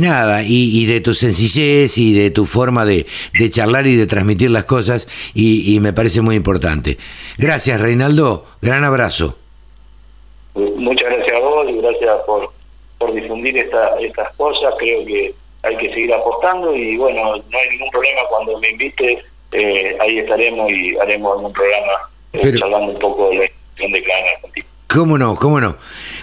nada, 0.00 0.42
y, 0.44 0.86
de 0.86 1.00
tu 1.00 1.14
sencillez 1.14 1.98
y 1.98 2.12
de 2.12 2.30
tu 2.30 2.46
forma 2.46 2.84
de, 2.84 3.06
de 3.38 3.50
charlar 3.50 3.86
y 3.86 3.96
de 3.96 4.06
transmitir 4.06 4.50
las 4.50 4.64
cosas 4.64 5.08
y, 5.34 5.78
me 5.80 5.92
parece 5.92 6.20
muy 6.20 6.36
importante. 6.36 6.98
Gracias, 7.38 7.80
Reinaldo. 7.80 8.46
Gran 8.62 8.84
abrazo. 8.84 9.38
Muchas 10.56 11.10
gracias 11.10 11.36
a 11.36 11.40
vos 11.40 11.68
y 11.68 11.76
gracias 11.78 12.16
por, 12.26 12.50
por 12.98 13.14
difundir 13.14 13.56
esta, 13.58 13.90
estas 14.00 14.34
cosas. 14.36 14.74
Creo 14.78 15.04
que 15.04 15.34
hay 15.62 15.76
que 15.76 15.88
seguir 15.88 16.14
apostando 16.14 16.74
y 16.74 16.96
bueno, 16.96 17.36
no 17.36 17.58
hay 17.58 17.68
ningún 17.70 17.90
problema 17.90 18.22
cuando 18.28 18.58
me 18.58 18.70
invite, 18.70 19.22
eh, 19.52 19.96
ahí 20.00 20.18
estaremos 20.18 20.68
y 20.70 20.96
haremos 20.96 21.36
un 21.42 21.52
programa 21.52 21.92
eh, 22.32 22.54
hablando 22.62 22.92
un 22.92 22.98
poco 22.98 23.28
de 23.30 23.36
la 23.36 23.44
institución 23.44 23.92
de 23.92 24.02
Clan 24.02 24.24
Argentina. 24.34 24.66
¿Cómo 24.88 25.18
no? 25.18 25.36
¿Cómo 25.36 25.60
no? 25.60 25.76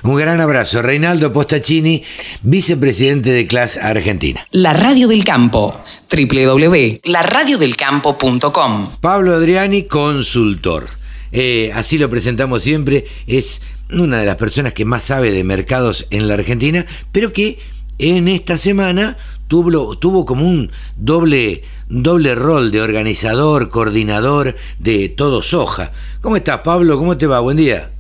Un 0.04 0.16
gran 0.16 0.42
abrazo. 0.42 0.82
Reinaldo 0.82 1.32
Postachini, 1.32 2.04
vicepresidente 2.42 3.30
de 3.30 3.46
CLAS 3.46 3.78
Argentina. 3.78 4.48
La 4.52 4.74
Radio 4.74 5.08
del 5.08 5.24
Campo 5.24 5.80
www.laradiodelcampo.com. 6.10 8.98
Pablo 9.02 9.34
Adriani, 9.34 9.84
consultor. 9.84 10.88
Eh, 11.32 11.72
así 11.74 11.98
lo 11.98 12.10
presentamos 12.10 12.64
siempre, 12.64 13.06
es 13.28 13.62
una 13.92 14.20
de 14.20 14.26
las 14.26 14.36
personas 14.36 14.74
que 14.74 14.86
más 14.86 15.04
sabe 15.04 15.32
de 15.32 15.44
mercados 15.44 16.08
en 16.10 16.28
la 16.28 16.36
Argentina, 16.36 16.86
pero 17.12 17.34
que 17.34 17.60
en 18.00 18.28
esta 18.28 18.58
semana 18.58 19.18
tuvo, 19.48 19.98
tuvo 19.98 20.26
como 20.26 20.46
un 20.46 20.72
doble, 20.96 21.64
doble 21.90 22.36
rol 22.36 22.72
de 22.72 22.82
organizador, 22.82 23.70
coordinador 23.70 24.56
de 24.80 25.10
todo 25.10 25.44
Soja. 25.44 25.92
¿Cómo 26.22 26.36
estás, 26.36 26.60
Pablo? 26.60 26.98
¿Cómo 26.98 27.18
te 27.18 27.28
va? 27.28 27.40
Buen 27.40 27.58
día. 27.58 27.92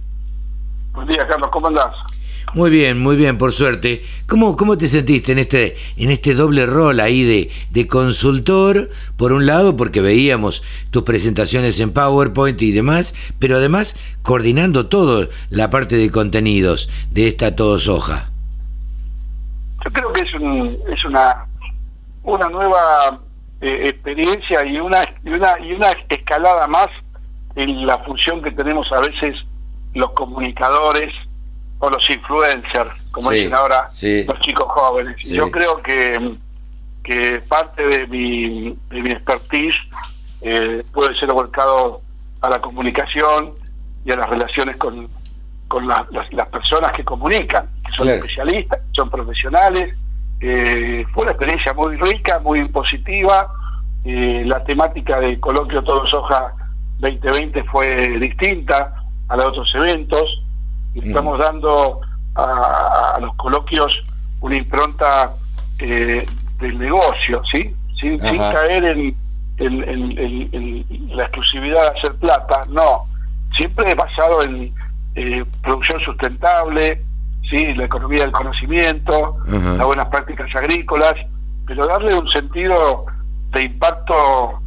Buen 0.93 1.07
día, 1.07 1.27
Carlos. 1.27 1.49
¿Cómo 1.51 1.67
andás? 1.67 1.93
Muy 2.55 2.69
bien, 2.69 2.99
muy 2.99 3.15
bien, 3.15 3.39
por 3.39 3.51
suerte. 3.51 4.03
¿Cómo, 4.27 4.55
cómo 4.55 4.77
te 4.77 4.87
sentiste 4.87 5.31
en 5.31 5.39
este, 5.39 5.75
en 5.97 6.11
este 6.11 6.35
doble 6.35 6.67
rol 6.67 6.99
ahí 6.99 7.23
de, 7.23 7.51
de 7.71 7.87
consultor, 7.87 8.91
por 9.17 9.33
un 9.33 9.47
lado, 9.47 9.75
porque 9.75 10.01
veíamos 10.01 10.61
tus 10.91 11.01
presentaciones 11.01 11.79
en 11.79 11.91
PowerPoint 11.91 12.61
y 12.61 12.71
demás, 12.71 13.15
pero 13.39 13.57
además 13.57 13.95
coordinando 14.21 14.85
todo 14.87 15.29
la 15.49 15.71
parte 15.71 15.97
de 15.97 16.11
contenidos 16.11 16.91
de 17.09 17.27
esta 17.27 17.55
Todo 17.55 17.79
Soja? 17.79 18.29
Yo 19.83 19.91
creo 19.91 20.13
que 20.13 20.21
es, 20.21 20.33
un, 20.35 20.77
es 20.95 21.03
una, 21.05 21.47
una 22.21 22.49
nueva 22.49 23.19
eh, 23.61 23.89
experiencia 23.89 24.63
y 24.63 24.79
una, 24.79 25.03
y, 25.25 25.29
una, 25.29 25.59
y 25.59 25.73
una 25.73 25.91
escalada 26.07 26.67
más 26.67 26.87
en 27.55 27.87
la 27.87 27.97
función 27.97 28.43
que 28.43 28.51
tenemos 28.51 28.91
a 28.91 28.99
veces 28.99 29.35
los 29.95 30.11
comunicadores 30.11 31.11
o 31.83 31.89
los 31.89 32.09
influencers, 32.09 32.91
como 33.11 33.29
dicen 33.29 33.53
ahora 33.53 33.89
los 33.89 34.39
chicos 34.39 34.65
jóvenes. 34.69 35.21
Yo 35.23 35.51
creo 35.51 35.81
que, 35.81 36.33
que 37.03 37.43
parte 37.45 37.85
de 37.85 38.07
mi, 38.07 38.77
de 38.89 39.01
mi 39.01 39.11
expertise 39.11 39.75
eh, 40.41 40.81
puede 40.93 41.13
ser 41.17 41.33
volcado 41.33 41.99
a 42.39 42.49
la 42.49 42.61
comunicación 42.61 43.51
y 44.05 44.13
a 44.13 44.15
las 44.15 44.29
relaciones 44.29 44.77
con, 44.77 45.09
con 45.67 45.85
las, 45.85 46.07
personas 46.49 46.93
que 46.93 47.03
comunican, 47.03 47.67
que 47.85 47.91
son 47.97 48.07
especialistas, 48.07 48.79
que 48.79 48.93
son 48.93 49.09
profesionales. 49.09 49.93
Eh, 50.39 51.05
fue 51.13 51.23
una 51.23 51.31
experiencia 51.33 51.73
muy 51.73 51.97
rica, 51.97 52.39
muy 52.39 52.63
positiva. 52.69 53.51
Eh, 54.05 54.43
la 54.45 54.63
temática 54.63 55.19
del 55.19 55.37
coloquio 55.41 55.83
Todos 55.83 56.13
Hoja 56.13 56.53
2020 56.99 57.61
fue 57.65 58.19
distinta 58.19 59.03
a 59.27 59.35
los 59.35 59.47
otros 59.47 59.75
eventos. 59.75 60.42
Estamos 60.95 61.39
dando 61.39 62.01
a, 62.35 63.17
los 63.19 63.33
coloquios 63.35 64.03
una 64.41 64.55
impronta 64.55 65.33
eh, 65.79 66.25
del 66.59 66.79
negocio, 66.79 67.41
¿sí? 67.49 67.73
Sin, 67.99 68.19
caer 68.19 68.83
en, 68.85 69.15
la 71.09 71.23
exclusividad 71.23 71.81
de 71.93 71.99
hacer 71.99 72.15
plata, 72.15 72.61
no. 72.69 73.05
Siempre 73.55 73.93
basado 73.95 74.43
en 74.43 74.73
eh, 75.15 75.45
producción 75.61 76.01
sustentable, 76.01 77.01
¿sí? 77.49 77.73
la 77.75 77.85
economía 77.85 78.21
del 78.21 78.31
conocimiento, 78.31 79.37
las 79.47 79.85
buenas 79.85 80.07
prácticas 80.07 80.53
agrícolas, 80.55 81.13
pero 81.65 81.87
darle 81.87 82.15
un 82.15 82.27
sentido 82.29 83.05
de 83.51 83.63
impacto 83.63 84.59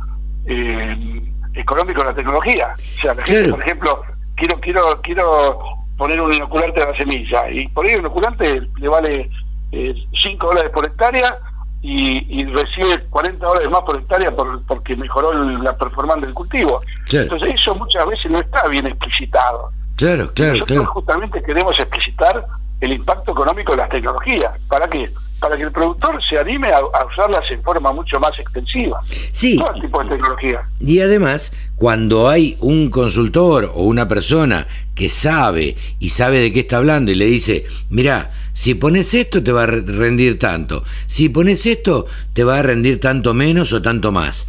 eh, 0.46 1.22
económico 1.54 2.02
a 2.02 2.06
la 2.06 2.14
tecnología. 2.14 2.74
O 2.78 3.00
sea, 3.00 3.14
la 3.14 3.24
gente, 3.24 3.50
por 3.50 3.60
ejemplo, 3.60 4.02
quiero 4.36 4.60
quiero 4.60 5.00
quiero 5.02 5.75
poner 5.96 6.20
un 6.20 6.32
inoculante 6.32 6.82
a 6.82 6.90
la 6.90 6.96
semilla. 6.96 7.50
Y 7.50 7.68
por 7.68 7.86
ahí 7.86 7.94
un 7.94 8.00
inoculante 8.00 8.62
le 8.78 8.88
vale 8.88 9.30
eh, 9.72 9.94
5 10.22 10.46
dólares 10.46 10.70
por 10.72 10.86
hectárea 10.86 11.38
y, 11.82 12.44
recibe 12.46 13.04
40 13.10 13.46
dólares 13.46 13.70
más 13.70 13.82
por 13.82 13.96
hectárea 13.96 14.34
por, 14.34 14.62
porque 14.64 14.96
mejoró 14.96 15.32
la 15.32 15.76
performance 15.76 16.22
del 16.22 16.34
cultivo. 16.34 16.80
Entonces 17.12 17.54
eso 17.54 17.74
muchas 17.76 18.06
veces 18.06 18.30
no 18.30 18.40
está 18.40 18.66
bien 18.68 18.86
explicitado. 18.86 19.70
Claro, 19.96 20.32
claro, 20.34 20.54
Nosotros 20.54 20.88
justamente 20.88 21.42
queremos 21.42 21.78
explicitar 21.78 22.44
el 22.80 22.92
impacto 22.92 23.32
económico 23.32 23.72
de 23.72 23.78
las 23.78 23.88
tecnologías. 23.88 24.52
¿Para 24.68 24.88
qué? 24.88 25.10
Para 25.40 25.56
que 25.56 25.62
el 25.62 25.72
productor 25.72 26.22
se 26.22 26.38
anime 26.38 26.70
a, 26.72 26.80
usarlas 27.06 27.50
en 27.50 27.62
forma 27.62 27.92
mucho 27.92 28.18
más 28.20 28.38
extensiva. 28.38 29.00
Sí. 29.32 29.58
Todo 29.58 29.72
tipo 29.72 30.02
de 30.02 30.08
tecnología. 30.10 30.68
Y 30.80 31.00
además, 31.00 31.52
cuando 31.76 32.28
hay 32.28 32.56
un 32.60 32.90
consultor 32.90 33.72
o 33.74 33.84
una 33.84 34.08
persona 34.08 34.66
que 34.96 35.08
sabe 35.08 35.76
y 36.00 36.08
sabe 36.08 36.40
de 36.40 36.52
qué 36.52 36.60
está 36.60 36.78
hablando 36.78 37.12
y 37.12 37.14
le 37.14 37.26
dice, 37.26 37.66
mira, 37.90 38.32
si 38.52 38.74
pones 38.74 39.14
esto 39.14 39.42
te 39.42 39.52
va 39.52 39.64
a 39.64 39.66
rendir 39.66 40.38
tanto, 40.40 40.82
si 41.06 41.28
pones 41.28 41.66
esto 41.66 42.06
te 42.32 42.42
va 42.42 42.58
a 42.58 42.62
rendir 42.62 42.98
tanto 42.98 43.34
menos 43.34 43.72
o 43.72 43.82
tanto 43.82 44.10
más. 44.10 44.48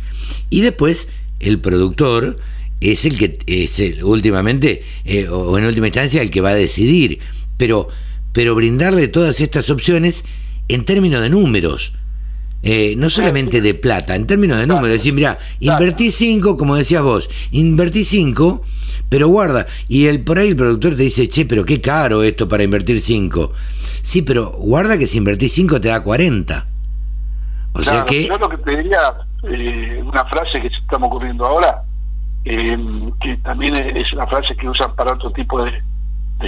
Y 0.50 0.62
después 0.62 1.10
el 1.40 1.60
productor 1.60 2.40
es 2.80 3.06
el 3.06 3.18
que 3.18 3.38
es 3.46 4.02
últimamente 4.02 4.84
eh, 5.04 5.28
o 5.28 5.58
en 5.58 5.66
última 5.66 5.88
instancia 5.88 6.22
el 6.22 6.32
que 6.32 6.42
va 6.42 6.52
a 6.52 6.56
decidir, 6.56 7.20
pero 7.58 7.90
pero 8.32 8.54
brindarle 8.54 9.08
todas 9.08 9.42
estas 9.42 9.70
opciones 9.72 10.24
en 10.68 10.86
términos 10.86 11.22
de 11.24 11.30
números. 11.30 11.94
Eh, 12.64 12.96
no 12.98 13.10
solamente 13.10 13.62
de 13.62 13.74
plata, 13.76 14.16
en 14.16 14.26
términos 14.28 14.58
de 14.58 14.68
números, 14.68 14.90
decir, 14.90 15.14
mira, 15.14 15.38
invertí 15.60 16.12
5, 16.12 16.58
como 16.58 16.76
decías 16.76 17.02
vos, 17.02 17.30
invertí 17.52 18.04
5, 18.04 18.64
pero 19.10 19.28
guarda, 19.28 19.68
y 19.88 20.08
el 20.08 20.24
por 20.24 20.40
ahí 20.40 20.50
el 20.50 20.56
productor 20.56 20.96
te 20.96 21.04
dice, 21.04 21.30
che, 21.30 21.46
pero 21.46 21.64
qué 21.66 21.80
caro 21.80 22.24
esto 22.24 22.50
para 22.50 22.64
invertir 22.64 23.00
5. 23.00 23.54
Sí, 24.02 24.22
pero 24.22 24.52
guarda 24.52 24.98
que 24.98 25.08
si 25.08 25.18
invertís 25.18 25.54
5 25.54 25.80
te 25.80 25.90
da 25.90 26.02
40. 26.02 26.68
O 27.74 27.84
sea 27.84 28.06
que... 28.06 28.26
Yo 28.28 28.38
lo 28.38 28.50
que 28.50 28.58
te 28.58 28.78
diría, 28.78 29.00
eh, 29.44 30.02
una 30.04 30.26
frase 30.26 30.62
que 30.62 30.70
se 30.70 30.76
está 30.76 30.98
ocurriendo 30.98 31.46
ahora, 31.46 31.84
eh, 32.46 32.78
que 33.20 33.38
también 33.38 33.76
es 33.76 34.14
una 34.14 34.26
frase 34.26 34.56
que 34.56 34.70
usan 34.70 34.96
para 34.96 35.14
otro 35.14 35.32
tipo 35.32 35.64
de, 35.64 35.84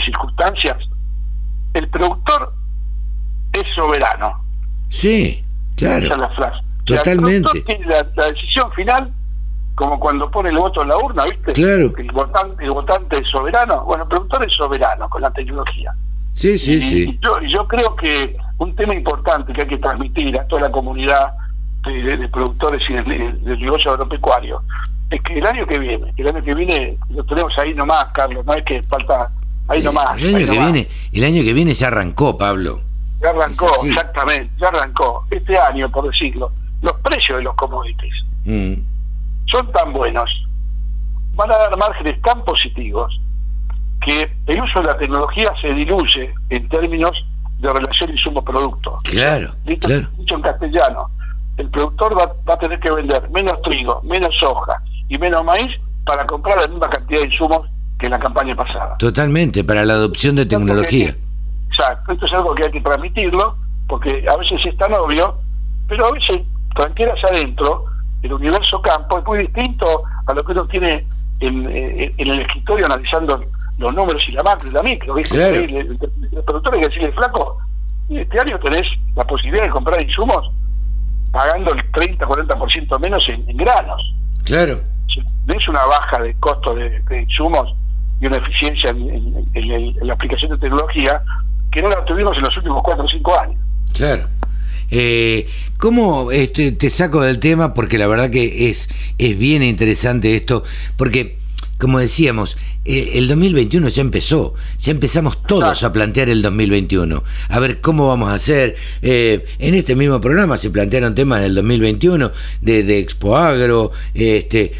circunstancias, 0.03 0.77
el 1.73 1.87
productor 1.89 2.53
es 3.53 3.63
soberano. 3.75 4.43
Sí, 4.87 5.43
claro. 5.79 6.05
Esa 6.05 6.13
es 6.13 6.19
la 6.19 6.29
frase. 6.29 6.63
Totalmente. 6.85 7.65
la 7.85 8.25
decisión 8.25 8.71
final 8.73 9.11
como 9.79 9.97
cuando 9.97 10.29
pone 10.29 10.49
el 10.49 10.57
voto 10.57 10.81
en 10.81 10.89
la 10.89 10.97
urna, 10.97 11.23
¿viste? 11.23 11.53
Claro. 11.53 11.93
El 11.97 12.11
votante, 12.11 12.65
el 12.65 12.71
votante 12.71 13.17
es 13.17 13.27
soberano. 13.29 13.85
Bueno, 13.85 14.03
el 14.03 14.09
productor 14.09 14.43
es 14.43 14.53
soberano 14.53 15.09
con 15.09 15.21
la 15.21 15.31
tecnología. 15.31 15.93
Sí, 16.33 16.57
sí, 16.57 16.81
sí. 16.81 17.09
Y 17.11 17.19
yo, 17.23 17.39
yo, 17.41 17.65
creo 17.65 17.95
que 17.95 18.35
un 18.57 18.75
tema 18.75 18.93
importante 18.93 19.53
que 19.53 19.61
hay 19.61 19.67
que 19.67 19.77
transmitir 19.77 20.37
a 20.37 20.45
toda 20.47 20.63
la 20.63 20.71
comunidad 20.71 21.31
de, 21.85 22.27
productores 22.27 22.81
y 22.89 22.93
del, 22.93 23.41
negocio 23.41 23.91
agropecuario 23.91 24.61
es 25.09 25.21
que 25.21 25.39
el 25.39 25.45
año 25.45 25.65
que 25.65 25.79
viene, 25.79 26.13
el 26.17 26.27
año 26.27 26.43
que 26.43 26.53
viene 26.53 26.97
lo 27.09 27.23
tenemos 27.23 27.57
ahí 27.57 27.73
nomás, 27.73 28.07
Carlos, 28.13 28.45
no 28.45 28.53
es 28.53 28.63
que 28.63 28.83
falta 28.83 29.31
ahí 29.69 29.81
nomás. 29.81 30.19
El 30.19 30.35
año 30.35 30.51
que 30.51 30.59
viene, 30.59 30.87
el 31.13 31.23
año 31.23 31.41
que 31.41 31.53
viene 31.53 31.73
ya 31.73 31.87
arrancó, 31.87 32.37
Pablo. 32.37 32.81
Ya 33.21 33.29
arrancó, 33.29 33.69
exactamente, 33.83 34.53
ya 34.59 34.67
arrancó. 34.67 35.25
Este 35.29 35.57
año, 35.57 35.89
por 35.89 36.09
decirlo, 36.09 36.51
los 36.81 36.93
precios 37.01 37.37
de 37.39 37.43
los 37.43 37.55
commodities. 37.55 38.13
Mm 38.45 38.89
son 39.49 39.71
tan 39.71 39.93
buenos, 39.93 40.29
van 41.35 41.51
a 41.51 41.57
dar 41.57 41.77
márgenes 41.77 42.21
tan 42.21 42.43
positivos, 42.43 43.19
que 44.01 44.31
el 44.47 44.61
uso 44.61 44.79
de 44.79 44.87
la 44.87 44.97
tecnología 44.97 45.51
se 45.61 45.73
diluye 45.73 46.33
en 46.49 46.69
términos 46.69 47.11
de 47.59 47.73
relación 47.73 48.11
insumo-producto. 48.11 48.99
Claro, 49.03 49.53
dicho, 49.65 49.87
claro. 49.87 50.07
dicho 50.17 50.35
en 50.35 50.41
castellano, 50.41 51.09
el 51.57 51.69
productor 51.69 52.17
va, 52.17 52.33
va, 52.47 52.53
a 52.53 52.59
tener 52.59 52.79
que 52.79 52.91
vender 52.91 53.29
menos 53.31 53.61
trigo, 53.63 54.01
menos 54.03 54.33
soja 54.37 54.81
y 55.09 55.17
menos 55.17 55.43
maíz 55.43 55.75
para 56.05 56.25
comprar 56.25 56.57
la 56.61 56.67
misma 56.67 56.89
cantidad 56.89 57.19
de 57.19 57.27
insumos 57.27 57.67
que 57.99 58.05
en 58.05 58.13
la 58.13 58.19
campaña 58.19 58.55
pasada. 58.55 58.97
Totalmente, 58.97 59.65
para 59.65 59.83
la 59.83 59.93
adopción 59.93 60.37
de 60.37 60.45
tecnología. 60.45 61.15
Exacto, 61.79 62.11
esto 62.13 62.25
es 62.25 62.33
algo 62.33 62.55
que 62.55 62.63
hay 62.63 62.71
que 62.71 62.81
transmitirlo, 62.81 63.55
porque 63.87 64.25
a 64.29 64.37
veces 64.37 64.65
es 64.65 64.77
tan 64.77 64.93
obvio, 64.93 65.37
pero 65.87 66.07
a 66.07 66.11
veces 66.11 66.41
tranquilas 66.75 67.23
adentro 67.23 67.85
el 68.21 68.33
universo 68.33 68.81
campo 68.81 69.19
es 69.19 69.25
muy 69.25 69.39
distinto 69.39 70.03
a 70.27 70.33
lo 70.33 70.43
que 70.43 70.51
uno 70.51 70.65
tiene 70.67 71.05
en, 71.39 71.65
en, 71.67 72.13
el 72.17 72.41
escritorio 72.41 72.85
analizando 72.85 73.41
los 73.77 73.95
números 73.95 74.27
y 74.27 74.33
la 74.33 74.43
macro 74.43 74.69
y 74.69 74.73
la 74.73 74.83
micro. 74.83 75.17
El, 75.17 75.97
productor 76.45 76.73
hay 76.73 76.81
que 76.81 76.87
decirle, 76.87 77.11
flaco, 77.13 77.57
este 78.09 78.39
año 78.39 78.59
tenés 78.59 78.87
la 79.15 79.23
posibilidad 79.25 79.63
de 79.63 79.69
comprar 79.69 80.01
insumos 80.01 80.51
pagando 81.31 81.73
el 81.73 81.91
30-40% 81.91 82.99
menos 82.99 83.29
en, 83.29 83.41
granos. 83.55 84.13
Claro. 84.43 84.81
Es 85.47 85.67
una 85.67 85.85
baja 85.85 86.21
de 86.21 86.33
costo 86.35 86.75
de, 86.75 87.01
insumos 87.21 87.73
y 88.19 88.27
una 88.27 88.37
eficiencia 88.37 88.89
en, 88.89 89.33
la 90.01 90.13
aplicación 90.13 90.51
de 90.51 90.57
tecnología 90.57 91.21
que 91.71 91.81
no 91.81 91.89
la 91.89 92.03
tuvimos 92.05 92.35
en 92.37 92.43
los 92.43 92.57
últimos 92.57 92.81
4 92.83 93.03
o 93.03 93.09
5 93.09 93.39
años. 93.39 93.57
Claro. 93.93 94.27
Eh, 94.91 95.47
¿Cómo 95.77 96.31
este, 96.31 96.71
te 96.71 96.89
saco 96.89 97.21
del 97.21 97.39
tema? 97.39 97.73
Porque 97.73 97.97
la 97.97 98.07
verdad 98.07 98.29
que 98.29 98.69
es, 98.69 98.89
es 99.17 99.37
bien 99.37 99.63
interesante 99.63 100.35
esto, 100.35 100.63
porque 100.97 101.38
como 101.79 101.97
decíamos, 101.97 102.57
eh, 102.83 103.11
el 103.15 103.29
2021 103.29 103.87
ya 103.87 104.01
empezó, 104.01 104.53
ya 104.77 104.91
empezamos 104.91 105.41
todos 105.43 105.81
a 105.83 105.93
plantear 105.93 106.29
el 106.29 106.41
2021, 106.41 107.23
a 107.47 107.59
ver 107.59 107.79
cómo 107.79 108.09
vamos 108.09 108.29
a 108.29 108.33
hacer. 108.33 108.75
Eh, 109.01 109.45
en 109.59 109.75
este 109.75 109.95
mismo 109.95 110.19
programa 110.19 110.57
se 110.57 110.71
plantearon 110.71 111.15
temas 111.15 111.41
del 111.41 111.55
2021, 111.55 112.33
de, 112.61 112.83
de 112.83 112.99
Expo 112.99 113.37
Agro, 113.37 113.93
este, 114.13 114.73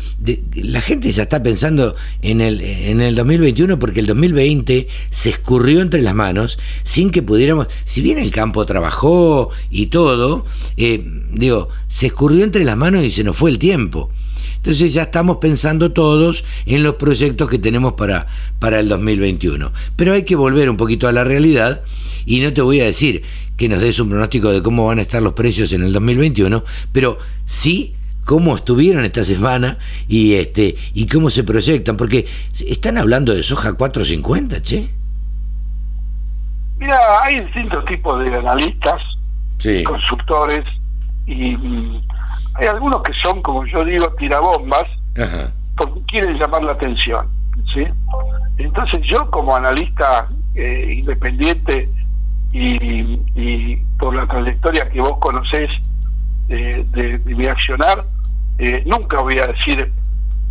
la 0.56 0.82
gente 0.82 1.10
ya 1.10 1.24
está 1.24 1.42
pensando 1.42 1.96
en 2.22 2.42
el, 2.42 2.60
en 2.60 3.00
el 3.00 3.16
2021 3.16 3.80
porque 3.80 4.02
el 4.02 4.06
2020 4.06 4.90
se 5.10 5.30
escurrió 5.30 5.80
entre 5.80 6.02
las 6.02 6.16
manos 6.16 6.60
sin 6.84 7.12
que 7.12 7.22
pudiéramos, 7.22 7.68
si 7.86 8.02
bien 8.02 8.18
el 8.18 8.32
campo 8.32 8.66
trabajó 8.66 9.52
y 9.72 9.86
todo, 9.86 10.46
eh, 10.76 11.02
digo, 11.32 11.70
se 11.88 12.08
escurrió 12.08 12.44
entre 12.44 12.66
las 12.66 12.76
manos 12.76 13.06
y 13.06 13.12
se 13.12 13.24
nos 13.24 13.38
fue 13.38 13.52
el 13.52 13.58
tiempo. 13.58 14.12
Entonces 14.60 14.94
ya 14.94 15.04
estamos 15.04 15.38
pensando 15.38 15.94
todos 15.94 16.44
en 16.66 16.84
los 16.84 16.96
proyectos 16.96 17.50
que 17.50 17.58
tenemos 17.58 17.94
para, 17.94 18.28
para 18.60 18.82
el 18.82 18.90
2021. 18.90 19.72
Pero 19.96 20.14
hay 20.14 20.24
que 20.24 20.36
volver 20.36 20.70
un 20.70 20.78
poquito 20.78 21.08
a 21.08 21.14
la 21.14 21.24
realidad 21.24 21.82
y 22.26 22.42
no 22.42 22.52
te 22.52 22.62
voy 22.62 22.82
a 22.82 22.86
decir 22.86 23.24
que 23.56 23.70
nos 23.70 23.80
des 23.80 24.00
un 24.00 24.10
pronóstico 24.10 24.52
de 24.52 24.62
cómo 24.62 24.86
van 24.86 25.00
a 25.00 25.02
estar 25.02 25.24
los 25.24 25.34
precios 25.34 25.72
en 25.74 25.84
el 25.84 25.94
2021, 25.94 26.64
pero 26.92 27.18
sí 27.46 27.96
cómo 28.26 28.56
estuvieron 28.56 29.06
esta 29.06 29.24
semana 29.24 29.78
y 30.08 30.36
este 30.36 30.76
y 30.94 31.08
cómo 31.08 31.30
se 31.30 31.44
proyectan, 31.44 31.98
porque 31.98 32.28
están 32.68 32.98
hablando 32.98 33.34
de 33.34 33.44
soja 33.44 33.74
450, 33.74 34.62
che. 34.62 34.90
Mira, 36.78 37.24
hay 37.24 37.42
distintos 37.42 37.84
tipos 37.86 38.24
de 38.24 38.36
analistas, 38.36 39.02
consultores 39.84 40.64
y 41.26 41.58
mm, 41.58 42.02
hay 42.60 42.68
algunos 42.68 43.02
que 43.04 43.14
son, 43.14 43.42
como 43.42 43.66
yo 43.66 43.86
digo, 43.86 44.14
tirabombas, 44.14 44.86
porque 45.78 46.02
quieren 46.08 46.38
llamar 46.38 46.64
la 46.64 46.74
atención. 46.74 47.28
¿sí? 47.74 47.88
Entonces 48.58 49.02
yo 49.04 49.30
como 49.32 49.56
analista 49.56 50.28
eh, 50.56 50.96
independiente 51.00 51.88
y, 52.52 53.78
por 53.98 54.16
la 54.16 54.26
trayectoria 54.28 54.90
que 54.90 55.02
vos 55.02 55.18
conocés 55.20 55.70
de, 56.48 57.22
mi 57.26 57.46
accionar, 57.46 58.06
eh, 58.58 58.84
nunca 58.86 59.22
voy 59.22 59.40
a 59.40 59.48
decir 59.48 59.92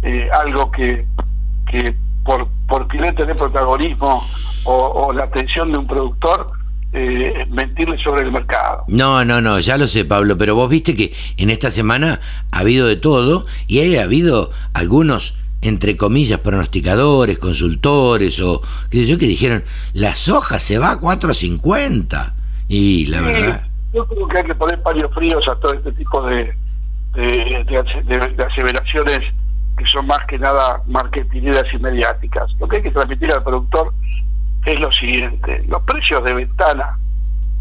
eh, 0.02 0.28
algo 0.32 0.70
que, 0.70 1.06
que 1.70 1.94
por, 2.24 2.48
por 2.68 2.88
querer 2.88 3.14
tener 3.14 3.34
protagonismo 3.34 4.22
o, 4.64 4.72
o 4.72 5.12
la 5.12 5.24
atención 5.24 5.72
de 5.72 5.78
un 5.78 5.86
productor 5.86 6.57
eh, 6.92 7.46
mentirle 7.50 7.98
sobre 8.02 8.22
el 8.22 8.32
mercado. 8.32 8.84
No, 8.88 9.24
no, 9.24 9.40
no, 9.40 9.60
ya 9.60 9.76
lo 9.76 9.86
sé, 9.86 10.04
Pablo, 10.04 10.38
pero 10.38 10.54
vos 10.54 10.68
viste 10.70 10.96
que 10.96 11.12
en 11.36 11.50
esta 11.50 11.70
semana 11.70 12.20
ha 12.50 12.60
habido 12.60 12.86
de 12.86 12.96
todo 12.96 13.46
y 13.66 13.80
hay 13.80 13.96
habido 13.96 14.50
algunos 14.72 15.36
entre 15.62 15.96
comillas, 15.96 16.40
pronosticadores, 16.40 17.38
consultores 17.38 18.40
o 18.40 18.62
qué 18.90 18.98
sé 18.98 19.06
yo, 19.06 19.18
que 19.18 19.26
dijeron, 19.26 19.64
la 19.92 20.14
soja 20.14 20.58
se 20.58 20.78
va 20.78 20.92
a 20.92 21.00
4.50. 21.00 22.32
Y 22.68 23.06
la 23.06 23.20
verdad... 23.22 23.66
Yo 23.92 24.06
creo 24.06 24.28
que 24.28 24.38
hay 24.38 24.44
que 24.44 24.54
poner 24.54 24.80
paños 24.82 25.10
fríos 25.14 25.48
a 25.48 25.56
todo 25.56 25.72
este 25.72 25.90
tipo 25.92 26.22
de, 26.22 26.54
de, 27.14 27.64
de, 28.04 28.44
aseveraciones 28.44 29.20
que 29.76 29.86
son 29.86 30.06
más 30.06 30.24
que 30.26 30.38
nada 30.38 30.82
marketineras 30.86 31.64
y 31.72 31.78
mediáticas. 31.78 32.50
Lo 32.60 32.68
que 32.68 32.76
hay 32.76 32.82
que 32.82 32.90
transmitir 32.90 33.32
al 33.32 33.42
productor 33.42 33.92
es 34.64 34.80
lo 34.80 34.92
siguiente, 34.92 35.62
los 35.66 35.82
precios 35.82 36.22
de 36.24 36.34
ventana, 36.34 36.98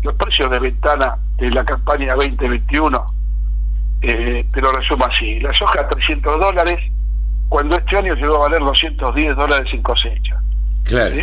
los 0.03 0.15
precios 0.15 0.49
de 0.51 0.59
ventana 0.59 1.17
de 1.37 1.51
la 1.51 1.63
campaña 1.63 2.15
2021, 2.15 3.05
eh, 4.01 4.45
te 4.51 4.61
lo 4.61 4.71
resumo 4.71 5.05
así, 5.05 5.39
la 5.39 5.53
soja 5.53 5.81
a 5.81 5.87
300 5.87 6.39
dólares, 6.39 6.79
cuando 7.49 7.77
este 7.77 7.97
año 7.97 8.13
llegó 8.15 8.35
a 8.35 8.49
valer 8.49 8.59
210 8.59 9.35
dólares 9.35 9.67
sin 9.71 9.81
cosecha. 9.81 10.39
Claro. 10.83 11.15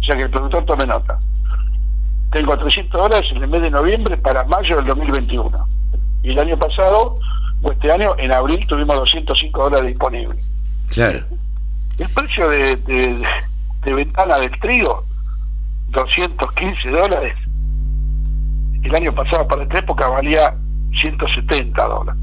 O 0.00 0.04
sea 0.04 0.16
que 0.16 0.22
el 0.22 0.30
productor 0.30 0.64
tome 0.64 0.86
nota. 0.86 1.18
Tengo 2.32 2.58
300 2.58 3.00
dólares 3.00 3.30
en 3.30 3.42
el 3.42 3.48
mes 3.48 3.62
de 3.62 3.70
noviembre 3.70 4.16
para 4.16 4.44
mayo 4.44 4.76
del 4.76 4.86
2021. 4.86 5.68
Y 6.22 6.32
el 6.32 6.38
año 6.38 6.58
pasado, 6.58 7.14
o 7.62 7.72
este 7.72 7.90
año, 7.90 8.14
en 8.18 8.32
abril, 8.32 8.66
tuvimos 8.66 8.96
205 8.96 9.62
dólares 9.62 9.88
disponibles. 9.88 10.44
Claro. 10.88 11.20
El 11.98 12.08
precio 12.10 12.48
de 12.50 12.76
de 12.76 13.24
ventana 13.94 14.38
del 14.38 14.58
trigo, 14.60 15.02
215 15.88 16.90
dólares. 16.90 17.36
El 18.82 18.94
año 18.94 19.12
pasado 19.14 19.46
para 19.48 19.62
esta 19.62 19.78
época 19.78 20.08
valía 20.08 20.54
170 21.00 21.84
dólares. 21.86 22.20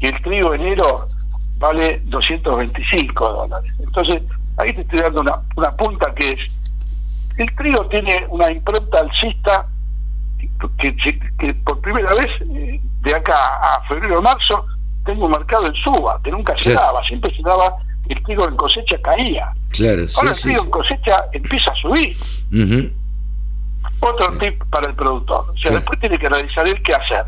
Y 0.00 0.06
el 0.06 0.22
trigo 0.22 0.54
enero 0.54 1.08
vale 1.56 2.00
225 2.04 3.28
dólares. 3.28 3.72
Entonces, 3.80 4.22
ahí 4.56 4.72
te 4.72 4.82
estoy 4.82 5.00
dando 5.00 5.20
una, 5.20 5.40
una 5.56 5.76
punta 5.76 6.14
que 6.14 6.32
es, 6.32 6.40
el 7.36 7.54
trigo 7.56 7.86
tiene 7.86 8.26
una 8.30 8.50
impronta 8.50 9.00
alcista 9.00 9.66
que, 10.78 10.96
que, 10.96 11.54
por 11.64 11.80
primera 11.80 12.12
vez, 12.14 12.30
eh, 12.50 12.80
de 13.02 13.14
acá 13.14 13.34
a 13.34 13.82
febrero 13.88 14.18
o 14.18 14.22
marzo, 14.22 14.64
tengo 15.04 15.26
un 15.26 15.32
mercado 15.32 15.66
en 15.66 15.74
suba, 15.74 16.20
que 16.22 16.30
nunca 16.30 16.56
se 16.58 16.74
daba, 16.74 17.02
siempre 17.04 17.34
se 17.34 17.42
daba 17.42 17.76
el 18.08 18.22
trigo 18.22 18.48
en 18.48 18.56
cosecha 18.56 19.00
caía. 19.02 19.52
Claro, 19.70 20.02
Ahora 20.16 20.30
el 20.30 20.40
trigo 20.40 20.62
en 20.64 20.70
cosecha 20.70 21.24
empieza 21.32 21.70
a 21.70 21.76
subir. 21.76 22.16
Otro 24.00 24.38
tip 24.38 24.62
para 24.70 24.88
el 24.88 24.94
productor. 24.94 25.50
O 25.50 25.58
sea, 25.58 25.72
después 25.72 25.98
tiene 26.00 26.18
que 26.18 26.26
analizar 26.26 26.66
el 26.66 26.80
qué 26.82 26.94
hacer. 26.94 27.24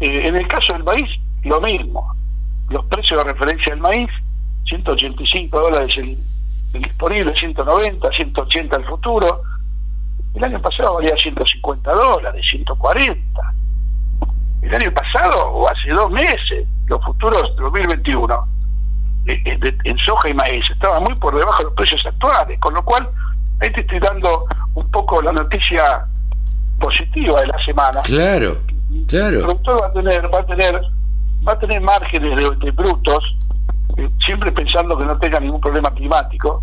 Eh, 0.00 0.26
en 0.26 0.36
el 0.36 0.46
caso 0.48 0.72
del 0.72 0.84
maíz, 0.84 1.08
lo 1.44 1.60
mismo. 1.60 2.14
Los 2.68 2.84
precios 2.86 3.24
de 3.24 3.32
referencia 3.32 3.72
del 3.72 3.80
maíz, 3.80 4.10
185 4.64 5.60
dólares 5.60 5.96
el, 5.96 6.18
disponible, 6.72 7.34
190, 7.36 8.12
180 8.12 8.76
el 8.76 8.84
futuro. 8.84 9.42
El 10.34 10.44
año 10.44 10.60
pasado 10.60 10.94
valía 10.94 11.16
150 11.16 11.92
dólares, 11.92 12.44
140. 12.50 13.54
El 14.62 14.74
año 14.74 14.92
pasado, 14.92 15.50
o 15.50 15.68
hace 15.68 15.90
dos 15.90 16.10
meses, 16.10 16.66
los 16.86 17.02
futuros 17.04 17.54
2021, 17.56 18.48
en 19.26 19.98
soja 19.98 20.28
y 20.28 20.34
maíz 20.34 20.64
estaba 20.70 21.00
muy 21.00 21.14
por 21.16 21.36
debajo 21.36 21.58
de 21.58 21.64
los 21.64 21.74
precios 21.74 22.04
actuales, 22.06 22.58
con 22.60 22.74
lo 22.74 22.84
cual 22.84 23.08
ahí 23.60 23.72
te 23.72 23.80
estoy 23.80 23.98
dando 23.98 24.46
un 24.74 24.90
poco 24.90 25.20
la 25.22 25.32
noticia 25.32 26.06
positiva 26.78 27.40
de 27.40 27.48
la 27.48 27.64
semana. 27.64 28.02
Claro, 28.02 28.58
claro. 29.08 29.38
El 29.38 29.42
productor 29.42 29.82
va 29.82 29.86
a 29.86 29.92
tener, 29.92 30.34
va 30.34 30.40
a 30.40 30.46
tener, 30.46 30.80
va 31.46 31.52
a 31.52 31.58
tener 31.58 31.80
márgenes 31.80 32.58
de, 32.60 32.70
brutos, 32.70 33.36
eh, 33.96 34.08
siempre 34.24 34.52
pensando 34.52 34.96
que 34.96 35.04
no 35.04 35.18
tenga 35.18 35.40
ningún 35.40 35.60
problema 35.60 35.90
climático, 35.92 36.60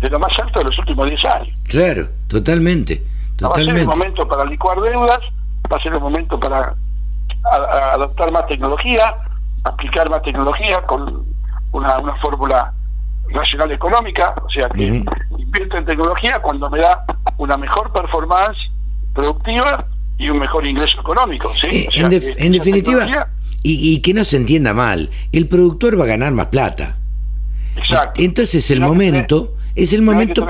de 0.00 0.10
lo 0.10 0.18
más 0.18 0.38
alto 0.38 0.58
de 0.58 0.66
los 0.66 0.78
últimos 0.78 1.08
10 1.08 1.24
años. 1.24 1.58
Claro, 1.64 2.08
totalmente. 2.28 3.02
totalmente. 3.36 3.44
Va 3.44 3.50
a 3.52 3.74
ser 3.74 3.76
el 3.76 3.86
momento 3.86 4.28
para 4.28 4.44
licuar 4.44 4.80
deudas, 4.80 5.20
va 5.72 5.76
a 5.76 5.82
ser 5.82 5.94
el 5.94 6.00
momento 6.00 6.38
para 6.38 6.74
adoptar 7.92 8.32
más 8.32 8.46
tecnología, 8.46 9.14
aplicar 9.64 10.10
más 10.10 10.22
tecnología 10.22 10.82
con 10.82 11.35
una, 11.72 11.98
una 11.98 12.16
fórmula 12.16 12.72
nacional 13.28 13.72
económica, 13.72 14.34
o 14.44 14.50
sea 14.50 14.68
que 14.68 15.04
invierto 15.38 15.76
en 15.76 15.84
tecnología 15.84 16.40
cuando 16.40 16.70
me 16.70 16.78
da 16.78 17.04
una 17.38 17.56
mejor 17.56 17.92
performance 17.92 18.58
productiva 19.14 19.86
y 20.18 20.28
un 20.28 20.38
mejor 20.38 20.66
ingreso 20.66 21.00
económico. 21.00 21.52
¿sí? 21.54 21.66
Eh, 21.70 21.88
en, 21.94 22.52
definitiva, 22.52 23.28
y, 23.62 23.94
y, 23.94 24.00
que 24.00 24.14
no 24.14 24.24
se 24.24 24.36
entienda 24.36 24.72
mal, 24.74 25.10
el 25.32 25.48
productor 25.48 25.98
va 25.98 26.04
a 26.04 26.08
ganar 26.08 26.32
más 26.32 26.46
plata. 26.46 26.98
Exacto. 27.76 28.22
Entonces 28.22 28.70
el 28.70 28.80
momento 28.80 29.55
es 29.76 29.92
el 29.92 30.02
momento. 30.02 30.46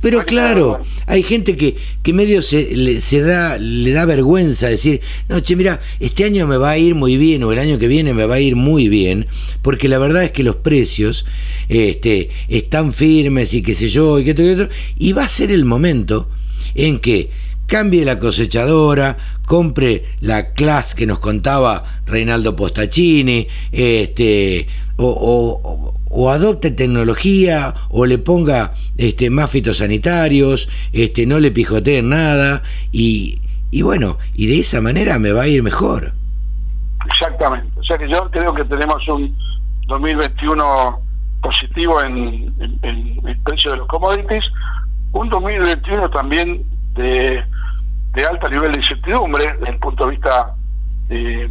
Pero 0.00 0.24
claro, 0.24 0.80
hay 1.06 1.22
gente 1.22 1.56
que, 1.56 1.76
que 2.02 2.12
medio 2.12 2.42
se, 2.42 2.74
le, 2.76 3.00
se 3.00 3.22
da, 3.22 3.56
le 3.58 3.92
da 3.92 4.04
vergüenza 4.04 4.68
decir, 4.68 5.00
no, 5.28 5.40
che, 5.40 5.54
mira, 5.54 5.80
este 6.00 6.24
año 6.24 6.48
me 6.48 6.56
va 6.56 6.70
a 6.70 6.78
ir 6.78 6.96
muy 6.96 7.16
bien 7.16 7.44
o 7.44 7.52
el 7.52 7.60
año 7.60 7.78
que 7.78 7.86
viene 7.86 8.12
me 8.12 8.26
va 8.26 8.34
a 8.34 8.40
ir 8.40 8.56
muy 8.56 8.88
bien, 8.88 9.28
porque 9.62 9.88
la 9.88 9.98
verdad 9.98 10.24
es 10.24 10.32
que 10.32 10.42
los 10.42 10.56
precios 10.56 11.26
este, 11.68 12.30
están 12.48 12.92
firmes 12.92 13.54
y 13.54 13.62
qué 13.62 13.74
sé 13.76 13.88
yo, 13.88 14.18
y 14.18 14.24
qué 14.24 14.32
otro, 14.32 14.44
y, 14.44 14.50
otro, 14.50 14.68
y 14.98 15.12
va 15.12 15.24
a 15.24 15.28
ser 15.28 15.52
el 15.52 15.64
momento 15.64 16.28
en 16.74 16.98
que 16.98 17.30
cambie 17.66 18.04
la 18.04 18.18
cosechadora, 18.18 19.16
compre 19.46 20.04
la 20.20 20.54
clase 20.54 20.96
que 20.96 21.06
nos 21.06 21.20
contaba 21.20 22.02
Reinaldo 22.04 22.56
Postacini, 22.56 23.46
este, 23.70 24.66
o, 24.96 25.06
o, 25.06 25.99
adopte 26.30 26.70
tecnología, 26.70 27.74
o 27.88 28.04
le 28.04 28.18
ponga 28.18 28.72
este, 28.98 29.30
más 29.30 29.50
fitosanitarios, 29.50 30.68
este, 30.92 31.26
no 31.26 31.38
le 31.38 31.52
pijoteen 31.52 32.08
nada, 32.08 32.62
y, 32.90 33.40
y 33.70 33.82
bueno, 33.82 34.18
y 34.34 34.48
de 34.48 34.60
esa 34.60 34.80
manera 34.80 35.18
me 35.18 35.32
va 35.32 35.42
a 35.42 35.48
ir 35.48 35.62
mejor. 35.62 36.12
Exactamente, 37.06 37.78
o 37.78 37.84
sea 37.84 37.96
que 37.96 38.08
yo 38.08 38.28
creo 38.30 38.52
que 38.54 38.64
tenemos 38.64 39.06
un 39.08 39.36
2021 39.86 41.00
positivo 41.42 42.02
en, 42.02 42.52
el 42.82 43.36
precio 43.44 43.70
de 43.70 43.78
los 43.78 43.86
commodities, 43.86 44.44
un 45.12 45.28
2021 45.28 46.10
también 46.10 46.62
de, 46.94 47.42
de 48.14 48.24
alto 48.24 48.48
nivel 48.48 48.72
de 48.72 48.78
incertidumbre 48.78 49.54
desde 49.58 49.72
el 49.72 49.78
punto 49.78 50.04
de 50.04 50.10
vista 50.10 50.54
eh, 51.08 51.48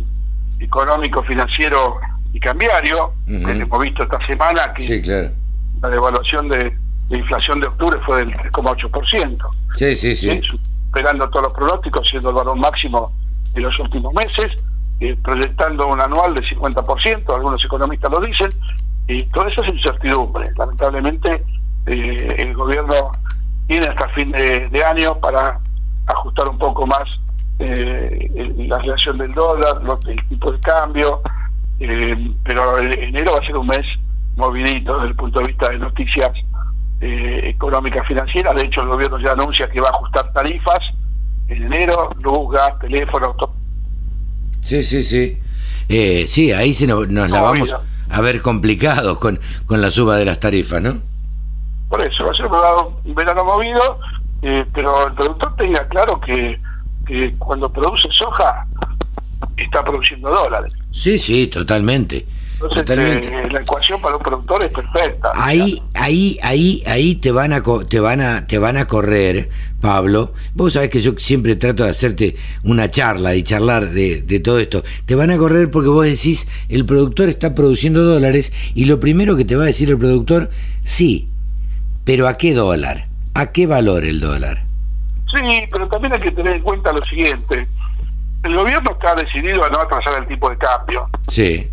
económico, 0.59 1.23
financiero 1.23 1.99
y 2.33 2.39
cambiario, 2.39 3.13
que 3.25 3.33
hemos 3.35 3.81
visto 3.81 4.03
esta 4.03 4.25
semana 4.25 4.73
que 4.73 5.31
la 5.81 5.89
devaluación 5.89 6.49
de, 6.49 6.75
inflación 7.09 7.59
de 7.59 7.67
octubre 7.67 7.99
fue 8.05 8.25
del 8.25 8.33
3,8%. 8.33 9.37
Sí, 9.75 9.95
sí, 9.95 10.15
sí. 10.15 10.41
Superando 10.43 11.29
todos 11.29 11.45
los 11.45 11.53
pronósticos, 11.53 12.07
siendo 12.07 12.29
el 12.29 12.35
valor 12.35 12.57
máximo 12.57 13.11
en 13.55 13.63
los 13.63 13.79
últimos 13.79 14.13
meses, 14.13 14.51
eh, 14.99 15.15
proyectando 15.23 15.87
un 15.87 16.01
anual 16.01 16.35
de 16.35 16.41
50%, 16.41 17.33
algunos 17.33 17.63
economistas 17.63 18.11
lo 18.11 18.19
dicen, 18.21 18.51
y 19.07 19.23
todo 19.23 19.47
eso 19.47 19.63
es 19.63 19.73
incertidumbre. 19.73 20.51
Lamentablemente, 20.57 21.43
eh, 21.87 22.35
el 22.37 22.53
gobierno 22.53 23.11
tiene 23.67 23.87
hasta 23.87 24.09
fin 24.09 24.31
de, 24.31 24.83
año 24.83 25.17
para 25.19 25.59
ajustar 26.07 26.49
un 26.49 26.57
poco 26.57 26.85
más 26.85 27.03
eh, 27.59 28.55
la 28.57 28.77
relación 28.79 29.17
del 29.17 29.33
dólar, 29.33 29.81
el 30.07 30.27
tipo 30.27 30.51
de 30.51 30.59
cambio, 30.59 31.21
eh, 31.79 32.31
pero 32.43 32.77
enero 32.79 33.33
va 33.33 33.39
a 33.39 33.45
ser 33.45 33.57
un 33.57 33.67
mes 33.67 33.85
movidito 34.35 34.95
desde 34.95 35.09
el 35.09 35.15
punto 35.15 35.39
de 35.39 35.47
vista 35.47 35.69
de 35.69 35.77
noticias 35.77 36.31
eh, 37.01 37.41
económicas 37.45 38.07
financieras. 38.07 38.55
De 38.55 38.63
hecho, 38.63 38.81
el 38.81 38.87
gobierno 38.87 39.19
ya 39.19 39.31
anuncia 39.33 39.69
que 39.69 39.79
va 39.79 39.89
a 39.89 39.91
ajustar 39.91 40.33
tarifas 40.33 40.79
en 41.47 41.63
enero, 41.63 42.09
luz, 42.21 42.51
gas, 42.51 42.77
teléfono. 42.79 43.35
Sí, 44.61 44.83
sí, 44.83 45.03
sí. 45.03 45.39
Eh, 45.87 46.25
sí, 46.27 46.51
ahí 46.51 46.73
sí 46.73 46.85
nos, 46.85 47.09
la 47.09 47.41
vamos 47.41 47.73
a 48.09 48.21
ver 48.21 48.41
complicados 48.41 49.17
con, 49.19 49.39
con 49.65 49.81
la 49.81 49.91
suba 49.91 50.17
de 50.17 50.25
las 50.25 50.39
tarifas, 50.39 50.81
¿no? 50.81 51.01
Por 51.89 52.03
eso, 52.03 52.25
va 52.25 52.31
a 52.31 52.35
ser 52.35 52.45
un 52.45 53.15
verano, 53.15 53.43
movido, 53.43 53.99
eh, 54.41 54.65
pero 54.73 55.07
el 55.07 55.13
productor 55.13 55.55
tenga 55.55 55.87
claro 55.87 56.19
que, 56.19 56.59
que 57.07 57.33
cuando 57.39 57.71
produce 57.71 58.07
soja 58.11 58.67
está 59.57 59.83
produciendo 59.83 60.29
dólares. 60.29 60.73
Sí, 60.91 61.19
sí, 61.19 61.47
totalmente. 61.47 62.25
Entonces, 62.53 62.83
totalmente. 62.83 63.27
Eh, 63.27 63.49
la 63.51 63.61
ecuación 63.61 64.01
para 64.01 64.17
un 64.17 64.23
productor 64.23 64.63
es 64.63 64.71
perfecta. 64.71 65.31
Ahí, 65.33 65.81
ahí, 65.93 66.37
ahí, 66.43 66.83
ahí 66.85 67.15
te 67.15 67.31
van 67.31 67.53
a 67.53 67.63
te 67.87 67.99
van 68.01 68.19
a 68.19 68.45
te 68.45 68.59
van 68.59 68.75
a 68.75 68.85
correr, 68.85 69.49
Pablo. 69.79 70.33
Vos 70.55 70.73
sabés 70.73 70.89
que 70.89 70.99
yo 70.99 71.13
siempre 71.17 71.55
trato 71.55 71.85
de 71.85 71.91
hacerte 71.91 72.35
una 72.63 72.89
charla 72.89 73.35
y 73.35 73.43
charlar 73.43 73.91
de, 73.91 74.21
de 74.21 74.39
todo 74.41 74.59
esto. 74.59 74.83
Te 75.05 75.15
van 75.15 75.31
a 75.31 75.37
correr 75.37 75.71
porque 75.71 75.87
vos 75.87 76.03
decís 76.03 76.49
el 76.67 76.85
productor 76.85 77.29
está 77.29 77.55
produciendo 77.55 78.03
dólares 78.03 78.51
y 78.75 78.85
lo 78.85 78.99
primero 78.99 79.37
que 79.37 79.45
te 79.45 79.55
va 79.55 79.63
a 79.63 79.67
decir 79.67 79.89
el 79.89 79.97
productor, 79.97 80.49
sí, 80.83 81.29
pero 82.03 82.27
¿a 82.27 82.37
qué 82.37 82.53
dólar? 82.53 83.07
¿A 83.35 83.53
qué 83.53 83.67
valor 83.67 84.03
el 84.03 84.19
dólar? 84.19 84.65
Sí, 85.33 85.63
pero 85.71 85.87
también 85.87 86.11
hay 86.11 86.19
que 86.19 86.31
tener 86.31 86.57
en 86.57 86.61
cuenta 86.61 86.91
lo 86.91 87.05
siguiente. 87.05 87.67
El 88.43 88.55
gobierno 88.55 88.91
está 88.91 89.15
decidido 89.15 89.63
a 89.65 89.69
no 89.69 89.81
atrasar 89.81 90.19
el 90.19 90.27
tipo 90.27 90.49
de 90.49 90.57
cambio. 90.57 91.09
Sí. 91.27 91.69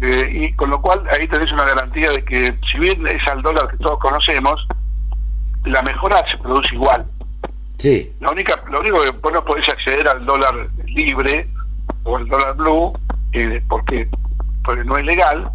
Eh, 0.00 0.28
y 0.30 0.52
con 0.54 0.70
lo 0.70 0.80
cual 0.80 1.02
ahí 1.10 1.28
tenés 1.28 1.52
una 1.52 1.64
garantía 1.64 2.10
de 2.10 2.24
que 2.24 2.54
si 2.70 2.78
bien 2.78 3.06
es 3.06 3.26
al 3.28 3.42
dólar 3.42 3.68
que 3.68 3.76
todos 3.76 3.98
conocemos, 4.00 4.66
la 5.64 5.82
mejora 5.82 6.24
se 6.30 6.38
produce 6.38 6.74
igual. 6.74 7.04
Sí. 7.78 8.12
La 8.20 8.30
única, 8.30 8.62
lo 8.70 8.80
único 8.80 9.02
que 9.02 9.10
vos 9.10 9.32
no 9.32 9.44
podés 9.44 9.68
acceder 9.68 10.06
al 10.08 10.24
dólar 10.26 10.68
libre 10.86 11.48
o 12.04 12.16
al 12.16 12.28
dólar 12.28 12.56
blue 12.56 12.92
eh, 13.32 13.62
porque, 13.68 14.08
porque 14.64 14.84
no 14.84 14.96
es 14.96 15.04
legal. 15.04 15.50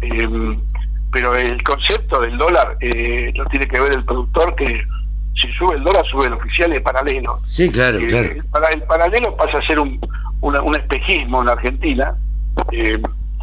Eh, 0.00 0.58
pero 1.12 1.34
el 1.34 1.62
concepto 1.62 2.20
del 2.20 2.36
dólar 2.36 2.76
eh, 2.80 3.32
no 3.34 3.44
tiene 3.46 3.66
que 3.66 3.80
ver 3.80 3.92
el 3.92 4.04
productor 4.04 4.54
que 4.54 4.84
si 5.40 5.52
sube 5.52 5.76
el 5.76 5.84
dólar 5.84 6.04
sube 6.06 6.26
el 6.26 6.32
oficial 6.32 6.74
y 6.74 6.80
paralelo. 6.80 7.40
Sí, 7.44 7.70
claro, 7.70 7.98
eh, 7.98 8.06
claro. 8.06 8.28
El, 8.72 8.82
paralelo 8.82 9.36
pasa 9.36 9.58
a 9.58 9.62
ser 9.62 9.78
un, 9.78 10.00
un 10.40 10.74
espejismo 10.74 11.40
en 11.40 11.46
la 11.46 11.52
Argentina 11.52 12.14
eh, 12.72 13.00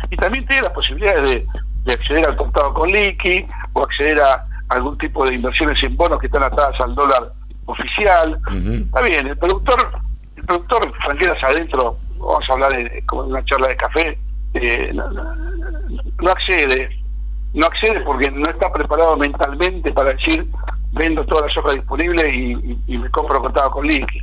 y 0.09 0.17
también 0.17 0.45
tiene 0.45 0.63
las 0.63 0.72
posibilidades 0.72 1.45
de, 1.84 1.93
acceder 1.93 2.27
al 2.27 2.35
contado 2.35 2.73
con 2.73 2.91
liqui 2.91 3.45
o 3.73 3.84
acceder 3.84 4.19
a 4.19 4.45
algún 4.69 4.97
tipo 4.97 5.26
de 5.26 5.35
inversiones 5.35 5.81
en 5.84 5.95
bonos 5.95 6.19
que 6.19 6.26
están 6.26 6.43
atadas 6.43 6.80
al 6.81 6.95
dólar 6.95 7.31
oficial. 7.65 8.39
Está 8.85 9.01
bien, 9.01 9.27
el 9.27 9.38
productor, 9.38 9.91
el 10.35 10.43
productor, 10.43 10.91
tranquilas 11.03 11.43
adentro, 11.43 11.97
vamos 12.17 12.49
a 12.49 12.53
hablar 12.53 12.73
de, 12.73 13.03
como 13.05 13.23
una 13.23 13.45
charla 13.45 13.67
de 13.67 13.77
café, 13.77 14.17
no 16.22 16.31
accede 16.31 16.89
no 17.55 17.65
accede 17.67 18.01
porque 18.01 18.30
no 18.30 18.49
está 18.49 18.72
preparado 18.72 19.17
mentalmente 19.17 19.91
para 19.93 20.13
decir 20.13 20.45
vendo 20.95 21.26
toda 21.26 21.47
la 21.47 21.53
soja 21.53 21.73
disponible 21.73 22.34
y, 22.34 22.97
me 22.97 23.09
compro 23.11 23.41
contado 23.41 23.72
con 23.72 23.85
liqui. 23.85 24.22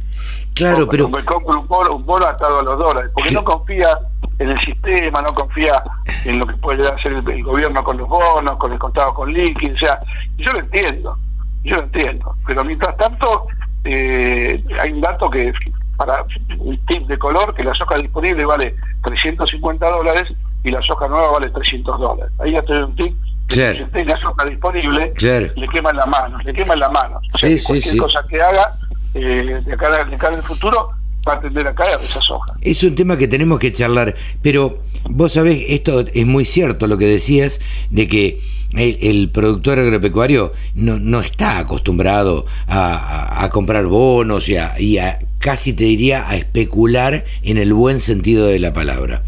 Claro, 0.54 0.88
pero... 0.88 1.08
Me 1.08 1.24
compro 1.24 1.60
un 1.60 1.68
bono, 1.68 1.96
un 1.96 2.06
bono 2.06 2.26
atado 2.26 2.60
a 2.60 2.62
los 2.62 2.78
dólares, 2.78 3.10
porque 3.14 3.30
no 3.30 3.44
confía 3.44 3.98
en 4.38 4.50
el 4.50 4.60
sistema, 4.60 5.22
no 5.22 5.34
confía 5.34 5.82
en 6.24 6.38
lo 6.38 6.46
que 6.46 6.54
puede 6.54 6.88
hacer 6.88 7.12
el, 7.12 7.44
gobierno 7.44 7.84
con 7.84 7.98
los 7.98 8.08
bonos, 8.08 8.56
con 8.56 8.72
el 8.72 8.78
contado 8.78 9.14
con 9.14 9.32
liqui, 9.32 9.70
o 9.70 9.78
sea, 9.78 9.98
yo 10.38 10.50
lo 10.52 10.60
entiendo, 10.60 11.16
yo 11.62 11.76
lo 11.76 11.82
entiendo, 11.82 12.36
pero 12.46 12.64
mientras 12.64 12.96
tanto 12.96 13.46
eh, 13.84 14.62
hay 14.80 14.92
un 14.92 15.00
dato 15.00 15.28
que 15.30 15.52
para 15.96 16.24
un 16.58 16.78
tip 16.86 17.06
de 17.06 17.18
color, 17.18 17.54
que 17.54 17.62
la 17.62 17.74
soja 17.74 17.96
disponible 17.98 18.44
vale 18.44 18.74
350 19.04 19.88
dólares 19.88 20.32
y 20.64 20.70
la 20.70 20.82
soja 20.82 21.06
nueva 21.08 21.32
vale 21.32 21.50
300 21.50 22.00
dólares. 22.00 22.32
Ahí 22.38 22.52
ya 22.52 22.62
te 22.62 22.72
doy 22.72 22.82
un 22.82 22.96
tip. 22.96 23.16
Claro. 23.52 23.78
Si 23.78 23.84
tenga 23.84 24.20
soja 24.20 24.46
disponible, 24.46 25.12
le 25.20 25.68
queman 25.68 25.96
las 25.96 26.06
manos, 26.06 26.44
le 26.44 26.52
queman 26.52 26.78
las 26.78 26.90
manos. 26.90 27.22
O 27.32 27.38
sea, 27.38 27.56
cualquier 27.66 27.96
cosa 27.98 28.24
que 28.28 28.40
haga 28.40 28.76
eh, 29.14 29.60
de, 29.64 29.76
cara, 29.76 30.04
de 30.04 30.16
cara 30.16 30.36
al 30.36 30.42
futuro 30.42 30.90
va 31.28 31.34
a 31.34 31.40
tender 31.40 31.66
a 31.66 31.74
caer 31.74 31.98
esa 32.02 32.20
soja. 32.20 32.54
Es 32.60 32.82
un 32.82 32.94
tema 32.94 33.16
que 33.16 33.28
tenemos 33.28 33.58
que 33.58 33.70
charlar, 33.70 34.14
pero 34.40 34.82
vos 35.04 35.32
sabés, 35.32 35.64
esto 35.68 36.00
es 36.00 36.26
muy 36.26 36.44
cierto 36.44 36.86
lo 36.86 36.96
que 36.98 37.06
decías, 37.06 37.60
de 37.90 38.08
que 38.08 38.40
el, 38.74 39.28
productor 39.30 39.78
agropecuario 39.78 40.52
no, 40.74 40.98
no 40.98 41.20
está 41.20 41.58
acostumbrado 41.58 42.46
a, 42.66 43.44
a, 43.44 43.50
comprar 43.50 43.84
bonos 43.84 44.48
y 44.48 44.56
a, 44.56 44.80
y 44.80 44.96
a, 44.96 45.18
casi 45.38 45.74
te 45.74 45.84
diría, 45.84 46.28
a 46.28 46.36
especular 46.36 47.24
en 47.42 47.58
el 47.58 47.74
buen 47.74 48.00
sentido 48.00 48.46
de 48.46 48.58
la 48.58 48.72
palabra. 48.72 49.22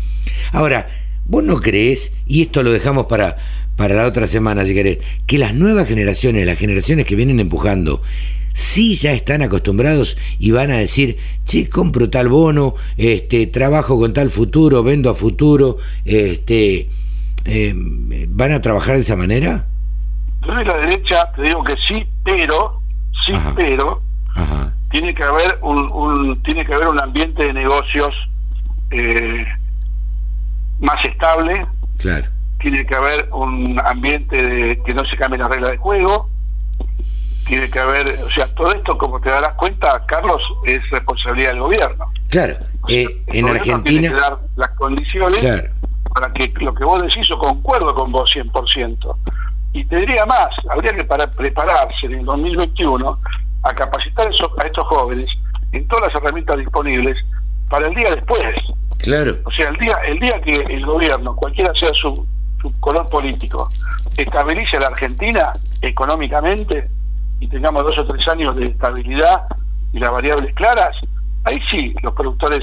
Ahora, 0.52 0.88
¿Vos 1.26 1.42
no 1.42 1.58
crees, 1.58 2.12
y 2.26 2.42
esto 2.42 2.62
lo 2.62 2.70
dejamos 2.70 3.06
para, 3.06 3.38
para 3.76 3.94
la 3.94 4.06
otra 4.06 4.26
semana 4.26 4.64
si 4.64 4.74
querés, 4.74 4.98
que 5.26 5.38
las 5.38 5.54
nuevas 5.54 5.86
generaciones, 5.86 6.46
las 6.46 6.58
generaciones 6.58 7.06
que 7.06 7.16
vienen 7.16 7.40
empujando, 7.40 8.02
sí 8.54 8.94
ya 8.94 9.12
están 9.12 9.42
acostumbrados 9.42 10.16
y 10.38 10.52
van 10.52 10.70
a 10.70 10.76
decir, 10.76 11.18
che, 11.44 11.68
compro 11.68 12.08
tal 12.08 12.28
bono, 12.28 12.74
este, 12.96 13.46
trabajo 13.48 13.98
con 13.98 14.14
tal 14.14 14.30
futuro, 14.30 14.82
vendo 14.82 15.10
a 15.10 15.14
futuro, 15.14 15.78
este, 16.04 16.88
em, 17.44 18.26
¿van 18.30 18.52
a 18.52 18.62
trabajar 18.62 18.94
de 18.94 19.02
esa 19.02 19.16
manera? 19.16 19.66
Yo 20.46 20.54
de 20.54 20.64
la 20.64 20.76
derecha 20.78 21.30
te 21.34 21.42
digo 21.42 21.64
que 21.64 21.74
sí, 21.88 22.06
pero, 22.24 22.80
sí, 23.26 23.32
pero, 23.56 24.00
tiene 24.90 25.12
que 25.12 25.24
haber 25.24 25.58
un, 25.60 26.40
tiene 26.44 26.64
que 26.64 26.74
haber 26.74 26.88
un 26.88 27.00
ambiente 27.00 27.42
de 27.42 27.52
negocios 27.52 28.14
eh, 28.92 29.44
más 30.78 31.04
estable. 31.04 31.66
Claro. 31.98 32.26
Tiene 32.64 32.86
que 32.86 32.94
haber 32.94 33.28
un 33.30 33.78
ambiente 33.84 34.42
de 34.42 34.82
que 34.84 34.94
no 34.94 35.04
se 35.04 35.18
cambien 35.18 35.42
las 35.42 35.50
reglas 35.50 35.72
de 35.72 35.76
juego. 35.76 36.30
Tiene 37.46 37.68
que 37.68 37.78
haber, 37.78 38.18
o 38.24 38.30
sea, 38.30 38.46
todo 38.54 38.72
esto, 38.72 38.96
como 38.96 39.20
te 39.20 39.28
darás 39.28 39.52
cuenta, 39.52 40.02
Carlos, 40.06 40.40
es 40.64 40.80
responsabilidad 40.90 41.50
del 41.50 41.60
gobierno. 41.60 42.06
Claro. 42.30 42.54
Eh, 42.88 43.06
en 43.26 43.48
Argentina. 43.50 43.82
Tiene 43.84 44.08
que 44.08 44.14
dar 44.14 44.38
las 44.56 44.70
condiciones 44.70 45.44
para 46.14 46.32
que 46.32 46.54
lo 46.58 46.74
que 46.74 46.84
vos 46.84 47.02
decís, 47.02 47.28
yo 47.28 47.36
concuerdo 47.36 47.94
con 47.94 48.10
vos 48.10 48.34
100%. 48.34 49.14
Y 49.74 49.84
te 49.84 49.96
diría 49.96 50.24
más, 50.24 50.48
habría 50.70 50.94
que 50.94 51.04
para 51.04 51.30
prepararse 51.30 52.06
en 52.06 52.20
el 52.20 52.24
2021 52.24 53.20
a 53.62 53.74
capacitar 53.74 54.28
a 54.28 54.66
estos 54.66 54.86
jóvenes 54.86 55.28
en 55.72 55.86
todas 55.88 56.06
las 56.06 56.22
herramientas 56.22 56.56
disponibles 56.56 57.18
para 57.68 57.88
el 57.88 57.94
día 57.94 58.10
después. 58.10 58.54
Claro. 59.00 59.36
O 59.44 59.50
sea, 59.50 59.68
el 59.68 59.76
día, 59.76 59.98
el 60.06 60.18
día 60.18 60.40
que 60.40 60.54
el 60.54 60.86
gobierno, 60.86 61.36
cualquiera 61.36 61.74
sea 61.74 61.92
su, 61.92 62.26
su 62.64 62.80
color 62.80 63.06
político, 63.10 63.68
estabilice 64.16 64.78
a 64.78 64.80
la 64.80 64.86
Argentina 64.86 65.52
económicamente 65.82 66.88
y 67.40 67.48
tengamos 67.48 67.84
dos 67.84 67.98
o 67.98 68.06
tres 68.06 68.26
años 68.26 68.56
de 68.56 68.66
estabilidad 68.66 69.42
y 69.92 69.98
las 69.98 70.10
variables 70.10 70.54
claras, 70.54 70.96
ahí 71.44 71.60
sí 71.70 71.94
los 72.02 72.14
productores 72.14 72.62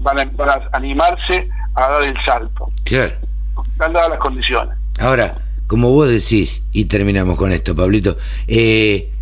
van 0.00 0.20
a, 0.20 0.24
van 0.24 0.48
a 0.48 0.68
animarse 0.72 1.48
a 1.74 1.88
dar 1.88 2.02
el 2.02 2.16
salto. 2.24 2.68
Claro. 2.84 3.12
Están 3.72 3.92
dadas 3.92 4.10
las 4.10 4.18
condiciones. 4.18 4.76
Ahora, 4.98 5.36
como 5.66 5.90
vos 5.90 6.08
decís, 6.08 6.66
y 6.72 6.86
terminamos 6.86 7.36
con 7.36 7.52
esto, 7.52 7.76
Pablito, 7.76 8.16
eh, 8.46 9.12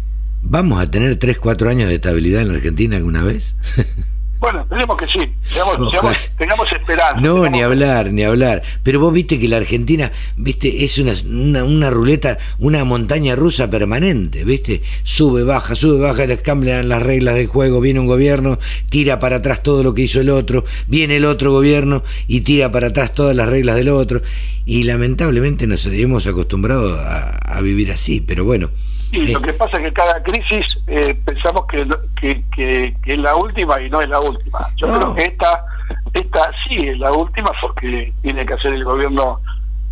¿vamos 0.42 0.80
a 0.80 0.88
tener 0.88 1.16
tres, 1.18 1.38
cuatro 1.38 1.68
años 1.70 1.88
de 1.88 1.96
estabilidad 1.96 2.42
en 2.42 2.48
la 2.48 2.54
Argentina 2.54 2.96
alguna 2.96 3.24
vez? 3.24 3.56
Bueno, 4.40 4.62
esperemos 4.62 4.96
que 4.96 5.06
sí, 5.06 5.18
tengamos, 6.38 6.72
esperanza. 6.72 7.20
No, 7.20 7.46
ni 7.50 7.60
hablar, 7.60 8.10
ni 8.10 8.22
hablar. 8.22 8.62
Pero 8.82 8.98
vos 8.98 9.12
viste 9.12 9.38
que 9.38 9.48
la 9.48 9.58
Argentina, 9.58 10.10
viste, 10.38 10.82
es 10.82 10.96
una, 10.96 11.62
una, 11.62 11.90
ruleta, 11.90 12.38
una 12.58 12.82
montaña 12.84 13.36
rusa 13.36 13.68
permanente, 13.68 14.44
viste. 14.44 14.80
Sube, 15.02 15.44
baja, 15.44 15.74
sube, 15.74 15.98
baja, 15.98 16.24
les 16.24 16.40
cambian 16.40 16.88
las 16.88 17.02
reglas 17.02 17.34
del 17.34 17.48
juego, 17.48 17.82
viene 17.82 18.00
un 18.00 18.06
gobierno, 18.06 18.58
tira 18.88 19.20
para 19.20 19.36
atrás 19.36 19.62
todo 19.62 19.82
lo 19.82 19.92
que 19.92 20.02
hizo 20.02 20.22
el 20.22 20.30
otro, 20.30 20.64
viene 20.86 21.16
el 21.16 21.26
otro 21.26 21.52
gobierno 21.52 22.02
y 22.26 22.40
tira 22.40 22.72
para 22.72 22.86
atrás 22.86 23.12
todas 23.12 23.36
las 23.36 23.46
reglas 23.46 23.76
del 23.76 23.90
otro. 23.90 24.22
Y 24.64 24.84
lamentablemente 24.84 25.66
nos 25.66 25.84
hemos 25.84 26.26
acostumbrado 26.26 26.98
a 26.98 27.60
vivir 27.60 27.92
así, 27.92 28.22
pero 28.22 28.46
bueno. 28.46 28.70
Sí, 29.10 29.26
lo 29.26 29.40
que 29.40 29.52
pasa 29.52 29.76
es 29.78 29.84
que 29.84 29.92
cada 29.92 30.22
crisis 30.22 30.78
eh, 30.86 31.20
pensamos 31.24 31.66
que, 31.66 31.84
que, 32.54 32.94
es 33.04 33.18
la 33.18 33.34
última 33.34 33.80
y 33.80 33.90
no 33.90 34.00
es 34.00 34.08
la 34.08 34.20
última. 34.20 34.70
Yo 34.76 34.86
creo 34.86 35.14
que 35.14 35.22
esta, 35.22 35.64
esta 36.12 36.52
sí 36.62 36.88
es 36.88 36.98
la 36.98 37.12
última 37.12 37.50
porque 37.60 38.12
tiene 38.22 38.46
que 38.46 38.54
hacer 38.54 38.72
el 38.72 38.84
gobierno 38.84 39.40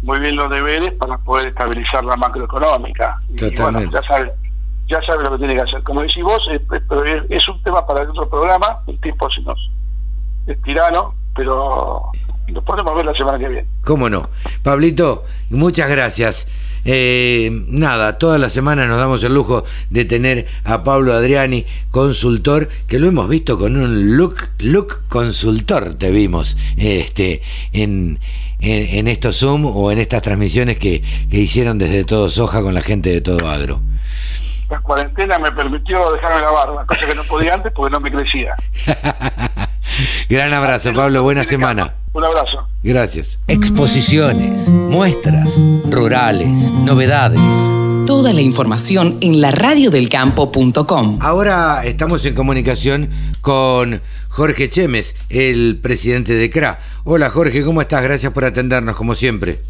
muy 0.03 0.21
bien 0.21 0.37
los 0.37 0.49
deberes 0.51 0.93
para 0.93 1.19
poder 1.19 1.49
estabilizar 1.49 2.05
la 2.05 2.17
macroeconómica. 2.17 3.17
Y 3.29 3.55
bueno, 3.57 3.81
ya 3.91 4.03
sabe, 4.03 4.33
ya 4.87 5.03
sabe 5.03 5.25
lo 5.25 5.33
que 5.33 5.39
tiene 5.39 5.55
que 5.57 5.63
hacer. 5.63 5.83
Como 5.83 6.03
decís 6.03 6.23
vos, 6.23 6.49
es, 7.29 7.49
un 7.49 7.63
tema 7.65 7.85
para 7.85 8.03
el 8.03 8.11
otro 8.11 8.29
programa, 8.29 8.81
el 8.87 9.01
tiempo 9.01 9.29
si 9.31 9.43
nos 9.43 9.59
es 10.47 10.63
tirano, 10.63 11.15
pero 11.35 12.05
lo 12.47 12.63
podemos 12.63 12.95
ver 12.95 13.05
la 13.05 13.15
semana 13.15 13.39
que 13.39 13.49
viene. 13.49 13.69
¿Cómo 13.85 14.09
no? 14.09 14.31
Pablito, 14.63 15.25
muchas 15.51 15.91
gracias. 15.91 16.49
Eh, 16.91 17.51
nada, 17.69 18.17
toda 18.17 18.39
la 18.39 18.49
semana 18.49 18.87
nos 18.87 18.97
damos 18.97 19.23
el 19.23 19.35
lujo 19.35 19.63
de 19.91 20.07
tener 20.07 20.47
a 20.65 20.85
Pablo 20.85 21.13
Adriani, 21.13 21.67
consultor, 21.91 22.71
que 22.87 22.99
lo 22.99 23.09
hemos 23.09 23.29
visto 23.29 23.59
con 23.59 23.77
un 23.77 24.17
look, 24.17 24.37
look 24.61 25.03
consultor, 25.11 25.97
te 25.97 26.11
vimos 26.11 26.57
este, 26.79 27.43
en, 27.75 28.19
en, 28.61 29.07
estos 29.07 29.37
Zoom 29.37 29.67
o 29.67 29.93
en 29.93 29.99
estas 29.99 30.23
transmisiones 30.23 30.79
que, 30.79 31.03
que 31.31 31.39
hicieron 31.39 31.77
desde 31.77 32.05
Todo 32.05 32.31
Soja 32.31 32.63
con 32.63 32.73
la 32.73 32.81
gente 32.81 33.11
de 33.11 33.21
Todo 33.21 33.47
Agro. 33.51 33.83
La 34.71 34.81
cuarentena 34.81 35.39
me 35.39 35.51
permitió 35.53 36.13
dejarme 36.13 36.43
la 36.43 36.51
barba, 36.51 36.85
cosa 36.87 37.07
que 37.07 37.15
no 37.15 37.25
podía 37.25 37.55
antes 37.55 37.73
porque 37.73 37.91
no 37.91 38.01
me 38.01 38.11
crecía. 38.11 38.55
Gran 40.29 40.53
abrazo, 40.53 40.93
Pablo. 40.93 41.23
Buena 41.23 41.43
semana. 41.45 41.95
Un 42.13 42.25
abrazo. 42.25 42.69
Gracias. 42.83 43.39
Exposiciones, 43.49 44.69
muestras, 44.69 45.51
rurales, 45.89 46.71
novedades. 46.71 47.41
Toda 48.07 48.33
la 48.33 48.43
información 48.43 49.17
en 49.23 49.41
la 49.41 49.51
radiodelcampo.com. 49.53 51.19
Ahora 51.23 51.85
estamos 51.85 52.25
en 52.27 52.35
comunicación 52.35 53.11
con 53.41 54.03
Jorge 54.29 54.69
Chemes, 54.69 55.17
el 55.31 55.79
presidente 55.83 56.35
de 56.35 56.51
CRA. 56.51 56.79
Hola 57.05 57.31
Jorge, 57.31 57.65
¿cómo 57.65 57.81
estás? 57.81 58.03
Gracias 58.03 58.33
por 58.33 58.45
atendernos, 58.45 58.97
como 58.97 59.15
siempre. 59.15 59.61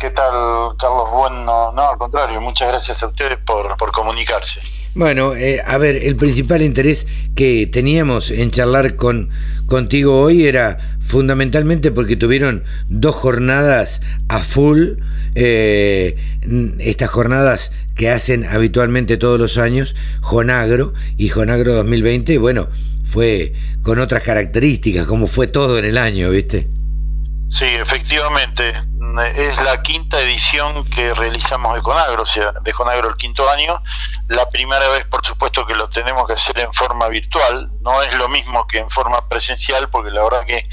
¿Qué 0.00 0.08
tal, 0.08 0.32
Carlos? 0.78 1.10
Bueno, 1.12 1.72
no, 1.72 1.90
al 1.90 1.98
contrario, 1.98 2.40
muchas 2.40 2.68
gracias 2.68 3.02
a 3.02 3.08
ustedes 3.08 3.36
por, 3.44 3.76
por 3.76 3.92
comunicarse. 3.92 4.58
Bueno, 4.94 5.34
eh, 5.36 5.60
a 5.66 5.76
ver, 5.76 5.96
el 5.96 6.16
principal 6.16 6.62
interés 6.62 7.06
que 7.36 7.66
teníamos 7.66 8.30
en 8.30 8.50
charlar 8.50 8.96
con 8.96 9.28
contigo 9.66 10.22
hoy 10.22 10.46
era 10.46 10.78
fundamentalmente 11.06 11.90
porque 11.90 12.16
tuvieron 12.16 12.64
dos 12.88 13.14
jornadas 13.14 14.00
a 14.28 14.42
full, 14.42 14.94
eh, 15.34 16.16
estas 16.78 17.10
jornadas 17.10 17.70
que 17.94 18.08
hacen 18.08 18.46
habitualmente 18.46 19.18
todos 19.18 19.38
los 19.38 19.58
años, 19.58 19.94
Jonagro 20.22 20.94
y 21.18 21.28
Jonagro 21.28 21.74
2020, 21.74 22.38
bueno, 22.38 22.70
fue 23.04 23.52
con 23.82 23.98
otras 23.98 24.22
características, 24.22 25.06
como 25.06 25.26
fue 25.26 25.46
todo 25.46 25.78
en 25.78 25.84
el 25.84 25.98
año, 25.98 26.30
¿viste? 26.30 26.68
Sí, 27.50 27.66
efectivamente. 27.66 28.72
Es 29.18 29.60
la 29.62 29.82
quinta 29.82 30.20
edición 30.20 30.84
que 30.88 31.12
realizamos 31.14 31.74
de 31.74 31.82
Conagro, 31.82 32.22
o 32.22 32.26
sea, 32.26 32.52
de 32.52 32.72
Conagro 32.72 33.08
el 33.08 33.16
quinto 33.16 33.48
año. 33.50 33.82
La 34.28 34.48
primera 34.48 34.88
vez, 34.90 35.04
por 35.06 35.24
supuesto, 35.24 35.66
que 35.66 35.74
lo 35.74 35.88
tenemos 35.88 36.26
que 36.26 36.34
hacer 36.34 36.58
en 36.60 36.72
forma 36.72 37.08
virtual. 37.08 37.70
No 37.80 38.02
es 38.02 38.14
lo 38.14 38.28
mismo 38.28 38.66
que 38.66 38.78
en 38.78 38.88
forma 38.88 39.28
presencial, 39.28 39.88
porque 39.88 40.10
la 40.10 40.22
verdad 40.22 40.44
que 40.46 40.68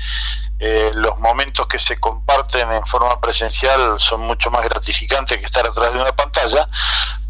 eh, 0.60 0.92
los 0.94 1.18
momentos 1.20 1.68
que 1.68 1.80
se 1.80 2.00
comparten 2.00 2.72
en 2.72 2.86
forma 2.86 3.20
presencial 3.20 4.00
son 4.00 4.22
mucho 4.22 4.52
más 4.52 4.64
gratificantes 4.64 5.38
que 5.38 5.46
estar 5.46 5.66
atrás 5.66 5.94
de 5.94 6.00
una 6.00 6.12
pantalla. 6.12 6.68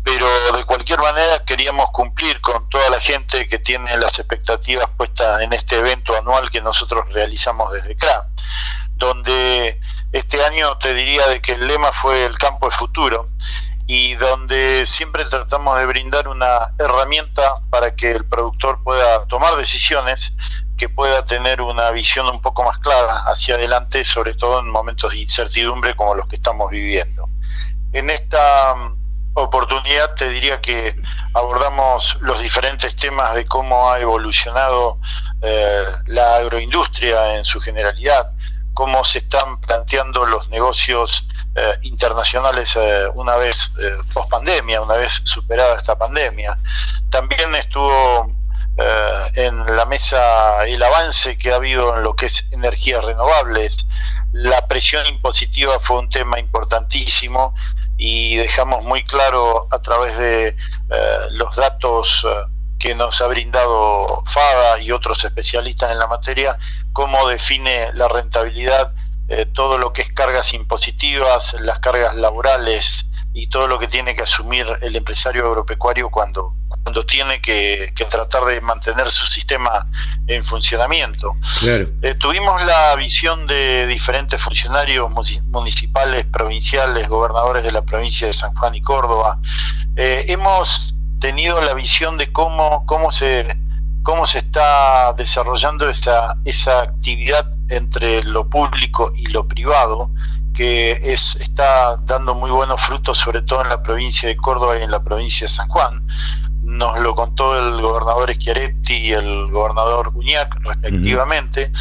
Pero 0.03 0.27
de 0.53 0.63
cualquier 0.65 0.99
manera 0.99 1.43
queríamos 1.45 1.87
cumplir 1.91 2.41
con 2.41 2.69
toda 2.69 2.89
la 2.89 2.99
gente 2.99 3.47
que 3.47 3.59
tiene 3.59 3.97
las 3.97 4.19
expectativas 4.19 4.87
puestas 4.97 5.41
en 5.41 5.53
este 5.53 5.77
evento 5.77 6.15
anual 6.17 6.49
que 6.49 6.61
nosotros 6.61 7.11
realizamos 7.13 7.71
desde 7.71 7.95
CRA 7.97 8.27
donde 8.97 9.79
este 10.17 10.43
año 10.43 10.77
te 10.79 10.93
diría 10.93 11.27
de 11.27 11.41
que 11.41 11.53
el 11.53 11.67
lema 11.67 11.91
fue 11.91 12.25
el 12.25 12.37
campo 12.37 12.67
de 12.67 12.75
futuro 12.75 13.29
y 13.85 14.15
donde 14.15 14.85
siempre 14.85 15.25
tratamos 15.25 15.77
de 15.79 15.85
brindar 15.85 16.27
una 16.27 16.73
herramienta 16.77 17.61
para 17.69 17.95
que 17.95 18.11
el 18.11 18.25
productor 18.25 18.83
pueda 18.83 19.25
tomar 19.27 19.55
decisiones, 19.55 20.35
que 20.77 20.89
pueda 20.89 21.25
tener 21.25 21.61
una 21.61 21.91
visión 21.91 22.27
un 22.27 22.41
poco 22.41 22.63
más 22.63 22.79
clara 22.79 23.23
hacia 23.27 23.55
adelante, 23.55 24.03
sobre 24.03 24.33
todo 24.33 24.59
en 24.59 24.69
momentos 24.69 25.13
de 25.13 25.19
incertidumbre 25.19 25.95
como 25.95 26.15
los 26.15 26.27
que 26.27 26.35
estamos 26.35 26.69
viviendo. 26.71 27.29
En 27.93 28.09
esta 28.09 28.75
mm, 28.75 28.97
oportunidad 29.35 30.15
te 30.15 30.29
diría 30.29 30.59
que 30.59 30.99
abordamos 31.33 32.17
los 32.21 32.41
diferentes 32.41 32.95
temas 32.95 33.35
de 33.35 33.45
cómo 33.45 33.91
ha 33.91 33.99
evolucionado 33.99 34.99
eh, 35.41 35.85
la 36.07 36.37
agroindustria 36.37 37.35
en 37.35 37.45
su 37.45 37.61
generalidad, 37.61 38.31
cómo 38.77 39.03
se 39.03 39.17
están 39.17 39.59
planteando 39.59 40.23
los 40.27 40.49
negocios 40.49 41.27
eh, 41.55 41.79
internacionales 41.81 42.75
eh, 42.75 43.07
una 43.15 43.35
vez 43.35 43.71
eh, 43.81 43.97
post 44.13 44.29
pandemia, 44.29 44.83
una 44.83 44.97
vez 44.97 45.19
superada 45.23 45.77
esta 45.77 45.97
pandemia. 45.97 46.55
También 47.09 47.55
estuvo 47.55 48.31
en 49.33 49.75
la 49.75 49.87
mesa 49.87 50.63
el 50.65 50.83
avance 50.83 51.39
que 51.39 51.51
ha 51.51 51.55
habido 51.55 51.97
en 51.97 52.03
lo 52.03 52.15
que 52.15 52.27
es 52.27 52.47
energías 52.51 53.03
renovables. 53.03 53.87
La 54.33 54.67
presión 54.67 55.07
impositiva 55.07 55.79
fue 55.79 55.97
un 55.97 56.11
tema 56.11 56.39
importantísimo 56.39 57.55
y 57.97 58.35
dejamos 58.35 58.83
muy 58.83 59.03
claro 59.03 59.67
a 59.71 59.79
través 59.79 60.15
de 60.19 60.55
los 61.31 61.55
datos 61.55 62.23
que 62.79 62.95
nos 62.95 63.21
ha 63.21 63.27
brindado 63.27 64.23
FADA 64.25 64.79
y 64.79 64.91
otros 64.91 65.23
especialistas 65.25 65.91
en 65.91 65.99
la 65.99 66.07
materia, 66.07 66.57
cómo 66.93 67.27
define 67.27 67.91
la 67.93 68.07
rentabilidad 68.07 68.93
eh, 69.29 69.45
todo 69.45 69.77
lo 69.77 69.91
que 69.91 70.03
es 70.03 70.11
cargas 70.13 70.53
impositivas, 70.53 71.55
las 71.59 71.79
cargas 71.79 72.15
laborales 72.15 73.05
y 73.33 73.47
todo 73.47 73.67
lo 73.67 73.77
que 73.77 73.87
tiene 73.87 74.15
que 74.15 74.23
asumir 74.23 74.65
el 74.81 74.95
empresario 74.95 75.45
agropecuario 75.47 76.09
cuando, 76.09 76.55
cuando 76.69 77.05
tiene 77.05 77.41
que, 77.41 77.93
tratar 78.09 78.45
de 78.45 78.61
mantener 78.61 79.09
su 79.09 79.27
sistema 79.27 79.85
en 80.27 80.45
funcionamiento. 80.45 81.35
Eh, 82.01 82.15
tuvimos 82.15 82.63
la 82.63 82.95
visión 82.95 83.47
de 83.47 83.85
diferentes 83.85 84.41
funcionarios 84.41 85.11
municipales, 85.45 86.25
provinciales, 86.25 87.09
gobernadores 87.09 87.63
de 87.63 87.71
la 87.71 87.81
provincia 87.81 88.27
de 88.27 88.33
San 88.33 88.53
Juan 88.55 88.75
y 88.75 88.81
Córdoba. 88.81 89.39
Eh, 89.97 90.23
hemos 90.29 90.95
tenido 91.19 91.61
la 91.61 91.73
visión 91.73 92.17
de 92.17 92.31
cómo, 92.31 92.85
cómo, 92.85 93.11
se, 93.11 93.47
cómo 94.03 94.25
se 94.25 94.39
está 94.39 95.13
desarrollando 95.13 95.89
esa, 95.89 96.37
esa 96.45 96.81
actividad 96.81 97.51
entre 97.69 98.23
lo 98.23 98.47
público 98.49 99.11
y 99.15 99.27
lo 99.27 99.47
privado, 99.47 100.11
que 100.53 100.99
es, 101.03 101.35
está 101.35 101.97
dando 101.97 102.33
muy 102.33 102.49
buenos 102.49 102.81
frutos, 102.81 103.17
sobre 103.17 103.41
todo 103.41 103.61
en 103.61 103.69
la 103.69 103.83
provincia 103.83 104.27
de 104.29 104.37
Córdoba 104.37 104.77
y 104.79 104.83
en 104.83 104.91
la 104.91 105.03
provincia 105.03 105.45
de 105.45 105.53
San 105.53 105.67
Juan. 105.67 106.01
Nos 106.63 106.99
lo 106.99 107.15
contó 107.15 107.57
el 107.57 107.81
gobernador 107.81 108.33
Schiaretti 108.33 108.95
y 108.95 109.13
el 109.13 109.49
gobernador 109.51 110.11
Uñac, 110.13 110.59
respectivamente. 110.63 111.71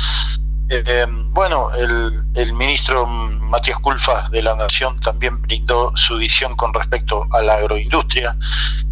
Eh, 0.68 1.06
bueno, 1.08 1.70
el, 1.74 2.24
el, 2.34 2.52
ministro 2.52 3.06
Matías 3.06 3.78
Culfas 3.78 4.30
de 4.32 4.42
la 4.42 4.56
Nación 4.56 4.98
también 4.98 5.40
brindó 5.40 5.92
su 5.94 6.16
visión 6.16 6.56
con 6.56 6.74
respecto 6.74 7.28
a 7.32 7.40
la 7.42 7.54
agroindustria. 7.54 8.36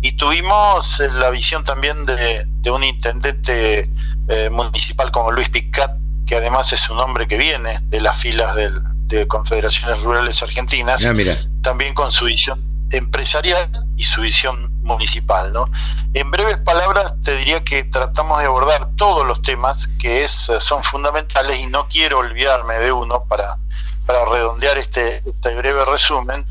Y 0.01 0.13
tuvimos 0.13 1.03
la 1.13 1.31
visión 1.31 1.65
también 1.65 2.07
de, 2.07 2.47
un 2.71 2.85
intendente 2.85 3.91
eh, 4.29 4.51
municipal 4.51 5.11
como 5.11 5.33
Luis 5.33 5.49
Picat, 5.49 5.97
que 6.27 6.37
además 6.37 6.73
es 6.73 6.89
un 6.91 7.01
hombre 7.01 7.27
que 7.27 7.37
viene 7.37 7.81
de 7.89 8.01
las 8.01 8.17
filas 8.17 8.57
de 8.57 9.27
Confederaciones 9.27 10.01
Rurales 10.03 10.43
Argentinas, 10.43 11.05
ah, 11.05 11.13
también 11.61 11.93
con 11.95 12.11
su 12.13 12.27
visión 12.27 12.74
empresarial 12.91 13.69
y 13.97 14.05
su 14.05 14.21
visión 14.21 14.71
municipal. 14.83 15.53
¿no? 15.53 15.69
En 16.13 16.31
breves 16.31 16.59
palabras, 16.59 17.15
te 17.23 17.37
diría 17.37 17.65
que 17.65 17.85
tratamos 17.85 18.39
de 18.41 18.47
abordar 18.47 18.91
todos 18.97 19.27
los 19.27 19.43
temas 19.43 19.89
que 19.99 20.25
es, 20.25 20.49
eh, 20.49 20.61
son 20.61 20.83
fundamentales 20.85 21.59
y 21.59 21.67
no 21.67 21.89
quiero 21.89 22.19
olvidarme 22.19 22.75
de 22.79 22.93
uno 22.93 23.25
para, 23.25 23.57
para 24.07 24.25
redondear 24.25 24.79
este, 24.79 25.23
este 25.27 25.55
breve 25.55 25.85
resumen. 25.85 26.47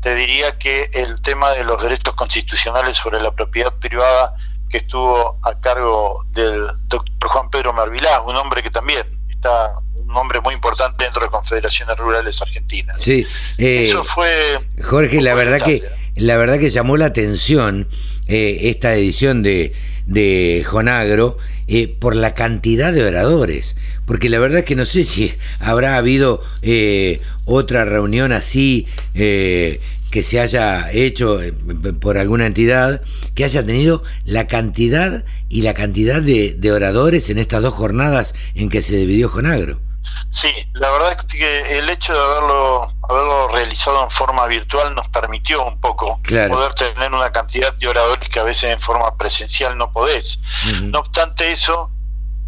Te 0.00 0.14
diría 0.14 0.58
que 0.58 0.90
el 0.92 1.20
tema 1.22 1.50
de 1.50 1.64
los 1.64 1.82
derechos 1.82 2.14
constitucionales 2.14 2.96
sobre 2.96 3.20
la 3.20 3.32
propiedad 3.32 3.72
privada, 3.74 4.34
que 4.68 4.78
estuvo 4.78 5.38
a 5.42 5.54
cargo 5.60 6.24
del 6.30 6.68
doctor 6.88 7.28
Juan 7.28 7.50
Pedro 7.50 7.72
Marvilá, 7.72 8.20
un 8.22 8.36
hombre 8.36 8.62
que 8.62 8.70
también 8.70 9.06
está 9.28 9.74
hombre 10.16 10.40
muy 10.40 10.54
importante 10.54 11.04
dentro 11.04 11.22
de 11.22 11.30
Confederaciones 11.30 11.96
Rurales 11.96 12.40
Argentinas. 12.42 13.00
Sí, 13.00 13.26
eh, 13.58 13.84
eso 13.84 14.04
fue 14.04 14.58
Jorge, 14.82 15.20
la 15.20 15.34
verdad 15.34 15.60
que 15.60 15.82
la 16.16 16.36
verdad 16.36 16.58
que 16.58 16.70
llamó 16.70 16.96
la 16.96 17.06
atención 17.06 17.88
eh, 18.26 18.58
esta 18.62 18.94
edición 18.94 19.42
de, 19.42 19.74
de 20.06 20.64
Jonagro 20.66 21.36
eh, 21.68 21.88
por 21.88 22.14
la 22.14 22.32
cantidad 22.34 22.92
de 22.92 23.04
oradores, 23.04 23.76
porque 24.04 24.28
la 24.28 24.38
verdad 24.38 24.62
que 24.62 24.76
no 24.76 24.86
sé 24.86 25.02
si 25.02 25.34
habrá 25.58 25.96
habido 25.96 26.40
eh, 26.62 27.20
otra 27.44 27.84
reunión 27.84 28.30
así 28.30 28.86
eh, 29.14 29.80
que 30.12 30.22
se 30.22 30.38
haya 30.38 30.92
hecho 30.92 31.40
por 31.98 32.18
alguna 32.18 32.46
entidad, 32.46 33.02
que 33.34 33.44
haya 33.44 33.66
tenido 33.66 34.04
la 34.24 34.46
cantidad 34.46 35.24
y 35.48 35.62
la 35.62 35.74
cantidad 35.74 36.22
de, 36.22 36.70
oradores 36.70 37.30
en 37.30 37.38
estas 37.38 37.62
dos 37.62 37.74
jornadas 37.74 38.36
en 38.54 38.68
que 38.68 38.80
se 38.80 38.96
dividió 38.96 39.28
Jonagro. 39.28 39.80
Sí, 40.30 40.52
la 40.74 40.90
verdad 40.90 41.12
es 41.12 41.24
que 41.24 41.78
el 41.78 41.88
hecho 41.88 42.12
de 42.12 42.18
haberlo, 42.18 42.92
haberlo 43.08 43.48
realizado 43.48 44.02
en 44.04 44.10
forma 44.10 44.46
virtual 44.46 44.94
nos 44.94 45.08
permitió 45.08 45.64
un 45.64 45.80
poco 45.80 46.20
poder 46.22 46.74
tener 46.74 47.12
una 47.12 47.32
cantidad 47.32 47.72
de 47.74 47.88
oradores 47.88 48.28
que 48.28 48.40
a 48.40 48.42
veces 48.42 48.70
en 48.70 48.80
forma 48.80 49.16
presencial 49.16 49.78
no 49.78 49.92
podés. 49.92 50.40
No 50.82 50.98
obstante 50.98 51.50
eso, 51.50 51.90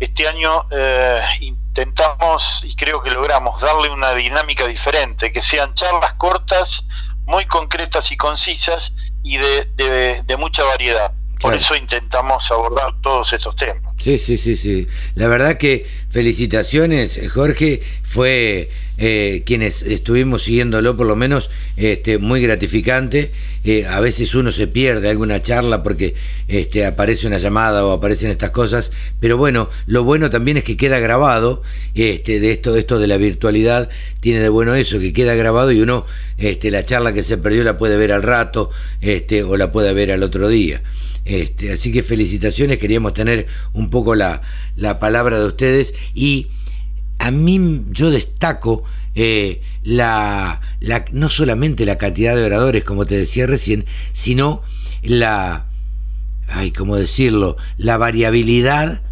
este 0.01 0.29
año 0.29 0.67
eh, 0.71 1.23
intentamos 1.41 2.65
y 2.65 2.75
creo 2.77 3.03
que 3.03 3.11
logramos 3.11 3.61
darle 3.61 3.91
una 3.91 4.15
dinámica 4.15 4.67
diferente, 4.67 5.33
que 5.33 5.41
sean 5.41 5.75
charlas 5.75 6.15
cortas, 6.15 6.85
muy 7.25 7.47
concretas 7.47 8.11
y 8.11 8.17
concisas 8.17 8.95
y 9.23 9.37
de, 9.37 10.23
de, 10.25 10.37
mucha 10.37 10.65
variedad. 10.65 11.13
Por 11.41 11.55
eso 11.55 11.77
intentamos 11.77 12.51
abordar 12.51 12.95
todos 13.03 13.33
estos 13.33 13.55
temas. 13.57 13.95
Sí, 13.99 14.19
sí, 14.19 14.37
sí, 14.37 14.57
sí. 14.57 14.87
La 15.15 15.29
verdad 15.29 15.57
que 15.57 15.87
felicitaciones, 16.11 17.21
Jorge. 17.33 17.81
Fue 18.03 18.71
eh, 18.97 19.43
quienes 19.45 19.83
estuvimos 19.83 20.43
siguiéndolo, 20.43 20.97
por 20.97 21.07
lo 21.07 21.15
menos, 21.15 21.51
este, 21.77 22.19
muy 22.19 22.41
gratificante. 22.41 23.31
Eh, 23.65 23.87
a 23.87 24.01
veces 24.01 24.35
uno 24.35 24.51
se 24.51 24.67
pierde 24.67 25.09
alguna 25.09 25.43
charla 25.43 25.83
porque 25.83 26.15
este, 26.49 26.87
aparece 26.87 27.27
una 27.27 27.39
llamada 27.39 27.85
o 27.85 27.93
aparecen 27.93 28.31
estas 28.31 28.51
cosas, 28.51 28.91
pero 29.21 29.37
bueno, 29.37 29.69
lo 29.87 30.05
bueno 30.05 30.31
también 30.31 30.57
es 30.57 30.65
que 30.65 30.77
queda 30.77 30.99
grabado, 31.01 31.63
este, 31.95 32.41
de 32.41 32.51
esto, 32.51 32.77
esto 32.77 32.99
de 32.99 33.07
la 33.07 33.19
virtualidad 33.19 33.89
tiene 34.21 34.41
de 34.41 34.49
bueno 34.49 34.75
eso, 34.75 34.99
que 34.99 35.13
queda 35.13 35.35
grabado 35.35 35.71
y 35.71 35.81
uno 35.81 36.07
este, 36.39 36.71
la 36.71 36.85
charla 36.85 37.13
que 37.13 37.23
se 37.23 37.37
perdió 37.37 37.63
la 37.65 37.77
puede 37.77 37.97
ver 37.97 38.13
al 38.13 38.23
rato 38.23 38.71
este, 39.01 39.43
o 39.43 39.57
la 39.57 39.71
puede 39.71 39.93
ver 39.93 40.13
al 40.13 40.23
otro 40.23 40.49
día. 40.49 40.83
Este, 41.29 41.71
así 41.71 41.93
que 41.93 42.03
felicitaciones, 42.03 42.79
queríamos 42.79 43.13
tener 43.13 43.49
un 43.75 43.91
poco 43.91 44.15
la, 44.15 44.41
la 44.77 44.99
palabra 44.99 45.39
de 45.39 45.45
ustedes 45.45 45.93
y 46.15 46.47
a 47.19 47.31
mí 47.31 47.85
yo 47.91 48.11
destaco 48.11 48.83
eh, 49.15 49.61
la, 49.83 50.63
la, 50.81 51.05
no 51.13 51.29
solamente 51.29 51.85
la 51.85 51.99
cantidad 51.99 52.35
de 52.35 52.47
oradores, 52.47 52.83
como 52.83 53.05
te 53.05 53.19
decía 53.19 53.47
recién, 53.47 53.85
sino 54.15 54.63
la, 55.03 55.67
ay, 56.47 56.71
¿cómo 56.71 56.97
decirlo? 56.97 57.59
La 57.77 57.99
variabilidad 57.99 59.03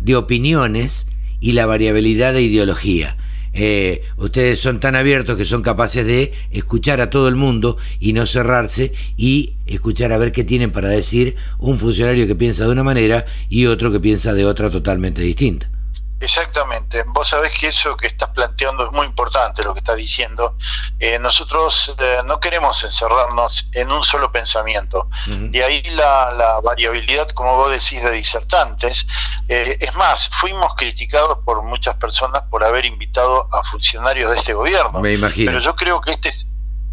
de 0.00 0.16
opiniones 0.16 1.08
y 1.40 1.52
la 1.52 1.66
variabilidad 1.66 2.32
de 2.32 2.40
ideología. 2.40 3.18
Eh, 3.58 4.02
ustedes 4.18 4.60
son 4.60 4.80
tan 4.80 4.96
abiertos 4.96 5.36
que 5.36 5.46
son 5.46 5.62
capaces 5.62 6.06
de 6.06 6.32
escuchar 6.50 7.00
a 7.00 7.08
todo 7.08 7.26
el 7.28 7.36
mundo 7.36 7.78
y 7.98 8.12
no 8.12 8.26
cerrarse 8.26 8.92
y 9.16 9.54
escuchar 9.64 10.12
a 10.12 10.18
ver 10.18 10.30
qué 10.30 10.44
tienen 10.44 10.70
para 10.72 10.90
decir 10.90 11.36
un 11.58 11.78
funcionario 11.78 12.26
que 12.26 12.34
piensa 12.34 12.66
de 12.66 12.72
una 12.72 12.82
manera 12.82 13.24
y 13.48 13.64
otro 13.64 13.90
que 13.90 13.98
piensa 13.98 14.34
de 14.34 14.44
otra 14.44 14.68
totalmente 14.68 15.22
distinta. 15.22 15.70
Exactamente, 16.18 17.04
vos 17.08 17.28
sabés 17.28 17.52
que 17.52 17.66
eso 17.66 17.94
que 17.94 18.06
estás 18.06 18.30
planteando 18.30 18.86
es 18.86 18.92
muy 18.92 19.04
importante, 19.04 19.62
lo 19.62 19.74
que 19.74 19.80
estás 19.80 19.96
diciendo. 19.96 20.56
Eh, 20.98 21.18
nosotros 21.18 21.94
eh, 21.98 22.22
no 22.24 22.40
queremos 22.40 22.82
encerrarnos 22.84 23.68
en 23.72 23.92
un 23.92 24.02
solo 24.02 24.32
pensamiento. 24.32 25.10
De 25.26 25.62
ahí 25.62 25.82
la, 25.90 26.60
variabilidad, 26.64 27.28
como 27.30 27.56
vos 27.56 27.70
decís, 27.70 28.02
de 28.02 28.10
disertantes. 28.12 29.06
Eh, 29.48 29.76
es 29.78 29.94
más, 29.94 30.30
fuimos 30.30 30.74
criticados 30.74 31.38
por 31.44 31.62
muchas 31.62 31.96
personas 31.96 32.42
por 32.50 32.64
haber 32.64 32.86
invitado 32.86 33.48
a 33.54 33.62
funcionarios 33.62 34.30
de 34.30 34.38
este 34.38 34.54
gobierno. 34.54 35.00
Me 35.00 35.12
imagino. 35.12 35.50
Pero 35.50 35.60
yo 35.60 35.76
creo 35.76 36.00
que 36.00 36.12
este 36.12 36.30
es, 36.30 36.46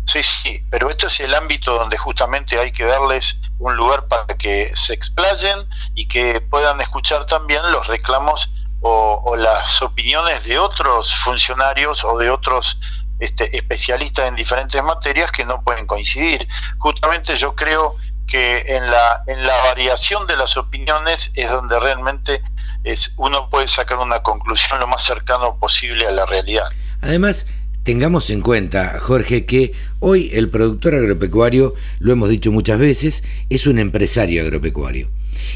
Sí, 0.06 0.22
sí, 0.22 0.66
pero 0.70 0.90
esto 0.90 1.08
es 1.08 1.20
el 1.22 1.34
ámbito 1.34 1.76
donde 1.76 1.98
justamente 1.98 2.60
hay 2.60 2.72
que 2.74 2.84
darles 2.84 3.40
un 3.58 3.78
lugar 3.78 4.08
para 4.08 4.26
que 4.38 4.70
se 4.76 4.94
explayen 4.94 5.68
y 5.96 6.08
que 6.08 6.42
puedan 6.42 6.82
escuchar 6.82 7.26
también 7.26 7.62
los 7.72 7.88
reclamos 7.88 8.50
o, 8.84 9.36
las 9.38 9.82
opiniones 9.82 10.44
de 10.44 10.60
otros 10.60 11.16
funcionarios 11.16 12.04
o 12.04 12.18
de 12.18 12.30
otros 12.30 12.80
este, 13.20 13.56
especialistas 13.56 14.28
en 14.28 14.36
diferentes 14.36 14.82
materias 14.84 15.32
que 15.32 15.46
no 15.46 15.62
pueden 15.64 15.88
coincidir. 15.88 16.48
Justamente 16.78 17.36
yo 17.36 17.56
creo 17.56 17.96
que 18.28 18.64
en 18.68 18.90
la, 18.90 19.24
en 19.28 19.46
la 19.46 19.56
variación 19.64 20.28
de 20.28 20.38
las 20.38 20.58
opiniones 20.58 21.32
es 21.36 21.50
donde 21.50 21.80
realmente 21.80 22.42
es, 22.84 23.14
uno 23.18 23.50
puede 23.50 23.68
sacar 23.68 24.00
una 24.00 24.22
conclusión 24.22 24.80
lo 24.80 24.88
más 24.88 25.04
cercano 25.04 25.58
posible 25.58 26.08
a 26.08 26.12
la 26.12 26.26
realidad. 26.26 26.66
Además, 27.02 27.48
tengamos 27.84 28.30
en 28.30 28.42
cuenta, 28.42 29.00
Jorge, 29.00 29.46
que 29.46 29.74
hoy 30.00 30.30
el 30.34 30.50
productor 30.50 30.96
agropecuario, 30.96 31.74
lo 32.00 32.14
hemos 32.14 32.30
dicho 32.30 32.52
muchas 32.52 32.80
veces, 32.80 33.24
es 33.50 33.68
un 33.68 33.80
empresario 33.80 34.42
agropecuario. 34.42 35.10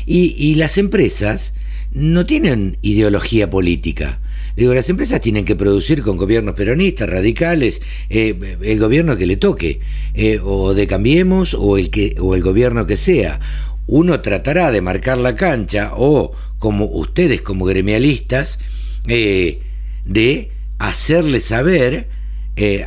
Y, 0.05 0.35
y 0.37 0.55
las 0.55 0.77
empresas 0.77 1.53
no 1.97 2.27
tienen 2.27 2.77
ideología 2.83 3.49
política. 3.49 4.19
Digo, 4.55 4.73
las 4.73 4.87
empresas 4.89 5.19
tienen 5.19 5.45
que 5.45 5.55
producir 5.55 6.03
con 6.03 6.17
gobiernos 6.17 6.53
peronistas, 6.53 7.09
radicales, 7.09 7.81
eh, 8.09 8.57
el 8.61 8.79
gobierno 8.79 9.17
que 9.17 9.25
le 9.25 9.37
toque, 9.37 9.79
eh, 10.13 10.39
o 10.43 10.75
de 10.75 10.85
Cambiemos, 10.85 11.55
o 11.55 11.77
el, 11.77 11.89
que, 11.89 12.15
o 12.19 12.35
el 12.35 12.43
gobierno 12.43 12.85
que 12.85 12.97
sea. 12.97 13.39
Uno 13.87 14.19
tratará 14.21 14.71
de 14.71 14.81
marcar 14.81 15.17
la 15.17 15.35
cancha, 15.35 15.93
o 15.95 16.35
como 16.59 16.85
ustedes 16.85 17.41
como 17.41 17.65
gremialistas, 17.65 18.59
eh, 19.07 19.59
de 20.05 20.51
hacerle 20.77 21.41
saber 21.41 22.09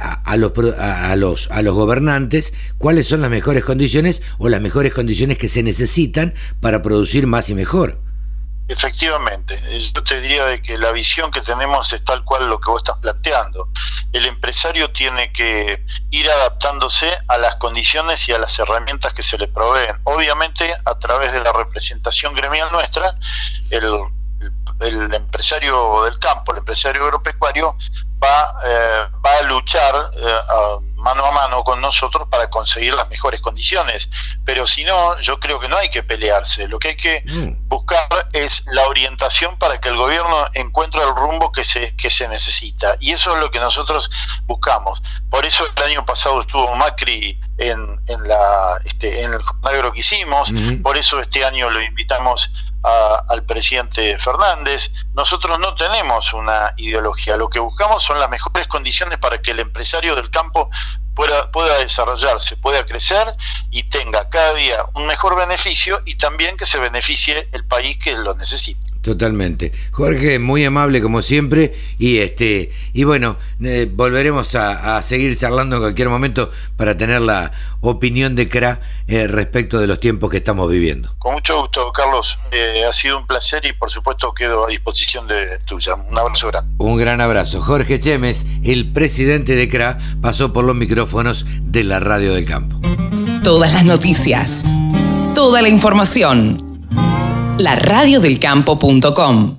a, 0.01 0.37
los, 0.37 0.53
a, 0.79 1.15
los, 1.17 1.49
a 1.51 1.63
los 1.63 1.75
gobernantes 1.75 2.53
cuáles 2.79 3.07
son 3.07 3.21
las 3.21 3.31
mejores 3.31 3.63
condiciones 3.65 4.23
o 4.39 4.49
las 4.49 4.61
mejores 4.61 4.93
condiciones 4.93 5.39
que 5.39 5.49
se 5.49 5.63
necesitan 5.63 6.35
para 6.61 6.83
producir 6.83 7.27
más 7.29 7.51
y 7.51 7.55
mejor. 7.55 8.01
Efectivamente, 8.71 9.61
yo 9.81 10.05
te 10.05 10.21
diría 10.21 10.45
de 10.45 10.63
que 10.63 10.79
la 10.79 10.93
visión 10.93 11.33
que 11.33 11.41
tenemos 11.41 11.93
es 11.93 12.05
tal 12.05 12.25
cual 12.25 12.49
lo 12.49 12.61
que 12.61 12.71
vos 12.71 12.83
estás 12.83 12.99
planteando. 12.99 13.69
El 14.13 14.27
empresario 14.27 14.93
tiene 14.93 15.33
que 15.33 15.85
ir 16.11 16.31
adaptándose 16.31 17.19
a 17.27 17.39
las 17.39 17.57
condiciones 17.57 18.29
y 18.29 18.33
a 18.33 18.39
las 18.39 18.57
herramientas 18.61 19.13
que 19.13 19.25
se 19.25 19.37
le 19.39 19.49
proveen. 19.49 19.97
Obviamente, 20.05 20.73
a 20.85 20.95
través 21.01 21.33
de 21.33 21.41
la 21.41 21.53
representación 21.53 22.33
gremial 22.33 22.71
nuestra, 22.71 23.13
el, 23.71 24.05
el, 24.79 25.15
empresario 25.15 26.05
del 26.05 26.21
campo, 26.21 26.53
el 26.53 26.59
empresario 26.59 27.03
agropecuario, 27.03 27.77
va, 28.23 28.55
eh, 28.65 29.07
va 29.27 29.39
a 29.41 29.43
luchar 29.43 30.11
eh, 30.15 30.39
a, 30.49 30.79
mano 31.01 31.25
a 31.25 31.33
mano 31.33 31.65
con 31.65 31.81
nosotros 31.81 32.29
para 32.31 32.49
conseguir 32.51 32.95
las 32.95 33.09
mejores 33.09 33.41
condiciones. 33.41 34.11
Pero 34.45 34.67
si 34.67 34.85
no, 34.85 35.19
yo 35.21 35.41
creo 35.41 35.61
que 35.61 35.69
no 35.69 35.77
hay 35.77 35.91
que 35.91 36.03
pelearse. 36.03 36.69
Lo 36.69 36.79
que 36.79 36.89
hay 36.89 36.97
que 36.97 37.25
mm. 37.27 37.69
buscar 37.69 38.29
es 38.33 38.65
la 38.67 38.87
orientación 38.87 39.59
para 39.59 39.81
que 39.81 39.89
el 39.89 39.97
gobierno 39.97 40.47
encuentre 40.55 41.03
el 41.03 41.15
rumbo 41.15 41.53
que 41.53 41.65
se, 41.65 41.97
que 41.97 42.11
se 42.11 42.29
necesita. 42.29 42.97
Y 43.01 43.13
eso 43.13 43.33
es 43.35 43.41
lo 43.41 43.51
que 43.51 43.61
nosotros 43.61 44.11
buscamos. 44.47 45.03
Por 45.31 45.47
eso 45.47 45.65
el 45.77 45.83
año 45.83 46.05
pasado 46.05 46.41
estuvo 46.41 46.75
Macri 46.75 47.41
en, 47.59 48.01
en, 48.07 48.29
la, 48.29 48.81
este, 48.85 49.23
en 49.23 49.35
el 49.35 49.41
agro 49.63 49.93
que 49.93 50.01
hicimos, 50.01 50.53
por 50.83 50.97
eso 50.97 51.21
este 51.21 51.45
año 51.45 51.71
lo 51.71 51.81
invitamos 51.81 52.51
al 52.83 53.45
presidente 53.45 54.19
Fernández. 54.19 54.91
Nosotros 55.15 55.59
no 55.59 55.75
tenemos 55.75 56.33
una 56.33 56.73
ideología, 56.77 57.37
lo 57.37 57.49
que 57.49 57.59
buscamos 57.59 58.03
son 58.03 58.19
las 58.19 58.31
mejores 58.31 58.67
condiciones 58.69 59.19
para 59.19 59.41
que 59.43 59.51
el 59.51 59.61
empresario 59.61 60.15
del 60.15 60.31
campo 60.31 60.71
pueda, 61.15 61.51
pueda 61.51 61.79
desarrollarse, 61.79 62.57
pueda 62.57 62.87
crecer 62.87 63.35
y 63.71 63.85
tenga 63.85 64.29
cada 64.31 64.55
día 64.55 64.85
un 64.95 65.07
mejor 65.07 65.37
beneficio 65.37 66.01
y 66.05 66.17
también 66.17 66.57
que 66.57 66.67
se 66.67 66.79
beneficie 66.79 67.49
el 67.53 67.65
país 67.67 67.99
que 67.99 68.15
lo 68.15 68.35
necesita. 68.35 68.90
Totalmente. 69.03 69.73
Jorge, 69.93 70.39
muy 70.39 70.63
amable 70.65 71.01
como 71.01 71.23
siempre 71.23 71.75
y 71.99 72.19
este 72.19 72.71
y 72.93 73.05
bueno, 73.05 73.39
eh, 73.63 73.89
volveremos 73.91 74.55
a, 74.55 75.01
seguir 75.01 75.37
charlando 75.39 75.77
en 75.77 75.83
cualquier 75.83 76.11
momento 76.11 76.51
para 76.77 76.99
tener 76.99 77.23
la 77.23 77.51
opinión 77.81 78.37
de 78.37 78.49
CRA 78.49 78.81
eh, 79.09 79.27
respecto 79.27 79.79
de 79.79 79.87
los 79.87 80.01
tiempos 80.01 80.31
que 80.31 80.37
estamos 80.37 80.71
viviendo. 80.71 81.15
Con 81.19 81.35
mucho 81.35 81.63
gusto, 81.63 81.91
Carlos. 81.93 82.39
Eh, 82.51 82.85
ha 82.87 82.93
sido 82.93 83.19
un 83.19 83.27
placer 83.27 83.65
y 83.65 83.73
por 83.73 83.91
supuesto 83.91 84.35
quedo 84.35 84.67
a 84.67 84.69
disposición 84.69 85.27
de 85.27 85.59
tuya. 85.61 85.95
Un 85.95 86.19
abrazo 86.19 86.49
grande. 86.49 86.75
Un 86.77 86.99
gran 86.99 87.23
abrazo. 87.23 87.63
Jorge 87.63 87.99
Chemes, 87.99 88.45
el 88.65 88.93
presidente 88.93 89.55
de 89.55 89.69
CRA, 89.69 89.97
pasó 90.21 90.53
por 90.53 90.65
los 90.65 90.77
micrófonos 90.77 91.47
de 91.63 91.85
la 91.85 92.01
Radio 92.01 92.35
del 92.35 92.45
Campo. 92.45 92.79
Todas 93.43 93.73
las 93.73 93.87
noticias, 93.87 94.67
toda 95.35 95.63
la 95.63 95.71
información 95.71 96.70
laradiodelcampo.com. 97.61 99.59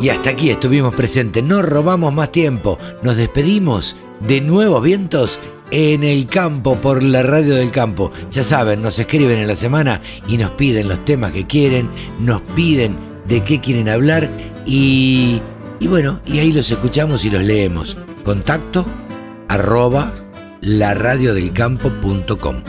Y 0.00 0.08
hasta 0.10 0.30
aquí 0.30 0.50
estuvimos 0.50 0.94
presentes, 0.94 1.42
no 1.42 1.62
robamos 1.62 2.12
más 2.12 2.30
tiempo, 2.30 2.78
nos 3.02 3.16
despedimos 3.16 3.96
de 4.20 4.42
nuevos 4.42 4.82
vientos 4.82 5.40
en 5.70 6.04
el 6.04 6.26
campo 6.26 6.78
por 6.78 7.02
la 7.02 7.22
radio 7.22 7.54
del 7.54 7.70
campo. 7.70 8.12
Ya 8.30 8.42
saben, 8.42 8.82
nos 8.82 8.98
escriben 8.98 9.38
en 9.38 9.48
la 9.48 9.56
semana 9.56 10.02
y 10.28 10.36
nos 10.36 10.50
piden 10.50 10.88
los 10.88 11.02
temas 11.06 11.32
que 11.32 11.44
quieren, 11.44 11.88
nos 12.20 12.42
piden 12.54 12.98
de 13.26 13.42
qué 13.42 13.60
quieren 13.60 13.88
hablar 13.88 14.30
y, 14.66 15.40
y 15.80 15.88
bueno, 15.88 16.20
y 16.26 16.38
ahí 16.38 16.52
los 16.52 16.70
escuchamos 16.70 17.24
y 17.24 17.30
los 17.30 17.42
leemos. 17.42 17.96
Contacto 18.24 18.84
arroba 19.48 20.12
laradiodelcampo.com 20.64 22.62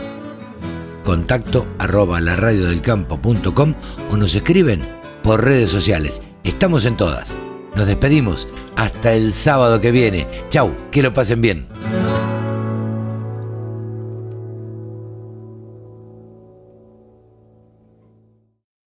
contacto 1.06 1.66
arroba 1.78 2.20
laradiodelcampo.com 2.20 3.74
o 4.10 4.16
nos 4.16 4.34
escriben 4.34 4.82
por 5.22 5.44
redes 5.44 5.70
sociales. 5.70 6.20
Estamos 6.44 6.84
en 6.84 6.96
todas. 6.96 7.36
Nos 7.76 7.86
despedimos. 7.86 8.48
Hasta 8.76 9.14
el 9.14 9.32
sábado 9.32 9.80
que 9.80 9.92
viene. 9.92 10.26
Chau, 10.48 10.74
que 10.90 11.02
lo 11.02 11.14
pasen 11.14 11.40
bien. 11.40 11.66